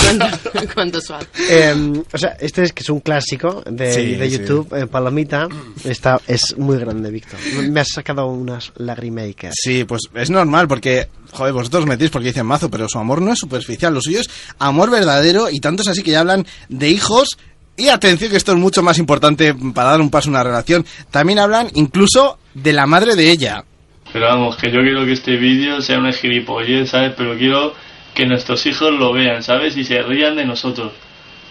¿Cuánto, 0.03 0.73
cuánto 0.73 1.01
suave? 1.01 1.26
Eh, 1.49 2.03
o 2.11 2.17
sea, 2.17 2.35
este 2.39 2.63
es 2.63 2.73
que 2.73 2.84
es 2.84 2.89
un 2.89 2.99
clásico 2.99 3.63
de, 3.65 3.93
Sí, 3.93 4.15
de 4.15 4.30
sí. 4.30 4.38
YouTube, 4.38 4.73
eh, 4.76 4.88
Palomita. 4.88 5.47
Está, 5.84 6.19
es 6.27 6.55
muy 6.57 6.77
grande, 6.77 7.11
Víctor. 7.11 7.39
Me 7.69 7.80
has 7.80 7.89
sacado 7.89 8.27
unas 8.27 8.71
lagrimakers. 8.76 9.55
Sí, 9.61 9.85
pues 9.85 10.01
es 10.13 10.30
normal 10.30 10.67
porque, 10.67 11.07
joder, 11.31 11.53
vosotros 11.53 11.85
metéis 11.85 12.11
porque 12.11 12.27
dicen 12.27 12.45
mazo, 12.45 12.69
pero 12.69 12.89
su 12.89 12.99
amor 12.99 13.21
no 13.21 13.31
es 13.31 13.39
superficial, 13.39 13.93
lo 13.93 14.01
suyo 14.01 14.19
es 14.19 14.30
amor 14.59 14.91
verdadero 14.91 15.49
y 15.49 15.59
tanto 15.59 15.81
es 15.81 15.88
así 15.88 16.03
que 16.03 16.11
ya 16.11 16.19
hablan 16.19 16.45
de 16.67 16.89
hijos. 16.89 17.38
Y 17.77 17.88
atención 17.88 18.30
que 18.30 18.35
esto 18.35 18.51
es 18.51 18.57
mucho 18.57 18.84
más 18.84 18.97
importante 18.97 19.55
para 19.73 19.91
dar 19.91 20.01
un 20.01 20.09
paso 20.09 20.27
a 20.27 20.31
una 20.31 20.43
relación. 20.43 20.85
También 21.09 21.39
hablan 21.39 21.69
incluso 21.76 22.38
de 22.53 22.73
la 22.73 22.85
madre 22.85 23.15
de 23.15 23.31
ella. 23.31 23.63
Pero 24.11 24.26
vamos, 24.26 24.57
que 24.57 24.72
yo 24.72 24.81
quiero 24.81 25.06
que 25.06 25.11
este 25.11 25.38
vídeo 25.38 25.81
sea 25.81 25.99
una 25.99 26.11
gilipollez, 26.11 26.90
¿sabes? 26.90 27.14
Pero 27.15 27.38
quiero 27.38 27.76
que 28.14 28.26
nuestros 28.26 28.65
hijos 28.65 28.91
lo 28.91 29.14
vean, 29.14 29.44
¿sabes? 29.44 29.77
Y 29.77 29.84
se 29.84 30.02
rían 30.02 30.36
de 30.36 30.45
nosotros. 30.45 30.91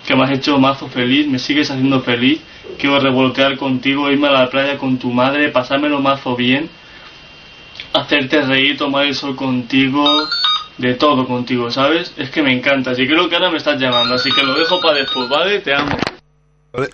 Que 0.07 0.17
me 0.17 0.25
has 0.25 0.33
hecho 0.33 0.59
mazo 0.59 0.89
feliz, 0.89 1.27
me 1.29 1.39
sigues 1.39 1.71
haciendo 1.71 2.01
feliz. 2.01 2.41
Quiero 2.79 2.99
revoltear 2.99 3.57
contigo, 3.57 4.11
irme 4.11 4.29
a 4.29 4.33
la 4.33 4.51
playa 4.51 4.77
con 4.77 4.99
tu 4.99 5.13
madre, 5.13 5.51
pasármelo 5.51 6.01
mazo 6.01 6.35
bien. 6.35 6.69
Hacerte 7.93 8.43
reír, 8.43 8.77
tomar 8.77 9.07
el 9.07 9.15
sol 9.15 9.37
contigo. 9.37 10.29
De 10.79 10.95
todo 10.95 11.27
contigo, 11.27 11.73
¿sabes? 11.73 12.15
Es 12.17 12.31
que 12.31 12.41
me 12.41 12.53
encanta. 12.53 12.93
Y 12.93 13.07
creo 13.09 13.29
que 13.29 13.35
ahora 13.35 13.51
me 13.51 13.57
estás 13.57 13.81
llamando, 13.81 14.15
así 14.15 14.31
que 14.31 14.45
lo 14.45 14.55
dejo 14.55 14.81
para 14.81 14.99
después, 14.99 15.29
¿vale? 15.29 15.59
Te 15.59 15.75
amo. 15.75 15.97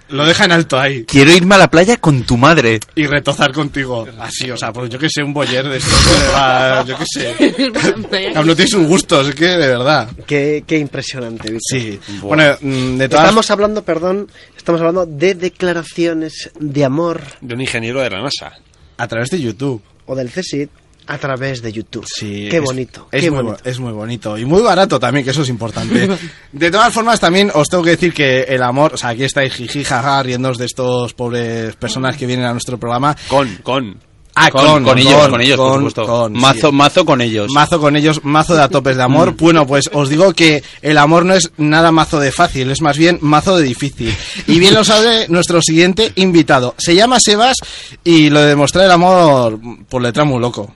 Lo 0.08 0.26
deja 0.26 0.44
en 0.44 0.52
alto 0.52 0.78
ahí. 0.78 1.04
Quiero 1.04 1.32
irme 1.32 1.54
a 1.54 1.58
la 1.58 1.70
playa 1.70 1.96
con 1.96 2.22
tu 2.24 2.36
madre. 2.36 2.80
Y 2.94 3.06
retozar 3.06 3.52
contigo. 3.52 4.06
Así, 4.18 4.50
o 4.50 4.56
sea, 4.56 4.72
pues 4.72 4.90
yo 4.90 4.98
que 4.98 5.08
sé, 5.08 5.22
un 5.22 5.32
boyer 5.34 5.68
de 5.68 5.76
esto. 5.78 5.90
que 6.04 6.18
le 6.26 6.32
va- 6.32 6.84
yo 6.84 6.96
que 6.98 7.04
sé. 7.06 8.34
No 8.44 8.54
tienes 8.56 8.74
un 8.74 8.86
gusto, 8.86 9.20
es 9.20 9.34
que 9.34 9.44
de 9.46 9.66
verdad. 9.68 10.08
Qué, 10.26 10.64
qué 10.66 10.78
impresionante, 10.78 11.50
Víctor. 11.50 11.80
Sí. 11.80 12.00
Bueno, 12.20 12.56
mm, 12.60 12.96
de 12.98 13.08
todas 13.08 13.24
Estamos 13.24 13.50
hablando, 13.50 13.82
perdón, 13.84 14.28
estamos 14.56 14.80
hablando 14.80 15.06
de 15.06 15.34
declaraciones 15.34 16.50
de 16.58 16.84
amor. 16.84 17.22
De 17.40 17.54
un 17.54 17.60
ingeniero 17.60 18.00
de 18.00 18.10
la 18.10 18.22
NASA. 18.22 18.52
A 18.96 19.08
través 19.08 19.30
de 19.30 19.40
YouTube. 19.40 19.82
O 20.06 20.14
del 20.14 20.30
CSIC 20.30 20.68
a 21.06 21.18
través 21.18 21.62
de 21.62 21.72
YouTube. 21.72 22.04
Sí, 22.06 22.48
Qué 22.50 22.58
es- 22.58 22.62
bonito. 22.62 23.08
Es, 23.12 23.22
qué 23.22 23.30
muy, 23.30 23.42
bonito. 23.42 23.62
bo- 23.64 23.70
es 23.70 23.78
muy 23.80 23.92
bonito. 23.92 24.38
Y 24.38 24.44
muy 24.44 24.62
barato 24.62 24.98
también, 25.00 25.24
que 25.24 25.30
eso 25.32 25.42
es 25.42 25.48
importante. 25.48 26.08
De 26.52 26.70
todas 26.70 26.92
formas, 26.92 27.20
también 27.20 27.50
os 27.54 27.68
tengo 27.68 27.82
que 27.84 27.90
decir 27.90 28.12
que 28.14 28.42
el 28.42 28.62
amor, 28.62 28.94
o 28.94 28.96
sea, 28.96 29.10
aquí 29.10 29.24
estáis 29.24 29.52
jiji, 29.54 29.84
jaja, 29.84 30.22
de 30.22 30.64
estos 30.64 31.14
pobres 31.14 31.74
personas 31.76 32.16
que 32.16 32.26
vienen 32.26 32.46
a 32.46 32.52
nuestro 32.52 32.78
programa. 32.78 33.16
Con, 33.28 33.56
con. 33.62 33.98
Ah, 34.36 34.50
Con- 34.50 34.66
con, 34.66 34.84
con 34.84 34.98
ellos, 34.98 35.28
con 35.28 35.40
ellos, 35.40 35.56
por 35.56 35.68
con- 35.68 35.78
supuesto. 35.90 36.06
con, 36.06 36.34
Mazo- 36.34 36.70
sí. 36.70 36.74
mazo 36.74 37.04
con 37.04 37.20
ellos. 37.20 37.50
Mazo 37.52 37.78
con 37.80 37.94
ellos, 37.94 38.24
mazo 38.24 38.56
de 38.56 38.62
a 38.62 38.68
topes 38.68 38.96
de 38.96 39.02
amor. 39.04 39.36
Bueno, 39.36 39.64
pues 39.64 39.88
os 39.92 40.08
digo 40.08 40.32
que 40.32 40.60
el 40.82 40.98
amor 40.98 41.24
no 41.24 41.34
es 41.34 41.52
nada 41.56 41.92
mazo 41.92 42.18
de 42.18 42.32
fácil, 42.32 42.68
es 42.72 42.80
más 42.82 42.98
bien 42.98 43.18
mazo 43.20 43.56
de 43.56 43.62
difícil. 43.62 44.12
Y 44.48 44.58
bien 44.58 44.74
lo 44.74 44.82
sabe 44.82 45.26
nuestro 45.28 45.60
siguiente 45.62 46.10
invitado. 46.16 46.74
Se 46.78 46.96
llama 46.96 47.20
Sebas 47.20 47.56
y 48.02 48.28
lo 48.28 48.40
de 48.40 48.48
demostrar 48.48 48.86
el 48.86 48.90
amor, 48.90 49.60
por 49.88 50.02
letra 50.02 50.24
muy 50.24 50.40
loco. 50.40 50.74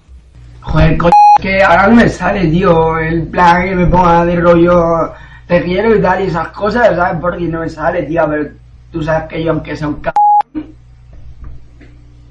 Joder, 0.68 0.98
coño, 0.98 1.12
es 1.38 1.42
que 1.42 1.62
ahora 1.62 1.86
no 1.88 1.96
me 1.96 2.08
sale, 2.08 2.46
tío, 2.46 2.98
el 2.98 3.26
plan 3.28 3.64
que 3.64 3.74
me 3.74 3.86
ponga 3.86 4.24
de 4.26 4.36
rollo 4.36 5.12
te 5.46 5.62
quiero 5.64 5.96
y 5.96 6.02
tal 6.02 6.22
y 6.22 6.26
esas 6.26 6.48
cosas, 6.48 6.94
¿sabes? 6.94 7.18
Porque 7.20 7.44
no 7.44 7.60
me 7.60 7.70
sale, 7.70 8.02
tío, 8.02 8.22
pero 8.28 8.50
tú 8.92 9.02
sabes 9.02 9.28
que 9.30 9.42
yo 9.42 9.52
aunque 9.52 9.74
sea 9.74 9.88
un 9.88 10.02
c... 10.02 10.10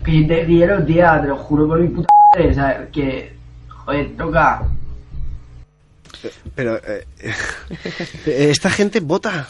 que 0.05 0.23
te 0.23 0.45
quiero, 0.45 0.85
tía, 0.85 1.19
te 1.19 1.27
lo 1.27 1.37
juro 1.37 1.67
por 1.67 1.79
mi 1.79 1.87
puta 1.87 2.13
madre, 2.31 2.53
¿sabes? 2.53 2.89
Que, 2.93 3.33
joder, 3.69 4.15
toca. 4.15 4.61
Pero 6.53 6.77
eh, 6.77 7.05
eh, 7.19 8.49
esta 8.51 8.69
gente 8.69 8.99
vota. 8.99 9.47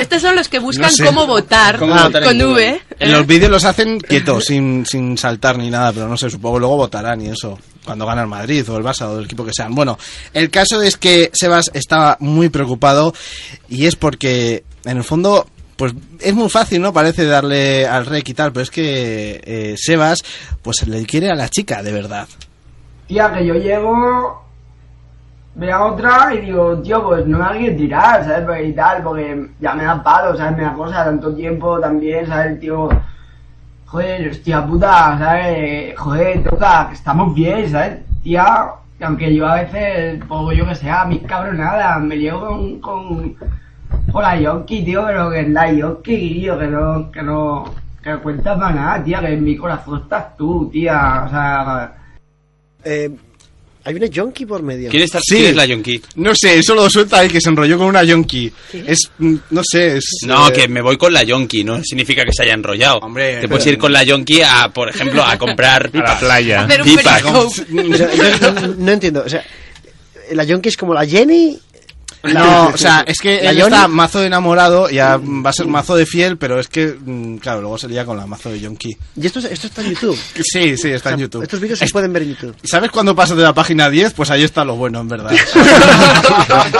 Estos 0.00 0.22
son 0.22 0.34
los 0.34 0.48
que 0.48 0.58
buscan 0.58 0.86
No 0.86 0.90
sé. 0.90 1.04
cómo 1.04 1.24
votar 1.24 1.78
¿Cómo 1.78 1.94
votar 1.94 2.22
en 2.24 2.28
con 2.28 2.48
Google? 2.48 2.72
V. 2.72 2.80
En 2.98 3.12
los 3.12 3.26
vídeos 3.28 3.48
los 3.48 3.64
hacen 3.64 4.00
quietos, 4.00 4.44
sin, 4.44 4.84
sin 4.84 5.16
saltar 5.16 5.56
ni 5.56 5.70
nada, 5.70 5.92
pero 5.92 6.08
no 6.08 6.16
sé, 6.16 6.28
supongo 6.28 6.56
que 6.56 6.60
luego 6.60 6.76
votarán 6.76 7.22
y 7.22 7.28
eso, 7.28 7.56
cuando 7.86 8.04
gana 8.04 8.22
el 8.22 8.28
Madrid 8.28 8.68
o 8.68 8.76
el 8.76 8.84
Barça 8.84 9.06
o 9.06 9.18
el 9.18 9.24
equipo 9.24 9.44
que 9.44 9.52
sean. 9.54 9.74
Bueno, 9.74 9.96
el 10.34 10.50
caso 10.50 10.82
es 10.82 10.96
que 10.96 11.30
Sebas 11.32 11.70
estaba 11.72 12.18
muy 12.20 12.50
preocupado 12.50 13.14
y 13.68 13.86
es 13.86 13.96
porque, 13.96 14.64
en 14.84 14.98
el 14.98 15.04
fondo, 15.04 15.46
pues 15.76 15.94
es 16.20 16.34
muy 16.34 16.50
fácil, 16.50 16.82
¿no? 16.82 16.92
Parece 16.92 17.24
darle 17.24 17.86
al 17.86 18.04
rey 18.04 18.22
y 18.26 18.34
tal, 18.34 18.52
pero 18.52 18.64
es 18.64 18.70
que 18.70 19.40
eh, 19.44 19.74
Sebas, 19.78 20.22
pues 20.62 20.86
le 20.86 21.06
quiere 21.06 21.30
a 21.30 21.34
la 21.34 21.48
chica, 21.48 21.82
de 21.82 21.92
verdad. 21.92 22.28
Tía, 23.06 23.32
que 23.32 23.46
yo 23.46 23.54
llego, 23.54 24.42
veo 25.54 25.86
otra 25.86 26.34
y 26.34 26.46
digo, 26.46 26.80
tío, 26.82 27.04
pues 27.04 27.24
no 27.26 27.38
me 27.38 27.44
hay 27.44 27.64
que 27.66 27.70
tirar, 27.72 28.24
¿sabes? 28.24 28.44
Pues, 28.44 28.68
Y 28.68 28.72
tal, 28.72 29.02
porque 29.02 29.48
ya 29.60 29.74
me 29.74 29.84
da 29.84 30.02
palo, 30.02 30.36
¿sabes? 30.36 30.56
Me 30.56 30.64
da 30.64 30.74
cosa 30.74 31.04
tanto 31.04 31.32
tiempo 31.34 31.78
también, 31.78 32.26
¿sabes? 32.26 32.58
Tío, 32.58 32.88
joder, 33.86 34.30
hostia 34.30 34.66
puta, 34.66 35.18
¿sabes? 35.18 35.98
Joder, 35.98 36.44
toca, 36.44 36.88
que 36.88 36.94
estamos 36.94 37.34
bien, 37.34 37.70
¿sabes? 37.70 38.00
Tía, 38.22 38.66
que 38.98 39.04
aunque 39.04 39.34
yo 39.34 39.46
a 39.46 39.62
veces, 39.62 40.22
pues 40.28 40.58
yo 40.58 40.66
que 40.66 40.74
sé, 40.74 40.90
a 40.90 41.04
mis 41.04 41.22
cabronadas, 41.22 42.00
me 42.02 42.18
llevo 42.18 42.46
con, 42.48 42.80
con, 42.80 43.36
con 44.12 44.22
la 44.22 44.38
Yonki, 44.38 44.84
tío, 44.84 45.04
pero 45.06 45.30
que 45.30 45.40
es 45.40 45.48
la 45.48 45.72
Yonki, 45.72 46.16
tío, 46.16 46.58
que 46.58 46.66
no, 46.66 47.10
que 47.10 47.22
no, 47.22 47.64
que 48.02 48.10
no 48.10 48.22
cuenta 48.22 48.58
para 48.58 48.74
nada, 48.74 49.04
tía, 49.04 49.20
que 49.20 49.32
en 49.32 49.44
mi 49.44 49.56
corazón 49.56 50.02
estás 50.02 50.36
tú, 50.36 50.68
tía, 50.70 51.24
o 51.26 51.28
sea... 51.30 51.92
Eh, 52.84 53.10
hay 53.86 53.94
una 53.94 54.06
yonki 54.06 54.44
por 54.46 54.64
medio. 54.64 54.90
¿Quién, 54.90 55.04
está, 55.04 55.20
Sí. 55.20 55.36
quién 55.36 55.46
es 55.50 55.54
la 55.56 55.64
yonki? 55.64 56.02
No 56.16 56.32
sé, 56.34 56.58
eso 56.58 56.74
lo 56.74 56.90
suelta 56.90 57.20
ahí, 57.20 57.28
que 57.28 57.40
se 57.40 57.50
enrolló 57.50 57.78
con 57.78 57.86
una 57.86 58.02
yonki. 58.02 58.52
Es, 58.84 58.98
mm, 59.16 59.34
no 59.50 59.62
sé, 59.64 59.98
es... 59.98 60.04
No, 60.26 60.48
eh, 60.48 60.52
que 60.52 60.66
me 60.66 60.82
voy 60.82 60.96
con 60.96 61.12
la 61.12 61.22
yonki, 61.22 61.62
no 61.62 61.80
significa 61.84 62.24
que 62.24 62.32
se 62.32 62.42
haya 62.42 62.54
enrollado. 62.54 62.98
Hombre, 62.98 63.40
Te 63.40 63.48
puedes 63.48 63.64
ir 63.68 63.78
con 63.78 63.92
la 63.92 64.02
yonki 64.02 64.42
a, 64.42 64.70
por 64.74 64.88
ejemplo, 64.88 65.22
a 65.22 65.38
comprar 65.38 65.88
A 65.94 65.98
la 65.98 66.18
playa. 66.18 66.66
Pipas. 66.82 67.22
no, 67.70 68.74
no 68.76 68.90
entiendo. 68.92 69.22
O 69.24 69.28
sea, 69.28 69.44
la 70.32 70.42
yonki 70.42 70.68
es 70.68 70.76
como 70.76 70.92
la 70.92 71.06
Jenny. 71.06 71.56
No, 72.32 72.68
o 72.74 72.76
sea, 72.76 73.04
es 73.06 73.18
que 73.18 73.38
él 73.38 73.60
está 73.60 73.88
mazo 73.88 74.20
de 74.20 74.26
enamorado, 74.26 74.88
ya 74.90 75.16
va 75.16 75.50
a 75.50 75.52
ser 75.52 75.66
mazo 75.66 75.96
de 75.96 76.06
fiel, 76.06 76.36
pero 76.36 76.58
es 76.60 76.68
que, 76.68 76.96
mm, 76.98 77.36
claro, 77.36 77.60
luego 77.60 77.78
sería 77.78 78.04
con 78.04 78.16
la 78.16 78.26
mazo 78.26 78.50
de 78.50 78.60
yonki. 78.60 78.96
Y 79.16 79.26
esto, 79.26 79.40
esto 79.40 79.66
está 79.66 79.82
en 79.82 79.90
YouTube. 79.94 80.18
Sí, 80.56 80.76
sí, 80.76 80.90
está 80.90 81.10
O 81.10 81.10
sea, 81.10 81.12
en 81.12 81.20
YouTube. 81.20 81.42
Estos 81.42 81.60
vídeos 81.60 81.78
se 81.78 81.86
pueden 81.88 82.12
ver 82.12 82.22
en 82.22 82.30
YouTube. 82.30 82.54
¿Sabes 82.64 82.90
cuándo 82.90 83.14
pasas 83.14 83.36
de 83.36 83.42
la 83.42 83.52
página 83.52 83.90
10? 83.90 84.14
Pues 84.14 84.30
ahí 84.30 84.42
está 84.42 84.64
lo 84.64 84.76
bueno, 84.76 85.00
en 85.00 85.08
verdad. 85.08 85.32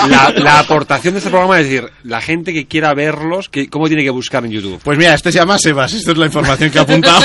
La, 0.09 0.31
la 0.31 0.59
aportación 0.60 1.14
de 1.14 1.18
este 1.18 1.31
programa 1.31 1.60
es 1.60 1.68
decir, 1.68 1.90
la 2.05 2.20
gente 2.20 2.52
que 2.52 2.66
quiera 2.66 2.94
verlos, 2.94 3.48
que, 3.48 3.68
¿cómo 3.68 3.89
tiene 3.89 4.05
que 4.05 4.10
buscar 4.10 4.44
en 4.44 4.51
YouTube? 4.52 4.81
Pues 4.82 4.98
mira, 4.98 5.14
este 5.14 5.32
se 5.32 5.39
llama 5.39 5.59
Sebas, 5.59 5.93
esto 5.94 6.12
es 6.12 6.18
la 6.18 6.27
información 6.27 6.70
que 6.70 6.78
ha 6.78 6.82
apuntado. 6.82 7.20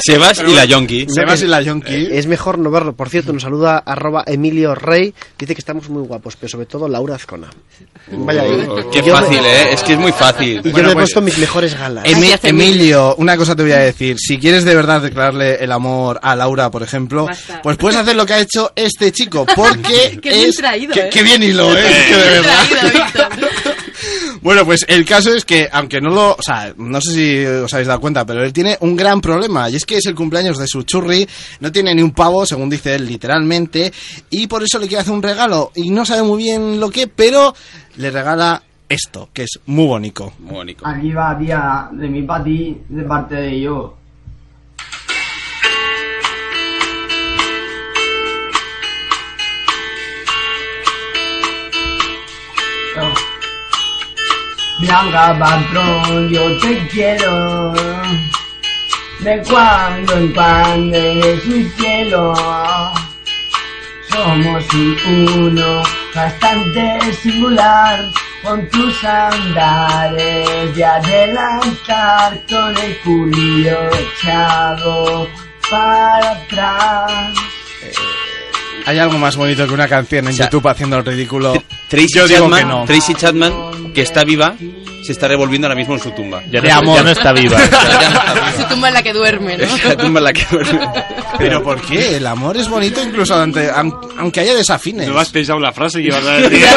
Sebas 0.00 0.42
y 0.46 0.54
la 0.54 0.64
yonki. 0.64 1.06
Sebas 1.08 1.42
y 1.42 1.46
la 1.46 1.62
yonki. 1.62 2.08
Es 2.10 2.26
mejor 2.26 2.58
no 2.58 2.70
verlo. 2.70 2.94
Por 2.94 3.08
cierto, 3.08 3.32
nos 3.32 3.42
saluda 3.42 3.78
arroba 3.78 4.24
Emilio 4.26 4.74
Rey. 4.74 5.14
Dice 5.38 5.54
que 5.54 5.60
estamos 5.60 5.88
muy 5.88 6.02
guapos, 6.02 6.36
pero 6.36 6.50
sobre 6.50 6.66
todo 6.66 6.88
Laura 6.88 7.14
Azcona. 7.14 7.33
Azcona. 7.34 7.50
Vaya. 8.06 8.44
Oh, 8.68 8.90
Qué 8.90 9.02
me- 9.02 9.10
fácil, 9.10 9.38
¿eh? 9.38 9.72
Es 9.72 9.82
que 9.82 9.94
es 9.94 9.98
muy 9.98 10.12
fácil. 10.12 10.60
Y 10.62 10.70
yo 10.72 10.82
me 10.82 10.90
he 10.90 10.94
puesto 10.94 11.20
mis 11.22 11.38
mejores 11.38 11.76
galas. 11.78 12.04
Emi- 12.04 12.38
Emilio, 12.42 13.14
una 13.16 13.36
cosa 13.36 13.56
te 13.56 13.62
voy 13.62 13.72
a 13.72 13.78
decir. 13.78 14.16
Si 14.18 14.38
quieres 14.38 14.64
de 14.64 14.74
verdad 14.74 15.00
declararle 15.00 15.54
el 15.64 15.72
amor 15.72 16.20
a 16.22 16.36
Laura, 16.36 16.70
por 16.70 16.82
ejemplo, 16.82 17.24
Basta. 17.26 17.62
pues 17.62 17.76
puedes 17.78 17.98
hacer 17.98 18.14
lo 18.14 18.26
que 18.26 18.34
ha 18.34 18.40
hecho 18.40 18.72
este 18.76 19.10
chico, 19.10 19.46
porque 19.56 20.18
Qué 20.22 20.30
bien 20.30 20.48
es... 20.50 20.56
traído, 20.56 20.92
qué, 20.92 21.00
¿eh? 21.00 21.10
qué 21.10 21.22
bien 21.22 21.42
hilo, 21.42 21.76
¿eh? 21.76 21.82
Es 21.88 22.04
que 22.06 22.16
de 22.16 22.30
verdad. 22.30 22.64
traído. 22.68 23.48
Bueno, 24.44 24.66
pues 24.66 24.84
el 24.88 25.06
caso 25.06 25.32
es 25.32 25.46
que, 25.46 25.66
aunque 25.72 26.02
no 26.02 26.10
lo... 26.10 26.32
O 26.32 26.42
sea, 26.42 26.74
no 26.76 27.00
sé 27.00 27.14
si 27.14 27.46
os 27.46 27.72
habéis 27.72 27.88
dado 27.88 27.98
cuenta, 27.98 28.26
pero 28.26 28.44
él 28.44 28.52
tiene 28.52 28.76
un 28.80 28.94
gran 28.94 29.22
problema, 29.22 29.70
y 29.70 29.76
es 29.76 29.86
que 29.86 29.96
es 29.96 30.04
el 30.04 30.14
cumpleaños 30.14 30.58
de 30.58 30.66
su 30.66 30.82
churri, 30.82 31.26
no 31.60 31.72
tiene 31.72 31.94
ni 31.94 32.02
un 32.02 32.10
pavo, 32.10 32.44
según 32.44 32.68
dice 32.68 32.94
él, 32.94 33.06
literalmente, 33.06 33.90
y 34.28 34.46
por 34.46 34.62
eso 34.62 34.78
le 34.78 34.86
quiere 34.86 35.00
hacer 35.00 35.14
un 35.14 35.22
regalo, 35.22 35.72
y 35.74 35.88
no 35.88 36.04
sabe 36.04 36.24
muy 36.24 36.42
bien 36.42 36.78
lo 36.78 36.90
que, 36.90 37.06
pero 37.08 37.54
le 37.96 38.10
regala 38.10 38.62
esto, 38.86 39.30
que 39.32 39.44
es 39.44 39.60
muy 39.64 39.86
bonito. 39.86 40.34
Muy 40.40 40.56
bonito. 40.56 40.86
Aquí 40.86 41.10
va, 41.12 41.38
tía, 41.38 41.88
de 41.92 42.06
mí 42.06 42.22
para 42.24 42.44
ti, 42.44 42.76
de 42.86 43.02
parte 43.04 43.36
de 43.36 43.60
yo. 43.62 43.96
Blanca 54.84 55.38
patrón, 55.38 56.28
yo 56.28 56.58
te 56.58 56.86
quiero. 56.88 57.72
De 59.20 59.42
cuando 59.48 60.12
en 60.18 60.32
cuando 60.34 60.96
en 60.96 61.40
su 61.40 61.70
cielo. 61.76 62.34
Somos 64.10 64.74
un 64.74 65.28
uno 65.38 65.82
bastante 66.14 67.14
singular 67.22 68.04
con 68.42 68.68
tus 68.68 69.02
andares 69.04 70.76
de 70.76 70.84
adelantar 70.84 72.42
con 72.48 72.76
el 72.76 72.98
culillo 72.98 73.78
echado 73.90 75.26
para 75.70 76.30
atrás. 76.32 77.34
Hay 78.86 78.98
algo 78.98 79.16
más 79.16 79.34
bonito 79.36 79.66
que 79.66 79.72
una 79.72 79.88
canción 79.88 80.28
en 80.28 80.34
YouTube 80.34 80.68
haciendo 80.68 80.98
el 80.98 81.04
ridículo. 81.06 81.54
Tracy 81.88 82.18
Yo 82.18 82.28
digo 82.28 82.40
Chapman, 82.42 82.60
que 82.60 82.66
no. 82.66 82.84
Tracy 82.84 83.14
Chapman, 83.14 83.52
que 83.94 84.02
está 84.02 84.24
viva, 84.24 84.54
se 85.04 85.12
está 85.12 85.28
revolviendo 85.28 85.66
ahora 85.66 85.76
mismo 85.76 85.94
en 85.94 86.00
su 86.00 86.10
tumba. 86.10 86.42
Ya 86.50 86.60
no- 86.60 86.66
De 86.66 86.72
amor. 86.72 86.96
ya 86.98 87.02
no 87.04 87.10
está 87.10 87.32
viva. 87.32 87.58
Su 88.56 88.64
tumba 88.64 88.88
en 88.88 88.94
la 88.94 89.02
que 89.02 89.12
duerme, 89.12 89.56
¿no? 89.56 89.66
La 89.88 89.96
tumba 89.96 90.20
en 90.20 90.24
la 90.24 90.32
que 90.32 90.44
Pero 91.38 91.62
¿por 91.62 91.80
qué? 91.80 92.16
El 92.16 92.26
amor 92.26 92.56
es 92.56 92.68
bonito 92.68 93.02
incluso 93.02 93.34
ante- 93.34 93.70
aunque 93.70 94.40
haya 94.40 94.54
desafines. 94.54 95.08
No 95.08 95.18
has 95.18 95.30
pensado 95.30 95.58
la 95.60 95.72
frase 95.72 96.00
que 96.02 96.08
ibas 96.08 96.24
a 96.24 96.32
decir. 96.32 96.64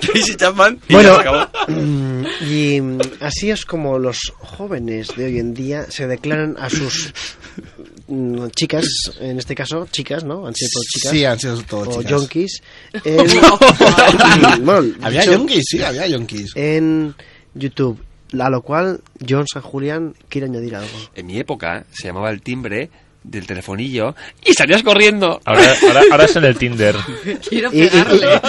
Tracy 0.00 0.36
Chapman. 0.36 0.78
y 0.88 0.94
Bueno, 0.94 1.14
se 1.14 1.20
acabó. 1.20 1.46
mm, 1.68 2.24
y 2.48 2.80
mm, 2.80 2.98
así 3.20 3.50
es 3.50 3.64
como 3.64 3.98
los 3.98 4.18
jóvenes 4.38 5.08
de 5.16 5.26
hoy 5.26 5.38
en 5.38 5.54
día 5.54 5.86
se 5.90 6.06
declaran 6.06 6.56
a 6.58 6.70
sus 6.70 7.12
chicas, 8.54 8.86
en 9.20 9.38
este 9.38 9.54
caso 9.54 9.86
chicas, 9.90 10.24
¿no? 10.24 10.46
Han 10.46 10.54
sido 10.54 10.70
todas 10.72 10.86
chicas. 10.88 11.10
Sí, 11.12 11.24
han 11.24 11.38
sido 11.40 11.62
todo 11.62 11.80
O 11.90 11.92
chicas. 12.02 12.10
yonkis. 12.10 12.62
En, 13.04 13.26
bueno, 14.64 14.94
Había 15.02 15.24
yonkis, 15.24 15.64
sí, 15.66 15.82
había 15.82 16.06
yonkis. 16.06 16.52
En 16.54 17.14
YouTube. 17.54 17.98
A 18.38 18.50
lo 18.50 18.62
cual, 18.62 19.00
John 19.26 19.46
San 19.46 19.62
Julián 19.62 20.14
quiere 20.28 20.46
añadir 20.48 20.74
algo. 20.74 20.90
En 21.14 21.26
mi 21.26 21.38
época 21.38 21.84
se 21.92 22.08
llamaba 22.08 22.30
el 22.30 22.42
timbre 22.42 22.90
del 23.24 23.46
telefonillo 23.46 24.14
y 24.44 24.52
salías 24.52 24.82
corriendo. 24.82 25.40
Ahora, 25.44 25.74
ahora, 25.88 26.02
ahora 26.12 26.24
es 26.26 26.36
en 26.36 26.44
el 26.44 26.56
Tinder. 26.56 26.94
Quiero 27.48 27.70
Y- 27.72 27.82
y- 27.84 27.88
pegarle. 27.88 28.40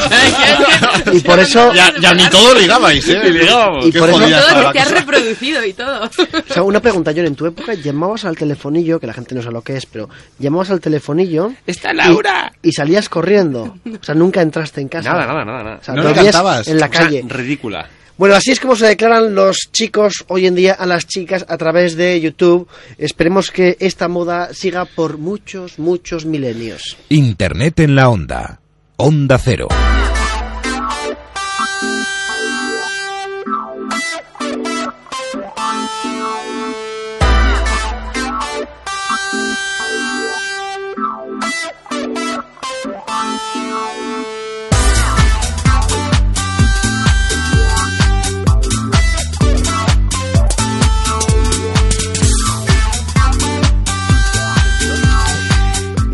Y 1.13 1.19
por 1.21 1.39
eso... 1.39 1.71
Ya, 1.75 1.91
ya 1.99 2.13
ni 2.13 2.23
todo 2.29 2.53
ligabais, 2.53 3.07
¿eh? 3.09 3.19
Y 3.25 3.31
ligábamos. 3.31 3.85
Y 3.87 3.91
Qué 3.91 3.99
por 3.99 4.09
eso- 4.09 4.19
Todo 4.19 4.67
que 4.67 4.73
te 4.73 4.79
has 4.79 4.91
reproducido 4.91 5.65
y 5.65 5.73
todo. 5.73 6.03
O 6.05 6.53
sea, 6.53 6.63
una 6.63 6.79
pregunta, 6.81 7.11
John, 7.15 7.25
en 7.25 7.35
tu 7.35 7.45
época 7.45 7.73
llamabas 7.73 8.25
al 8.25 8.37
telefonillo, 8.37 8.99
que 8.99 9.07
la 9.07 9.13
gente 9.13 9.33
no 9.33 9.41
sabe 9.41 9.53
lo 9.53 9.61
que 9.61 9.75
es, 9.77 9.85
pero 9.85 10.09
llamabas 10.39 10.69
al 10.71 10.79
telefonillo... 10.81 11.53
¡Está 11.65 11.93
Laura! 11.93 12.51
Y, 12.61 12.69
y 12.69 12.71
salías 12.73 13.09
corriendo. 13.09 13.77
O 13.99 14.03
sea, 14.03 14.13
nunca 14.15 14.41
entraste 14.41 14.81
en 14.81 14.89
casa. 14.89 15.11
Nada, 15.11 15.25
nada, 15.25 15.45
nada, 15.45 15.63
nada. 15.63 15.77
O 15.81 15.83
sea, 15.83 15.93
No 15.95 16.13
cantabas. 16.13 16.67
en 16.67 16.79
la 16.79 16.89
calle. 16.89 17.23
ridícula. 17.27 17.87
Bueno, 18.17 18.35
así 18.35 18.51
es 18.51 18.61
como 18.61 18.77
se 18.77 18.87
declaran 18.87 19.35
los 19.35 19.57
chicos 19.73 20.23
hoy 20.29 20.47
en 20.47 20.55
día 20.55 20.73
a 20.73 20.85
las 20.85 21.05
chicas 21.05 21.45
a 21.49 21.57
través 21.57 21.97
de 21.97 22.19
YouTube. 22.21 22.67
Esperemos 22.97 23.51
que 23.51 23.75
esta 23.81 24.07
moda 24.07 24.53
siga 24.53 24.85
por 24.85 25.17
muchos, 25.17 25.79
muchos 25.79 26.25
milenios. 26.25 26.95
Internet 27.09 27.81
en 27.81 27.95
la 27.95 28.09
onda. 28.09 28.61
Onda 28.95 29.37
Cero. 29.37 29.67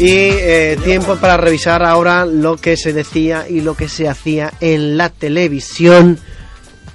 Y 0.01 0.09
eh, 0.09 0.79
tiempo 0.83 1.15
para 1.17 1.37
revisar 1.37 1.83
ahora 1.83 2.25
lo 2.25 2.57
que 2.57 2.75
se 2.75 2.91
decía 2.91 3.45
y 3.47 3.61
lo 3.61 3.75
que 3.75 3.87
se 3.87 4.07
hacía 4.07 4.51
en 4.59 4.97
la 4.97 5.09
televisión 5.09 6.17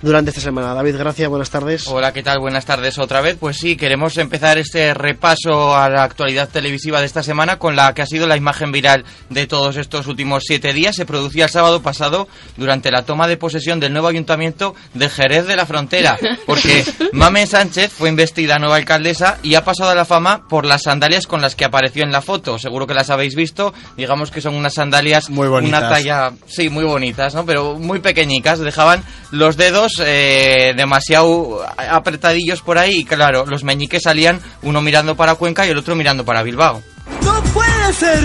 durante 0.02 0.30
esta 0.30 0.40
semana. 0.42 0.74
David, 0.74 0.96
gracias, 0.96 1.28
buenas 1.28 1.50
tardes. 1.50 1.86
Hola, 1.86 2.12
¿qué 2.12 2.22
tal? 2.22 2.38
Buenas 2.38 2.64
tardes 2.66 2.98
otra 2.98 3.20
vez. 3.20 3.36
Pues 3.40 3.56
sí, 3.56 3.76
queremos 3.76 4.16
empezar 4.18 4.58
este 4.58 4.94
repaso 4.94 5.74
a 5.76 5.88
la 5.88 6.04
actualidad 6.04 6.48
televisiva 6.48 7.00
de 7.00 7.06
esta 7.06 7.22
semana 7.22 7.58
con 7.58 7.76
la 7.76 7.94
que 7.94 8.02
ha 8.02 8.06
sido 8.06 8.26
la 8.26 8.36
imagen 8.36 8.72
viral 8.72 9.04
de 9.30 9.46
todos 9.46 9.76
estos 9.76 10.06
últimos 10.06 10.44
siete 10.46 10.72
días. 10.72 10.96
Se 10.96 11.06
producía 11.06 11.44
el 11.44 11.50
sábado 11.50 11.82
pasado 11.82 12.28
durante 12.56 12.90
la 12.90 13.04
toma 13.04 13.26
de 13.26 13.36
posesión 13.36 13.80
del 13.80 13.92
nuevo 13.92 14.08
ayuntamiento 14.08 14.74
de 14.94 15.08
Jerez 15.08 15.46
de 15.46 15.56
la 15.56 15.66
Frontera, 15.66 16.18
porque 16.46 16.84
Mamen 17.12 17.46
Sánchez 17.46 17.92
fue 17.92 18.08
investida 18.08 18.58
nueva 18.58 18.76
alcaldesa 18.76 19.38
y 19.42 19.54
ha 19.54 19.64
pasado 19.64 19.90
a 19.90 19.94
la 19.94 20.04
fama 20.04 20.46
por 20.48 20.66
las 20.66 20.82
sandalias 20.82 21.26
con 21.26 21.40
las 21.40 21.54
que 21.56 21.64
apareció 21.64 22.04
en 22.04 22.12
la 22.12 22.22
foto. 22.22 22.58
Seguro 22.58 22.86
que 22.86 22.94
las 22.94 23.10
habéis 23.10 23.34
visto. 23.34 23.72
Digamos 23.96 24.30
que 24.30 24.40
son 24.40 24.54
unas 24.54 24.74
sandalias 24.74 25.30
Muy 25.30 25.48
bonitas. 25.48 25.80
una 25.80 25.88
talla, 25.88 26.32
sí, 26.46 26.68
muy 26.68 26.84
bonitas, 26.84 27.34
¿no? 27.34 27.46
Pero 27.46 27.78
muy 27.78 28.00
pequeñicas. 28.00 28.58
Dejaban 28.58 29.02
los 29.30 29.56
dedos 29.56 29.85
eh, 30.04 30.74
demasiado 30.76 31.64
apretadillos 31.76 32.62
por 32.62 32.78
ahí 32.78 32.98
y 32.98 33.04
claro, 33.04 33.46
los 33.46 33.64
meñiques 33.64 34.02
salían 34.02 34.40
uno 34.62 34.80
mirando 34.80 35.16
para 35.16 35.34
Cuenca 35.34 35.66
y 35.66 35.70
el 35.70 35.78
otro 35.78 35.94
mirando 35.94 36.24
para 36.24 36.42
Bilbao. 36.42 36.82
¡No 37.22 37.42
puede 37.52 37.92
ser! 37.92 38.24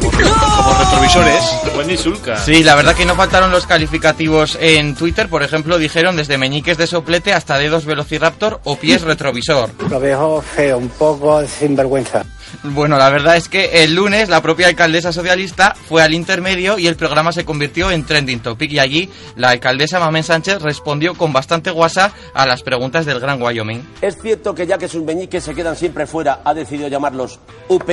Como 0.00 0.78
retrovisores. 0.78 1.42
Wendy 1.76 1.96
Sulca. 1.96 2.36
Sí, 2.36 2.62
la 2.62 2.74
verdad 2.74 2.94
que 2.94 3.04
no 3.04 3.14
faltaron 3.14 3.50
los 3.50 3.66
calificativos 3.66 4.56
en 4.60 4.94
Twitter. 4.94 5.28
Por 5.28 5.42
ejemplo, 5.42 5.78
dijeron 5.78 6.16
desde 6.16 6.38
meñiques 6.38 6.76
de 6.76 6.86
soplete 6.86 7.32
hasta 7.32 7.58
dedos 7.58 7.84
velociraptor 7.84 8.60
o 8.64 8.76
pies 8.76 9.02
retrovisor. 9.02 9.70
Lo 9.90 9.98
veo 9.98 10.42
feo, 10.42 10.78
un 10.78 10.90
poco 10.90 11.44
sinvergüenza. 11.46 12.24
Bueno, 12.62 12.96
la 12.96 13.10
verdad 13.10 13.36
es 13.36 13.48
que 13.48 13.84
el 13.84 13.94
lunes 13.94 14.28
la 14.28 14.42
propia 14.42 14.68
alcaldesa 14.68 15.12
socialista 15.12 15.74
fue 15.88 16.02
al 16.02 16.14
intermedio 16.14 16.78
y 16.78 16.86
el 16.86 16.96
programa 16.96 17.32
se 17.32 17.44
convirtió 17.44 17.90
en 17.90 18.04
trending 18.04 18.40
topic 18.40 18.72
y 18.72 18.78
allí 18.78 19.10
la 19.36 19.50
alcaldesa 19.50 20.00
Mamen 20.00 20.22
Sánchez 20.22 20.62
respondió 20.62 21.14
con 21.14 21.32
bastante 21.32 21.70
guasa 21.70 22.12
a 22.34 22.46
las 22.46 22.62
preguntas 22.62 23.06
del 23.06 23.20
Gran 23.20 23.40
Wyoming. 23.40 23.82
Es 24.00 24.16
cierto 24.20 24.54
que 24.54 24.66
ya 24.66 24.78
que 24.78 24.88
sus 24.88 25.02
meñiques 25.02 25.44
se 25.44 25.54
quedan 25.54 25.76
siempre 25.76 26.06
fuera, 26.06 26.40
ha 26.44 26.54
decidido 26.54 26.88
llamarlos 26.88 27.38
UP 27.68 27.90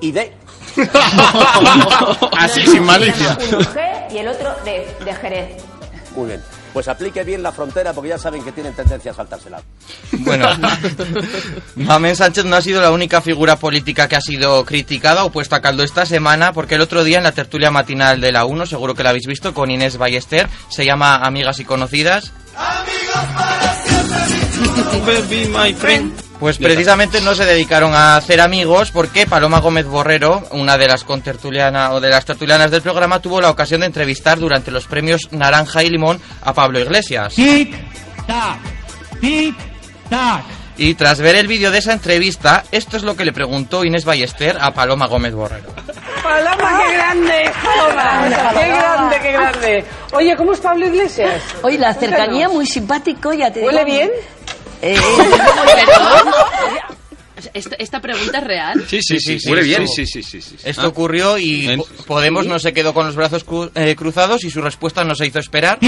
y 0.00 0.12
D. 0.12 0.32
Así, 2.38 2.66
sin 2.66 2.84
malicia. 2.84 3.36
Uno 3.48 3.60
G 3.60 4.12
y 4.12 4.18
el 4.18 4.28
otro 4.28 4.54
de, 4.64 4.86
de 5.04 5.14
Jerez. 5.14 5.62
Muy 6.14 6.28
bien. 6.28 6.57
Pues 6.78 6.86
aplique 6.86 7.24
bien 7.24 7.42
la 7.42 7.50
frontera 7.50 7.92
porque 7.92 8.10
ya 8.10 8.18
saben 8.18 8.44
que 8.44 8.52
tienen 8.52 8.72
tendencia 8.72 9.10
a 9.10 9.14
saltársela. 9.14 9.60
Bueno, 10.12 10.46
Mamen 11.74 12.14
Sánchez 12.14 12.44
no 12.44 12.54
ha 12.54 12.62
sido 12.62 12.80
la 12.80 12.92
única 12.92 13.20
figura 13.20 13.56
política 13.56 14.06
que 14.06 14.14
ha 14.14 14.20
sido 14.20 14.64
criticada 14.64 15.24
o 15.24 15.32
puesta 15.32 15.56
a 15.56 15.60
caldo 15.60 15.82
esta 15.82 16.06
semana, 16.06 16.52
porque 16.52 16.76
el 16.76 16.80
otro 16.80 17.02
día 17.02 17.18
en 17.18 17.24
la 17.24 17.32
tertulia 17.32 17.72
matinal 17.72 18.20
de 18.20 18.30
la 18.30 18.44
1, 18.44 18.66
seguro 18.66 18.94
que 18.94 19.02
la 19.02 19.10
habéis 19.10 19.26
visto, 19.26 19.52
con 19.54 19.72
Inés 19.72 19.98
Ballester, 19.98 20.48
se 20.68 20.84
llama 20.84 21.16
Amigas 21.16 21.58
y 21.58 21.64
Conocidas. 21.64 22.32
Pues 26.38 26.58
precisamente 26.58 27.20
no 27.20 27.34
se 27.34 27.44
dedicaron 27.44 27.94
a 27.94 28.16
hacer 28.16 28.40
amigos 28.40 28.92
porque 28.92 29.26
Paloma 29.26 29.58
Gómez 29.58 29.86
Borrero, 29.86 30.44
una 30.52 30.78
de 30.78 30.86
las 30.86 31.02
contertulianas 31.02 31.90
o 31.92 32.00
de 32.00 32.10
las 32.10 32.24
tertulianas 32.24 32.70
del 32.70 32.80
programa, 32.80 33.20
tuvo 33.20 33.40
la 33.40 33.50
ocasión 33.50 33.80
de 33.80 33.86
entrevistar 33.86 34.38
durante 34.38 34.70
los 34.70 34.86
premios 34.86 35.32
Naranja 35.32 35.82
y 35.82 35.90
Limón 35.90 36.20
a 36.42 36.52
Pablo 36.54 36.78
Iglesias. 36.78 37.34
Tic, 37.34 37.74
tac, 38.26 38.58
tic, 39.20 39.56
tac. 40.08 40.44
Y 40.76 40.94
tras 40.94 41.20
ver 41.20 41.34
el 41.34 41.48
vídeo 41.48 41.72
de 41.72 41.78
esa 41.78 41.92
entrevista, 41.92 42.62
esto 42.70 42.96
es 42.96 43.02
lo 43.02 43.16
que 43.16 43.24
le 43.24 43.32
preguntó 43.32 43.84
Inés 43.84 44.04
Ballester 44.04 44.56
a 44.60 44.70
Paloma 44.72 45.08
Gómez 45.08 45.34
Borrero. 45.34 45.70
Paloma, 46.22 46.82
qué 46.86 46.92
grande. 46.94 47.50
Paloma, 47.64 48.52
qué 48.54 48.68
grande, 48.68 49.16
qué 49.20 49.32
grande. 49.32 49.84
Oye, 50.12 50.36
¿cómo 50.36 50.52
es 50.52 50.60
Pablo 50.60 50.86
Iglesias? 50.86 51.42
Oye, 51.62 51.78
la 51.78 51.92
cercanía 51.94 52.48
muy 52.48 52.64
simpático, 52.64 53.32
ya 53.32 53.52
te 53.52 53.60
¿Huele 53.64 53.84
digo. 53.84 53.96
bien? 53.96 54.10
Eh, 54.82 54.96
¿Esta, 57.54 57.76
esta 57.76 58.00
pregunta 58.00 58.38
es 58.38 58.44
real? 58.44 58.84
Sí, 58.88 59.00
sí, 59.02 59.20
sí, 59.20 59.38
sí, 59.38 59.48
huele 59.48 59.62
bien. 59.62 59.82
esto- 59.82 59.94
Sí, 59.94 60.06
sí, 60.06 60.22
sí, 60.22 60.40
sí, 60.42 60.56
sí. 60.58 60.68
Esto 60.68 60.82
Ah. 60.82 60.88
ocurrió 60.88 61.38
y 61.38 61.80
Podemos 62.06 62.46
no 62.46 62.58
se 62.58 62.72
quedó 62.72 62.92
con 62.92 63.06
los 63.06 63.14
brazos 63.16 63.46
cru- 63.46 63.70
eh, 63.74 63.94
cruzados 63.96 64.42
y 64.44 64.50
su 64.50 64.60
respuesta 64.60 65.04
no 65.04 65.14
se 65.14 65.26
hizo 65.26 65.38
esperar. 65.38 65.78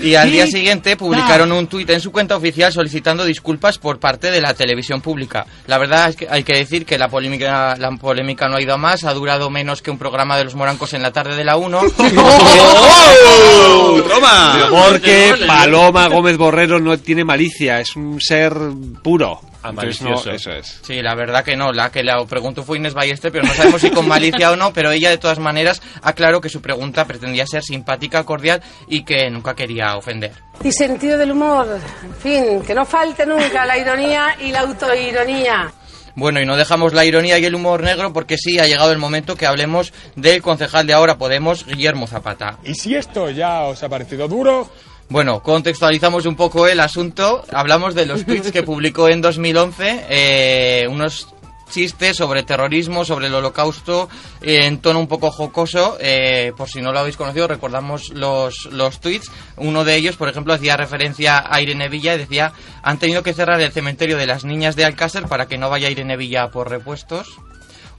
Y 0.00 0.14
al 0.14 0.30
día 0.30 0.46
siguiente 0.46 0.96
publicaron 0.96 1.50
un 1.52 1.66
tuit 1.66 1.88
en 1.90 2.00
su 2.00 2.12
cuenta 2.12 2.36
oficial 2.36 2.72
solicitando 2.72 3.24
disculpas 3.24 3.78
por 3.78 3.98
parte 3.98 4.30
de 4.30 4.40
la 4.40 4.54
televisión 4.54 5.00
pública. 5.00 5.46
La 5.66 5.78
verdad 5.78 6.10
es 6.10 6.16
que 6.16 6.26
hay 6.28 6.42
que 6.42 6.54
decir 6.54 6.84
que 6.84 6.98
la 6.98 7.08
polémica, 7.08 7.76
la 7.76 7.90
polémica 7.92 8.48
no 8.48 8.56
ha 8.56 8.62
ido 8.62 8.74
a 8.74 8.78
más, 8.78 9.04
ha 9.04 9.14
durado 9.14 9.50
menos 9.50 9.82
que 9.82 9.90
un 9.90 9.98
programa 9.98 10.36
de 10.36 10.44
los 10.44 10.54
morancos 10.54 10.94
en 10.94 11.02
la 11.02 11.12
tarde 11.12 11.36
de 11.36 11.44
la 11.44 11.56
1. 11.56 11.80
¡Oh! 12.26 14.02
¡Toma! 14.08 14.68
Porque 14.70 15.34
Paloma 15.46 16.08
Gómez 16.08 16.36
Borrero 16.36 16.80
no 16.80 16.98
tiene 16.98 17.24
malicia, 17.24 17.80
es 17.80 17.96
un 17.96 18.20
ser 18.20 18.54
puro. 19.02 19.40
Entonces, 19.70 20.02
no, 20.02 20.10
malicioso. 20.10 20.30
eso 20.32 20.52
es. 20.52 20.80
Sí, 20.82 21.00
la 21.02 21.14
verdad 21.14 21.44
que 21.44 21.56
no. 21.56 21.72
La 21.72 21.90
que 21.90 22.02
la 22.02 22.24
preguntó 22.26 22.62
fue 22.62 22.78
Inés 22.78 22.94
Ballester, 22.94 23.32
pero 23.32 23.44
no 23.44 23.54
sabemos 23.54 23.80
si 23.80 23.90
con 23.90 24.06
malicia 24.06 24.52
o 24.52 24.56
no. 24.56 24.72
Pero 24.72 24.90
ella, 24.90 25.10
de 25.10 25.18
todas 25.18 25.38
maneras, 25.38 25.82
aclaró 26.02 26.40
que 26.40 26.48
su 26.48 26.60
pregunta 26.60 27.06
pretendía 27.06 27.46
ser 27.46 27.62
simpática, 27.62 28.24
cordial 28.24 28.62
y 28.88 29.04
que 29.04 29.30
nunca 29.30 29.54
quería 29.54 29.96
ofender. 29.96 30.32
Y 30.62 30.72
sentido 30.72 31.18
del 31.18 31.32
humor. 31.32 31.78
En 32.04 32.14
fin, 32.14 32.62
que 32.62 32.74
no 32.74 32.84
falte 32.84 33.26
nunca 33.26 33.64
la 33.66 33.78
ironía 33.78 34.36
y 34.40 34.50
la 34.50 34.60
autoironía. 34.60 35.72
Bueno, 36.16 36.40
y 36.40 36.46
no 36.46 36.56
dejamos 36.56 36.94
la 36.94 37.04
ironía 37.04 37.38
y 37.40 37.44
el 37.44 37.56
humor 37.56 37.82
negro 37.82 38.12
porque 38.12 38.38
sí, 38.38 38.60
ha 38.60 38.66
llegado 38.66 38.92
el 38.92 38.98
momento 38.98 39.34
que 39.34 39.46
hablemos 39.46 39.92
del 40.14 40.42
concejal 40.42 40.86
de 40.86 40.92
ahora 40.92 41.18
Podemos, 41.18 41.66
Guillermo 41.66 42.06
Zapata. 42.06 42.58
Y 42.62 42.76
si 42.76 42.94
esto 42.94 43.30
ya 43.30 43.62
os 43.62 43.82
ha 43.82 43.88
parecido 43.88 44.28
duro, 44.28 44.70
Bueno, 45.14 45.44
contextualizamos 45.44 46.26
un 46.26 46.34
poco 46.34 46.66
el 46.66 46.80
asunto. 46.80 47.44
Hablamos 47.52 47.94
de 47.94 48.04
los 48.04 48.26
tweets 48.26 48.50
que 48.50 48.64
publicó 48.64 49.08
en 49.08 49.20
2011, 49.20 50.06
eh, 50.08 50.88
unos 50.90 51.32
chistes 51.70 52.16
sobre 52.16 52.42
terrorismo, 52.42 53.04
sobre 53.04 53.28
el 53.28 53.34
holocausto, 53.34 54.08
eh, 54.42 54.66
en 54.66 54.78
tono 54.78 54.98
un 54.98 55.06
poco 55.06 55.30
jocoso. 55.30 55.98
eh, 56.00 56.52
por 56.56 56.68
si 56.68 56.82
no 56.82 56.90
lo 56.90 56.98
habéis 56.98 57.16
conocido, 57.16 57.46
recordamos 57.46 58.08
los, 58.08 58.66
los 58.72 58.98
tweets. 58.98 59.30
Uno 59.56 59.84
de 59.84 59.94
ellos, 59.94 60.16
por 60.16 60.28
ejemplo, 60.28 60.52
hacía 60.52 60.76
referencia 60.76 61.44
a 61.48 61.62
Irene 61.62 61.88
Villa 61.88 62.16
y 62.16 62.18
decía, 62.18 62.52
han 62.82 62.98
tenido 62.98 63.22
que 63.22 63.34
cerrar 63.34 63.60
el 63.60 63.70
cementerio 63.70 64.16
de 64.16 64.26
las 64.26 64.44
niñas 64.44 64.74
de 64.74 64.84
Alcácer 64.84 65.26
para 65.28 65.46
que 65.46 65.58
no 65.58 65.70
vaya 65.70 65.90
Irene 65.90 66.16
Villa 66.16 66.48
por 66.48 66.68
repuestos. 66.68 67.38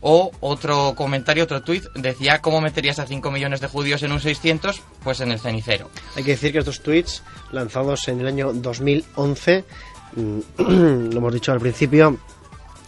O 0.07 0.31
otro 0.39 0.93
comentario, 0.93 1.45
otro 1.45 1.63
tuit, 1.63 1.85
decía, 1.95 2.39
¿cómo 2.39 2.61
meterías 2.61 2.99
a 2.99 3.07
5 3.07 3.31
millones 3.31 3.59
de 3.59 3.65
judíos 3.65 4.03
en 4.03 4.11
un 4.11 4.19
600? 4.19 4.79
Pues 5.03 5.19
en 5.19 5.31
el 5.31 5.39
cenicero. 5.39 5.89
Hay 6.15 6.23
que 6.23 6.31
decir 6.31 6.51
que 6.51 6.59
estos 6.59 6.83
tweets, 6.83 7.23
lanzados 7.51 8.07
en 8.07 8.19
el 8.19 8.27
año 8.27 8.53
2011, 8.53 9.63
mm, 10.15 10.39
lo 11.11 11.17
hemos 11.17 11.33
dicho 11.33 11.51
al 11.51 11.59
principio, 11.59 12.19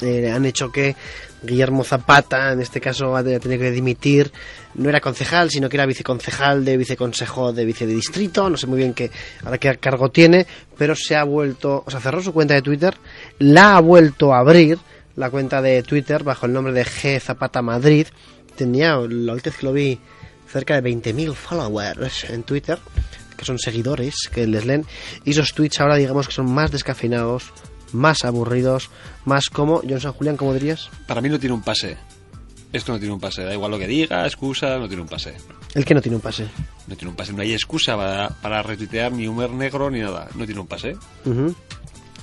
eh, 0.03 0.30
han 0.30 0.45
hecho 0.45 0.72
que 0.72 0.95
Guillermo 1.41 1.84
Zapata, 1.84 2.52
en 2.52 2.61
este 2.61 2.80
caso, 2.80 3.15
ha 3.15 3.23
tenido 3.23 3.61
que 3.61 3.72
dimitir. 3.72 4.31
No 4.76 4.88
era 4.89 5.02
concejal, 5.02 5.49
sino 5.49 5.69
que 5.69 5.77
era 5.77 5.88
viceconcejal 5.88 6.64
de 6.64 6.77
viceconsejo 6.77 7.52
de 7.52 7.65
vicedistrito. 7.65 8.48
No 8.48 8.57
sé 8.57 8.68
muy 8.68 8.77
bien 8.77 8.94
qué, 8.94 9.10
ahora 9.44 9.57
qué 9.57 9.76
cargo 9.77 10.10
tiene, 10.10 10.45
pero 10.77 10.95
se 10.95 11.15
ha 11.15 11.23
vuelto, 11.23 11.84
o 11.84 11.89
sea, 11.89 11.99
cerró 11.99 12.22
su 12.22 12.31
cuenta 12.31 12.53
de 12.53 12.61
Twitter, 12.61 12.95
la 13.39 13.77
ha 13.77 13.81
vuelto 13.81 14.35
a 14.35 14.39
abrir, 14.39 14.77
la 15.18 15.30
cuenta 15.30 15.61
de 15.61 15.84
Twitter, 15.84 16.23
bajo 16.23 16.45
el 16.45 16.53
nombre 16.53 16.72
de 16.72 16.85
G 16.85 17.19
Zapata 17.19 17.61
Madrid. 17.61 18.07
Tenía, 18.56 18.95
la 18.95 19.34
última 19.34 19.34
vez 19.34 19.57
que 19.57 19.65
lo 19.65 19.73
vi, 19.73 19.99
cerca 20.48 20.80
de 20.80 20.89
20.000 20.89 21.34
followers 21.34 22.30
en 22.30 22.44
Twitter, 22.44 22.77
que 23.35 23.44
son 23.44 23.60
seguidores 23.60 24.15
que 24.31 24.48
les 24.48 24.65
leen, 24.65 24.85
y 25.26 25.31
esos 25.31 25.53
tweets 25.53 25.81
ahora 25.81 25.95
digamos 25.95 26.27
que 26.27 26.34
son 26.34 26.52
más 26.52 26.72
descafeinados, 26.72 27.52
más 27.91 28.23
aburridos, 28.23 28.89
más 29.26 29.49
como, 29.49 29.81
John 29.88 29.99
San 29.99 30.14
Julián, 30.14 30.38
¿cómo 30.38 30.53
dirías? 30.53 30.89
Para 31.07 31.22
mí 31.22 31.30
no 31.30 31.39
tiene 31.39 31.56
un 31.56 31.61
pase. 31.61 31.98
Esto 32.72 32.91
no 32.91 32.99
tiene 32.99 33.14
un 33.14 33.19
pase. 33.19 33.44
Da 33.44 33.53
igual 33.53 33.72
lo 33.72 33.80
que 33.80 33.88
diga, 33.88 34.26
excusa, 34.26 34.77
no 34.77 34.88
tiene 34.88 35.02
un 35.02 35.07
pase. 35.07 35.35
El 35.73 35.85
que 35.85 35.94
no 35.94 36.02
tiene 36.02 36.18
un 36.18 36.22
pase. 36.22 36.48
No 36.88 36.95
tiene 36.95 37.10
un 37.11 37.15
pase. 37.15 37.34
No 37.34 37.41
hay 37.41 37.53
excusa 37.53 37.95
para, 37.95 38.30
para 38.30 38.61
retuitear 38.61 39.11
ni 39.11 39.27
humor 39.27 39.52
negro 39.52 39.89
ni 39.89 40.02
nada. 40.02 40.27
No 40.35 40.45
tiene 40.45 40.61
un 40.61 40.68
pase. 40.68 40.95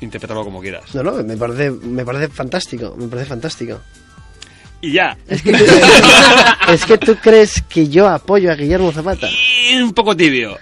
Interprétalo 0.01 0.45
como 0.45 0.61
quieras. 0.61 0.95
No, 0.95 1.03
no, 1.03 1.13
me 1.23 1.37
parece, 1.37 1.71
me 1.71 2.05
parece 2.05 2.29
fantástico, 2.29 2.95
me 2.99 3.07
parece 3.09 3.29
fantástico. 3.29 3.81
Y 4.81 4.93
ya. 4.93 5.17
Es 5.27 5.41
que, 5.41 5.51
es 6.69 6.85
que 6.85 6.99
tú 6.99 7.17
crees 7.17 7.63
que 7.69 7.89
yo 7.89 8.07
apoyo 8.07 8.53
a 8.53 8.55
Guillermo 8.55 8.93
Zapata. 8.93 9.29
Y 9.31 9.77
un 9.81 9.95
poco 9.95 10.15
tibio. 10.15 10.59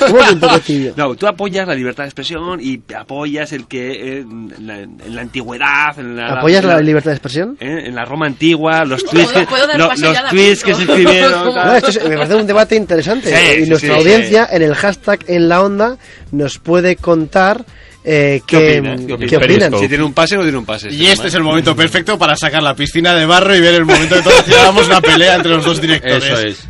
¿Cómo 0.00 0.18
que 0.18 0.32
un 0.34 0.40
poco 0.40 0.60
tibio? 0.60 0.92
No, 0.96 1.14
tú 1.14 1.26
apoyas 1.26 1.66
la 1.66 1.74
libertad 1.74 2.02
de 2.02 2.08
expresión 2.08 2.60
y 2.60 2.82
apoyas 2.94 3.52
el 3.52 3.66
que 3.66 3.90
eh, 3.92 4.18
en, 4.18 4.52
la, 4.66 4.80
en 4.80 5.14
la 5.16 5.22
antigüedad, 5.22 5.98
en 5.98 6.16
la, 6.16 6.26
¿Apoyas 6.34 6.62
la 6.62 6.78
libertad 6.80 7.10
de 7.12 7.16
expresión? 7.16 7.56
eh, 7.58 7.84
en 7.86 7.94
la 7.94 8.04
Roma 8.04 8.26
antigua, 8.26 8.84
los 8.84 9.02
tweets 9.04 9.32
¿Puedo- 9.48 9.66
que, 9.66 9.78
lo- 9.78 9.88
los 9.94 10.28
tweets 10.28 10.62
que 10.64 10.74
se 10.74 10.82
escribieron. 10.82 11.54
No, 11.54 11.74
esto 11.74 11.88
es- 11.88 12.04
me 12.06 12.16
parece 12.16 12.34
un 12.34 12.46
debate 12.46 12.76
interesante. 12.76 13.34
Sí, 13.34 13.60
y 13.60 13.64
sí, 13.64 13.70
nuestra 13.70 13.94
sí, 13.94 13.98
audiencia 14.00 14.48
en 14.52 14.60
el 14.62 14.74
hashtag 14.74 15.20
en 15.26 15.48
la 15.48 15.62
onda 15.62 15.96
nos 16.32 16.58
puede 16.58 16.96
contar 16.96 17.64
eh, 18.04 18.40
¿Qué 18.46 18.56
qué, 18.58 18.78
opinas? 18.80 19.00
¿Qué 19.00 19.06
qué 19.26 19.36
opinas? 19.36 19.68
opinan. 19.68 19.80
Si 19.80 19.88
tiene 19.88 20.04
un 20.04 20.12
pase 20.12 20.34
o 20.34 20.38
no 20.38 20.44
tiene 20.44 20.58
un 20.58 20.64
pase. 20.64 20.88
Y 20.90 21.06
este 21.06 21.28
es 21.28 21.34
el 21.34 21.42
momento 21.42 21.74
perfecto 21.76 22.16
para 22.18 22.36
sacar 22.36 22.62
la 22.62 22.74
piscina 22.74 23.14
de 23.14 23.26
barro 23.26 23.54
y 23.54 23.60
ver 23.60 23.74
el 23.74 23.84
momento 23.84 24.14
que 24.16 24.22
todos 24.22 24.48
hagamos 24.48 24.86
una 24.86 25.00
pelea 25.00 25.34
entre 25.36 25.52
los 25.52 25.64
dos 25.64 25.80
directores. 25.80 26.24
Eso 26.24 26.38
es. 26.40 26.68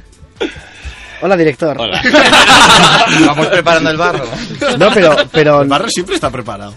Hola, 1.20 1.36
director. 1.36 1.76
Vamos 3.26 3.46
preparando 3.48 3.90
el 3.90 3.96
barro. 3.96 4.24
No, 4.78 4.90
pero, 4.92 5.16
pero 5.32 5.62
El 5.62 5.68
barro 5.68 5.88
siempre 5.88 6.14
está 6.14 6.30
preparado. 6.30 6.74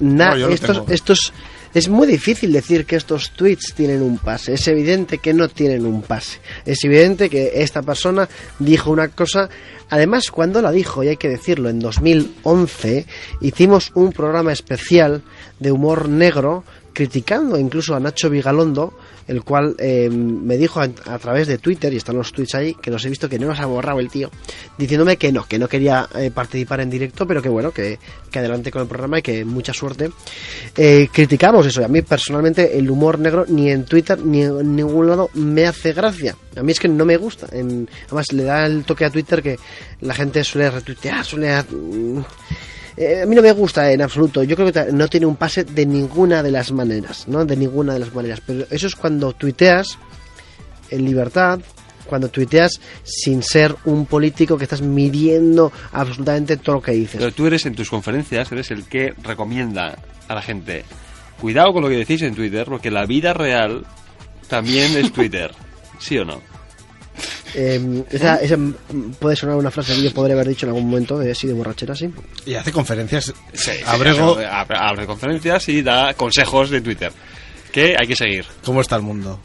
Na- 0.00 0.30
No, 0.30 0.36
yo 0.36 0.48
lo 0.48 0.54
estos, 0.54 0.76
tengo. 0.76 0.86
estos 0.90 1.32
es 1.74 1.88
muy 1.88 2.06
difícil 2.06 2.52
decir 2.52 2.84
que 2.84 2.96
estos 2.96 3.30
tweets 3.30 3.74
tienen 3.74 4.02
un 4.02 4.18
pase. 4.18 4.54
Es 4.54 4.68
evidente 4.68 5.18
que 5.18 5.32
no 5.32 5.48
tienen 5.48 5.86
un 5.86 6.02
pase. 6.02 6.38
Es 6.66 6.84
evidente 6.84 7.30
que 7.30 7.62
esta 7.62 7.82
persona 7.82 8.28
dijo 8.58 8.90
una 8.90 9.08
cosa. 9.08 9.48
Además, 9.88 10.30
cuando 10.30 10.60
la 10.60 10.70
dijo, 10.70 11.02
y 11.02 11.08
hay 11.08 11.16
que 11.16 11.28
decirlo, 11.28 11.68
en 11.68 11.80
2011 11.80 13.06
hicimos 13.40 13.90
un 13.94 14.12
programa 14.12 14.52
especial 14.52 15.22
de 15.60 15.72
humor 15.72 16.08
negro 16.08 16.64
criticando 16.92 17.58
incluso 17.58 17.94
a 17.94 18.00
Nacho 18.00 18.28
Vigalondo, 18.30 18.92
el 19.28 19.42
cual 19.44 19.76
eh, 19.78 20.10
me 20.10 20.56
dijo 20.56 20.80
a, 20.80 20.88
través 21.18 21.46
de 21.46 21.58
Twitter, 21.58 21.92
y 21.92 21.96
están 21.96 22.16
los 22.16 22.32
tweets 22.32 22.54
ahí, 22.54 22.74
que 22.74 22.90
los 22.90 23.04
he 23.04 23.08
visto 23.08 23.28
que 23.28 23.38
no 23.38 23.46
los 23.48 23.60
ha 23.60 23.66
borrado 23.66 24.00
el 24.00 24.10
tío, 24.10 24.30
diciéndome 24.76 25.16
que 25.16 25.30
no, 25.32 25.44
que 25.44 25.58
no 25.58 25.68
quería 25.68 26.08
eh, 26.16 26.30
participar 26.30 26.80
en 26.80 26.90
directo, 26.90 27.26
pero 27.26 27.40
que 27.40 27.48
bueno, 27.48 27.70
que, 27.70 27.98
que 28.30 28.38
adelante 28.38 28.70
con 28.70 28.82
el 28.82 28.88
programa 28.88 29.20
y 29.20 29.22
que 29.22 29.44
mucha 29.44 29.72
suerte. 29.72 30.10
Eh, 30.76 31.08
criticamos 31.12 31.66
eso, 31.66 31.80
y 31.80 31.84
a 31.84 31.88
mí 31.88 32.02
personalmente 32.02 32.76
el 32.76 32.90
humor 32.90 33.18
negro 33.18 33.44
ni 33.48 33.70
en 33.70 33.84
Twitter 33.84 34.18
ni 34.18 34.42
en 34.42 34.74
ningún 34.76 35.08
lado 35.08 35.30
me 35.34 35.66
hace 35.66 35.92
gracia. 35.92 36.36
A 36.56 36.62
mí 36.62 36.72
es 36.72 36.80
que 36.80 36.88
no 36.88 37.04
me 37.04 37.16
gusta. 37.16 37.46
En- 37.52 37.88
además 38.06 38.32
le 38.32 38.44
da 38.44 38.66
el 38.66 38.84
toque 38.84 39.04
a 39.04 39.10
Twitter 39.10 39.42
que 39.42 39.58
la 40.00 40.14
gente 40.14 40.42
suele 40.44 40.70
retuitear, 40.70 41.24
suele... 41.24 41.62
mm, 41.62 42.20
eh, 42.96 43.22
a 43.22 43.26
mí 43.26 43.34
no 43.34 43.42
me 43.42 43.52
gusta 43.52 43.90
en 43.90 44.02
absoluto. 44.02 44.42
Yo 44.42 44.56
creo 44.56 44.72
que 44.72 44.92
no 44.92 45.08
tiene 45.08 45.26
un 45.26 45.36
pase 45.36 45.64
de 45.64 45.86
ninguna 45.86 46.42
de 46.42 46.50
las 46.50 46.72
maneras, 46.72 47.26
¿no? 47.28 47.44
De 47.44 47.56
ninguna 47.56 47.94
de 47.94 48.00
las 48.00 48.14
maneras. 48.14 48.42
Pero 48.44 48.66
eso 48.70 48.86
es 48.86 48.94
cuando 48.94 49.32
tuiteas 49.32 49.98
en 50.90 51.04
libertad, 51.04 51.60
cuando 52.06 52.28
tuiteas 52.28 52.80
sin 53.02 53.42
ser 53.42 53.74
un 53.86 54.06
político 54.06 54.58
que 54.58 54.64
estás 54.64 54.82
midiendo 54.82 55.72
absolutamente 55.92 56.58
todo 56.58 56.76
lo 56.76 56.82
que 56.82 56.92
dices. 56.92 57.16
Pero 57.18 57.32
tú 57.32 57.46
eres 57.46 57.64
en 57.66 57.74
tus 57.74 57.88
conferencias, 57.88 58.52
eres 58.52 58.70
el 58.70 58.84
que 58.84 59.14
recomienda 59.22 59.98
a 60.28 60.34
la 60.34 60.42
gente. 60.42 60.84
Cuidado 61.40 61.72
con 61.72 61.82
lo 61.82 61.88
que 61.88 61.96
decís 61.96 62.22
en 62.22 62.34
Twitter, 62.34 62.66
porque 62.66 62.90
la 62.90 63.06
vida 63.06 63.32
real 63.32 63.86
también 64.48 64.96
es 64.96 65.12
Twitter. 65.12 65.52
¿Sí 65.98 66.18
o 66.18 66.24
no? 66.24 66.51
Eh, 67.54 68.04
esa, 68.10 68.36
esa 68.36 68.56
puede 69.18 69.36
sonar 69.36 69.56
una 69.56 69.70
frase 69.70 69.94
que 69.94 70.02
yo 70.02 70.12
podría 70.12 70.34
haber 70.34 70.48
dicho 70.48 70.66
en 70.66 70.70
algún 70.70 70.88
momento, 70.88 71.20
eh, 71.22 71.32
así 71.32 71.46
de 71.46 71.52
borrachera, 71.52 71.94
sí. 71.94 72.10
Y 72.46 72.54
hace 72.54 72.72
conferencias. 72.72 73.32
Sí, 73.52 73.72
Abrego. 73.86 74.36
sí, 74.38 74.44
abre, 74.50 74.76
abre 74.78 75.06
conferencias 75.06 75.68
y 75.68 75.82
da 75.82 76.14
consejos 76.14 76.70
de 76.70 76.80
Twitter. 76.80 77.12
Que 77.70 77.94
hay 77.98 78.06
que 78.06 78.16
seguir. 78.16 78.44
¿Cómo 78.64 78.80
está 78.80 78.96
el 78.96 79.02
mundo? 79.02 79.40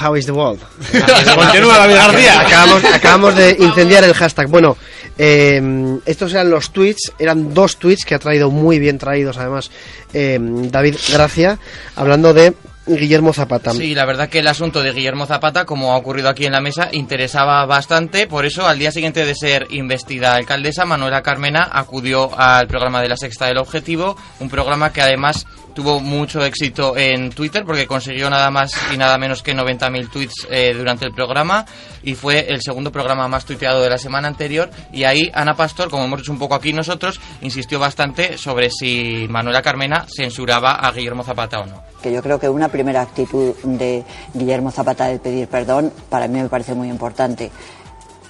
How 0.00 0.14
is 0.16 0.26
the 0.26 0.32
world? 0.32 0.60
Continúa, 1.36 1.78
David 1.78 1.94
García. 1.96 2.40
Acabamos, 2.40 2.84
acabamos 2.84 3.36
de 3.36 3.56
incendiar 3.58 4.04
el 4.04 4.14
hashtag. 4.14 4.48
Bueno, 4.48 4.76
eh, 5.16 5.60
estos 6.06 6.32
eran 6.32 6.50
los 6.50 6.70
tweets, 6.70 7.12
eran 7.18 7.52
dos 7.52 7.76
tweets 7.78 8.04
que 8.04 8.14
ha 8.14 8.18
traído 8.20 8.50
muy 8.50 8.78
bien 8.78 8.98
traídos 8.98 9.36
además 9.36 9.70
eh, 10.14 10.38
David 10.40 10.94
Gracia, 11.10 11.58
hablando 11.96 12.32
de 12.32 12.54
Guillermo 12.96 13.32
Zapata. 13.32 13.72
Sí, 13.72 13.94
la 13.94 14.04
verdad 14.04 14.28
que 14.28 14.38
el 14.38 14.48
asunto 14.48 14.82
de 14.82 14.92
Guillermo 14.92 15.26
Zapata, 15.26 15.64
como 15.64 15.92
ha 15.92 15.96
ocurrido 15.96 16.28
aquí 16.28 16.46
en 16.46 16.52
la 16.52 16.60
mesa, 16.60 16.88
interesaba 16.92 17.64
bastante. 17.66 18.26
Por 18.26 18.46
eso, 18.46 18.66
al 18.66 18.78
día 18.78 18.90
siguiente 18.90 19.24
de 19.24 19.34
ser 19.34 19.66
investida 19.70 20.34
alcaldesa, 20.34 20.84
Manuela 20.84 21.22
Carmena 21.22 21.68
acudió 21.70 22.30
al 22.38 22.66
programa 22.66 23.02
de 23.02 23.08
la 23.08 23.16
Sexta 23.16 23.46
del 23.46 23.58
Objetivo, 23.58 24.16
un 24.40 24.48
programa 24.48 24.92
que 24.92 25.02
además 25.02 25.46
tuvo 25.78 26.00
mucho 26.00 26.44
éxito 26.44 26.96
en 26.96 27.30
Twitter 27.30 27.62
porque 27.64 27.86
consiguió 27.86 28.28
nada 28.28 28.50
más 28.50 28.72
y 28.92 28.96
nada 28.96 29.16
menos 29.16 29.44
que 29.44 29.54
90.000 29.54 30.10
tweets 30.10 30.48
eh, 30.50 30.74
durante 30.76 31.04
el 31.04 31.12
programa 31.12 31.64
y 32.02 32.16
fue 32.16 32.52
el 32.52 32.60
segundo 32.60 32.90
programa 32.90 33.28
más 33.28 33.44
tuiteado 33.44 33.80
de 33.80 33.88
la 33.88 33.96
semana 33.96 34.26
anterior 34.26 34.70
y 34.92 35.04
ahí 35.04 35.30
Ana 35.32 35.54
Pastor, 35.54 35.88
como 35.88 36.02
hemos 36.02 36.18
hecho 36.18 36.32
un 36.32 36.38
poco 36.40 36.56
aquí 36.56 36.72
nosotros, 36.72 37.20
insistió 37.42 37.78
bastante 37.78 38.38
sobre 38.38 38.70
si 38.70 39.28
Manuela 39.30 39.62
Carmena 39.62 40.04
censuraba 40.08 40.72
a 40.72 40.90
Guillermo 40.90 41.22
Zapata 41.22 41.60
o 41.60 41.66
no. 41.66 41.80
que 42.02 42.12
yo 42.12 42.24
creo 42.24 42.40
que 42.40 42.48
una 42.48 42.70
primera 42.70 43.00
actitud 43.00 43.54
de 43.62 44.02
Guillermo 44.34 44.72
Zapata 44.72 45.06
de 45.06 45.20
pedir 45.20 45.46
perdón 45.46 45.92
para 46.08 46.26
mí 46.26 46.40
me 46.40 46.48
parece 46.48 46.74
muy 46.74 46.88
importante. 46.88 47.52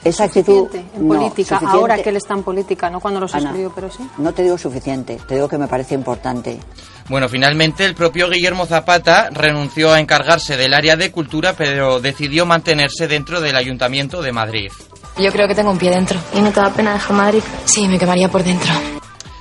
Esa 0.08 0.24
actitud 0.24 0.64
Suficiente 0.66 0.96
en 0.96 1.08
no, 1.08 1.14
política, 1.14 1.56
suficiente- 1.56 1.76
ahora 1.78 2.02
que 2.02 2.08
él 2.10 2.16
está 2.16 2.34
en 2.34 2.42
política, 2.42 2.90
no 2.90 3.00
cuando 3.00 3.20
los 3.20 3.34
Ana, 3.34 3.46
escribió, 3.50 3.72
pero 3.74 3.90
sí. 3.90 4.08
No 4.18 4.32
te 4.32 4.42
digo 4.42 4.56
suficiente, 4.58 5.18
te 5.26 5.34
digo 5.34 5.48
que 5.48 5.58
me 5.58 5.68
parece 5.68 5.94
importante. 5.94 6.58
Bueno, 7.08 7.28
finalmente 7.28 7.84
el 7.84 7.94
propio 7.94 8.28
Guillermo 8.28 8.66
Zapata 8.66 9.28
renunció 9.30 9.92
a 9.92 10.00
encargarse 10.00 10.56
del 10.56 10.74
área 10.74 10.96
de 10.96 11.10
cultura, 11.10 11.54
pero 11.56 12.00
decidió 12.00 12.44
mantenerse 12.46 13.08
dentro 13.08 13.40
del 13.40 13.56
Ayuntamiento 13.56 14.20
de 14.22 14.32
Madrid. 14.32 14.70
Yo 15.18 15.32
creo 15.32 15.48
que 15.48 15.54
tengo 15.54 15.70
un 15.70 15.78
pie 15.78 15.90
dentro. 15.90 16.18
¿Y 16.34 16.40
no 16.40 16.50
te 16.52 16.60
da 16.60 16.70
pena 16.70 16.92
dejar 16.92 17.16
Madrid? 17.16 17.42
Sí, 17.64 17.88
me 17.88 17.98
quemaría 17.98 18.28
por 18.28 18.44
dentro. 18.44 18.70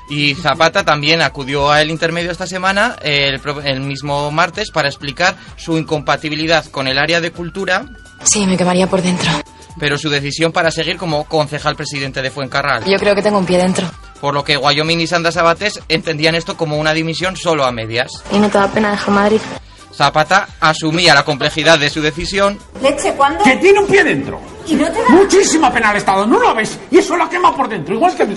Y 0.09 0.35
Zapata 0.35 0.85
también 0.85 1.21
acudió 1.21 1.69
al 1.69 1.89
intermedio 1.89 2.31
esta 2.31 2.47
semana, 2.47 2.95
el, 3.01 3.41
el 3.65 3.81
mismo 3.81 4.31
martes, 4.31 4.71
para 4.71 4.87
explicar 4.87 5.35
su 5.57 5.77
incompatibilidad 5.77 6.65
con 6.67 6.87
el 6.87 6.97
área 6.97 7.19
de 7.21 7.31
cultura, 7.31 7.85
Sí, 8.23 8.47
me 8.47 8.57
quemaría 8.57 8.87
por 8.87 9.01
dentro. 9.03 9.29
Pero 9.79 9.97
su 9.97 10.09
decisión 10.09 10.51
para 10.51 10.71
seguir 10.71 10.97
como 10.97 11.25
concejal 11.25 11.75
presidente 11.75 12.21
de 12.21 12.31
Fuencarral. 12.31 12.85
Yo 12.85 12.97
creo 12.97 13.15
que 13.15 13.21
tengo 13.21 13.37
un 13.37 13.45
pie 13.45 13.57
dentro. 13.57 13.89
Por 14.19 14.33
lo 14.33 14.43
que 14.43 14.57
Wyoming 14.57 14.99
y 14.99 15.07
Sandra 15.07 15.31
Sabatés 15.31 15.79
entendían 15.89 16.35
esto 16.35 16.57
como 16.57 16.77
una 16.77 16.93
dimisión 16.93 17.35
solo 17.37 17.65
a 17.65 17.71
medias. 17.71 18.11
¿Y 18.31 18.39
no 18.39 18.49
te 18.49 18.57
da 18.57 18.67
pena 18.67 18.91
dejar 18.91 19.13
Madrid? 19.13 19.41
Zapata 19.93 20.47
asumía 20.59 21.15
la 21.15 21.23
complejidad 21.23 21.79
de 21.79 21.89
su 21.89 22.01
decisión 22.01 22.59
¿Leche 22.81 23.13
cuándo? 23.13 23.43
Que 23.43 23.55
tiene 23.57 23.79
un 23.79 23.87
pie 23.87 24.03
dentro. 24.03 24.39
¿Y 24.67 24.75
no 24.75 24.85
te 24.91 25.01
da? 25.01 25.09
Muchísima 25.09 25.71
pena 25.71 25.89
al 25.89 25.97
Estado, 25.97 26.25
¿no 26.27 26.39
lo 26.39 26.53
ves? 26.53 26.77
Y 26.91 26.97
eso 26.97 27.15
lo 27.15 27.29
quema 27.29 27.55
por 27.55 27.69
dentro, 27.69 27.95
igual 27.95 28.15
que 28.15 28.27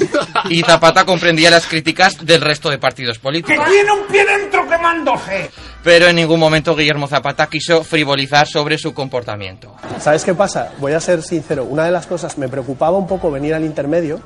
y 0.49 0.63
Zapata 0.63 1.05
comprendía 1.05 1.51
las 1.51 1.67
críticas 1.67 2.25
del 2.25 2.41
resto 2.41 2.71
de 2.71 2.79
partidos 2.79 3.19
Que 3.19 3.23
políticos. 3.23 3.67
tiene 3.69 3.91
un 3.93 4.07
pie 4.07 4.25
dentro 4.25 4.69
quemándose. 4.69 5.51
Pero 5.83 6.07
en 6.09 6.17
ningún 6.17 6.39
momento 6.39 6.77
Guillermo 6.77 7.07
Zapata 7.09 7.47
quiso 7.49 7.83
frivolizar 7.83 8.47
sobre 8.47 8.79
su 8.79 8.95
comportamiento. 8.95 9.75
¿Sabes 9.99 10.25
qué 10.25 10.35
pasa? 10.35 10.73
Voy 10.79 10.93
a 10.93 11.01
ser 11.01 11.23
sincero. 11.23 11.65
Una 11.65 11.85
de 11.85 11.91
las 11.91 12.07
cosas 12.07 12.39
me 12.39 12.49
preocupaba 12.49 12.97
un 12.97 13.07
poco 13.07 13.31
venir 13.31 13.55
al 13.55 13.65
intermedio 13.65 14.21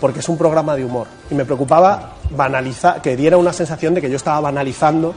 porque 0.00 0.20
es 0.20 0.28
un 0.28 0.36
programa 0.38 0.74
de 0.76 0.84
humor 0.84 1.06
y 1.30 1.34
me 1.34 1.44
preocupaba 1.44 2.14
banalizar, 2.30 3.00
que 3.00 3.16
diera 3.16 3.36
una 3.36 3.52
sensación 3.52 3.94
de 3.94 4.00
que 4.00 4.10
yo 4.10 4.16
estaba 4.16 4.40
banalizando. 4.40 5.14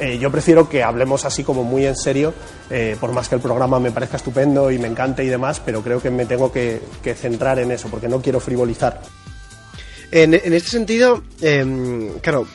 Eh, 0.00 0.18
yo 0.18 0.30
prefiero 0.30 0.66
que 0.66 0.82
hablemos 0.82 1.26
así 1.26 1.44
como 1.44 1.62
muy 1.62 1.84
en 1.84 1.94
serio, 1.94 2.32
eh, 2.70 2.96
por 2.98 3.12
más 3.12 3.28
que 3.28 3.34
el 3.34 3.42
programa 3.42 3.78
me 3.78 3.90
parezca 3.90 4.16
estupendo 4.16 4.70
y 4.70 4.78
me 4.78 4.88
encante 4.88 5.22
y 5.22 5.28
demás, 5.28 5.60
pero 5.62 5.82
creo 5.82 6.00
que 6.00 6.10
me 6.10 6.24
tengo 6.24 6.50
que, 6.50 6.80
centrar 7.14 7.58
en 7.58 7.70
eso 7.70 7.88
porque 7.90 8.08
no 8.08 8.22
quiero 8.22 8.40
frivolizar. 8.40 9.02
En, 10.10 10.32
en 10.32 10.54
este 10.54 10.70
sentido, 10.70 11.22
em, 11.42 12.18
claro, 12.20 12.46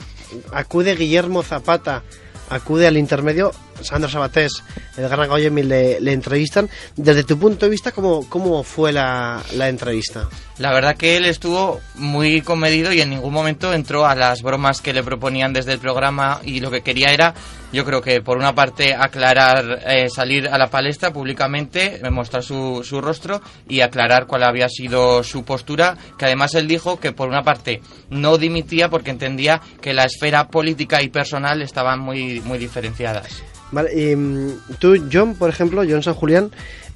acude 0.51 0.95
Guillermo 0.95 1.43
Zapata, 1.43 2.01
acude 2.49 2.88
al 2.88 2.97
intermedio, 2.97 3.51
Sandra 3.85 4.09
Sabatés, 4.09 4.63
el 4.97 5.07
gran 5.07 5.29
le, 5.29 5.99
le 5.99 6.13
entrevistan. 6.13 6.69
Desde 6.95 7.23
tu 7.23 7.37
punto 7.37 7.65
de 7.65 7.69
vista, 7.69 7.91
¿cómo, 7.91 8.27
cómo 8.29 8.63
fue 8.63 8.91
la, 8.91 9.41
la 9.53 9.69
entrevista? 9.69 10.27
La 10.57 10.71
verdad 10.71 10.95
que 10.95 11.17
él 11.17 11.25
estuvo 11.25 11.81
muy 11.95 12.41
comedido 12.41 12.93
y 12.93 13.01
en 13.01 13.09
ningún 13.09 13.33
momento 13.33 13.73
entró 13.73 14.05
a 14.05 14.15
las 14.15 14.41
bromas 14.41 14.81
que 14.81 14.93
le 14.93 15.03
proponían 15.03 15.51
desde 15.51 15.73
el 15.73 15.79
programa 15.79 16.39
y 16.45 16.61
lo 16.61 16.71
que 16.71 16.81
quería 16.81 17.13
era, 17.13 17.33
yo 17.73 17.83
creo 17.83 18.01
que 18.01 18.21
por 18.21 18.37
una 18.37 18.55
parte 18.55 18.95
aclarar, 18.95 19.83
eh, 19.85 20.07
salir 20.09 20.47
a 20.47 20.57
la 20.57 20.67
palestra 20.67 21.11
públicamente, 21.11 21.99
eh, 22.01 22.09
mostrar 22.09 22.41
su, 22.41 22.83
su 22.85 23.01
rostro 23.01 23.41
y 23.67 23.81
aclarar 23.81 24.27
cuál 24.27 24.43
había 24.43 24.69
sido 24.69 25.23
su 25.23 25.43
postura, 25.43 25.97
que 26.17 26.23
además 26.23 26.55
él 26.55 26.69
dijo 26.69 27.01
que 27.01 27.11
por 27.11 27.27
una 27.27 27.43
parte 27.43 27.81
no 28.09 28.37
dimitía 28.37 28.89
porque 28.89 29.11
entendía 29.11 29.61
que 29.81 29.93
la 29.93 30.05
esfera 30.05 30.47
política 30.47 31.01
y 31.01 31.09
personal 31.09 31.61
estaban 31.61 31.99
muy, 31.99 32.39
muy 32.41 32.57
diferenciadas. 32.57 33.43
Vale, 33.76 33.91
y, 33.93 34.15
mm, 34.15 34.52
tú, 34.80 34.95
John, 35.11 35.35
por 35.35 35.49
ejemplo, 35.49 35.84
John 35.88 36.02
San 36.02 36.14
Julián, 36.14 36.49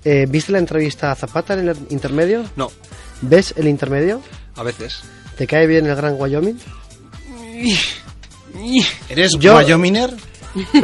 eh, 0.05 0.25
¿viste 0.29 0.53
la 0.53 0.59
entrevista 0.59 1.11
a 1.11 1.15
Zapata 1.15 1.53
en 1.55 1.67
el 1.67 1.77
intermedio? 1.89 2.45
No. 2.55 2.71
¿Ves 3.21 3.53
el 3.57 3.67
intermedio? 3.67 4.21
A 4.55 4.63
veces. 4.63 5.01
¿Te 5.37 5.45
cae 5.45 5.67
bien 5.67 5.85
el 5.87 5.95
gran 5.97 6.15
Wyoming? 6.17 6.57
¿Eres 9.09 9.33
Yo- 9.39 9.57
Wyominer? 9.57 10.11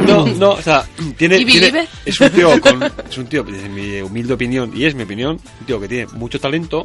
No, 0.06 0.26
no, 0.26 0.50
o 0.52 0.62
sea, 0.62 0.84
tiene, 1.16 1.38
¿Y 1.38 1.44
tiene- 1.44 1.88
es 2.04 2.20
un 2.20 2.30
tío 2.30 2.60
con, 2.60 2.82
es 3.10 3.18
un 3.18 3.26
tío, 3.26 3.42
desde 3.42 3.68
mi 3.68 4.00
humilde 4.00 4.34
opinión, 4.34 4.70
y 4.74 4.84
es 4.84 4.94
mi 4.94 5.02
opinión, 5.02 5.40
un 5.60 5.66
tío 5.66 5.80
que 5.80 5.88
tiene 5.88 6.06
mucho 6.12 6.38
talento, 6.38 6.84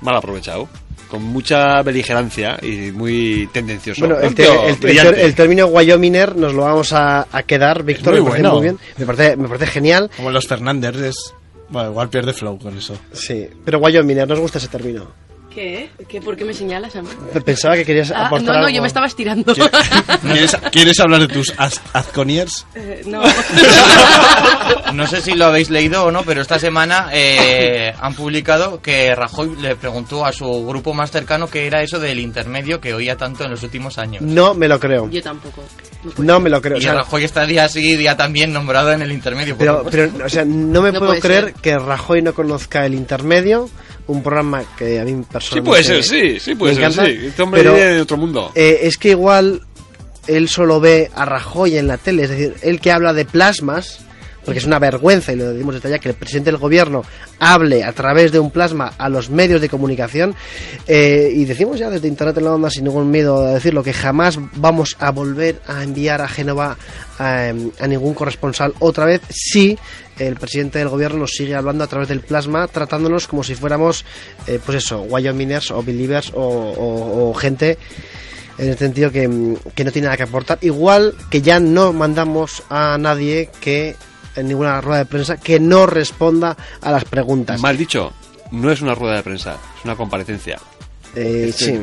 mal 0.00 0.14
aprovechado, 0.16 0.68
con 1.08 1.22
mucha 1.22 1.82
beligerancia 1.82 2.58
y 2.62 2.90
muy 2.92 3.48
tendencioso. 3.52 4.00
Bueno, 4.00 4.18
el, 4.20 4.28
Un 4.28 4.34
te- 4.34 4.42
tío 4.44 4.62
el- 4.64 4.70
el- 4.70 4.76
brillante. 4.76 5.24
el 5.24 5.34
término 5.34 5.66
Wyominer 5.66 6.36
nos 6.36 6.54
lo 6.54 6.62
vamos 6.62 6.92
a, 6.92 7.26
a 7.30 7.42
quedar, 7.42 7.82
Víctor, 7.82 8.14
muy 8.14 8.22
me 8.22 8.28
parece 8.30 8.42
bueno. 8.42 8.54
muy 8.54 8.62
bien. 8.62 8.78
Me 8.98 9.06
parece, 9.06 9.36
me 9.36 9.48
parece 9.48 9.66
genial. 9.66 10.10
Como 10.16 10.30
los 10.30 10.46
Fernández 10.46 10.96
es... 10.96 11.34
Bueno, 11.68 11.90
igual 11.90 12.08
pierde 12.08 12.32
flow 12.32 12.58
con 12.58 12.76
eso. 12.76 12.96
Sí, 13.12 13.46
pero 13.64 13.78
Wyominer, 13.78 14.26
nos 14.28 14.40
gusta 14.40 14.58
ese 14.58 14.68
término. 14.68 15.06
¿Qué? 15.54 15.90
¿Qué? 16.08 16.20
¿Por 16.20 16.36
qué 16.36 16.44
me 16.44 16.54
señalas 16.54 16.94
a 16.94 17.02
mí? 17.02 17.08
Pensaba 17.44 17.74
que 17.74 17.84
querías 17.84 18.12
Ah, 18.12 18.26
aportar 18.26 18.46
no, 18.46 18.52
no, 18.52 18.58
algo. 18.66 18.70
yo 18.70 18.82
me 18.82 18.86
estaba 18.88 19.06
estirando. 19.06 19.52
¿Quieres, 20.22 20.56
quieres 20.70 21.00
hablar 21.00 21.20
de 21.22 21.28
tus 21.28 21.52
az- 21.58 21.80
azconiers? 21.92 22.66
Eh, 22.76 23.02
no. 23.06 23.20
No 24.94 25.06
sé 25.06 25.20
si 25.20 25.34
lo 25.34 25.46
habéis 25.46 25.70
leído 25.70 26.04
o 26.04 26.10
no, 26.10 26.22
pero 26.24 26.42
esta 26.42 26.58
semana 26.58 27.08
eh, 27.12 27.92
han 28.00 28.14
publicado 28.14 28.80
que 28.80 29.14
Rajoy 29.14 29.56
le 29.56 29.76
preguntó 29.76 30.24
a 30.26 30.32
su 30.32 30.66
grupo 30.66 30.94
más 30.94 31.10
cercano 31.10 31.46
qué 31.48 31.66
era 31.66 31.82
eso 31.82 31.98
del 32.00 32.18
intermedio 32.18 32.80
que 32.80 32.92
oía 32.94 33.16
tanto 33.16 33.44
en 33.44 33.50
los 33.50 33.62
últimos 33.62 33.98
años. 33.98 34.22
No 34.22 34.54
me 34.54 34.68
lo 34.68 34.78
creo. 34.80 35.08
Yo 35.10 35.22
tampoco. 35.22 35.62
No 36.18 36.40
me 36.40 36.50
lo 36.50 36.60
creo. 36.60 36.76
Y 36.76 36.80
o 36.80 36.82
sea, 36.82 36.94
Rajoy 36.94 37.24
está 37.24 37.46
día 37.46 37.68
sí, 37.68 37.96
día 37.96 38.16
también 38.16 38.52
nombrado 38.52 38.92
en 38.92 39.02
el 39.02 39.12
intermedio. 39.12 39.56
pero, 39.58 39.84
pero, 39.90 40.10
o 40.24 40.28
sea, 40.28 40.44
no 40.44 40.82
me 40.82 40.92
No 40.92 40.98
puedo 40.98 41.18
creer 41.20 41.44
ser. 41.46 41.54
que 41.54 41.78
Rajoy 41.78 42.22
no 42.22 42.34
conozca 42.34 42.84
el 42.86 42.94
intermedio, 42.94 43.70
un 44.10 44.22
programa 44.22 44.62
que 44.76 45.00
a 45.00 45.04
mí 45.04 45.24
personalmente 45.30 45.50
Sí 45.52 45.60
puede 45.60 45.84
ser, 45.84 46.02
sí, 46.04 46.40
sí 46.40 46.54
puede 46.54 46.74
ser, 46.74 46.84
encanta, 46.84 47.06
sí. 47.06 47.26
Este 47.26 47.42
hombre 47.42 47.60
pero, 47.62 47.74
viene 47.74 47.90
de 47.94 48.00
otro 48.00 48.16
mundo. 48.16 48.52
eh, 48.54 48.80
es 48.82 48.96
que 48.96 49.10
igual 49.10 49.62
él 50.26 50.48
solo 50.48 50.80
ve 50.80 51.10
a 51.14 51.24
Rajoy 51.24 51.76
en 51.76 51.86
la 51.86 51.96
tele, 51.96 52.24
es 52.24 52.30
decir, 52.30 52.54
él 52.62 52.80
que 52.80 52.92
habla 52.92 53.12
de 53.12 53.24
plasmas, 53.24 54.00
porque 54.44 54.58
es 54.58 54.64
una 54.66 54.78
vergüenza, 54.78 55.32
y 55.32 55.36
lo 55.36 55.52
decimos 55.52 55.74
desde 55.74 55.90
ya, 55.90 55.98
que 55.98 56.08
el 56.08 56.14
presidente 56.14 56.50
del 56.50 56.58
gobierno 56.60 57.02
hable 57.38 57.84
a 57.84 57.92
través 57.92 58.32
de 58.32 58.38
un 58.38 58.50
plasma 58.50 58.92
a 58.98 59.08
los 59.08 59.30
medios 59.30 59.60
de 59.60 59.68
comunicación, 59.68 60.34
eh, 60.86 61.30
y 61.34 61.44
decimos 61.44 61.78
ya 61.78 61.90
desde 61.90 62.08
Internet 62.08 62.38
en 62.38 62.44
la 62.44 62.54
onda 62.54 62.70
sin 62.70 62.84
ningún 62.84 63.10
miedo 63.10 63.44
a 63.46 63.54
decirlo, 63.54 63.82
que 63.82 63.92
jamás 63.92 64.38
vamos 64.56 64.96
a 64.98 65.10
volver 65.10 65.60
a 65.66 65.82
enviar 65.84 66.22
a 66.22 66.28
Génova 66.28 66.76
a, 67.18 67.48
a 67.78 67.86
ningún 67.86 68.14
corresponsal 68.14 68.72
otra 68.78 69.04
vez 69.04 69.20
si 69.30 69.78
el 70.18 70.36
presidente 70.36 70.78
del 70.78 70.88
gobierno 70.88 71.20
nos 71.20 71.30
sigue 71.30 71.54
hablando 71.54 71.84
a 71.84 71.86
través 71.86 72.08
del 72.08 72.20
plasma, 72.20 72.68
tratándonos 72.68 73.26
como 73.26 73.42
si 73.42 73.54
fuéramos, 73.54 74.04
eh, 74.46 74.58
pues 74.64 74.78
eso, 74.84 75.00
Wyomingers 75.02 75.70
o 75.70 75.82
Believers 75.82 76.30
o, 76.34 76.40
o- 76.42 77.30
o 77.30 77.34
gente 77.34 77.78
en 78.58 78.68
el 78.68 78.76
sentido 78.76 79.10
que, 79.10 79.22
que 79.74 79.84
no 79.84 79.90
tiene 79.92 80.06
nada 80.06 80.18
que 80.18 80.24
aportar. 80.24 80.58
Igual 80.60 81.14
que 81.30 81.40
ya 81.40 81.58
no 81.60 81.94
mandamos 81.94 82.62
a 82.68 82.98
nadie 82.98 83.48
que 83.62 83.96
en 84.36 84.48
ninguna 84.48 84.80
rueda 84.80 85.00
de 85.00 85.06
prensa 85.06 85.36
que 85.36 85.60
no 85.60 85.86
responda 85.86 86.56
a 86.80 86.90
las 86.90 87.04
preguntas. 87.04 87.60
Mal 87.60 87.76
dicho, 87.76 88.12
no 88.50 88.70
es 88.70 88.80
una 88.80 88.94
rueda 88.94 89.16
de 89.16 89.22
prensa, 89.22 89.56
es 89.78 89.84
una 89.84 89.96
comparecencia. 89.96 90.58
Eh, 91.14 91.52
sí, 91.54 91.78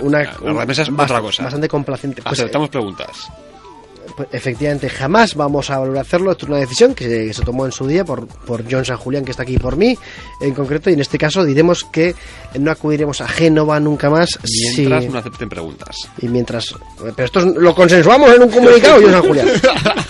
una, 0.00 0.24
rueda 0.24 0.60
de 0.60 0.66
prensa 0.66 0.82
es 0.82 0.88
otra 0.88 1.20
cosa. 1.20 1.44
Bastante 1.44 1.68
complaciente. 1.68 2.22
Pues, 2.22 2.40
Aceptamos 2.40 2.68
preguntas. 2.68 3.30
Pues, 4.16 4.28
efectivamente, 4.32 4.88
jamás 4.88 5.34
vamos 5.34 5.70
a 5.70 5.78
volver 5.78 5.98
a 5.98 6.00
hacerlo. 6.02 6.30
Esto 6.32 6.46
es 6.46 6.50
una 6.50 6.58
decisión 6.60 6.94
que 6.94 7.04
se, 7.08 7.26
que 7.26 7.34
se 7.34 7.42
tomó 7.42 7.66
en 7.66 7.72
su 7.72 7.86
día 7.86 8.04
por, 8.04 8.26
por 8.28 8.62
John 8.70 8.84
San 8.84 8.96
Julián, 8.96 9.24
que 9.24 9.32
está 9.32 9.42
aquí 9.42 9.58
por 9.58 9.76
mí, 9.76 9.98
en 10.40 10.54
concreto. 10.54 10.88
Y 10.88 10.92
en 10.92 11.00
este 11.00 11.18
caso 11.18 11.44
diremos 11.44 11.82
que 11.84 12.14
no 12.58 12.70
acudiremos 12.70 13.20
a 13.20 13.26
Génova 13.28 13.80
nunca 13.80 14.08
más. 14.10 14.38
Mientras 14.76 15.02
si- 15.04 15.10
no 15.10 15.18
acepten 15.18 15.48
preguntas. 15.48 15.96
Y 16.22 16.28
mientras. 16.28 16.66
Pero 17.16 17.24
esto 17.24 17.40
es- 17.40 17.46
lo 17.56 17.74
consensuamos 17.74 18.32
en 18.34 18.42
un 18.42 18.50
comunicado, 18.50 19.00
John 19.02 19.10
San 19.12 19.22
Julián. 19.22 19.48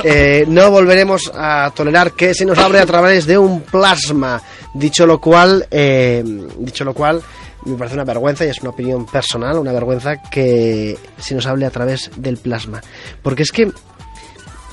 Eh, 0.07 0.45
no 0.47 0.71
volveremos 0.71 1.33
a 1.35 1.73
tolerar 1.75 2.13
que 2.13 2.35
se 2.35 2.45
nos 2.45 2.59
abre 2.59 2.79
a 2.79 2.85
través 2.85 3.25
de 3.27 3.39
un 3.39 3.63
plasma. 3.63 4.43
Dicho 4.75 5.07
lo 5.07 5.19
cual, 5.19 5.67
eh, 5.71 6.23
dicho 6.59 6.85
lo 6.85 6.93
cual, 6.93 7.23
me 7.65 7.75
parece 7.77 7.95
una 7.95 8.05
vergüenza 8.05 8.45
y 8.45 8.49
es 8.51 8.61
una 8.61 8.69
opinión 8.71 9.07
personal, 9.07 9.57
una 9.57 9.73
vergüenza 9.73 10.21
que 10.31 10.99
se 11.19 11.35
nos 11.35 11.47
hable 11.47 11.65
a 11.65 11.71
través 11.71 12.11
del 12.17 12.37
plasma. 12.37 12.83
Porque 13.23 13.45
es 13.45 13.51
que 13.51 13.73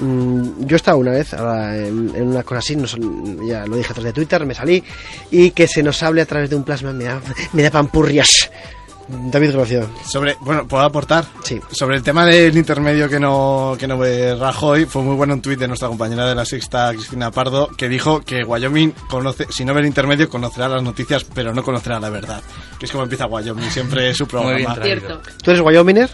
mm, 0.02 0.65
yo 0.65 0.76
estaba 0.76 0.98
una 0.98 1.11
vez 1.11 1.34
ahora 1.34 1.78
en, 1.78 2.11
en 2.15 2.28
una 2.28 2.44
cosa 2.44 2.60
así, 2.60 2.76
no 2.76 2.88
son- 2.88 3.48
ya 3.48 3.65
lo 3.65 3.78
dije 3.78 3.91
a 3.91 3.94
través 3.94 4.14
de 4.14 4.14
Twitter, 4.14 4.45
me 4.45 4.53
salí, 4.53 4.84
y 5.32 5.52
que 5.52 5.68
se 5.68 5.82
nos 5.84 6.02
hable 6.03 6.22
a 6.22 6.26
través 6.26 6.49
de 6.49 6.56
un 6.57 6.64
plasma 6.64 6.91
me 6.91 7.06
da, 7.06 7.22
me 7.53 7.64
da 7.64 7.72
pampurrias. 7.72 8.49
David 9.07 9.52
Grocio. 9.52 9.90
Sobre, 10.06 10.38
bueno, 10.40 10.65
¿puedo 10.65 10.84
aportar? 10.86 11.26
Sí. 11.44 11.60
Sobre 11.72 11.98
el 11.98 12.03
tema 12.03 12.26
del 12.26 12.56
intermedio 12.56 13.10
que 13.10 13.19
no, 13.19 13.76
que 13.78 13.86
no 13.86 13.98
ve 13.98 14.36
Rajoy, 14.36 14.86
fue 14.86 15.02
muy 15.02 15.15
bueno 15.18 15.34
un 15.34 15.41
tuit 15.41 15.60
de 15.60 15.68
nuestra 15.68 15.90
compañera 15.90 16.26
de 16.28 16.34
la 16.36 16.45
sexta, 16.45 16.91
Cristina 16.94 17.30
Pardo, 17.30 17.68
que 17.76 17.90
dijo 17.90 18.22
que 18.22 18.45
Wyoming 18.45 18.94
conoce, 19.10 19.48
si 19.49 19.65
no 19.65 19.73
ve 19.73 19.82
el 19.82 19.88
intermedio, 19.88 20.30
conocerá 20.30 20.69
las 20.69 20.82
noticias, 20.84 21.26
pero 21.26 21.53
no 21.53 21.61
conocerá 21.61 21.99
la 21.99 22.10
verdad. 22.10 22.41
Que 22.80 22.86
es 22.86 22.91
como 22.91 23.03
empieza 23.03 23.26
Wyoming, 23.26 23.69
siempre 23.69 24.14
su 24.14 24.26
programa. 24.28 24.56
bien 24.56 24.73
traído. 24.76 25.22
¿Tú 25.44 25.52
eres 25.52 25.61
Wyominer? 25.61 26.10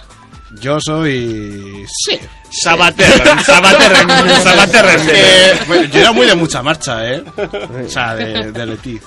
Yo 0.61 0.79
soy... 0.79 1.85
Sí. 2.05 2.17
Sabater, 2.49 3.05
Sabater, 3.45 4.41
Sabater. 4.41 4.85
Eh, 5.09 5.59
bueno, 5.67 5.83
yo 5.85 5.99
era 5.99 6.11
muy 6.13 6.25
de 6.25 6.35
mucha 6.35 6.63
marcha, 6.63 7.05
¿eh? 7.11 7.23
O 7.85 7.89
sea, 7.89 8.15
de, 8.15 8.51
de 8.51 8.65
Letiz. 8.65 9.01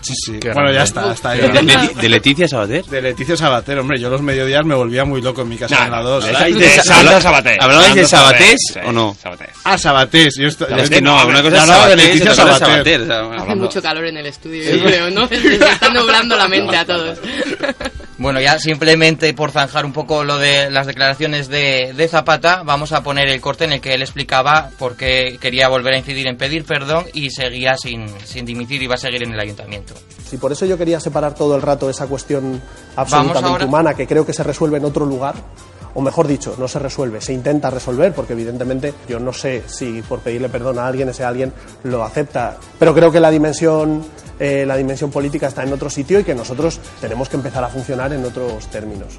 Sí, 0.00 0.14
sí. 0.14 0.38
Qué 0.40 0.52
Bueno, 0.52 0.72
ya 0.72 0.82
está, 0.84 1.14
ahí. 1.24 1.40
¿De, 1.40 1.48
Leti- 1.62 1.94
de 1.94 2.08
Leticia 2.08 2.48
Sabater? 2.48 2.84
De 2.84 3.02
Leticia 3.02 3.36
Sabater, 3.36 3.78
hombre, 3.78 3.98
yo 4.00 4.08
los 4.08 4.22
mediodías 4.22 4.64
me 4.64 4.74
volvía 4.74 5.04
muy 5.04 5.20
loco 5.20 5.42
en 5.42 5.48
mi 5.48 5.56
casa 5.56 5.74
Nah, 5.76 5.84
en 5.86 5.90
la 5.92 6.02
2. 6.02 6.24
habláis 6.24 6.58
de 6.58 6.68
Sandra 6.82 7.20
Sabater. 7.20 7.58
¿Hablabais 7.60 7.94
de 7.94 8.04
Sabatés 8.06 8.60
o 8.84 8.92
no? 8.92 9.16
Ah, 9.64 9.76
Sabatés. 9.76 10.34
Yo 10.38 10.48
estoy, 10.48 10.68
Es 10.78 10.88
que 10.90 11.00
no, 11.00 11.26
una 11.26 11.42
cosa 11.42 11.56
es 11.56 11.62
hablaba 11.62 11.88
de 11.88 11.96
Sabatés 11.96 12.06
Leticia 12.14 12.34
Sabater. 12.34 13.06
Sabater, 13.06 13.40
Hace 13.42 13.54
mucho 13.56 13.82
calor 13.82 14.04
en 14.06 14.16
el 14.16 14.26
estudio, 14.26 14.76
yo 14.76 14.84
creo, 14.84 15.10
¿no? 15.10 15.26
Se 15.28 15.54
está 15.54 15.88
nublando 15.90 16.36
la 16.36 16.48
mente 16.48 16.76
a 16.76 16.84
todos. 16.84 17.18
Bueno, 18.20 18.40
ya 18.40 18.58
simplemente 18.58 19.32
por 19.32 19.52
zanjar 19.52 19.84
un 19.86 19.92
poco 19.92 20.24
lo 20.24 20.38
de 20.38 20.72
las 20.72 20.88
declaraciones 20.88 21.48
de, 21.48 21.92
de 21.94 22.08
Zapata, 22.08 22.62
vamos 22.64 22.90
a 22.90 23.04
poner 23.04 23.28
el 23.28 23.40
corte 23.40 23.62
en 23.62 23.74
el 23.74 23.80
que 23.80 23.94
él 23.94 24.02
explicaba 24.02 24.70
por 24.76 24.96
qué 24.96 25.38
quería 25.40 25.68
volver 25.68 25.94
a 25.94 25.98
incidir 25.98 26.26
en 26.26 26.36
pedir 26.36 26.64
perdón 26.64 27.04
y 27.14 27.30
seguía 27.30 27.76
sin, 27.76 28.08
sin 28.24 28.44
dimitir 28.44 28.82
y 28.82 28.88
va 28.88 28.96
a 28.96 28.98
seguir 28.98 29.22
en 29.22 29.34
el 29.34 29.38
ayuntamiento. 29.38 29.87
Si 30.28 30.36
por 30.36 30.52
eso 30.52 30.66
yo 30.66 30.76
quería 30.76 31.00
separar 31.00 31.34
todo 31.34 31.56
el 31.56 31.62
rato 31.62 31.88
esa 31.88 32.06
cuestión 32.06 32.60
absolutamente 32.96 33.48
ahora- 33.48 33.64
humana 33.66 33.94
que 33.94 34.06
creo 34.06 34.26
que 34.26 34.32
se 34.32 34.42
resuelve 34.42 34.78
en 34.78 34.84
otro 34.84 35.06
lugar, 35.06 35.34
o 35.94 36.02
mejor 36.02 36.26
dicho, 36.26 36.54
no 36.58 36.68
se 36.68 36.78
resuelve, 36.78 37.20
se 37.20 37.32
intenta 37.32 37.70
resolver, 37.70 38.12
porque 38.12 38.34
evidentemente 38.34 38.92
yo 39.08 39.18
no 39.18 39.32
sé 39.32 39.62
si 39.66 40.02
por 40.02 40.20
pedirle 40.20 40.48
perdón 40.48 40.78
a 40.78 40.86
alguien 40.86 41.08
ese 41.08 41.24
alguien 41.24 41.52
lo 41.84 42.04
acepta, 42.04 42.56
pero 42.78 42.94
creo 42.94 43.10
que 43.10 43.20
la 43.20 43.30
dimensión, 43.30 44.04
eh, 44.38 44.64
la 44.66 44.76
dimensión 44.76 45.10
política 45.10 45.48
está 45.48 45.62
en 45.62 45.72
otro 45.72 45.88
sitio 45.90 46.20
y 46.20 46.24
que 46.24 46.34
nosotros 46.34 46.78
tenemos 47.00 47.28
que 47.28 47.36
empezar 47.36 47.64
a 47.64 47.68
funcionar 47.68 48.12
en 48.12 48.24
otros 48.24 48.66
términos. 48.68 49.14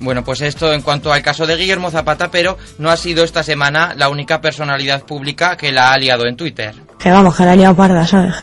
Bueno, 0.00 0.22
pues 0.24 0.40
esto 0.42 0.72
en 0.72 0.82
cuanto 0.82 1.12
al 1.12 1.22
caso 1.22 1.44
de 1.44 1.56
Guillermo 1.56 1.90
Zapata, 1.90 2.30
pero 2.30 2.56
no 2.78 2.88
ha 2.88 2.96
sido 2.96 3.22
esta 3.24 3.42
semana 3.42 3.94
la 3.96 4.08
única 4.08 4.40
personalidad 4.40 5.02
pública 5.02 5.56
que 5.56 5.72
la 5.72 5.92
ha 5.92 5.98
liado 5.98 6.24
en 6.26 6.36
Twitter. 6.36 6.72
Que 6.98 7.10
vamos, 7.10 7.36
que 7.36 7.44
la 7.44 7.54
he 7.54 7.56
liado 7.56 7.74
parda, 7.74 8.06
¿sabes? 8.06 8.34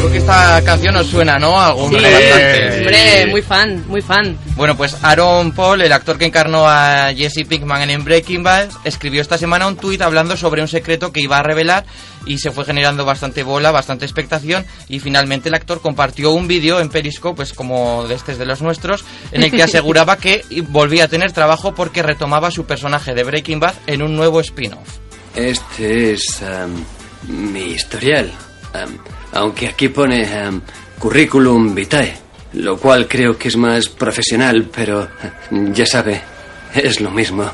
Seguro 0.00 0.12
que 0.12 0.18
esta 0.18 0.62
canción 0.64 0.96
os 0.96 1.08
suena, 1.08 1.38
¿no? 1.38 1.60
A 1.60 1.66
alguno 1.66 1.98
Sí, 1.98 2.02
bastante. 2.02 2.78
hombre, 2.78 3.26
muy 3.26 3.42
fan, 3.42 3.84
muy 3.86 4.00
fan. 4.00 4.38
Bueno, 4.56 4.74
pues 4.74 4.96
Aaron 5.02 5.52
Paul, 5.52 5.82
el 5.82 5.92
actor 5.92 6.16
que 6.16 6.24
encarnó 6.24 6.66
a 6.66 7.12
Jesse 7.14 7.44
Pinkman 7.46 7.90
en 7.90 8.02
Breaking 8.02 8.42
Bad, 8.42 8.70
escribió 8.84 9.20
esta 9.20 9.36
semana 9.36 9.66
un 9.66 9.76
tuit 9.76 10.00
hablando 10.00 10.38
sobre 10.38 10.62
un 10.62 10.68
secreto 10.68 11.12
que 11.12 11.20
iba 11.20 11.36
a 11.36 11.42
revelar 11.42 11.84
y 12.24 12.38
se 12.38 12.50
fue 12.50 12.64
generando 12.64 13.04
bastante 13.04 13.42
bola, 13.42 13.72
bastante 13.72 14.06
expectación 14.06 14.64
y 14.88 15.00
finalmente 15.00 15.50
el 15.50 15.54
actor 15.54 15.82
compartió 15.82 16.30
un 16.30 16.48
vídeo 16.48 16.80
en 16.80 16.88
Periscope, 16.88 17.36
pues 17.36 17.52
como 17.52 18.08
de 18.08 18.14
este 18.14 18.32
es 18.32 18.38
de 18.38 18.46
los 18.46 18.62
nuestros, 18.62 19.04
en 19.32 19.42
el 19.42 19.50
que 19.50 19.62
aseguraba 19.62 20.16
que 20.16 20.46
volvía 20.68 21.04
a 21.04 21.08
tener 21.08 21.32
trabajo 21.32 21.74
porque 21.74 22.02
retomaba 22.02 22.50
su 22.50 22.64
personaje 22.64 23.12
de 23.12 23.22
Breaking 23.22 23.60
Bad 23.60 23.74
en 23.86 24.00
un 24.00 24.16
nuevo 24.16 24.40
spin-off. 24.40 24.96
Este 25.34 26.14
es 26.14 26.40
em, 26.40 26.84
mi 27.50 27.72
historial. 27.72 28.32
Em, 28.72 28.96
aunque 29.32 29.68
aquí 29.68 29.88
pone 29.88 30.22
em, 30.22 30.60
currículum 30.98 31.74
vitae, 31.74 32.14
lo 32.54 32.78
cual 32.78 33.06
creo 33.06 33.36
que 33.36 33.48
es 33.48 33.56
más 33.56 33.88
profesional, 33.88 34.68
pero 34.74 35.04
eh, 35.04 35.70
ya 35.72 35.86
sabe, 35.86 36.20
es 36.74 37.00
lo 37.00 37.10
mismo. 37.10 37.44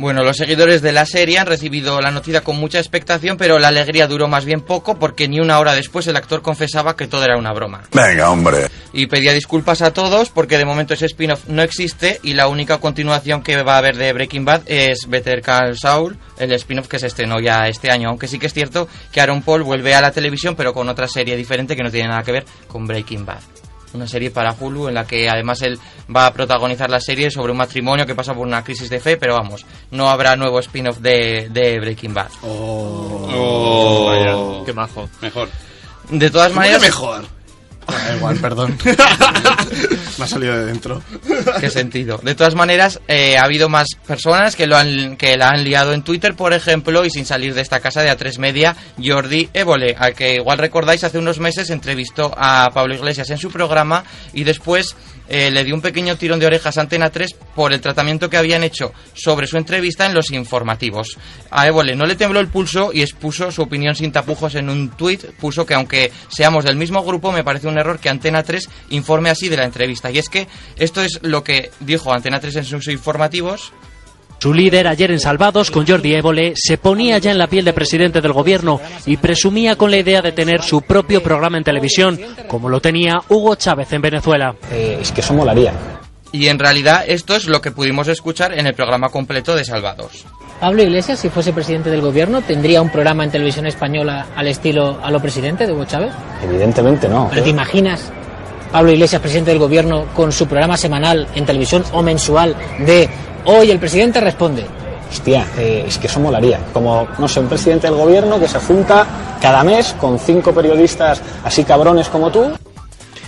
Bueno, 0.00 0.24
los 0.24 0.38
seguidores 0.38 0.80
de 0.80 0.92
la 0.92 1.04
serie 1.04 1.38
han 1.38 1.46
recibido 1.46 2.00
la 2.00 2.10
noticia 2.10 2.40
con 2.40 2.56
mucha 2.56 2.78
expectación, 2.78 3.36
pero 3.36 3.58
la 3.58 3.68
alegría 3.68 4.06
duró 4.06 4.28
más 4.28 4.46
bien 4.46 4.62
poco 4.62 4.98
porque 4.98 5.28
ni 5.28 5.40
una 5.40 5.58
hora 5.58 5.74
después 5.74 6.06
el 6.06 6.16
actor 6.16 6.40
confesaba 6.40 6.96
que 6.96 7.06
todo 7.06 7.22
era 7.22 7.36
una 7.36 7.52
broma. 7.52 7.82
Venga, 7.92 8.30
hombre. 8.30 8.68
Y 8.94 9.08
pedía 9.08 9.34
disculpas 9.34 9.82
a 9.82 9.92
todos 9.92 10.30
porque 10.30 10.56
de 10.56 10.64
momento 10.64 10.94
ese 10.94 11.04
spin-off 11.04 11.48
no 11.48 11.60
existe 11.60 12.18
y 12.22 12.32
la 12.32 12.48
única 12.48 12.78
continuación 12.78 13.42
que 13.42 13.62
va 13.62 13.74
a 13.74 13.78
haber 13.78 13.98
de 13.98 14.14
Breaking 14.14 14.46
Bad 14.46 14.62
es 14.64 15.06
Better 15.06 15.42
Call 15.42 15.76
Saul, 15.76 16.16
el 16.38 16.50
spin-off 16.52 16.88
que 16.88 16.98
se 16.98 17.08
estrenó 17.08 17.38
ya 17.38 17.68
este 17.68 17.90
año. 17.90 18.08
Aunque 18.08 18.26
sí 18.26 18.38
que 18.38 18.46
es 18.46 18.54
cierto 18.54 18.88
que 19.12 19.20
Aaron 19.20 19.42
Paul 19.42 19.64
vuelve 19.64 19.94
a 19.94 20.00
la 20.00 20.12
televisión 20.12 20.56
pero 20.56 20.72
con 20.72 20.88
otra 20.88 21.08
serie 21.08 21.36
diferente 21.36 21.76
que 21.76 21.82
no 21.82 21.90
tiene 21.90 22.08
nada 22.08 22.22
que 22.22 22.32
ver 22.32 22.46
con 22.68 22.86
Breaking 22.86 23.26
Bad. 23.26 23.59
Una 23.92 24.06
serie 24.06 24.30
para 24.30 24.54
Hulu 24.58 24.88
en 24.88 24.94
la 24.94 25.06
que 25.06 25.28
además 25.28 25.62
él 25.62 25.78
va 26.14 26.26
a 26.26 26.32
protagonizar 26.32 26.90
la 26.90 27.00
serie 27.00 27.30
sobre 27.30 27.52
un 27.52 27.58
matrimonio 27.58 28.06
que 28.06 28.14
pasa 28.14 28.34
por 28.34 28.46
una 28.46 28.62
crisis 28.62 28.88
de 28.88 29.00
fe, 29.00 29.16
pero 29.16 29.34
vamos, 29.34 29.66
no 29.90 30.08
habrá 30.08 30.36
nuevo 30.36 30.60
spin-off 30.60 30.98
de, 30.98 31.48
de 31.50 31.80
Breaking 31.80 32.14
Bad. 32.14 32.30
Oh, 32.42 34.62
qué 34.64 34.72
majo. 34.72 35.08
Mejor. 35.20 35.48
De 36.08 36.30
todas 36.30 36.48
¿Cómo 36.48 36.60
que 36.60 36.68
maneras... 36.68 36.82
mejor? 36.82 37.39
Da 37.90 38.16
igual, 38.16 38.36
perdón. 38.38 38.78
Me 40.18 40.24
ha 40.24 40.28
salido 40.28 40.56
de 40.56 40.66
dentro. 40.66 41.02
¿Qué 41.60 41.70
sentido? 41.70 42.20
De 42.22 42.34
todas 42.34 42.54
maneras, 42.54 43.00
eh, 43.08 43.36
ha 43.38 43.44
habido 43.44 43.68
más 43.68 43.88
personas 44.06 44.54
que, 44.56 44.66
lo 44.66 44.76
han, 44.76 45.16
que 45.16 45.36
la 45.36 45.48
han 45.48 45.64
liado 45.64 45.92
en 45.92 46.02
Twitter, 46.02 46.34
por 46.34 46.52
ejemplo, 46.52 47.04
y 47.04 47.10
sin 47.10 47.24
salir 47.24 47.54
de 47.54 47.62
esta 47.62 47.80
casa 47.80 48.02
de 48.02 48.10
A3 48.10 48.38
Media, 48.38 48.76
Jordi 49.02 49.48
Évole, 49.54 49.96
al 49.98 50.14
que 50.14 50.34
igual 50.34 50.58
recordáis 50.58 51.04
hace 51.04 51.18
unos 51.18 51.38
meses 51.40 51.70
entrevistó 51.70 52.32
a 52.36 52.68
Pablo 52.72 52.94
Iglesias 52.94 53.30
en 53.30 53.38
su 53.38 53.50
programa 53.50 54.04
y 54.32 54.44
después 54.44 54.96
eh, 55.30 55.50
le 55.50 55.62
dio 55.64 55.76
un 55.76 55.80
pequeño 55.80 56.16
tirón 56.16 56.40
de 56.40 56.46
orejas 56.46 56.76
a 56.76 56.80
Antena 56.80 57.08
3 57.08 57.36
por 57.54 57.72
el 57.72 57.80
tratamiento 57.80 58.28
que 58.28 58.36
habían 58.36 58.64
hecho 58.64 58.92
sobre 59.14 59.46
su 59.46 59.56
entrevista 59.56 60.04
en 60.04 60.12
los 60.12 60.32
informativos. 60.32 61.16
A 61.50 61.68
Évole 61.68 61.94
no 61.94 62.04
le 62.04 62.16
tembló 62.16 62.40
el 62.40 62.48
pulso 62.48 62.90
y 62.92 63.00
expuso 63.00 63.52
su 63.52 63.62
opinión 63.62 63.94
sin 63.94 64.10
tapujos 64.10 64.56
en 64.56 64.68
un 64.68 64.90
tuit, 64.90 65.24
puso 65.38 65.64
que 65.64 65.74
aunque 65.74 66.10
seamos 66.28 66.64
del 66.64 66.76
mismo 66.76 67.04
grupo, 67.04 67.30
me 67.30 67.44
parece 67.44 67.68
un 67.68 67.78
error 67.78 68.00
que 68.00 68.08
Antena 68.08 68.42
3 68.42 68.68
informe 68.90 69.30
así 69.30 69.48
de 69.48 69.56
la 69.56 69.64
entrevista. 69.64 70.10
Y 70.10 70.18
es 70.18 70.28
que 70.28 70.48
esto 70.76 71.00
es 71.00 71.20
lo 71.22 71.44
que 71.44 71.70
dijo 71.78 72.12
Antena 72.12 72.40
3 72.40 72.56
en 72.56 72.64
sus 72.64 72.88
informativos. 72.88 73.72
Su 74.40 74.54
líder 74.54 74.88
ayer 74.88 75.10
en 75.10 75.20
Salvados 75.20 75.70
con 75.70 75.86
Jordi 75.86 76.14
Évole 76.14 76.54
se 76.56 76.78
ponía 76.78 77.18
ya 77.18 77.30
en 77.30 77.36
la 77.36 77.46
piel 77.46 77.62
de 77.62 77.74
presidente 77.74 78.22
del 78.22 78.32
gobierno 78.32 78.80
y 79.04 79.18
presumía 79.18 79.76
con 79.76 79.90
la 79.90 79.98
idea 79.98 80.22
de 80.22 80.32
tener 80.32 80.62
su 80.62 80.80
propio 80.80 81.22
programa 81.22 81.58
en 81.58 81.64
televisión, 81.64 82.18
como 82.48 82.70
lo 82.70 82.80
tenía 82.80 83.20
Hugo 83.28 83.54
Chávez 83.56 83.92
en 83.92 84.00
Venezuela. 84.00 84.54
es 84.72 85.12
que 85.12 85.20
eso 85.20 85.34
molaría. 85.34 85.74
Y 86.32 86.46
en 86.46 86.58
realidad 86.58 87.04
esto 87.06 87.36
es 87.36 87.48
lo 87.48 87.60
que 87.60 87.70
pudimos 87.70 88.08
escuchar 88.08 88.58
en 88.58 88.66
el 88.66 88.72
programa 88.72 89.10
completo 89.10 89.54
de 89.54 89.62
Salvados. 89.62 90.24
Pablo 90.58 90.82
Iglesias, 90.82 91.18
si 91.18 91.28
fuese 91.28 91.52
presidente 91.52 91.90
del 91.90 92.00
gobierno, 92.00 92.40
¿tendría 92.40 92.80
un 92.80 92.88
programa 92.88 93.24
en 93.24 93.30
televisión 93.30 93.66
española 93.66 94.28
al 94.34 94.48
estilo 94.48 95.00
a 95.02 95.10
lo 95.10 95.20
presidente 95.20 95.66
de 95.66 95.74
Hugo 95.74 95.84
Chávez? 95.84 96.12
Evidentemente 96.42 97.08
no. 97.08 97.28
¿Pero 97.28 97.42
te 97.42 97.50
imaginas 97.50 98.10
Pablo 98.72 98.92
Iglesias, 98.92 99.20
presidente 99.20 99.50
del 99.50 99.58
gobierno, 99.58 100.06
con 100.14 100.32
su 100.32 100.46
programa 100.46 100.76
semanal 100.76 101.26
en 101.34 101.44
televisión 101.46 101.84
o 101.92 102.02
mensual 102.02 102.56
de 102.86 103.08
hoy 103.46 103.70
el 103.70 103.78
presidente 103.78 104.20
responde? 104.20 104.64
Hostia, 105.10 105.44
eh, 105.58 105.84
es 105.88 105.98
que 105.98 106.06
eso 106.06 106.20
molaría. 106.20 106.60
Como, 106.72 107.08
no 107.18 107.26
sé, 107.26 107.40
un 107.40 107.48
presidente 107.48 107.88
del 107.88 107.96
gobierno 107.96 108.38
que 108.38 108.46
se 108.46 108.60
junta 108.60 109.04
cada 109.42 109.64
mes 109.64 109.94
con 110.00 110.18
cinco 110.20 110.52
periodistas 110.52 111.20
así 111.42 111.64
cabrones 111.64 112.08
como 112.08 112.30
tú. 112.30 112.44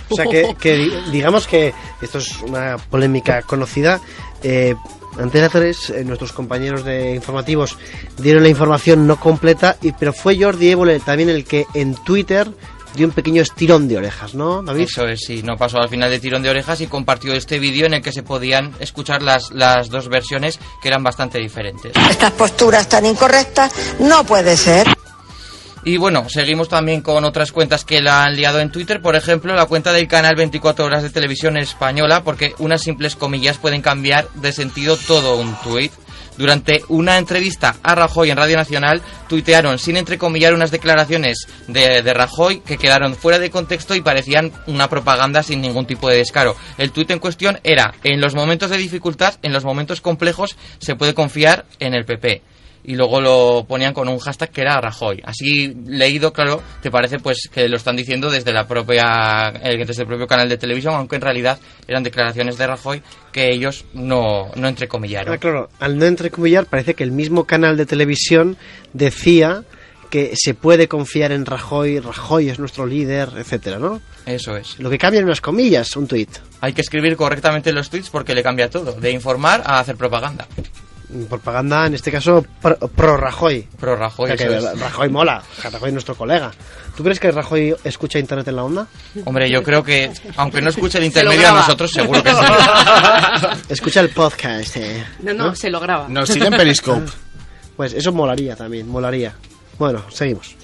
O 0.09 0.15
sea, 0.15 0.25
que, 0.25 0.55
que 0.59 0.75
di- 0.75 0.93
digamos 1.11 1.45
que 1.47 1.73
esto 2.01 2.19
es 2.19 2.41
una 2.41 2.77
polémica 2.89 3.41
conocida. 3.41 3.99
Eh, 4.41 4.75
Antena 5.19 5.47
3, 5.49 5.89
eh, 5.91 6.03
nuestros 6.05 6.31
compañeros 6.31 6.83
de 6.85 7.13
informativos 7.15 7.77
dieron 8.17 8.43
la 8.43 8.49
información 8.49 9.05
no 9.05 9.19
completa, 9.19 9.75
y, 9.81 9.91
pero 9.91 10.11
fue 10.13 10.39
Jordi 10.41 10.69
Évole 10.71 10.99
también 11.01 11.29
el 11.29 11.45
que 11.45 11.65
en 11.73 11.95
Twitter 11.95 12.47
dio 12.95 13.07
un 13.07 13.13
pequeño 13.13 13.41
estirón 13.41 13.87
de 13.87 13.97
orejas, 13.97 14.35
¿no, 14.35 14.61
David? 14.61 14.83
Eso 14.83 15.07
es, 15.07 15.21
sí, 15.25 15.41
no 15.43 15.57
pasó 15.57 15.79
al 15.79 15.89
final 15.89 16.09
de 16.09 16.19
tirón 16.19 16.43
de 16.43 16.49
orejas 16.49 16.81
y 16.81 16.87
compartió 16.87 17.33
este 17.33 17.59
vídeo 17.59 17.85
en 17.85 17.95
el 17.95 18.01
que 18.01 18.11
se 18.11 18.23
podían 18.23 18.73
escuchar 18.79 19.21
las, 19.21 19.51
las 19.51 19.89
dos 19.89 20.09
versiones 20.09 20.59
que 20.81 20.87
eran 20.87 21.03
bastante 21.03 21.39
diferentes. 21.39 21.93
Estas 22.09 22.31
posturas 22.31 22.87
tan 22.87 23.05
incorrectas 23.05 23.73
no 23.99 24.23
puede 24.23 24.57
ser. 24.57 24.87
Y 25.85 25.97
bueno, 25.97 26.29
seguimos 26.29 26.69
también 26.69 27.01
con 27.01 27.25
otras 27.25 27.51
cuentas 27.51 27.83
que 27.83 28.01
la 28.01 28.23
han 28.23 28.37
liado 28.37 28.59
en 28.61 28.71
Twitter, 28.71 29.01
por 29.01 29.17
ejemplo, 29.17 29.53
la 29.53 29.65
cuenta 29.65 29.91
del 29.91 30.07
canal 30.07 30.35
24 30.35 30.85
horas 30.85 31.03
de 31.03 31.09
televisión 31.09 31.57
española, 31.57 32.23
porque 32.23 32.55
unas 32.59 32.81
simples 32.81 33.17
comillas 33.17 33.57
pueden 33.57 33.81
cambiar 33.81 34.29
de 34.35 34.53
sentido 34.53 34.95
todo 34.95 35.35
un 35.35 35.53
tuit. 35.61 35.91
Durante 36.37 36.81
una 36.89 37.17
entrevista 37.17 37.75
a 37.83 37.95
Rajoy 37.95 38.31
en 38.31 38.37
Radio 38.37 38.57
Nacional, 38.57 39.01
tuitearon 39.27 39.77
sin 39.77 39.97
entrecomillar 39.97 40.53
unas 40.53 40.71
declaraciones 40.71 41.47
de, 41.67 42.01
de 42.01 42.13
Rajoy 42.13 42.61
que 42.61 42.77
quedaron 42.77 43.15
fuera 43.15 43.39
de 43.39 43.51
contexto 43.51 43.95
y 43.95 44.01
parecían 44.01 44.51
una 44.67 44.89
propaganda 44.89 45.43
sin 45.43 45.61
ningún 45.61 45.85
tipo 45.85 46.09
de 46.09 46.17
descaro. 46.17 46.55
El 46.77 46.91
tuit 46.91 47.11
en 47.11 47.19
cuestión 47.19 47.59
era, 47.63 47.93
en 48.03 48.19
los 48.19 48.35
momentos 48.35 48.69
de 48.69 48.77
dificultad, 48.77 49.35
en 49.43 49.53
los 49.53 49.63
momentos 49.63 50.01
complejos, 50.01 50.57
se 50.79 50.95
puede 50.95 51.13
confiar 51.13 51.65
en 51.79 51.93
el 51.93 52.05
PP 52.05 52.41
y 52.83 52.95
luego 52.95 53.21
lo 53.21 53.65
ponían 53.67 53.93
con 53.93 54.07
un 54.07 54.19
hashtag 54.19 54.51
que 54.51 54.61
era 54.61 54.79
Rajoy. 54.81 55.21
Así 55.23 55.73
leído, 55.85 56.33
claro, 56.33 56.61
te 56.81 56.91
parece 56.91 57.19
pues 57.19 57.49
que 57.51 57.67
lo 57.69 57.77
están 57.77 57.95
diciendo 57.95 58.29
desde 58.29 58.51
la 58.51 58.67
propia 58.67 59.53
eh, 59.63 59.83
desde 59.85 60.03
el 60.03 60.07
propio 60.07 60.27
canal 60.27 60.49
de 60.49 60.57
televisión, 60.57 60.93
aunque 60.95 61.15
en 61.15 61.21
realidad 61.21 61.59
eran 61.87 62.03
declaraciones 62.03 62.57
de 62.57 62.67
Rajoy 62.67 63.01
que 63.31 63.51
ellos 63.51 63.85
no, 63.93 64.51
no 64.55 64.67
entrecomillaron. 64.67 65.33
Ah, 65.33 65.37
claro, 65.37 65.69
al 65.79 65.97
no 65.97 66.05
entrecomillar 66.05 66.65
parece 66.65 66.93
que 66.93 67.03
el 67.03 67.11
mismo 67.11 67.45
canal 67.45 67.77
de 67.77 67.85
televisión 67.85 68.57
decía 68.93 69.63
que 70.13 70.33
se 70.35 70.53
puede 70.53 70.87
confiar 70.87 71.31
en 71.31 71.43
Rajoy, 71.43 71.99
Rajoy 71.99 72.49
es 72.49 72.59
nuestro 72.59 72.85
líder, 72.85 73.29
etcétera, 73.35 73.79
¿no? 73.79 73.99
Eso 74.27 74.55
es. 74.55 74.77
Lo 74.77 74.91
que 74.91 74.99
cambia 74.99 75.19
en 75.19 75.25
unas 75.25 75.41
comillas, 75.41 75.95
un 75.95 76.07
tuit. 76.07 76.29
Hay 76.61 76.73
que 76.73 76.81
escribir 76.81 77.17
correctamente 77.17 77.73
los 77.73 77.89
tweets 77.89 78.11
porque 78.11 78.35
le 78.35 78.43
cambia 78.43 78.69
todo, 78.69 78.93
de 78.93 79.09
informar 79.09 79.63
a 79.65 79.79
hacer 79.79 79.95
propaganda. 79.95 80.47
Propaganda, 81.29 81.85
en 81.87 81.93
este 81.93 82.11
caso, 82.11 82.45
pro, 82.61 82.77
pro 82.77 83.17
Rajoy. 83.17 83.67
Pro 83.79 83.95
Rajoy, 83.95 84.31
O 84.31 84.37
sea, 84.37 84.47
eso 84.47 84.61
que 84.61 84.71
es. 84.73 84.79
Rajoy 84.79 85.09
mola, 85.09 85.41
Rajoy 85.63 85.87
es 85.89 85.93
nuestro 85.93 86.15
colega. 86.15 86.51
¿Tú 86.95 87.03
crees 87.03 87.19
que 87.19 87.31
Rajoy 87.31 87.75
escucha 87.83 88.19
Internet 88.19 88.47
en 88.47 88.55
la 88.55 88.63
onda? 88.63 88.87
Hombre, 89.25 89.49
yo 89.49 89.63
creo 89.63 89.83
que, 89.83 90.11
aunque 90.37 90.61
no 90.61 90.69
escuche 90.69 90.97
el 90.99 91.05
intermedio 91.05 91.47
a 91.49 91.53
nosotros, 91.53 91.91
seguro 91.91 92.21
que 92.23 92.31
sí. 92.31 92.37
Escucha 93.69 93.99
el 94.01 94.09
podcast. 94.09 94.77
eh. 94.77 95.03
No, 95.21 95.33
no, 95.33 95.55
se 95.55 95.69
lo 95.69 95.79
graba. 95.79 96.07
Nos 96.07 96.29
sigue 96.29 96.45
en 96.47 96.53
Periscope. 96.53 97.09
Pues 97.75 97.93
eso 97.93 98.11
molaría 98.11 98.55
también, 98.55 98.87
molaría. 98.87 99.33
Bueno, 99.79 100.03
seguimos. 100.09 100.55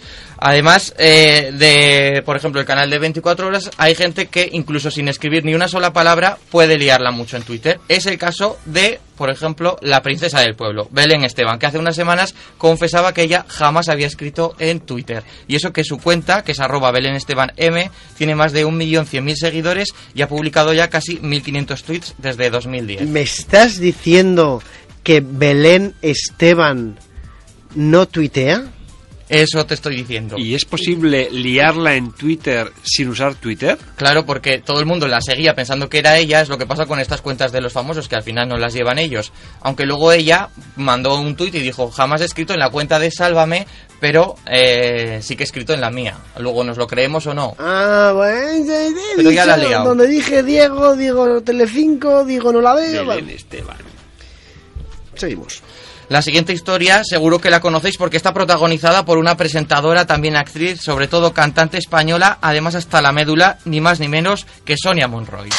Además 0.41 0.93
eh, 0.97 1.51
de, 1.53 2.21
por 2.23 2.37
ejemplo, 2.37 2.61
el 2.61 2.67
canal 2.67 2.89
de 2.89 2.97
24 2.97 3.47
horas, 3.47 3.69
hay 3.77 3.93
gente 3.93 4.27
que 4.27 4.49
incluso 4.53 4.89
sin 4.89 5.09
escribir 5.09 5.43
ni 5.43 5.53
una 5.53 5.67
sola 5.67 5.91
palabra 5.91 6.37
puede 6.49 6.77
liarla 6.77 7.11
mucho 7.11 7.35
en 7.35 7.43
Twitter. 7.43 7.79
Es 7.89 8.05
el 8.05 8.17
caso 8.17 8.57
de, 8.65 9.01
por 9.17 9.29
ejemplo, 9.29 9.77
la 9.81 10.01
princesa 10.01 10.39
del 10.39 10.55
pueblo, 10.55 10.87
Belén 10.91 11.25
Esteban, 11.25 11.59
que 11.59 11.65
hace 11.65 11.77
unas 11.77 11.95
semanas 11.95 12.35
confesaba 12.57 13.13
que 13.13 13.23
ella 13.23 13.45
jamás 13.49 13.89
había 13.89 14.07
escrito 14.07 14.55
en 14.59 14.79
Twitter. 14.79 15.23
Y 15.47 15.57
eso 15.57 15.73
que 15.73 15.83
su 15.83 15.97
cuenta, 15.97 16.43
que 16.43 16.53
es 16.53 16.59
arroba 16.61 16.91
Belén 16.91 17.15
Esteban 17.15 17.51
M, 17.57 17.91
tiene 18.17 18.35
más 18.35 18.53
de 18.53 18.65
1.100.000 18.65 19.35
seguidores 19.35 19.89
y 20.13 20.21
ha 20.21 20.29
publicado 20.29 20.73
ya 20.73 20.89
casi 20.89 21.19
1.500 21.19 21.83
tweets 21.83 22.15
desde 22.17 22.49
2010. 22.49 23.09
¿Me 23.09 23.21
estás 23.21 23.77
diciendo 23.77 24.63
que 25.03 25.21
Belén 25.21 25.95
Esteban 26.01 26.97
no 27.75 28.07
tuitea? 28.07 28.78
Eso 29.29 29.63
te 29.65 29.75
estoy 29.75 29.95
diciendo. 29.95 30.37
¿Y 30.39 30.55
es 30.55 30.65
posible 30.65 31.29
liarla 31.31 31.93
en 31.93 32.11
Twitter 32.13 32.71
sin 32.83 33.09
usar 33.09 33.35
Twitter? 33.35 33.77
Claro, 33.95 34.25
porque 34.25 34.57
todo 34.57 34.79
el 34.79 34.87
mundo 34.87 35.07
la 35.07 35.21
seguía 35.21 35.53
pensando 35.53 35.87
que 35.87 35.99
era 35.99 36.17
ella, 36.17 36.41
es 36.41 36.49
lo 36.49 36.57
que 36.57 36.65
pasa 36.65 36.87
con 36.87 36.99
estas 36.99 37.21
cuentas 37.21 37.51
de 37.51 37.61
los 37.61 37.71
famosos, 37.71 38.07
que 38.07 38.15
al 38.15 38.23
final 38.23 38.49
no 38.49 38.57
las 38.57 38.73
llevan 38.73 38.97
ellos. 38.97 39.31
Aunque 39.61 39.85
luego 39.85 40.11
ella 40.11 40.49
mandó 40.77 41.19
un 41.19 41.35
tuit 41.35 41.53
y 41.53 41.59
dijo, 41.59 41.91
jamás 41.91 42.21
he 42.21 42.25
escrito 42.25 42.53
en 42.53 42.59
la 42.59 42.71
cuenta 42.71 42.97
de 42.97 43.11
Sálvame, 43.11 43.67
pero 43.99 44.35
eh, 44.47 45.19
sí 45.21 45.35
que 45.35 45.43
he 45.43 45.45
escrito 45.45 45.73
en 45.75 45.81
la 45.81 45.91
mía. 45.91 46.17
Luego 46.39 46.63
nos 46.63 46.77
lo 46.77 46.87
creemos 46.87 47.27
o 47.27 47.33
no. 47.35 47.55
Ah, 47.59 48.13
bueno, 48.15 48.65
ya- 48.65 48.73
ya 48.73 48.87
he 48.87 49.15
Pero 49.17 49.29
ya 49.29 49.45
la 49.45 49.57
dicho, 49.57 49.69
liado. 49.69 49.85
Donde 49.89 50.07
dije 50.07 50.41
Diego, 50.41 50.95
digo 50.95 51.41
Telecinco, 51.43 52.25
digo 52.25 52.51
no 52.51 52.61
la 52.61 52.73
veo. 52.73 53.05
Bueno. 53.05 53.29
Esteban. 53.29 53.77
Seguimos. 55.15 55.61
La 56.09 56.23
siguiente 56.23 56.53
historia 56.53 57.03
seguro 57.03 57.39
que 57.39 57.51
la 57.51 57.59
conocéis 57.59 57.97
porque 57.97 58.17
está 58.17 58.33
protagonizada 58.33 59.05
por 59.05 59.19
una 59.19 59.37
presentadora, 59.37 60.07
también 60.07 60.35
actriz, 60.35 60.81
sobre 60.81 61.07
todo 61.07 61.33
cantante 61.33 61.77
española, 61.77 62.39
además 62.41 62.73
hasta 62.73 62.99
la 62.99 63.11
médula, 63.11 63.59
ni 63.65 63.79
más 63.79 63.99
ni 63.99 64.07
menos 64.07 64.47
que 64.65 64.75
Sonia 64.75 65.07
Monroy. 65.07 65.49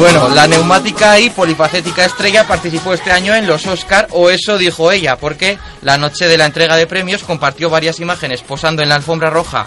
Bueno, 0.00 0.28
la 0.30 0.48
neumática 0.48 1.18
y 1.20 1.30
polifacética 1.30 2.04
estrella 2.04 2.46
participó 2.46 2.92
este 2.92 3.12
año 3.12 3.34
en 3.34 3.46
los 3.46 3.64
Oscar, 3.66 4.08
o 4.10 4.28
eso 4.28 4.58
dijo 4.58 4.90
ella, 4.90 5.16
porque 5.16 5.58
la 5.82 5.96
noche 5.96 6.26
de 6.26 6.36
la 6.36 6.46
entrega 6.46 6.76
de 6.76 6.88
premios 6.88 7.22
compartió 7.22 7.70
varias 7.70 8.00
imágenes 8.00 8.42
posando 8.42 8.82
en 8.82 8.88
la 8.88 8.96
alfombra 8.96 9.30
roja 9.30 9.64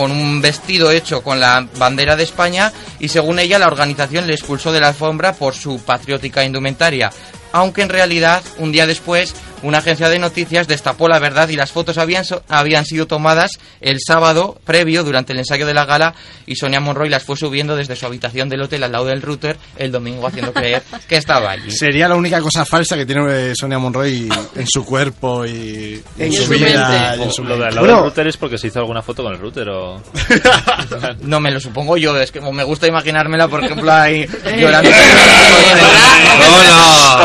con 0.00 0.12
un 0.12 0.40
vestido 0.40 0.90
hecho 0.90 1.20
con 1.22 1.40
la 1.40 1.68
bandera 1.76 2.16
de 2.16 2.22
España 2.22 2.72
y 3.00 3.08
según 3.08 3.38
ella 3.38 3.58
la 3.58 3.66
organización 3.66 4.26
le 4.26 4.32
expulsó 4.32 4.72
de 4.72 4.80
la 4.80 4.88
alfombra 4.88 5.34
por 5.34 5.54
su 5.54 5.78
patriótica 5.78 6.42
indumentaria. 6.42 7.10
Aunque 7.52 7.82
en 7.82 7.90
realidad, 7.90 8.42
un 8.56 8.72
día 8.72 8.86
después, 8.86 9.34
una 9.62 9.78
agencia 9.78 10.08
de 10.08 10.18
noticias 10.18 10.66
destapó 10.68 11.08
la 11.08 11.18
verdad 11.18 11.48
y 11.48 11.56
las 11.56 11.72
fotos 11.72 11.98
habían, 11.98 12.24
so- 12.24 12.42
habían 12.48 12.84
sido 12.84 13.06
tomadas 13.06 13.52
el 13.80 13.98
sábado 14.04 14.58
previo 14.64 15.04
durante 15.04 15.32
el 15.32 15.38
ensayo 15.40 15.66
de 15.66 15.74
la 15.74 15.84
gala 15.84 16.14
y 16.46 16.56
Sonia 16.56 16.80
Monroy 16.80 17.08
las 17.08 17.22
fue 17.24 17.36
subiendo 17.36 17.76
desde 17.76 17.96
su 17.96 18.06
habitación 18.06 18.48
del 18.48 18.62
hotel 18.62 18.82
al 18.84 18.92
lado 18.92 19.06
del 19.06 19.22
router 19.22 19.56
el 19.76 19.92
domingo 19.92 20.26
haciendo 20.26 20.52
creer 20.52 20.82
que 21.08 21.16
estaba 21.16 21.50
allí. 21.52 21.70
Sería 21.80 22.08
la 22.08 22.16
única 22.16 22.40
cosa 22.40 22.64
falsa 22.64 22.96
que 22.96 23.06
tiene 23.06 23.50
eh, 23.50 23.52
Sonia 23.54 23.78
Monroy 23.78 24.28
en 24.56 24.66
su 24.66 24.84
cuerpo 24.84 25.44
y 25.46 26.02
en, 26.18 26.26
En 26.26 26.32
su, 26.32 26.44
su 26.44 26.50
vida. 26.50 26.88
mente. 26.88 27.18
y 27.18 27.22
en 27.24 27.32
su 27.32 27.44
Lo 27.44 27.56
de 27.58 27.66
al 27.66 27.74
lado 27.74 27.86
del 27.86 27.96
router 27.96 28.26
es 28.28 28.36
porque 28.36 28.58
se 28.58 28.66
hizo 28.68 28.78
alguna 28.80 29.02
foto 29.02 29.22
con 29.22 29.32
el 29.32 29.38
router 29.38 29.68
o... 29.70 30.02
No 31.22 31.40
me 31.40 31.50
lo 31.50 31.60
supongo 31.60 31.96
yo, 31.96 32.16
es 32.18 32.30
que 32.32 32.38
como 32.40 32.52
me 32.52 32.64
gusta 32.64 32.86
imaginármela, 32.86 33.48
por 33.48 33.62
ejemplo, 33.64 33.92
ahí 33.92 34.26
llorando. 34.58 34.90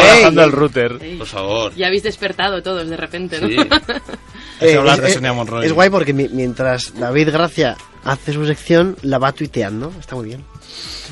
Trabajando 0.02 0.42
al 0.44 0.52
router. 0.52 1.18
Por 1.18 1.28
favor. 1.28 1.74
Ya 1.76 1.88
habéis 1.88 2.04
despertado 2.28 2.62
todos 2.64 2.90
de 2.90 2.98
repente, 2.98 3.40
¿no? 3.40 3.48
Sí. 3.48 3.58
Eh, 4.62 4.78
hablar 4.78 5.02
de 5.02 5.12
Sonia 5.14 5.34
Monroy. 5.34 5.66
es 5.66 5.74
guay 5.74 5.90
porque 5.90 6.14
mi- 6.14 6.30
mientras 6.30 6.98
David 6.98 7.30
Gracia 7.30 7.76
hace 8.06 8.32
su 8.32 8.46
sección, 8.46 8.96
la 9.02 9.18
va 9.18 9.34
tuiteando. 9.34 9.92
Está 10.00 10.16
muy 10.16 10.28
bien. 10.30 10.46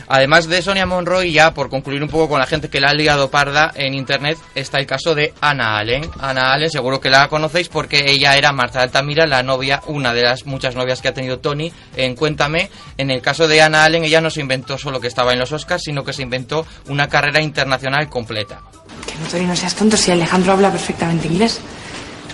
Además 0.07 0.47
de 0.47 0.61
Sonia 0.61 0.85
Monroy, 0.85 1.33
ya 1.33 1.53
por 1.53 1.69
concluir 1.69 2.01
un 2.01 2.07
poco 2.07 2.29
con 2.29 2.39
la 2.39 2.45
gente 2.45 2.69
que 2.69 2.79
la 2.79 2.91
ha 2.91 2.93
liado 2.93 3.29
parda 3.29 3.69
en 3.75 3.95
internet, 3.95 4.37
está 4.55 4.79
el 4.79 4.85
caso 4.85 5.13
de 5.13 5.33
Ana 5.41 5.77
Allen. 5.77 6.09
Ana 6.21 6.53
Allen, 6.53 6.69
seguro 6.69 7.01
que 7.01 7.09
la 7.09 7.27
conocéis 7.27 7.67
porque 7.67 8.09
ella 8.11 8.37
era 8.37 8.53
Marta 8.53 8.81
Altamira, 8.81 9.27
la 9.27 9.43
novia, 9.43 9.81
una 9.87 10.13
de 10.13 10.21
las 10.23 10.45
muchas 10.45 10.75
novias 10.77 11.01
que 11.01 11.09
ha 11.09 11.13
tenido 11.13 11.39
Tony 11.39 11.69
en 11.97 12.15
Cuéntame. 12.15 12.69
En 12.97 13.11
el 13.11 13.21
caso 13.21 13.49
de 13.49 13.61
Ana 13.61 13.83
Allen, 13.83 14.05
ella 14.05 14.21
no 14.21 14.29
se 14.29 14.39
inventó 14.39 14.77
solo 14.77 15.01
que 15.01 15.07
estaba 15.07 15.33
en 15.33 15.39
los 15.39 15.51
Oscars, 15.51 15.83
sino 15.83 16.05
que 16.05 16.13
se 16.13 16.21
inventó 16.23 16.65
una 16.87 17.09
carrera 17.09 17.41
internacional 17.41 18.07
completa. 18.09 18.61
Que 19.07 19.15
no, 19.21 19.27
Tori, 19.29 19.45
no 19.45 19.55
seas 19.55 19.75
tonto 19.75 19.97
si 19.97 20.11
Alejandro 20.11 20.53
habla 20.53 20.71
perfectamente 20.71 21.27
inglés. 21.27 21.59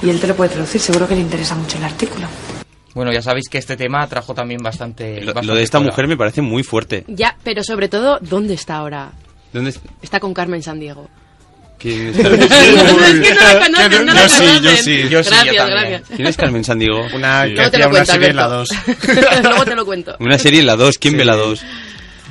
Y 0.02 0.10
él 0.10 0.20
te 0.20 0.28
lo 0.28 0.36
puede 0.36 0.50
traducir, 0.52 0.80
seguro 0.80 1.08
que 1.08 1.16
le 1.16 1.22
interesa 1.22 1.56
mucho 1.56 1.78
el 1.78 1.84
artículo. 1.84 2.28
Bueno, 2.96 3.12
ya 3.12 3.22
sabéis 3.22 3.50
que 3.50 3.58
este 3.58 3.76
tema 3.78 4.08
trajo 4.08 4.34
también 4.34 4.62
bastante. 4.62 5.20
Lo, 5.22 5.28
bastante 5.28 5.48
lo 5.48 5.56
de 5.56 5.64
esta 5.64 5.78
cola. 5.78 5.90
mujer 5.92 6.08
me 6.08 6.18
parece 6.18 6.42
muy 6.42 6.64
fuerte. 6.64 7.04
Ya, 7.08 7.36
pero 7.44 7.64
sobre 7.64 7.88
todo, 7.90 8.18
¿dónde 8.22 8.54
está 8.54 8.78
ahora? 8.78 9.12
¿Dónde 9.54 9.72
es- 9.72 9.80
Está 10.02 10.20
con 10.20 10.34
Carmen 10.34 10.64
Sandiego. 10.64 11.08
¿Quién 11.78 12.08
es, 12.08 12.18
Es 12.20 12.28
que 12.28 13.34
no 13.36 13.42
la 13.42 13.60
conocen, 13.60 14.06
no 14.06 14.14
la 14.14 14.24
Yo 14.24 14.30
sí, 14.30 14.46
yo 14.62 14.70
sí. 14.76 15.10
Yo 15.10 15.24
sí, 15.24 15.30
gracias, 15.30 15.46
yo 15.46 15.56
también. 15.58 15.80
gracias. 15.90 16.04
¿Quién 16.16 16.28
es 16.28 16.38
Carmen 16.38 16.64
Sandiego? 16.64 17.06
Una 17.14 17.44
que 17.44 17.50
Luego 17.52 17.70
te 17.72 17.78
hacía 17.78 17.88
una 17.88 17.90
cuento, 17.90 18.12
serie 18.14 18.30
en 18.30 18.36
la 18.36 18.48
2. 18.48 18.70
Alberto. 18.72 19.42
Luego 19.50 19.66
te 19.66 19.76
lo 19.76 19.86
cuento. 19.86 20.16
Una 20.20 20.38
serie 20.38 20.60
en 20.60 20.66
la 20.66 20.76
2. 20.76 20.98
¿Quién 20.98 21.18
ve 21.18 21.26
la 21.26 21.36
2? 21.36 21.62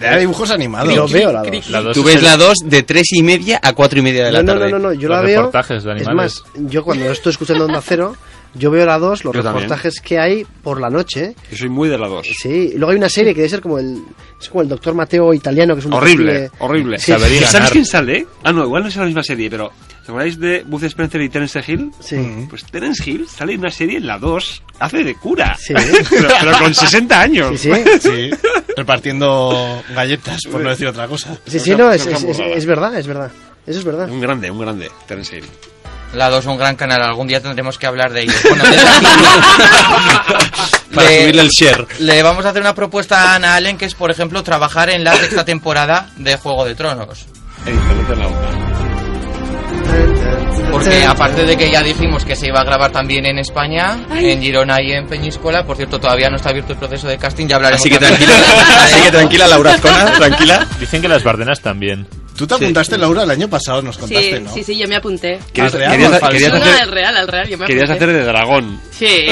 Era 0.01 0.17
dibujos 0.19 0.51
animados. 0.51 0.95
Yo 0.95 1.09
veo 1.09 1.33
la 1.33 1.43
dos. 1.43 1.71
La 1.71 1.81
dos 1.83 1.95
Tú 1.95 2.01
es 2.01 2.07
ves 2.07 2.17
el- 2.17 2.25
la 2.25 2.37
2 2.37 2.59
de 2.65 2.83
3 2.83 3.07
y 3.13 3.23
media 3.23 3.61
a 3.63 3.73
4 3.73 3.99
y 3.99 4.03
media 4.03 4.27
de 4.27 4.33
la 4.33 4.43
No, 4.43 4.55
no, 4.55 4.59
tarde. 4.61 4.71
no, 4.73 4.79
no, 4.79 4.89
no, 4.89 4.93
yo 4.95 5.09
Los 5.09 5.17
la 5.19 5.23
veo. 5.23 5.37
reportajes 5.43 5.83
de 5.85 5.93
Es 5.95 6.07
animales. 6.07 6.43
más, 6.55 6.71
yo 6.71 6.85
cuando 6.85 7.05
estoy 7.11 7.31
escuchando 7.31 7.65
Onda 7.65 7.81
Cero, 7.85 8.17
yo 8.55 8.71
veo 8.71 8.87
la 8.87 8.99
2, 8.99 9.25
los 9.25 9.35
Yo 9.35 9.43
también. 9.43 9.65
reportajes 9.65 10.01
que 10.01 10.19
hay 10.19 10.47
por 10.63 10.81
la 10.81 10.89
noche. 10.89 11.35
Yo 11.51 11.57
soy 11.57 11.69
muy 11.69 11.89
de 11.89 11.99
la 11.99 12.09
2. 12.09 12.27
Sí, 12.41 12.71
y 12.75 12.79
luego 12.79 12.93
hay 12.93 12.97
una 12.99 13.09
serie 13.09 13.33
que 13.35 13.41
debe 13.41 13.49
ser 13.51 13.61
como 13.61 13.79
el, 13.79 14.03
es 14.41 14.49
como 14.49 14.63
el 14.63 14.69
doctor 14.69 14.95
Mateo 14.95 15.35
italiano, 15.35 15.75
que 15.75 15.81
es 15.81 15.87
un 15.87 15.93
Horrible, 15.95 16.33
detective- 16.33 16.57
horrible. 16.65 16.99
Sí, 16.99 17.13
¿Sabes 17.13 17.53
ganar. 17.53 17.71
quién 17.73 17.85
sale? 17.85 18.27
Ah, 18.45 18.53
no, 18.53 18.65
igual 18.65 18.83
no 18.85 18.89
es 18.89 18.97
la 18.97 19.05
misma 19.05 19.23
serie, 19.23 19.51
pero 19.51 19.71
¿te 20.09 20.13
acordáis 20.13 20.41
de 20.41 20.63
Buzz 20.67 20.85
Spencer 20.85 21.21
y 21.21 21.29
Terence 21.29 21.63
Hill? 21.67 21.93
Sí. 22.01 22.47
Pues 22.49 22.65
Terence 22.65 23.03
Hill 23.11 23.29
sale 23.29 23.53
en 23.53 23.61
una 23.61 23.71
serie 23.71 23.99
en 23.99 24.07
la 24.07 24.19
2, 24.19 24.63
hace 24.79 25.05
de 25.05 25.15
cura. 25.17 25.55
Sí. 25.61 25.75
pero, 26.11 26.29
pero 26.41 26.59
con 26.59 26.75
60 26.75 27.21
años. 27.21 27.61
Sí, 27.61 27.71
sí. 28.01 28.01
Sí, 28.09 28.31
repartiendo 28.75 29.83
galletas, 29.95 30.41
por 30.51 30.63
no 30.63 30.71
decir 30.71 30.87
otra 30.87 31.07
cosa. 31.09 31.37
Sí, 31.47 31.61
sí, 31.61 31.75
no, 31.77 31.93
es, 31.93 32.07
es, 32.07 32.25
es- 32.25 32.39
es 32.41 32.65
verdad, 32.65 32.97
es 32.99 33.07
verdad. 33.07 33.31
Eso 33.67 33.81
es 33.81 33.85
verdad. 33.85 34.09
Un 34.09 34.19
grande, 34.23 34.51
un 34.51 34.59
grande, 34.59 34.91
Terence 35.07 35.37
Hill. 35.37 35.45
La 36.15 36.31
2 36.31 36.41
es 36.41 36.47
un 36.47 36.57
gran 36.57 36.75
canal, 36.75 37.03
algún 37.03 37.27
día 37.29 37.43
tendremos 37.43 37.77
que 37.77 37.87
hablar 37.87 38.11
de 38.15 38.23
ello. 38.23 38.33
Bueno, 38.49 38.65
desde 38.65 38.89
aquí- 38.89 39.07
Para 40.95 41.11
le- 41.11 41.21
subirle 41.21 41.43
el 41.43 41.49
share. 41.51 41.87
Le 41.99 42.23
vamos 42.23 42.47
a 42.47 42.49
hacer 42.49 42.63
una 42.63 42.75
propuesta 42.75 43.25
a 43.33 43.35
Ana 43.35 43.57
Allen, 43.57 43.77
que 43.77 43.85
es, 43.85 43.95
por 43.95 44.11
ejemplo, 44.11 44.43
trabajar 44.43 44.89
en 44.89 45.05
la 45.05 45.15
sexta 45.17 45.45
temporada 45.45 46.09
de 46.17 46.39
Juego 46.39 46.65
de 46.65 46.75
Tronos. 46.75 47.27
En 47.67 47.77
la. 48.19 48.68
Porque 50.71 51.05
aparte 51.05 51.45
de 51.45 51.57
que 51.57 51.71
ya 51.71 51.83
dijimos 51.83 52.25
que 52.25 52.37
se 52.37 52.49
iba 52.49 52.61
a 52.61 52.65
grabar 52.65 52.93
también 52.93 53.25
en 53.27 53.39
España, 53.39 53.99
en 54.15 54.41
Girona 54.43 54.81
y 54.83 54.93
en 54.93 55.07
Peñíscola, 55.07 55.65
por 55.65 55.77
cierto, 55.77 55.99
todavía 55.99 56.29
no 56.29 56.37
está 56.37 56.51
abierto 56.51 56.73
el 56.75 56.79
proceso 56.79 57.09
de 57.09 57.17
casting, 57.19 57.47
ya 57.47 57.57
hablaremos. 57.57 57.81
Así 57.81 57.91
que 57.91 57.99
tranquila, 57.99 58.33
así 58.85 59.01
que 59.03 59.11
tranquila, 59.11 59.47
Laura 59.49 59.73
Azcona, 59.73 60.13
tranquila. 60.13 60.67
Dicen 60.79 61.01
que 61.03 61.09
las 61.09 61.25
Bardenas 61.25 61.61
también. 61.61 62.07
Tú 62.37 62.47
te 62.47 62.55
apuntaste, 62.55 62.97
Laura, 62.99 63.25
el 63.25 63.31
año 63.31 63.49
pasado, 63.49 63.83
nos 63.83 63.99
contaste, 63.99 64.37
sí, 64.37 64.43
¿no? 64.45 64.53
sí, 64.55 64.63
sí, 64.63 64.79
yo 64.79 64.87
me 64.87 64.97
apunté. 64.97 65.41
Querías, 65.53 65.75
¿Al 65.75 65.81
real 65.81 65.93
querías- 65.93 66.21
querías 66.31 66.53
No, 66.53 66.59
no, 66.59 66.65
hacer, 66.65 66.83
al 66.83 66.91
real, 66.93 67.17
al 67.17 67.29
real, 67.29 67.49
yo 67.49 67.59
me 67.59 67.67
querías 67.67 67.91
apunté. 67.91 68.05
hacer 68.05 68.17
de 68.17 68.25
dragón. 68.25 68.81
Sí. 68.93 69.27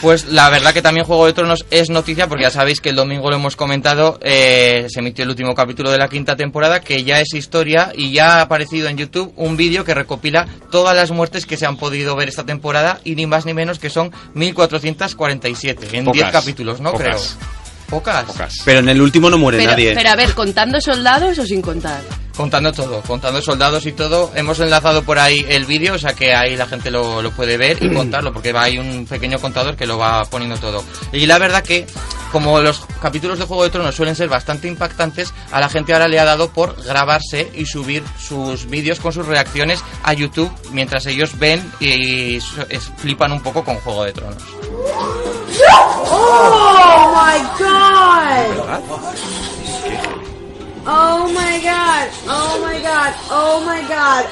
Pues 0.00 0.26
la 0.26 0.48
verdad 0.50 0.72
que 0.72 0.82
también 0.82 1.06
Juego 1.06 1.26
de 1.26 1.32
Tronos 1.34 1.66
es 1.70 1.90
noticia 1.90 2.26
porque 2.26 2.44
ya 2.44 2.50
sabéis 2.50 2.80
que 2.80 2.88
el 2.90 2.96
domingo 2.96 3.30
lo 3.30 3.36
hemos 3.36 3.54
comentado, 3.56 4.18
eh, 4.22 4.86
se 4.88 5.00
emitió 5.00 5.24
el 5.24 5.30
último 5.30 5.54
capítulo 5.54 5.90
de 5.90 5.98
la 5.98 6.08
quinta 6.08 6.36
temporada 6.36 6.80
que 6.80 7.04
ya 7.04 7.20
es 7.20 7.32
historia 7.34 7.92
y 7.94 8.12
ya 8.12 8.38
ha 8.38 8.40
aparecido 8.42 8.88
en 8.88 8.96
YouTube 8.96 9.32
un 9.36 9.56
vídeo 9.56 9.84
que 9.84 9.94
recopila 9.94 10.46
todas 10.70 10.96
las 10.96 11.10
muertes 11.10 11.46
que 11.46 11.56
se 11.56 11.66
han 11.66 11.76
podido 11.76 12.16
ver 12.16 12.28
esta 12.28 12.44
temporada 12.44 13.00
y 13.04 13.14
ni 13.14 13.26
más 13.26 13.44
ni 13.46 13.54
menos 13.54 13.78
que 13.78 13.90
son 13.90 14.10
1447 14.34 15.88
en 15.92 16.04
10 16.04 16.16
Pocas. 16.16 16.32
capítulos, 16.32 16.80
¿no? 16.80 16.92
Pocas. 16.92 17.36
Creo. 17.38 17.48
Pocas. 17.90 18.24
Pero 18.64 18.80
en 18.80 18.88
el 18.88 19.00
último 19.00 19.28
no 19.30 19.38
muere 19.38 19.58
Pero, 19.58 19.70
nadie. 19.70 19.94
pero 19.94 20.08
a 20.08 20.16
ver, 20.16 20.32
¿contando 20.32 20.80
soldados 20.80 21.38
o 21.38 21.46
sin 21.46 21.60
contar? 21.62 22.00
Contando 22.36 22.72
todo, 22.72 23.00
contando 23.02 23.40
soldados 23.40 23.86
y 23.86 23.92
todo. 23.92 24.32
Hemos 24.34 24.58
enlazado 24.58 25.04
por 25.04 25.18
ahí 25.18 25.44
el 25.48 25.66
vídeo, 25.66 25.94
o 25.94 25.98
sea 25.98 26.14
que 26.14 26.34
ahí 26.34 26.56
la 26.56 26.66
gente 26.66 26.90
lo, 26.90 27.22
lo 27.22 27.30
puede 27.30 27.56
ver 27.56 27.82
y 27.82 27.92
contarlo, 27.94 28.32
porque 28.32 28.52
va 28.52 28.64
hay 28.64 28.78
un 28.78 29.06
pequeño 29.06 29.38
contador 29.38 29.76
que 29.76 29.86
lo 29.86 29.98
va 29.98 30.24
poniendo 30.24 30.56
todo. 30.58 30.82
Y 31.12 31.26
la 31.26 31.38
verdad 31.38 31.62
que, 31.62 31.86
como 32.32 32.60
los 32.60 32.84
capítulos 33.00 33.38
de 33.38 33.44
Juego 33.44 33.62
de 33.62 33.70
Tronos 33.70 33.94
suelen 33.94 34.16
ser 34.16 34.28
bastante 34.28 34.66
impactantes, 34.66 35.32
a 35.52 35.60
la 35.60 35.68
gente 35.68 35.92
ahora 35.92 36.08
le 36.08 36.18
ha 36.18 36.24
dado 36.24 36.50
por 36.50 36.82
grabarse 36.82 37.50
y 37.54 37.66
subir 37.66 38.02
sus 38.18 38.66
vídeos 38.66 38.98
con 38.98 39.12
sus 39.12 39.26
reacciones 39.26 39.84
a 40.02 40.12
YouTube 40.12 40.50
mientras 40.72 41.06
ellos 41.06 41.38
ven 41.38 41.70
y 41.78 42.40
flipan 42.96 43.32
un 43.32 43.42
poco 43.42 43.64
con 43.64 43.76
Juego 43.76 44.04
de 44.04 44.12
Tronos. 44.12 44.42
Oh 46.10 47.14
my 47.14 47.38
god! 47.58 48.04
Oh 50.86 51.28
my 51.32 51.60
god! 51.62 52.08
Oh 52.28 52.60
my 52.66 52.78
god! 52.82 53.14
Oh 53.30 53.60
my 53.64 53.80
god! 53.88 54.26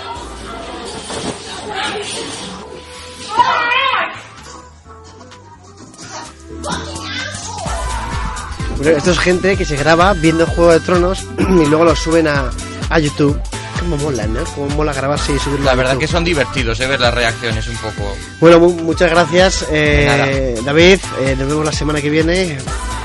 Bueno, 8.79 8.97
esto 8.99 9.11
es 9.13 9.19
gente 9.19 9.57
que 9.57 9.65
se 9.65 9.77
graba 9.77 10.13
viendo 10.15 10.47
Juego 10.47 10.73
de 10.73 10.81
Tronos 10.81 11.25
y 11.39 11.67
luego 11.67 11.85
lo 11.85 11.95
suben 11.97 12.27
a, 12.27 12.51
a 12.91 12.99
YouTube. 12.99 13.39
Cómo 13.79 13.97
mola, 13.97 14.27
¿no? 14.27 14.45
Cómo 14.55 14.69
mola 14.77 14.93
grabarse 14.93 15.35
y 15.35 15.39
subirlo 15.39 15.65
La 15.67 15.73
a 15.73 15.75
verdad 15.75 15.93
YouTube. 15.93 16.07
que 16.07 16.13
son 16.13 16.25
divertidos, 16.25 16.81
eh, 16.81 16.87
ver 16.87 17.01
las 17.01 17.13
reacciones 17.15 17.67
un 17.69 17.77
poco. 17.77 18.17
Bueno, 18.41 18.61
mu- 18.61 18.75
muchas 18.83 19.11
gracias, 19.11 19.67
eh. 19.71 20.57
David. 20.65 21.01
Eh, 21.21 21.37
nos 21.39 21.49
vemos 21.49 21.65
la 21.65 21.73
semana 21.73 22.01
que 22.01 22.09
viene. 22.11 22.59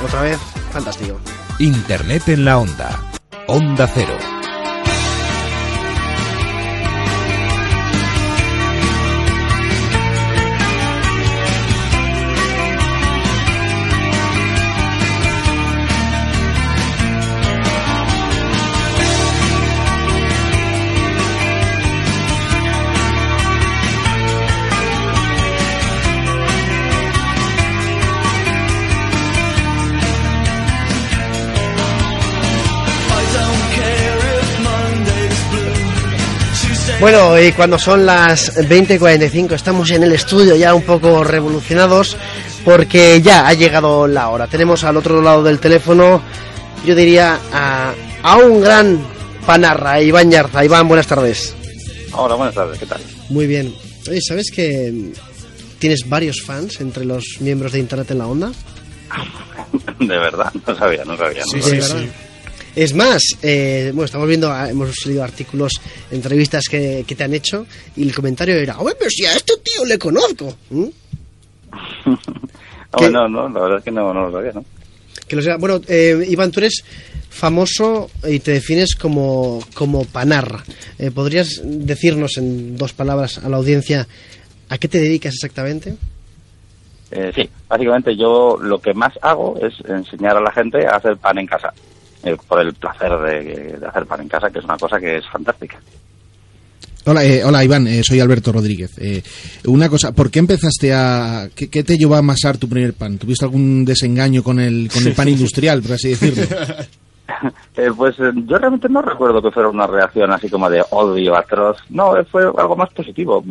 Otra 0.05 0.21
vez, 0.21 0.37
fantástico. 0.71 1.19
Internet 1.59 2.27
en 2.29 2.45
la 2.45 2.59
onda. 2.59 2.99
Onda 3.49 3.87
Cero. 3.87 4.46
Bueno, 36.99 37.39
y 37.39 37.51
cuando 37.51 37.77
son 37.77 38.05
las 38.07 38.55
20.45 38.57 39.53
estamos 39.53 39.91
en 39.91 40.01
el 40.03 40.13
estudio 40.13 40.55
ya 40.55 40.73
un 40.73 40.81
poco 40.81 41.23
revolucionados 41.23 42.17
porque 42.65 43.21
ya 43.21 43.47
ha 43.47 43.53
llegado 43.53 44.07
la 44.07 44.29
hora. 44.29 44.47
Tenemos 44.47 44.83
al 44.83 44.97
otro 44.97 45.21
lado 45.21 45.43
del 45.43 45.59
teléfono, 45.59 46.21
yo 46.85 46.95
diría, 46.95 47.39
a, 47.53 47.93
a 48.23 48.37
un 48.37 48.61
gran 48.61 48.99
panarra, 49.45 50.01
Iván 50.01 50.31
Yarza. 50.31 50.65
Iván, 50.65 50.87
buenas 50.87 51.05
tardes. 51.05 51.53
Hola, 52.13 52.33
buenas 52.35 52.55
tardes, 52.55 52.79
¿qué 52.79 52.87
tal? 52.87 53.01
Muy 53.29 53.45
bien. 53.45 53.73
Oye, 54.09 54.19
¿sabes 54.21 54.49
que 54.51 55.11
tienes 55.77 55.99
varios 56.09 56.41
fans 56.41 56.81
entre 56.81 57.05
los 57.05 57.23
miembros 57.41 57.73
de 57.73 57.79
Internet 57.79 58.09
en 58.11 58.17
la 58.17 58.27
Onda? 58.27 58.51
De 59.99 60.17
verdad, 60.17 60.51
no 60.65 60.75
sabía, 60.75 61.05
no 61.05 61.15
sabía. 61.15 61.43
no 61.45 61.53
De 61.53 61.61
sabía. 61.61 61.79
verdad. 61.79 62.11
Es 62.77 62.93
más, 62.93 63.23
eh, 63.41 63.89
bueno, 63.91 64.05
estamos 64.05 64.27
viendo, 64.27 64.51
ah, 64.51 64.69
hemos 64.69 65.03
leído 65.07 65.23
artículos, 65.23 65.81
entrevistas 66.11 66.65
que, 66.69 67.03
que 67.07 67.15
te 67.15 67.23
han 67.23 67.33
hecho 67.33 67.65
y 67.95 68.03
el 68.03 68.13
comentario 68.13 68.55
era, 68.55 68.77
oye, 68.77 68.93
pero 68.99 69.09
si 69.09 69.25
a 69.25 69.33
este 69.33 69.53
tío 69.63 69.83
le 69.83 69.97
conozco. 69.97 70.55
¿Mm? 70.69 70.85
Bueno, 72.89 73.27
no, 73.27 73.49
la 73.49 73.59
verdad 73.59 73.77
es 73.79 73.83
que 73.83 73.91
no, 73.91 74.13
no 74.13 74.27
lo 74.27 74.31
sabía, 74.31 74.53
¿no? 74.53 74.63
Que 75.27 75.35
lo 75.35 75.41
sea. 75.41 75.57
Bueno, 75.57 75.81
eh, 75.87 76.25
Iván, 76.29 76.51
tú 76.51 76.61
eres 76.61 76.83
famoso 77.29 78.09
y 78.27 78.39
te 78.39 78.51
defines 78.51 78.95
como, 78.95 79.59
como 79.73 80.05
panarra. 80.05 80.63
Eh, 80.97 81.11
¿Podrías 81.11 81.61
decirnos 81.63 82.37
en 82.37 82.77
dos 82.77 82.93
palabras 82.93 83.39
a 83.39 83.49
la 83.49 83.57
audiencia 83.57 84.07
a 84.69 84.77
qué 84.77 84.87
te 84.87 84.99
dedicas 84.99 85.33
exactamente? 85.33 85.95
Eh, 87.11 87.31
sí, 87.35 87.49
básicamente 87.67 88.15
yo 88.15 88.57
lo 88.59 88.79
que 88.79 88.93
más 88.93 89.13
hago 89.21 89.59
es 89.61 89.73
enseñar 89.87 90.37
a 90.37 90.41
la 90.41 90.51
gente 90.51 90.87
a 90.87 90.95
hacer 90.95 91.17
pan 91.17 91.37
en 91.37 91.45
casa. 91.45 91.73
Eh, 92.27 92.37
por 92.47 92.61
el 92.61 92.73
placer 92.73 93.11
de, 93.19 93.77
de 93.77 93.87
hacer 93.87 94.05
pan 94.05 94.21
en 94.21 94.27
casa, 94.27 94.49
que 94.49 94.59
es 94.59 94.65
una 94.65 94.77
cosa 94.77 94.99
que 94.99 95.17
es 95.17 95.25
fantástica. 95.31 95.79
Hola, 97.09 97.23
eh, 97.23 97.41
hola 97.41 97.63
Iván, 97.63 97.87
eh, 97.87 98.01
soy 98.03 98.19
Alberto 98.19 98.51
Rodríguez. 98.51 98.91
Eh, 98.97 99.23
una 99.67 99.87
cosa, 99.87 100.11
¿por 100.11 100.29
qué 100.29 100.39
empezaste 100.39 100.93
a... 100.93 101.49
¿Qué, 101.55 101.69
qué 101.69 101.81
te 101.81 101.95
llevó 101.95 102.15
a 102.15 102.17
amasar 102.17 102.57
tu 102.57 102.67
primer 102.67 102.95
pan? 102.95 103.17
¿Tuviste 103.17 103.45
algún 103.45 103.85
desengaño 103.85 104.43
con 104.43 104.59
el, 104.59 104.89
con 104.93 105.07
el 105.07 105.13
pan 105.15 105.29
industrial, 105.29 105.81
por 105.81 105.93
así 105.93 106.09
decirlo? 106.09 106.43
Eh, 107.77 107.91
pues 107.95 108.19
eh, 108.19 108.31
yo 108.33 108.57
realmente 108.57 108.89
no 108.89 109.03
recuerdo 109.03 109.39
que 109.39 109.51
fuera 109.51 109.69
una 109.69 109.85
reacción 109.85 110.31
así 110.31 110.49
como 110.49 110.67
de 110.67 110.83
odio 110.89 111.35
atroz. 111.35 111.77
No, 111.91 112.17
eh, 112.17 112.23
fue 112.23 112.41
algo 112.45 112.75
más 112.75 112.89
positivo. 112.89 113.43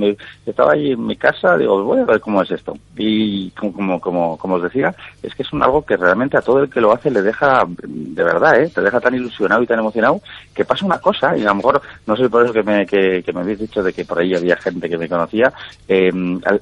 Estaba 0.45 0.73
allí 0.73 0.93
en 0.93 1.07
mi 1.07 1.15
casa, 1.15 1.57
digo, 1.57 1.85
voy 1.85 2.01
a 2.01 2.05
ver 2.05 2.19
cómo 2.19 2.43
es 2.43 2.51
esto. 2.51 2.77
Y 2.97 3.51
como, 3.53 4.01
como, 4.01 4.37
como, 4.37 4.57
os 4.57 4.65
decía, 4.65 4.93
es 5.23 5.33
que 5.33 5.45
es 5.45 5.53
un 5.53 5.63
algo 5.63 5.85
que 5.85 5.97
realmente 5.97 6.37
a 6.37 6.43
todo 6.43 6.65
el 6.65 6.69
que 6.69 6.81
lo 6.81 6.93
hace 6.93 7.09
le 7.09 7.23
deja, 7.23 7.65
de 7.69 8.25
verdad, 8.25 8.61
¿eh? 8.61 8.69
te 8.75 8.81
deja 8.81 8.99
tan 8.99 9.15
ilusionado 9.15 9.63
y 9.63 9.67
tan 9.69 9.79
emocionado 9.79 10.21
que 10.53 10.65
pasa 10.65 10.85
una 10.85 10.99
cosa, 10.99 11.37
y 11.37 11.43
a 11.43 11.51
lo 11.51 11.55
mejor, 11.55 11.81
no 12.07 12.17
sé 12.17 12.29
por 12.29 12.45
eso 12.45 12.53
que 12.53 12.65
me, 12.65 12.85
que, 12.85 13.23
que 13.23 13.33
me 13.33 13.41
habéis 13.43 13.61
dicho 13.61 13.81
de 13.81 13.93
que 13.93 14.05
por 14.05 14.19
ahí 14.19 14.35
había 14.35 14.57
gente 14.57 14.89
que 14.89 14.99
me 14.99 15.09
conocía, 15.09 15.53
eh, 15.87 16.13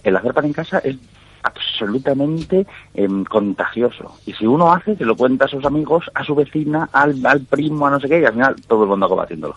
el 0.03 0.17
hacer 0.17 0.35
pan 0.35 0.45
en 0.45 0.53
casa 0.53 0.81
es 0.81 0.97
absolutamente 1.45 2.67
em, 2.95 3.25
contagioso. 3.25 4.17
Y 4.27 4.33
si 4.33 4.47
uno 4.47 4.73
hace, 4.73 4.97
se 4.97 5.05
lo 5.05 5.17
cuenta 5.17 5.45
a 5.45 5.49
sus 5.49 5.65
amigos, 5.65 6.11
a 6.15 6.25
su 6.25 6.35
vecina, 6.35 6.89
al, 6.93 7.25
al 7.25 7.41
primo, 7.43 7.87
a 7.87 7.91
no 7.91 8.01
sé 8.01 8.09
qué, 8.09 8.21
y 8.21 8.25
al 8.25 8.33
final 8.33 8.57
todo 8.67 8.83
el 8.83 8.89
mundo 8.89 9.07
acaba 9.07 9.25
haciéndolo. 9.25 9.55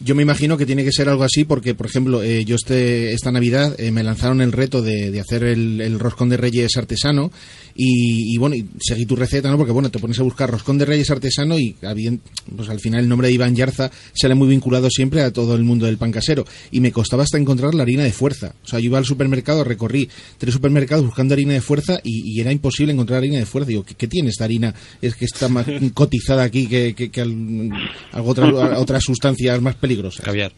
Yo 0.00 0.14
me 0.14 0.22
imagino 0.22 0.56
que 0.56 0.64
tiene 0.64 0.84
que 0.84 0.92
ser 0.92 1.08
algo 1.08 1.24
así 1.24 1.42
porque, 1.44 1.74
por 1.74 1.86
ejemplo, 1.86 2.22
eh, 2.22 2.44
yo 2.44 2.54
este, 2.54 3.12
esta 3.12 3.32
Navidad 3.32 3.74
eh, 3.80 3.90
me 3.90 4.04
lanzaron 4.04 4.40
el 4.40 4.52
reto 4.52 4.80
de, 4.80 5.10
de 5.10 5.18
hacer 5.20 5.42
el, 5.42 5.80
el 5.80 5.98
roscón 5.98 6.28
de 6.28 6.36
reyes 6.36 6.76
artesano 6.76 7.32
y, 7.74 8.32
y, 8.34 8.38
bueno, 8.38 8.54
y 8.54 8.64
seguí 8.80 9.06
tu 9.06 9.16
receta, 9.16 9.50
¿no? 9.50 9.56
Porque 9.56 9.72
bueno, 9.72 9.90
te 9.90 9.98
pones 9.98 10.18
a 10.20 10.22
buscar 10.22 10.50
roscón 10.50 10.78
de 10.78 10.84
reyes 10.84 11.10
artesano 11.10 11.58
y 11.58 11.74
pues 12.56 12.68
al 12.68 12.78
final 12.80 13.00
el 13.00 13.08
nombre 13.08 13.26
de 13.28 13.34
Iván 13.34 13.56
Yarza 13.56 13.90
sale 14.14 14.34
muy 14.36 14.48
vinculado 14.48 14.88
siempre 14.90 15.22
a 15.22 15.32
todo 15.32 15.54
el 15.56 15.64
mundo 15.64 15.86
del 15.86 15.96
pan 15.98 16.12
casero 16.12 16.44
y 16.70 16.80
me 16.80 16.92
costaba 16.92 17.24
hasta 17.24 17.38
encontrar 17.38 17.74
la 17.74 17.82
harina 17.82 18.04
de 18.04 18.12
fuerza. 18.12 18.54
O 18.64 18.68
sea, 18.68 18.78
yo 18.78 18.86
iba 18.86 18.98
al 18.98 19.04
supermercado, 19.04 19.64
recorrí 19.64 20.08
tres 20.38 20.54
supermercados 20.54 21.04
buscando 21.06 21.34
harina 21.34 21.54
de 21.54 21.60
fuerza 21.60 22.00
y, 22.04 22.36
y 22.36 22.40
era 22.40 22.52
imposible 22.52 22.92
encontrar 22.92 23.18
harina 23.18 23.38
de 23.38 23.46
fuerza. 23.46 23.68
Digo, 23.68 23.84
¿qué, 23.84 23.94
qué 23.96 24.06
tiene 24.06 24.28
esta 24.30 24.44
harina? 24.44 24.74
Es 25.02 25.14
que 25.16 25.24
está 25.24 25.48
más 25.48 25.66
cotizada 25.94 26.44
aquí 26.44 26.68
que, 26.68 26.94
que, 26.94 27.10
que 27.10 27.20
al- 27.20 27.70
algo 28.12 28.30
otra- 28.30 28.78
otras 28.78 29.02
sustancias 29.02 29.60
más 29.60 29.74
peligrosas. 29.74 29.87
Caviar. 30.22 30.52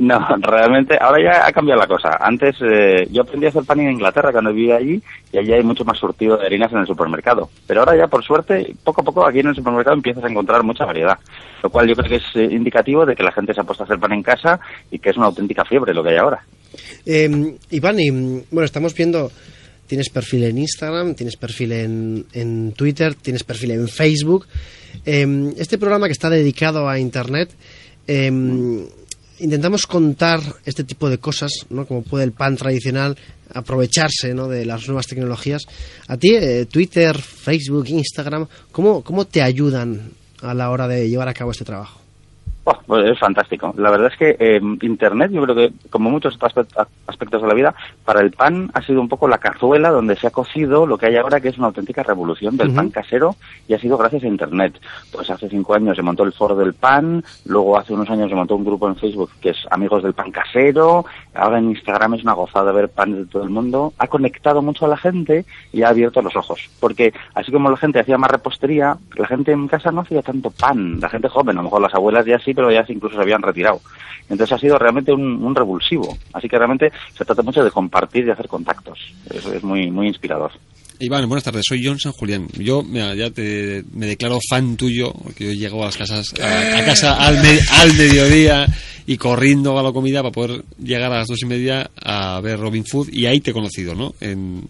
No, 0.00 0.18
realmente, 0.40 0.96
ahora 0.98 1.22
ya 1.22 1.46
ha 1.46 1.52
cambiado 1.52 1.78
la 1.78 1.86
cosa. 1.86 2.16
Antes 2.18 2.56
eh, 2.62 3.06
yo 3.10 3.20
aprendí 3.20 3.44
a 3.44 3.50
hacer 3.50 3.64
pan 3.64 3.80
en 3.80 3.92
Inglaterra 3.92 4.32
cuando 4.32 4.50
vivía 4.50 4.76
allí 4.76 5.02
y 5.30 5.36
allí 5.36 5.52
hay 5.52 5.62
mucho 5.62 5.84
más 5.84 5.98
surtido 5.98 6.38
de 6.38 6.46
harinas 6.46 6.72
en 6.72 6.78
el 6.78 6.86
supermercado. 6.86 7.50
Pero 7.66 7.80
ahora 7.80 7.98
ya, 7.98 8.06
por 8.06 8.24
suerte, 8.24 8.74
poco 8.82 9.02
a 9.02 9.04
poco 9.04 9.26
aquí 9.26 9.40
en 9.40 9.48
el 9.48 9.54
supermercado 9.54 9.94
empiezas 9.94 10.24
a 10.24 10.30
encontrar 10.30 10.62
mucha 10.62 10.86
variedad. 10.86 11.18
Lo 11.62 11.68
cual 11.68 11.86
yo 11.86 11.94
creo 11.94 12.08
que 12.08 12.16
es 12.16 12.24
eh, 12.34 12.48
indicativo 12.50 13.04
de 13.04 13.14
que 13.14 13.22
la 13.22 13.32
gente 13.32 13.52
se 13.52 13.60
ha 13.60 13.64
puesto 13.64 13.82
a 13.82 13.86
hacer 13.86 13.98
pan 13.98 14.14
en 14.14 14.22
casa 14.22 14.58
y 14.90 14.98
que 14.98 15.10
es 15.10 15.18
una 15.18 15.26
auténtica 15.26 15.66
fiebre 15.66 15.92
lo 15.92 16.02
que 16.02 16.10
hay 16.10 16.16
ahora. 16.16 16.40
Eh, 17.04 17.58
Iván, 17.70 18.00
y, 18.00 18.10
bueno, 18.10 18.64
estamos 18.64 18.94
viendo, 18.94 19.30
tienes 19.86 20.08
perfil 20.08 20.44
en 20.44 20.56
Instagram, 20.56 21.14
tienes 21.14 21.36
perfil 21.36 21.72
en, 21.72 22.26
en 22.32 22.72
Twitter, 22.72 23.16
tienes 23.16 23.44
perfil 23.44 23.72
en 23.72 23.86
Facebook. 23.86 24.46
Eh, 25.04 25.52
este 25.58 25.76
programa 25.76 26.06
que 26.06 26.12
está 26.12 26.30
dedicado 26.30 26.88
a 26.88 26.98
Internet, 26.98 27.50
eh, 28.12 28.88
intentamos 29.38 29.86
contar 29.86 30.40
este 30.64 30.82
tipo 30.82 31.08
de 31.08 31.18
cosas, 31.18 31.50
¿no? 31.70 31.86
como 31.86 32.02
puede 32.02 32.24
el 32.24 32.32
pan 32.32 32.56
tradicional 32.56 33.16
aprovecharse 33.54 34.34
¿no? 34.34 34.48
de 34.48 34.66
las 34.66 34.86
nuevas 34.88 35.06
tecnologías. 35.06 35.62
A 36.08 36.16
ti, 36.16 36.34
eh, 36.34 36.66
Twitter, 36.66 37.16
Facebook, 37.16 37.88
Instagram, 37.88 38.48
¿cómo, 38.72 39.04
¿cómo 39.04 39.26
te 39.26 39.42
ayudan 39.42 40.10
a 40.42 40.54
la 40.54 40.70
hora 40.70 40.88
de 40.88 41.08
llevar 41.08 41.28
a 41.28 41.34
cabo 41.34 41.52
este 41.52 41.64
trabajo? 41.64 42.00
Oh, 42.64 42.76
pues 42.86 43.06
es 43.06 43.18
fantástico. 43.18 43.72
La 43.78 43.90
verdad 43.90 44.12
es 44.12 44.18
que 44.18 44.36
eh, 44.38 44.60
Internet, 44.82 45.30
yo 45.32 45.42
creo 45.44 45.54
que, 45.56 45.72
como 45.88 46.10
muchos 46.10 46.38
aspe- 46.40 46.66
aspectos 47.06 47.40
de 47.40 47.48
la 47.48 47.54
vida, 47.54 47.74
para 48.04 48.20
el 48.20 48.32
pan 48.32 48.70
ha 48.74 48.82
sido 48.82 49.00
un 49.00 49.08
poco 49.08 49.26
la 49.28 49.38
cazuela 49.38 49.88
donde 49.90 50.14
se 50.16 50.26
ha 50.26 50.30
cocido 50.30 50.86
lo 50.86 50.98
que 50.98 51.06
hay 51.06 51.16
ahora, 51.16 51.40
que 51.40 51.48
es 51.48 51.56
una 51.56 51.68
auténtica 51.68 52.02
revolución 52.02 52.58
del 52.58 52.72
pan 52.74 52.90
casero, 52.90 53.36
y 53.66 53.72
ha 53.72 53.78
sido 53.80 53.96
gracias 53.96 54.24
a 54.24 54.28
Internet. 54.28 54.78
Pues 55.10 55.30
hace 55.30 55.48
cinco 55.48 55.72
años 55.74 55.96
se 55.96 56.02
montó 56.02 56.22
el 56.22 56.34
Foro 56.34 56.54
del 56.54 56.74
Pan, 56.74 57.24
luego 57.46 57.78
hace 57.78 57.94
unos 57.94 58.10
años 58.10 58.28
se 58.28 58.34
montó 58.36 58.56
un 58.56 58.64
grupo 58.64 58.86
en 58.88 58.96
Facebook 58.96 59.30
que 59.40 59.50
es 59.50 59.58
Amigos 59.70 60.02
del 60.02 60.12
Pan 60.12 60.30
Casero, 60.30 61.06
ahora 61.34 61.58
en 61.58 61.70
Instagram 61.70 62.14
es 62.14 62.22
una 62.22 62.32
gozada 62.32 62.72
ver 62.72 62.88
pan 62.88 63.12
de 63.14 63.26
todo 63.26 63.42
el 63.42 63.50
mundo. 63.50 63.92
Ha 63.98 64.06
conectado 64.06 64.62
mucho 64.62 64.84
a 64.84 64.88
la 64.88 64.96
gente 64.96 65.44
y 65.72 65.82
ha 65.82 65.88
abierto 65.88 66.22
los 66.22 66.34
ojos. 66.36 66.68
Porque 66.80 67.12
así 67.34 67.52
como 67.52 67.70
la 67.70 67.76
gente 67.76 68.00
hacía 68.00 68.18
más 68.18 68.30
repostería, 68.30 68.96
la 69.16 69.26
gente 69.26 69.52
en 69.52 69.68
casa 69.68 69.92
no 69.92 70.00
hacía 70.00 70.22
tanto 70.22 70.50
pan. 70.50 71.00
La 71.00 71.08
gente 71.08 71.28
joven, 71.28 71.56
a 71.56 71.60
lo 71.60 71.64
mejor 71.64 71.82
las 71.82 71.94
abuelas 71.94 72.26
ya 72.26 72.38
sí, 72.38 72.54
pero 72.54 72.70
ya 72.70 72.84
incluso 72.88 73.16
se 73.16 73.22
habían 73.22 73.42
retirado. 73.42 73.80
Entonces 74.28 74.52
ha 74.52 74.58
sido 74.58 74.78
realmente 74.78 75.12
un, 75.12 75.42
un 75.42 75.54
revulsivo. 75.54 76.16
Así 76.32 76.48
que 76.48 76.58
realmente 76.58 76.92
se 77.12 77.24
trata 77.24 77.42
mucho 77.42 77.64
de 77.64 77.70
compartir 77.70 78.26
y 78.26 78.30
hacer 78.30 78.48
contactos. 78.48 78.98
Eso 79.28 79.52
es 79.52 79.62
muy, 79.62 79.90
muy 79.90 80.08
inspirador. 80.08 80.52
Iván, 81.02 81.26
buenas 81.28 81.44
tardes, 81.44 81.64
soy 81.66 81.80
John 81.82 81.98
San 81.98 82.12
Julián. 82.12 82.46
Yo 82.58 82.82
mira, 82.82 83.14
ya 83.14 83.30
te, 83.30 83.82
me 83.94 84.04
declaro 84.06 84.38
fan 84.50 84.76
tuyo, 84.76 85.12
porque 85.14 85.46
yo 85.46 85.52
llego 85.52 85.82
a 85.82 85.86
las 85.86 85.96
casas, 85.96 86.34
a, 86.38 86.78
a 86.78 86.84
casa 86.84 87.14
al, 87.14 87.36
me- 87.42 87.58
al 87.80 87.94
mediodía 87.94 88.66
y 89.06 89.16
corriendo 89.16 89.78
a 89.78 89.82
la 89.82 89.92
comida 89.92 90.20
para 90.20 90.32
poder 90.32 90.62
llegar 90.78 91.10
a 91.10 91.18
las 91.20 91.26
dos 91.28 91.42
y 91.42 91.46
media 91.46 91.90
a 92.04 92.38
ver 92.42 92.58
Robin 92.60 92.84
Food 92.84 93.08
y 93.12 93.24
ahí 93.24 93.40
te 93.40 93.50
he 93.50 93.54
conocido, 93.54 93.94
¿no? 93.94 94.12
En, 94.20 94.68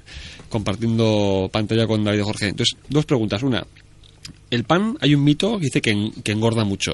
compartiendo 0.48 1.51
pantalla 1.52 1.89
con 1.89 2.05
David 2.05 2.23
Jorge. 2.23 2.48
Entonces, 2.48 2.78
dos 2.89 3.07
preguntas. 3.07 3.43
Una, 3.43 3.65
el 4.51 4.62
pan, 4.65 4.97
hay 5.01 5.16
un 5.16 5.24
mito 5.24 5.59
que 5.59 5.65
dice 5.65 5.81
que, 5.81 5.90
en- 5.90 6.12
que 6.23 6.31
engorda 6.31 6.65
mucho. 6.65 6.93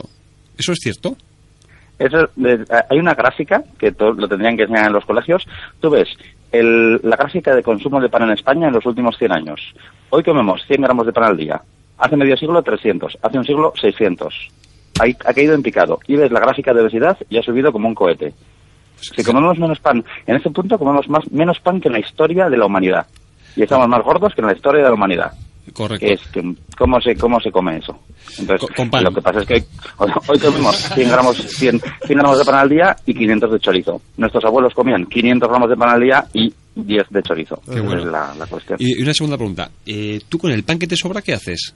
¿Eso 0.56 0.72
es 0.72 0.78
cierto? 0.80 1.14
Eso, 1.98 2.28
de- 2.36 2.64
hay 2.88 2.98
una 2.98 3.12
gráfica 3.14 3.62
que 3.78 3.94
lo 3.98 4.28
tendrían 4.28 4.56
que 4.56 4.62
enseñar 4.62 4.86
en 4.86 4.92
los 4.94 5.04
colegios. 5.04 5.42
Tú 5.80 5.90
ves 5.90 6.08
el- 6.58 7.00
la 7.02 7.16
gráfica 7.16 7.54
de 7.54 7.62
consumo 7.62 8.00
de 8.00 8.08
pan 8.08 8.22
en 8.24 8.30
España 8.30 8.68
en 8.68 8.74
los 8.74 8.86
últimos 8.86 9.16
100 9.18 9.32
años. 9.32 9.60
Hoy 10.10 10.22
comemos 10.22 10.62
100 10.66 10.82
gramos 10.82 11.06
de 11.06 11.12
pan 11.12 11.24
al 11.24 11.36
día. 11.36 11.60
Hace 11.98 12.16
medio 12.16 12.36
siglo 12.36 12.62
300. 12.62 13.18
Hace 13.22 13.38
un 13.38 13.44
siglo 13.44 13.72
600. 13.80 14.48
Ha, 15.00 15.04
ha 15.28 15.32
caído 15.34 15.54
en 15.54 15.62
picado. 15.62 15.98
Y 16.06 16.16
ves 16.16 16.30
la 16.30 16.40
gráfica 16.40 16.72
de 16.74 16.82
obesidad 16.82 17.16
y 17.28 17.38
ha 17.38 17.42
subido 17.42 17.72
como 17.72 17.88
un 17.88 17.94
cohete. 17.94 18.32
Si 18.96 19.22
comemos 19.22 19.58
menos 19.58 19.78
pan, 19.80 20.04
en 20.26 20.36
este 20.36 20.50
punto 20.50 20.78
comemos 20.78 21.08
más, 21.08 21.30
menos 21.30 21.60
pan 21.60 21.80
que 21.80 21.88
en 21.88 21.92
la 21.94 22.00
historia 22.00 22.48
de 22.48 22.56
la 22.56 22.66
humanidad. 22.66 23.06
Y 23.54 23.62
estamos 23.62 23.88
más 23.88 24.02
gordos 24.02 24.34
que 24.34 24.40
en 24.40 24.46
la 24.46 24.52
historia 24.54 24.82
de 24.82 24.88
la 24.88 24.94
humanidad. 24.94 25.32
Correcto. 25.72 26.06
Es 26.06 26.20
que, 26.32 26.42
¿cómo, 26.76 27.00
se, 27.00 27.14
¿Cómo 27.16 27.40
se 27.40 27.50
come 27.50 27.78
eso? 27.78 27.98
Entonces, 28.38 28.68
lo 29.02 29.10
que 29.12 29.22
pasa 29.22 29.40
es 29.40 29.46
que 29.46 29.64
hoy, 29.98 30.10
hoy 30.28 30.38
comemos 30.38 30.76
100 30.76 31.08
gramos, 31.10 31.36
100, 31.36 31.80
100 32.06 32.18
gramos 32.18 32.38
de 32.38 32.44
pan 32.44 32.54
al 32.56 32.68
día 32.68 32.96
y 33.04 33.14
500 33.14 33.52
de 33.52 33.58
chorizo. 33.58 34.00
Nuestros 34.16 34.44
abuelos 34.44 34.72
comían 34.74 35.06
500 35.06 35.48
gramos 35.48 35.70
de 35.70 35.76
pan 35.76 35.90
al 35.90 36.00
día 36.00 36.24
y 36.32 36.52
10 36.74 37.06
de 37.10 37.22
chorizo. 37.22 37.62
Qué 37.64 37.72
Esa 37.74 37.82
bueno. 37.82 38.00
es 38.00 38.06
la, 38.06 38.34
la 38.34 38.46
cuestión. 38.46 38.78
Y, 38.80 38.98
y 38.98 39.02
una 39.02 39.14
segunda 39.14 39.36
pregunta. 39.36 39.70
Eh, 39.84 40.20
¿Tú 40.28 40.38
con 40.38 40.50
el 40.52 40.62
pan 40.64 40.78
que 40.78 40.86
te 40.86 40.96
sobra 40.96 41.22
qué 41.22 41.32
haces? 41.34 41.74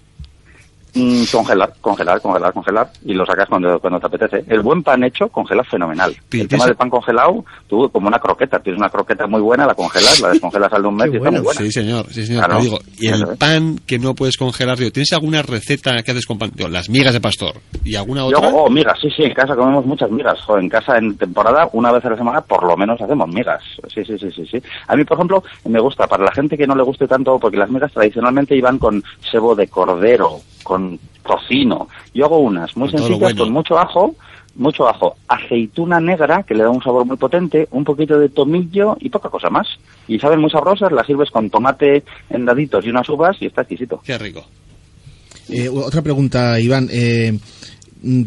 Mm, 0.95 1.25
congelar, 1.31 1.73
congelar, 1.81 2.21
congelar, 2.21 2.53
congelar 2.53 2.91
y 3.05 3.15
lo 3.15 3.25
sacas 3.25 3.49
cuando, 3.49 3.79
cuando 3.79 4.01
te 4.01 4.07
apetece. 4.07 4.45
El 4.49 4.61
buen 4.61 4.83
pan 4.83 5.03
hecho 5.05 5.29
congela 5.29 5.63
fenomenal. 5.65 6.17
El 6.33 6.49
tema 6.49 6.67
del 6.67 6.75
pan 6.77 6.91
congelado, 6.91 7.45
tú 7.69 7.89
como 7.91 8.09
una 8.09 8.19
croqueta, 8.19 8.59
tienes 8.59 8.81
una 8.81 8.91
croqueta 8.91 9.27
muy 9.27 9.41
buena, 9.41 9.67
la 9.67 9.75
congelas, 9.75 10.21
la 10.21 10.31
descongelas 10.31 10.73
al 10.73 10.83
de 10.83 10.89
un 10.89 10.97
mes 10.97 11.11
y 11.13 11.17
está 11.17 11.31
muy 11.31 11.41
buena. 11.41 11.61
Sí, 11.61 11.71
señor, 11.73 12.07
sí, 12.11 12.27
señor. 12.27 12.45
Claro. 12.45 12.61
Pero 12.61 12.65
digo, 12.65 12.79
y 12.99 13.07
el 13.09 13.15
Eso 13.23 13.33
es. 13.33 13.39
pan 13.39 13.79
que 13.87 13.99
no 13.99 14.15
puedes 14.15 14.37
congelar, 14.37 14.79
digo, 14.79 14.91
¿tienes 14.91 15.13
alguna 15.13 15.43
receta 15.43 16.03
que 16.03 16.11
haces 16.11 16.27
con 16.27 16.39
pan? 16.39 16.51
Digo, 16.55 16.69
las 16.69 16.89
migas 16.89 17.13
de 17.15 17.21
pastor. 17.21 17.55
¿Y 17.85 17.95
alguna 17.95 18.23
Yo, 18.23 18.39
otra? 18.39 18.49
oh, 18.53 18.69
migas, 18.71 18.99
sí, 19.01 19.09
sí, 19.17 19.23
en 19.23 19.35
casa 19.35 19.55
comemos 19.55 19.85
muchas 19.87 20.11
migas. 20.11 20.39
En 20.59 20.69
casa 20.69 20.99
en 20.99 21.17
temporada, 21.17 21.69
una 21.73 21.93
vez 21.93 22.05
a 22.05 22.11
la 22.11 22.17
semana, 22.17 22.41
por 22.41 22.65
lo 22.65 22.77
menos 22.77 23.01
hacemos 23.01 23.29
migas. 23.29 23.63
Sí, 23.95 24.05
sí, 24.05 24.19
sí, 24.19 24.31
sí, 24.31 24.45
sí. 24.51 24.59
A 24.89 24.97
mí, 24.97 25.05
por 25.05 25.17
ejemplo, 25.17 25.43
me 25.67 25.81
gusta, 25.81 26.07
para 26.07 26.25
la 26.25 26.33
gente 26.33 26.57
que 26.57 26.67
no 26.67 26.75
le 26.75 26.83
guste 26.83 27.07
tanto, 27.07 27.39
porque 27.39 27.57
las 27.57 27.71
migas 27.71 27.93
tradicionalmente 27.93 28.57
iban 28.57 28.79
con 28.79 29.03
sebo 29.31 29.55
de 29.55 29.69
cordero, 29.69 30.41
con 30.63 30.99
tocino. 31.27 31.89
Yo 32.15 32.25
hago 32.25 32.39
unas 32.39 32.77
muy 32.77 32.91
Con 32.91 32.99
sencillas, 32.99 33.21
bueno. 33.21 33.45
con 33.45 33.53
mucho 33.53 33.79
ajo, 33.79 34.15
mucho 34.57 34.89
ajo, 34.89 35.17
aceituna 35.29 36.01
negra, 36.01 36.43
que 36.43 36.55
le 36.55 36.65
da 36.65 36.71
un 36.71 36.83
sabor 36.83 37.05
muy 37.07 37.17
potente, 37.17 37.69
un 37.71 37.85
poquito 37.85 38.19
de 38.19 38.29
tomillo 38.29 38.97
y 39.01 39.09
poca 39.09 39.29
cosa 39.29 39.51
más. 39.51 39.67
Y 40.09 40.19
saben 40.19 40.41
muy 40.41 40.51
sabrosas, 40.51 40.93
las 40.93 41.07
sirves 41.07 41.31
con 41.31 41.51
tomate 41.51 42.03
en 42.31 42.45
daditos 42.45 42.85
y 42.85 42.91
unas 42.91 43.09
uvas 43.09 43.37
y 43.41 43.47
está 43.47 43.63
exquisito. 43.63 44.01
Qué 44.05 44.19
rico. 44.19 44.45
Eh, 45.49 45.69
otra 45.69 46.03
pregunta, 46.03 46.59
Iván. 46.61 46.89
Eh, 46.91 47.39
mm, 48.03 48.23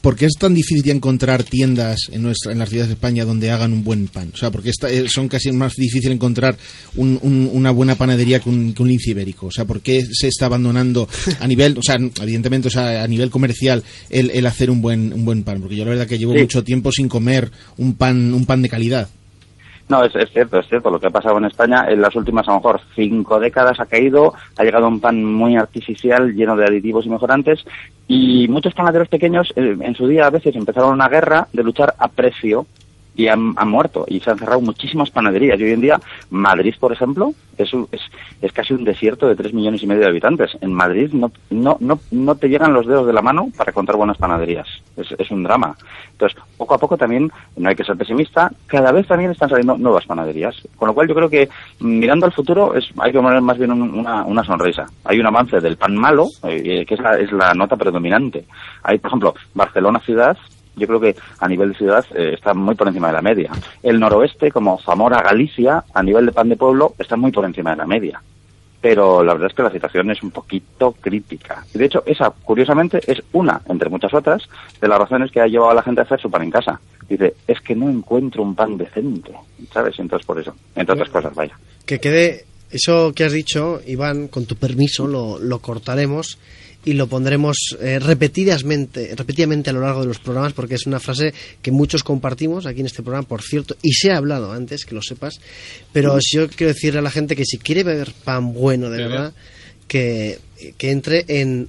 ¿Por 0.00 0.14
qué 0.16 0.26
es 0.26 0.34
tan 0.38 0.54
difícil 0.54 0.88
encontrar 0.90 1.42
tiendas 1.42 1.98
en, 2.12 2.22
nuestra, 2.22 2.52
en 2.52 2.58
las 2.60 2.68
ciudades 2.68 2.88
de 2.88 2.94
España 2.94 3.24
donde 3.24 3.50
hagan 3.50 3.72
un 3.72 3.82
buen 3.82 4.06
pan? 4.06 4.30
O 4.32 4.36
sea, 4.36 4.50
porque 4.50 4.70
esta- 4.70 4.88
eh, 4.90 5.06
son 5.08 5.28
casi 5.28 5.50
más 5.52 5.74
difícil 5.74 6.12
encontrar 6.12 6.56
un- 6.94 7.18
un- 7.22 7.50
una 7.52 7.70
buena 7.72 7.96
panadería 7.96 8.38
que 8.38 8.48
un, 8.48 8.72
que 8.74 8.82
un 8.82 8.88
lince 8.88 9.10
ibérico. 9.10 9.46
O 9.46 9.50
sea, 9.50 9.64
¿por 9.64 9.80
qué 9.80 10.06
se 10.10 10.28
está 10.28 10.46
abandonando 10.46 11.08
a 11.40 11.46
nivel, 11.48 11.76
o 11.76 11.82
sea, 11.82 11.96
evidentemente, 12.22 12.68
o 12.68 12.70
sea, 12.70 13.02
a 13.02 13.08
nivel 13.08 13.28
comercial 13.30 13.82
el, 14.08 14.30
el 14.30 14.46
hacer 14.46 14.70
un 14.70 14.80
buen, 14.80 15.12
un 15.12 15.24
buen 15.24 15.42
pan? 15.42 15.60
Porque 15.60 15.76
yo 15.76 15.84
la 15.84 15.90
verdad 15.90 16.06
que 16.06 16.18
llevo 16.18 16.32
Sí. 16.34 16.40
mucho 16.40 16.62
tiempo 16.62 16.92
sin 16.92 17.08
comer 17.08 17.50
un 17.76 17.94
pan, 17.94 18.32
un 18.34 18.46
pan 18.46 18.62
de 18.62 18.68
calidad. 18.68 19.08
No, 19.88 20.04
es, 20.04 20.14
es 20.14 20.30
cierto, 20.30 20.58
es 20.58 20.68
cierto. 20.68 20.90
Lo 20.90 21.00
que 21.00 21.06
ha 21.06 21.10
pasado 21.10 21.38
en 21.38 21.46
España 21.46 21.86
en 21.88 22.02
las 22.02 22.14
últimas, 22.14 22.46
a 22.46 22.52
lo 22.52 22.58
mejor, 22.58 22.80
cinco 22.94 23.40
décadas 23.40 23.80
ha 23.80 23.86
caído, 23.86 24.34
ha 24.56 24.64
llegado 24.64 24.86
un 24.86 25.00
pan 25.00 25.24
muy 25.24 25.56
artificial, 25.56 26.34
lleno 26.34 26.56
de 26.56 26.66
aditivos 26.66 27.06
y 27.06 27.10
mejorantes, 27.10 27.64
y 28.06 28.48
muchos 28.48 28.74
panaderos 28.74 29.08
pequeños 29.08 29.52
eh, 29.56 29.76
en 29.80 29.94
su 29.94 30.06
día 30.06 30.26
a 30.26 30.30
veces 30.30 30.56
empezaron 30.56 30.92
una 30.92 31.08
guerra 31.08 31.48
de 31.52 31.62
luchar 31.62 31.94
a 31.98 32.08
precio 32.08 32.66
y 33.18 33.26
han, 33.26 33.52
muerto 33.66 34.04
y 34.08 34.20
se 34.20 34.30
han 34.30 34.38
cerrado 34.38 34.60
muchísimas 34.60 35.10
panaderías. 35.10 35.58
Y 35.58 35.64
hoy 35.64 35.72
en 35.72 35.80
día, 35.80 36.00
Madrid, 36.30 36.72
por 36.78 36.92
ejemplo, 36.92 37.32
es, 37.58 37.74
un- 37.74 37.88
es, 37.90 38.00
es 38.40 38.52
casi 38.52 38.72
un 38.74 38.84
desierto 38.84 39.26
de 39.28 39.34
tres 39.34 39.52
millones 39.52 39.82
y 39.82 39.88
medio 39.88 40.02
de 40.02 40.08
habitantes. 40.08 40.56
En 40.60 40.72
Madrid 40.72 41.10
no, 41.12 41.32
no, 41.50 41.76
no, 41.80 41.98
no 42.12 42.34
te 42.36 42.48
llegan 42.48 42.72
los 42.72 42.86
dedos 42.86 43.08
de 43.08 43.12
la 43.12 43.20
mano 43.20 43.48
para 43.56 43.72
encontrar 43.72 43.96
buenas 43.96 44.16
panaderías. 44.18 44.68
Es, 44.96 45.08
es 45.18 45.30
un 45.32 45.42
drama. 45.42 45.76
Entonces, 46.12 46.38
poco 46.56 46.74
a 46.74 46.78
poco 46.78 46.96
también, 46.96 47.30
no 47.56 47.68
hay 47.68 47.74
que 47.74 47.82
ser 47.84 47.96
pesimista, 47.96 48.52
cada 48.68 48.92
vez 48.92 49.06
también 49.08 49.32
están 49.32 49.48
saliendo 49.48 49.76
nuevas 49.76 50.06
panaderías. 50.06 50.54
Con 50.76 50.86
lo 50.86 50.94
cual 50.94 51.08
yo 51.08 51.14
creo 51.16 51.28
que 51.28 51.48
mm, 51.80 51.98
mirando 51.98 52.24
al 52.26 52.32
futuro 52.32 52.74
es, 52.76 52.88
hay 52.98 53.10
que 53.10 53.18
poner 53.20 53.40
más 53.42 53.58
bien 53.58 53.72
un- 53.72 53.94
una, 53.98 54.22
una 54.24 54.44
sonrisa. 54.44 54.86
Hay 55.04 55.18
un 55.18 55.26
avance 55.26 55.58
del 55.60 55.76
pan 55.76 55.96
malo, 55.96 56.28
eh, 56.44 56.86
que 56.86 56.94
es 56.94 57.00
la, 57.00 57.18
es 57.18 57.32
la 57.32 57.52
nota 57.54 57.76
predominante. 57.76 58.44
Hay, 58.84 58.98
por 58.98 59.08
ejemplo, 59.08 59.34
Barcelona 59.54 59.98
ciudad, 59.98 60.38
yo 60.78 60.86
creo 60.86 61.00
que 61.00 61.16
a 61.38 61.48
nivel 61.48 61.72
de 61.72 61.78
ciudad 61.78 62.04
eh, 62.14 62.32
está 62.34 62.54
muy 62.54 62.74
por 62.74 62.88
encima 62.88 63.08
de 63.08 63.14
la 63.14 63.22
media. 63.22 63.50
El 63.82 64.00
noroeste, 64.00 64.50
como 64.50 64.80
Zamora, 64.80 65.22
Galicia, 65.22 65.84
a 65.92 66.02
nivel 66.02 66.26
de 66.26 66.32
pan 66.32 66.48
de 66.48 66.56
pueblo, 66.56 66.94
está 66.98 67.16
muy 67.16 67.32
por 67.32 67.44
encima 67.44 67.70
de 67.70 67.76
la 67.76 67.86
media. 67.86 68.22
Pero 68.80 69.24
la 69.24 69.32
verdad 69.32 69.50
es 69.50 69.56
que 69.56 69.62
la 69.62 69.72
situación 69.72 70.10
es 70.10 70.22
un 70.22 70.30
poquito 70.30 70.92
crítica. 70.92 71.64
Y 71.74 71.78
de 71.78 71.86
hecho, 71.86 72.04
esa, 72.06 72.30
curiosamente, 72.30 73.00
es 73.06 73.20
una, 73.32 73.60
entre 73.68 73.90
muchas 73.90 74.14
otras, 74.14 74.42
de 74.80 74.86
las 74.86 74.98
razones 74.98 75.32
que 75.32 75.40
ha 75.40 75.48
llevado 75.48 75.72
a 75.72 75.74
la 75.74 75.82
gente 75.82 76.00
a 76.00 76.04
hacer 76.04 76.20
su 76.20 76.30
pan 76.30 76.42
en 76.42 76.50
casa. 76.52 76.80
Dice, 77.08 77.34
es 77.46 77.60
que 77.60 77.74
no 77.74 77.90
encuentro 77.90 78.42
un 78.42 78.54
pan 78.54 78.76
decente, 78.76 79.32
¿sabes? 79.72 79.98
Entonces, 79.98 80.24
por 80.24 80.38
eso, 80.38 80.54
entre 80.76 80.94
otras 80.94 81.10
cosas, 81.10 81.34
vaya. 81.34 81.58
Que 81.84 81.98
quede 81.98 82.44
eso 82.70 83.12
que 83.14 83.24
has 83.24 83.32
dicho, 83.32 83.80
Iván, 83.86 84.28
con 84.28 84.46
tu 84.46 84.54
permiso, 84.54 85.06
lo, 85.06 85.38
lo 85.38 85.58
cortaremos 85.58 86.38
y 86.84 86.92
lo 86.92 87.06
pondremos 87.06 87.76
eh, 87.80 87.98
repetidamente, 87.98 89.14
repetidamente 89.16 89.70
a 89.70 89.72
lo 89.72 89.80
largo 89.80 90.00
de 90.00 90.06
los 90.06 90.18
programas 90.20 90.52
porque 90.52 90.76
es 90.76 90.86
una 90.86 91.00
frase 91.00 91.34
que 91.60 91.70
muchos 91.70 92.02
compartimos 92.02 92.66
aquí 92.66 92.80
en 92.80 92.86
este 92.86 93.02
programa, 93.02 93.26
por 93.26 93.42
cierto, 93.42 93.76
y 93.82 93.92
se 93.92 94.12
ha 94.12 94.16
hablado 94.16 94.52
antes, 94.52 94.84
que 94.84 94.94
lo 94.94 95.02
sepas, 95.02 95.40
pero 95.92 96.16
Mm. 96.16 96.20
yo 96.32 96.48
quiero 96.48 96.72
decirle 96.72 97.00
a 97.00 97.02
la 97.02 97.10
gente 97.10 97.36
que 97.36 97.44
si 97.44 97.58
quiere 97.58 97.82
beber 97.82 98.12
pan 98.24 98.52
bueno 98.54 98.90
de 98.90 98.98
verdad, 98.98 99.32
que, 99.86 100.38
que 100.76 100.90
entre 100.90 101.24
en 101.28 101.68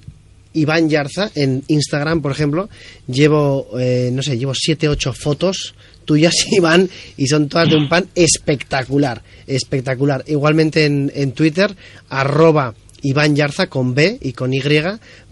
Iván 0.52 0.88
Yarza 0.88 1.30
en 1.34 1.62
Instagram, 1.68 2.22
por 2.22 2.32
ejemplo, 2.32 2.68
llevo, 3.06 3.68
eh, 3.78 4.10
no 4.12 4.22
sé, 4.22 4.36
llevo 4.38 4.52
siete, 4.54 4.88
ocho 4.88 5.12
fotos 5.12 5.74
tuyas, 6.04 6.34
Iván, 6.50 6.88
y 7.16 7.26
son 7.28 7.48
todas 7.48 7.68
de 7.70 7.76
un 7.76 7.88
pan 7.88 8.08
espectacular, 8.16 9.22
espectacular. 9.46 10.24
Igualmente 10.26 10.84
en, 10.84 11.12
en 11.14 11.32
Twitter, 11.32 11.74
arroba 12.08 12.74
Iván 13.02 13.36
Yarza 13.36 13.68
con 13.68 13.94
B 13.94 14.18
y 14.20 14.32
con 14.32 14.52
Y, 14.52 14.60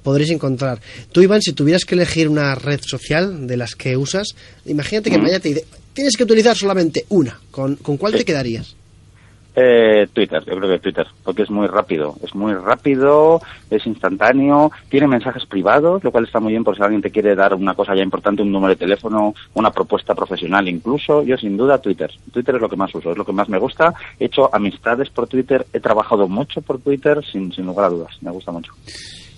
podréis 0.02 0.30
encontrar. 0.30 0.80
Tú, 1.12 1.20
Iván, 1.20 1.42
si 1.42 1.52
tuvieras 1.52 1.84
que 1.84 1.94
elegir 1.94 2.28
una 2.28 2.54
red 2.54 2.80
social 2.82 3.46
de 3.46 3.56
las 3.56 3.74
que 3.74 3.96
usas, 3.96 4.28
imagínate 4.66 5.10
que 5.10 5.18
mañana 5.18 5.40
te 5.40 5.50
dice, 5.50 5.64
tienes 5.92 6.16
que 6.16 6.24
utilizar 6.24 6.56
solamente 6.56 7.04
una, 7.10 7.40
¿con, 7.50 7.76
con 7.76 7.96
cuál 7.96 8.14
te 8.14 8.24
quedarías? 8.24 8.77
Eh, 9.60 10.06
Twitter, 10.12 10.44
yo 10.44 10.56
creo 10.56 10.70
que 10.70 10.78
Twitter, 10.78 11.06
porque 11.24 11.42
es 11.42 11.50
muy 11.50 11.66
rápido, 11.66 12.14
es 12.22 12.32
muy 12.32 12.54
rápido, 12.54 13.40
es 13.68 13.84
instantáneo, 13.88 14.70
tiene 14.88 15.08
mensajes 15.08 15.46
privados, 15.46 16.04
lo 16.04 16.12
cual 16.12 16.26
está 16.26 16.38
muy 16.38 16.52
bien 16.52 16.62
por 16.62 16.76
si 16.76 16.82
alguien 16.84 17.02
te 17.02 17.10
quiere 17.10 17.34
dar 17.34 17.54
una 17.54 17.74
cosa 17.74 17.96
ya 17.96 18.04
importante, 18.04 18.42
un 18.42 18.52
número 18.52 18.74
de 18.74 18.78
teléfono, 18.78 19.34
una 19.54 19.72
propuesta 19.72 20.14
profesional 20.14 20.68
incluso, 20.68 21.24
yo 21.24 21.36
sin 21.36 21.56
duda 21.56 21.82
Twitter, 21.82 22.08
Twitter 22.32 22.54
es 22.54 22.60
lo 22.60 22.68
que 22.68 22.76
más 22.76 22.94
uso, 22.94 23.10
es 23.10 23.18
lo 23.18 23.24
que 23.24 23.32
más 23.32 23.48
me 23.48 23.58
gusta, 23.58 23.92
he 24.20 24.26
hecho 24.26 24.48
amistades 24.54 25.10
por 25.10 25.26
Twitter, 25.26 25.66
he 25.72 25.80
trabajado 25.80 26.28
mucho 26.28 26.62
por 26.62 26.78
Twitter, 26.78 27.24
sin, 27.24 27.52
sin 27.52 27.66
lugar 27.66 27.86
a 27.86 27.90
dudas, 27.90 28.16
me 28.20 28.30
gusta 28.30 28.52
mucho. 28.52 28.72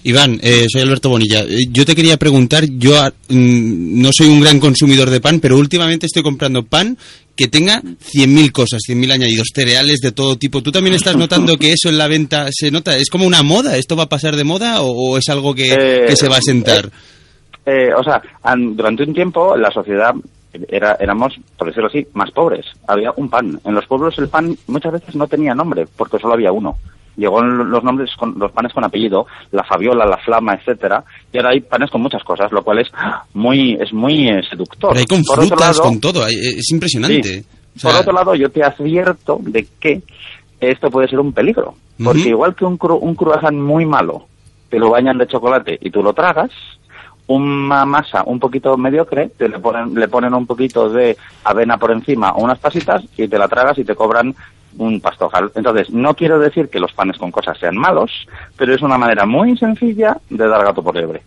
Iván, 0.02 0.38
eh, 0.42 0.64
soy 0.72 0.82
Alberto 0.82 1.10
Bonilla. 1.10 1.40
Eh, 1.42 1.66
Yo 1.70 1.84
te 1.84 1.94
quería 1.94 2.16
preguntar, 2.16 2.64
yo 2.66 2.98
ah, 3.00 3.12
mm, 3.28 4.00
no 4.00 4.10
soy 4.12 4.28
un 4.28 4.40
gran 4.40 4.58
consumidor 4.58 5.10
de 5.10 5.20
pan, 5.20 5.40
pero 5.40 5.58
últimamente 5.58 6.06
estoy 6.06 6.22
comprando 6.22 6.62
pan 6.64 6.96
que 7.36 7.48
tenga 7.48 7.80
100.000 7.82 8.50
cosas, 8.52 8.80
100.000 8.88 9.12
añadidos, 9.12 9.48
cereales 9.54 10.00
de 10.00 10.12
todo 10.12 10.36
tipo. 10.36 10.62
¿Tú 10.62 10.72
también 10.72 10.94
estás 10.96 11.16
notando 11.16 11.56
que 11.56 11.72
eso 11.72 11.88
en 11.88 11.98
la 11.98 12.08
venta 12.08 12.48
se 12.50 12.70
nota? 12.70 12.96
¿Es 12.96 13.08
como 13.10 13.26
una 13.26 13.42
moda? 13.42 13.76
¿Esto 13.76 13.96
va 13.96 14.04
a 14.04 14.08
pasar 14.08 14.36
de 14.36 14.44
moda 14.44 14.82
o, 14.82 14.90
o 14.90 15.18
es 15.18 15.28
algo 15.28 15.54
que, 15.54 15.68
Eh, 15.72 16.04
que 16.08 16.16
se 16.16 16.28
va 16.28 16.36
a 16.38 16.42
sentar? 16.42 16.90
Eh, 17.66 17.88
o 17.98 18.02
sea, 18.02 18.22
an- 18.42 18.74
durante 18.76 19.02
un 19.04 19.12
tiempo 19.14 19.56
la 19.56 19.70
sociedad 19.70 20.14
era, 20.68 20.96
éramos, 20.98 21.34
por 21.58 21.68
decirlo 21.68 21.88
así, 21.88 22.06
más 22.14 22.30
pobres. 22.32 22.66
Había 22.88 23.12
un 23.16 23.28
pan. 23.28 23.60
En 23.64 23.74
los 23.74 23.86
pueblos 23.86 24.18
el 24.18 24.28
pan 24.28 24.56
muchas 24.66 24.92
veces 24.92 25.14
no 25.14 25.26
tenía 25.26 25.54
nombre, 25.54 25.86
porque 25.96 26.18
solo 26.18 26.34
había 26.34 26.52
uno. 26.52 26.76
Llegó 27.20 27.42
los 27.42 27.84
nombres 27.84 28.10
con 28.18 28.34
los 28.38 28.50
panes 28.50 28.72
con 28.72 28.82
apellido, 28.82 29.26
la 29.52 29.62
Fabiola, 29.62 30.06
la 30.06 30.16
Flama, 30.16 30.54
etcétera, 30.54 31.04
y 31.30 31.36
ahora 31.36 31.50
hay 31.50 31.60
panes 31.60 31.90
con 31.90 32.00
muchas 32.00 32.24
cosas, 32.24 32.50
lo 32.50 32.62
cual 32.64 32.78
es 32.78 32.88
muy 33.34 33.74
es 33.74 33.92
muy 33.92 34.28
eh, 34.30 34.40
seductor. 34.48 34.90
Pero 34.90 35.00
hay 35.00 35.06
con 35.06 35.22
Por 35.24 35.36
frutas, 35.46 35.76
lado- 35.76 35.82
con 35.82 36.00
todo, 36.00 36.26
es 36.26 36.70
impresionante. 36.72 37.22
Sí. 37.42 37.46
O 37.76 37.78
sea, 37.78 37.90
Por 37.92 38.00
otro 38.00 38.12
lado, 38.14 38.34
yo 38.34 38.48
te 38.50 38.64
advierto 38.64 39.38
de 39.42 39.66
que 39.78 40.02
esto 40.60 40.90
puede 40.90 41.08
ser 41.08 41.20
un 41.20 41.32
peligro. 41.32 41.74
Porque 42.02 42.30
igual 42.30 42.54
que 42.54 42.64
un, 42.64 42.78
cru 42.78 42.96
un 42.96 43.14
croissant 43.14 43.54
muy 43.56 43.84
malo, 43.84 44.26
te 44.70 44.78
lo 44.78 44.88
bañan 44.88 45.18
de 45.18 45.26
chocolate 45.26 45.78
y 45.82 45.90
tú 45.90 46.02
lo 46.02 46.14
tragas, 46.14 46.50
una 47.26 47.84
masa 47.84 48.22
un 48.26 48.40
poquito 48.40 48.76
mediocre, 48.76 49.28
te 49.36 49.48
le 49.48 49.58
ponen, 49.58 49.94
le 49.94 50.08
ponen 50.08 50.32
un 50.34 50.46
poquito 50.46 50.88
de 50.88 51.16
avena 51.44 51.76
por 51.76 51.92
encima 51.92 52.32
o 52.32 52.42
unas 52.42 52.58
pasitas 52.58 53.04
y 53.16 53.28
te 53.28 53.38
la 53.38 53.46
tragas 53.48 53.78
y 53.78 53.84
te 53.84 53.94
cobran 53.94 54.34
un 54.78 55.00
pastojal. 55.00 55.50
Entonces, 55.54 55.90
no 55.90 56.14
quiero 56.14 56.38
decir 56.38 56.68
que 56.68 56.78
los 56.80 56.92
panes 56.92 57.16
con 57.18 57.30
cosas 57.30 57.58
sean 57.58 57.76
malos, 57.76 58.10
pero 58.56 58.74
es 58.74 58.82
una 58.82 58.98
manera 58.98 59.26
muy 59.26 59.56
sencilla 59.56 60.16
de 60.28 60.48
dar 60.48 60.64
gato 60.64 60.82
por 60.82 60.96
liebre. 60.96 61.22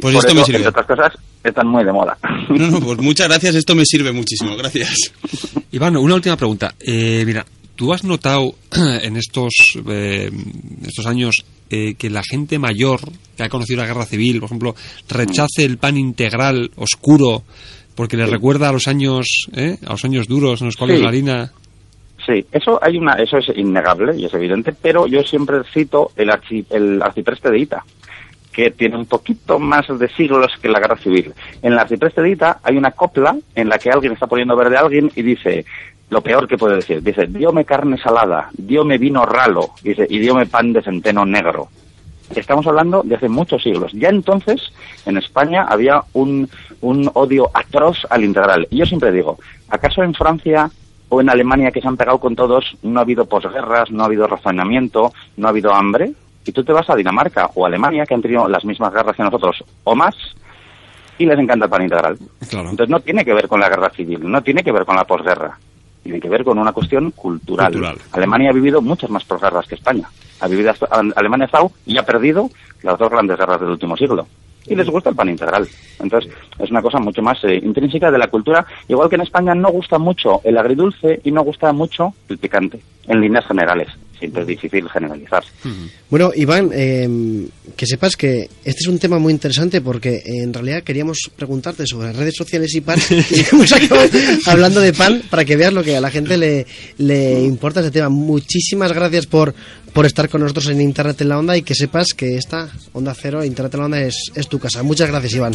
Pues 0.00 0.14
por 0.14 0.24
esto 0.24 0.34
me 0.34 0.44
sirve. 0.44 0.58
entre 0.58 0.68
otras 0.70 0.86
cosas, 0.86 1.12
están 1.42 1.68
muy 1.68 1.84
de 1.84 1.92
moda. 1.92 2.16
No, 2.48 2.70
no, 2.70 2.80
pues 2.80 2.98
muchas 2.98 3.28
gracias, 3.28 3.54
esto 3.56 3.74
me 3.74 3.84
sirve 3.84 4.12
muchísimo, 4.12 4.56
gracias. 4.56 5.12
Iván, 5.72 5.96
una 5.96 6.14
última 6.14 6.36
pregunta. 6.36 6.74
Eh, 6.80 7.24
mira, 7.26 7.44
¿tú 7.74 7.92
has 7.92 8.04
notado 8.04 8.54
en 9.02 9.16
estos, 9.16 9.52
eh, 9.88 10.30
estos 10.86 11.06
años 11.06 11.44
eh, 11.70 11.94
que 11.94 12.08
la 12.10 12.22
gente 12.22 12.58
mayor 12.60 13.00
que 13.36 13.42
ha 13.42 13.48
conocido 13.48 13.80
la 13.80 13.86
guerra 13.88 14.04
civil, 14.06 14.38
por 14.38 14.46
ejemplo, 14.46 14.74
rechace 15.08 15.64
el 15.64 15.78
pan 15.78 15.96
integral 15.96 16.70
oscuro 16.76 17.42
porque 17.96 18.16
le 18.16 18.26
recuerda 18.26 18.68
a 18.68 18.72
los 18.72 18.86
años, 18.88 19.26
¿eh? 19.54 19.78
a 19.84 19.90
los 19.92 20.04
años 20.04 20.28
duros 20.28 20.60
en 20.60 20.66
los 20.66 20.76
cuales 20.76 20.98
Sí. 20.98 21.02
la 21.02 21.08
harina... 21.08 21.52
Sí, 22.26 22.44
eso 22.50 22.80
hay 22.82 22.98
una, 22.98 23.14
eso 23.14 23.38
es 23.38 23.48
innegable 23.56 24.16
y 24.16 24.24
es 24.24 24.34
evidente, 24.34 24.72
pero 24.72 25.06
yo 25.06 25.22
siempre 25.22 25.58
cito 25.72 26.10
el, 26.16 26.28
archi- 26.30 26.66
el 26.70 27.00
arcipreste 27.00 27.50
de 27.50 27.58
Ita, 27.60 27.84
que 28.52 28.72
tiene 28.72 28.96
un 28.96 29.06
poquito 29.06 29.60
más 29.60 29.86
de 29.96 30.08
siglos 30.08 30.52
que 30.60 30.68
la 30.68 30.80
guerra 30.80 30.96
civil. 30.96 31.32
En 31.62 31.74
el 31.74 31.78
arcipreste 31.78 32.20
de 32.22 32.30
Ita 32.30 32.58
hay 32.64 32.76
una 32.76 32.90
copla 32.90 33.36
en 33.54 33.68
la 33.68 33.78
que 33.78 33.90
alguien 33.90 34.12
está 34.14 34.26
poniendo 34.26 34.56
verde 34.56 34.76
a 34.76 34.80
alguien 34.80 35.10
y 35.14 35.22
dice 35.22 35.64
lo 36.10 36.20
peor 36.20 36.48
que 36.48 36.56
puede 36.58 36.76
decir, 36.76 37.02
dice, 37.02 37.26
diome 37.26 37.64
carne 37.64 37.98
salada, 37.98 38.50
diome 38.56 38.98
vino 38.98 39.24
ralo, 39.24 39.70
dice, 39.82 40.06
y 40.08 40.18
diome 40.18 40.46
pan 40.46 40.72
de 40.72 40.82
centeno 40.82 41.24
negro. 41.24 41.68
Estamos 42.34 42.66
hablando 42.66 43.02
de 43.04 43.14
hace 43.14 43.28
muchos 43.28 43.62
siglos. 43.62 43.92
Ya 43.92 44.08
entonces, 44.08 44.72
en 45.04 45.16
España 45.16 45.66
había 45.68 46.02
un, 46.12 46.48
un 46.80 47.08
odio 47.14 47.50
atroz 47.54 47.98
al 48.10 48.24
integral. 48.24 48.66
Y 48.70 48.78
yo 48.78 48.86
siempre 48.86 49.12
digo, 49.12 49.38
¿acaso 49.68 50.02
en 50.02 50.12
Francia 50.14 50.70
o 51.08 51.20
en 51.20 51.30
Alemania 51.30 51.70
que 51.70 51.80
se 51.80 51.88
han 51.88 51.96
pegado 51.96 52.18
con 52.18 52.34
todos 52.34 52.76
no 52.82 52.98
ha 52.98 53.02
habido 53.02 53.24
posguerras, 53.26 53.90
no 53.90 54.02
ha 54.02 54.06
habido 54.06 54.26
razonamiento, 54.26 55.12
no 55.36 55.46
ha 55.46 55.50
habido 55.50 55.72
hambre? 55.72 56.12
Y 56.44 56.52
tú 56.52 56.62
te 56.64 56.72
vas 56.72 56.88
a 56.90 56.94
Dinamarca 56.96 57.50
o 57.54 57.66
Alemania, 57.66 58.04
que 58.06 58.14
han 58.14 58.22
tenido 58.22 58.48
las 58.48 58.64
mismas 58.64 58.92
guerras 58.92 59.16
que 59.16 59.22
nosotros, 59.22 59.64
o 59.84 59.94
más, 59.96 60.14
y 61.18 61.26
les 61.26 61.38
encanta 61.38 61.64
el 61.66 61.70
pan 61.70 61.82
integral. 61.82 62.18
Entonces 62.70 62.88
no 62.88 63.00
tiene 63.00 63.24
que 63.24 63.34
ver 63.34 63.48
con 63.48 63.58
la 63.60 63.68
guerra 63.68 63.90
civil, 63.90 64.20
no 64.30 64.42
tiene 64.42 64.62
que 64.62 64.70
ver 64.72 64.84
con 64.84 64.96
la 64.96 65.04
posguerra, 65.04 65.58
tiene 66.02 66.20
que 66.20 66.28
ver 66.28 66.44
con 66.44 66.58
una 66.58 66.72
cuestión 66.72 67.10
cultural. 67.12 67.72
Cultural. 67.72 67.96
Alemania 68.12 68.50
ha 68.50 68.52
vivido 68.52 68.80
muchas 68.80 69.10
más 69.10 69.24
posguerras 69.24 69.66
que 69.66 69.74
España. 69.76 70.08
Ha 70.40 70.46
vivido 70.48 70.70
hasta- 70.70 70.86
Alemania 71.16 71.44
ha 71.44 71.46
estado 71.46 71.70
y 71.86 71.96
ha 71.98 72.04
perdido 72.04 72.50
las 72.82 72.98
dos 72.98 73.10
grandes 73.10 73.38
guerras 73.38 73.60
del 73.60 73.70
último 73.70 73.96
siglo. 73.96 74.26
Y 74.66 74.74
les 74.74 74.88
gusta 74.88 75.10
el 75.10 75.16
pan 75.16 75.28
integral. 75.28 75.66
Entonces, 76.00 76.32
es 76.58 76.70
una 76.70 76.82
cosa 76.82 76.98
mucho 76.98 77.22
más 77.22 77.42
eh, 77.44 77.60
intrínseca 77.62 78.10
de 78.10 78.18
la 78.18 78.28
cultura. 78.28 78.66
Igual 78.88 79.08
que 79.08 79.16
en 79.16 79.22
España 79.22 79.54
no 79.54 79.70
gusta 79.70 79.98
mucho 79.98 80.40
el 80.44 80.58
agridulce 80.58 81.20
y 81.24 81.30
no 81.30 81.42
gusta 81.42 81.72
mucho 81.72 82.14
el 82.28 82.38
picante, 82.38 82.80
en 83.06 83.20
líneas 83.20 83.46
generales. 83.46 83.88
Siempre 84.18 84.42
es 84.42 84.48
difícil 84.48 84.88
generalizar. 84.88 85.44
Bueno, 86.08 86.30
Iván, 86.34 86.70
eh, 86.72 87.46
que 87.76 87.86
sepas 87.86 88.16
que 88.16 88.48
este 88.64 88.80
es 88.80 88.86
un 88.86 88.98
tema 88.98 89.18
muy 89.18 89.32
interesante 89.32 89.80
porque 89.80 90.22
en 90.24 90.54
realidad 90.54 90.82
queríamos 90.82 91.30
preguntarte 91.36 91.86
sobre 91.86 92.12
redes 92.12 92.34
sociales 92.36 92.74
y 92.74 92.80
pan 92.80 92.98
y 93.10 93.54
hemos 93.54 93.72
acabado 93.72 94.08
hablando 94.46 94.80
de 94.80 94.92
pan 94.92 95.22
para 95.28 95.44
que 95.44 95.56
veas 95.56 95.72
lo 95.72 95.82
que 95.82 95.96
a 95.96 96.00
la 96.00 96.10
gente 96.10 96.36
le, 96.36 96.66
le 96.98 97.42
importa 97.42 97.80
ese 97.80 97.90
tema. 97.90 98.08
Muchísimas 98.08 98.92
gracias 98.92 99.26
por, 99.26 99.54
por 99.92 100.06
estar 100.06 100.28
con 100.28 100.40
nosotros 100.40 100.68
en 100.68 100.80
Internet 100.80 101.20
en 101.20 101.28
la 101.28 101.38
Onda 101.38 101.56
y 101.56 101.62
que 101.62 101.74
sepas 101.74 102.08
que 102.16 102.36
esta 102.36 102.70
Onda 102.92 103.14
Cero, 103.14 103.44
Internet 103.44 103.74
en 103.74 103.80
la 103.80 103.86
Onda, 103.86 104.00
es, 104.00 104.30
es 104.34 104.48
tu 104.48 104.58
casa. 104.58 104.82
Muchas 104.82 105.10
gracias, 105.10 105.34
Iván. 105.34 105.54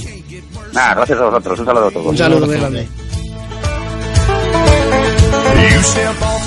Nada, 0.73 0.95
gracias 0.95 1.19
a 1.19 1.25
vosotros. 1.25 1.59
Un 1.59 1.65
saludo 1.65 1.87
a 1.87 1.91
todos. 1.91 2.07
Un 2.07 2.17
saludo 2.17 2.45
muy 2.45 2.55
grande. 2.57 2.87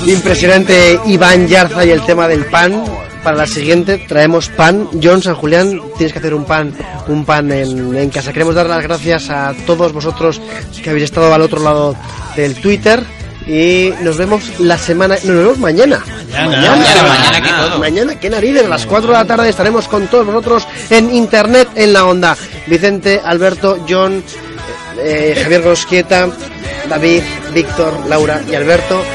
Impresionante 0.07 1.01
Iván 1.07 1.49
Yarza 1.49 1.85
y 1.85 1.91
el 1.91 2.05
tema 2.05 2.29
del 2.29 2.47
pan. 2.47 2.85
Para 3.23 3.37
la 3.39 3.47
siguiente 3.47 4.05
traemos 4.07 4.49
pan. 4.51 4.89
John 5.03 5.23
San 5.23 5.35
Julián, 5.35 5.81
tienes 5.97 6.13
que 6.13 6.19
hacer 6.19 6.35
un 6.35 6.45
pan, 6.45 6.75
un 7.09 7.25
pan 7.25 7.51
en, 7.53 7.97
en 7.97 8.11
casa. 8.11 8.33
Queremos 8.33 8.55
dar 8.55 8.67
las 8.67 8.83
gracias 8.83 9.31
a 9.31 9.55
todos 9.67 9.93
vosotros 9.93 10.41
que 10.83 10.91
habéis 10.91 11.05
estado 11.05 11.33
al 11.33 11.41
otro 11.41 11.63
lado 11.63 11.97
del 12.37 12.55
Twitter. 12.57 13.03
Y 13.47 13.93
nos 14.03 14.17
vemos 14.17 14.59
la 14.61 14.79
semana, 14.79 15.17
no, 15.25 15.33
nos 15.35 15.43
vemos 15.43 15.59
mañana. 15.59 16.03
Mañana, 16.33 16.77
mañana 17.03 17.43
que 17.43 17.49
todo. 17.49 17.79
Mañana, 17.79 18.21
qué 18.21 18.31
narices, 18.31 18.65
a 18.65 18.69
las 18.69 18.87
4 18.87 19.09
de 19.11 19.19
la 19.19 19.25
tarde 19.27 19.49
estaremos 19.49 19.87
con 19.87 20.07
todos 20.09 20.27
vosotros 20.27 20.67
en 20.91 21.15
Internet 21.15 21.69
en 21.75 21.93
la 21.93 22.07
onda. 22.07 22.37
Vicente, 22.67 23.21
Alberto, 23.23 23.85
John, 23.89 24.23
eh, 24.99 25.39
Javier 25.43 25.63
Gosquieta, 25.63 26.29
David, 26.89 27.23
Víctor, 27.53 28.07
Laura 28.09 28.43
y 28.51 28.55
Alberto. 28.55 29.03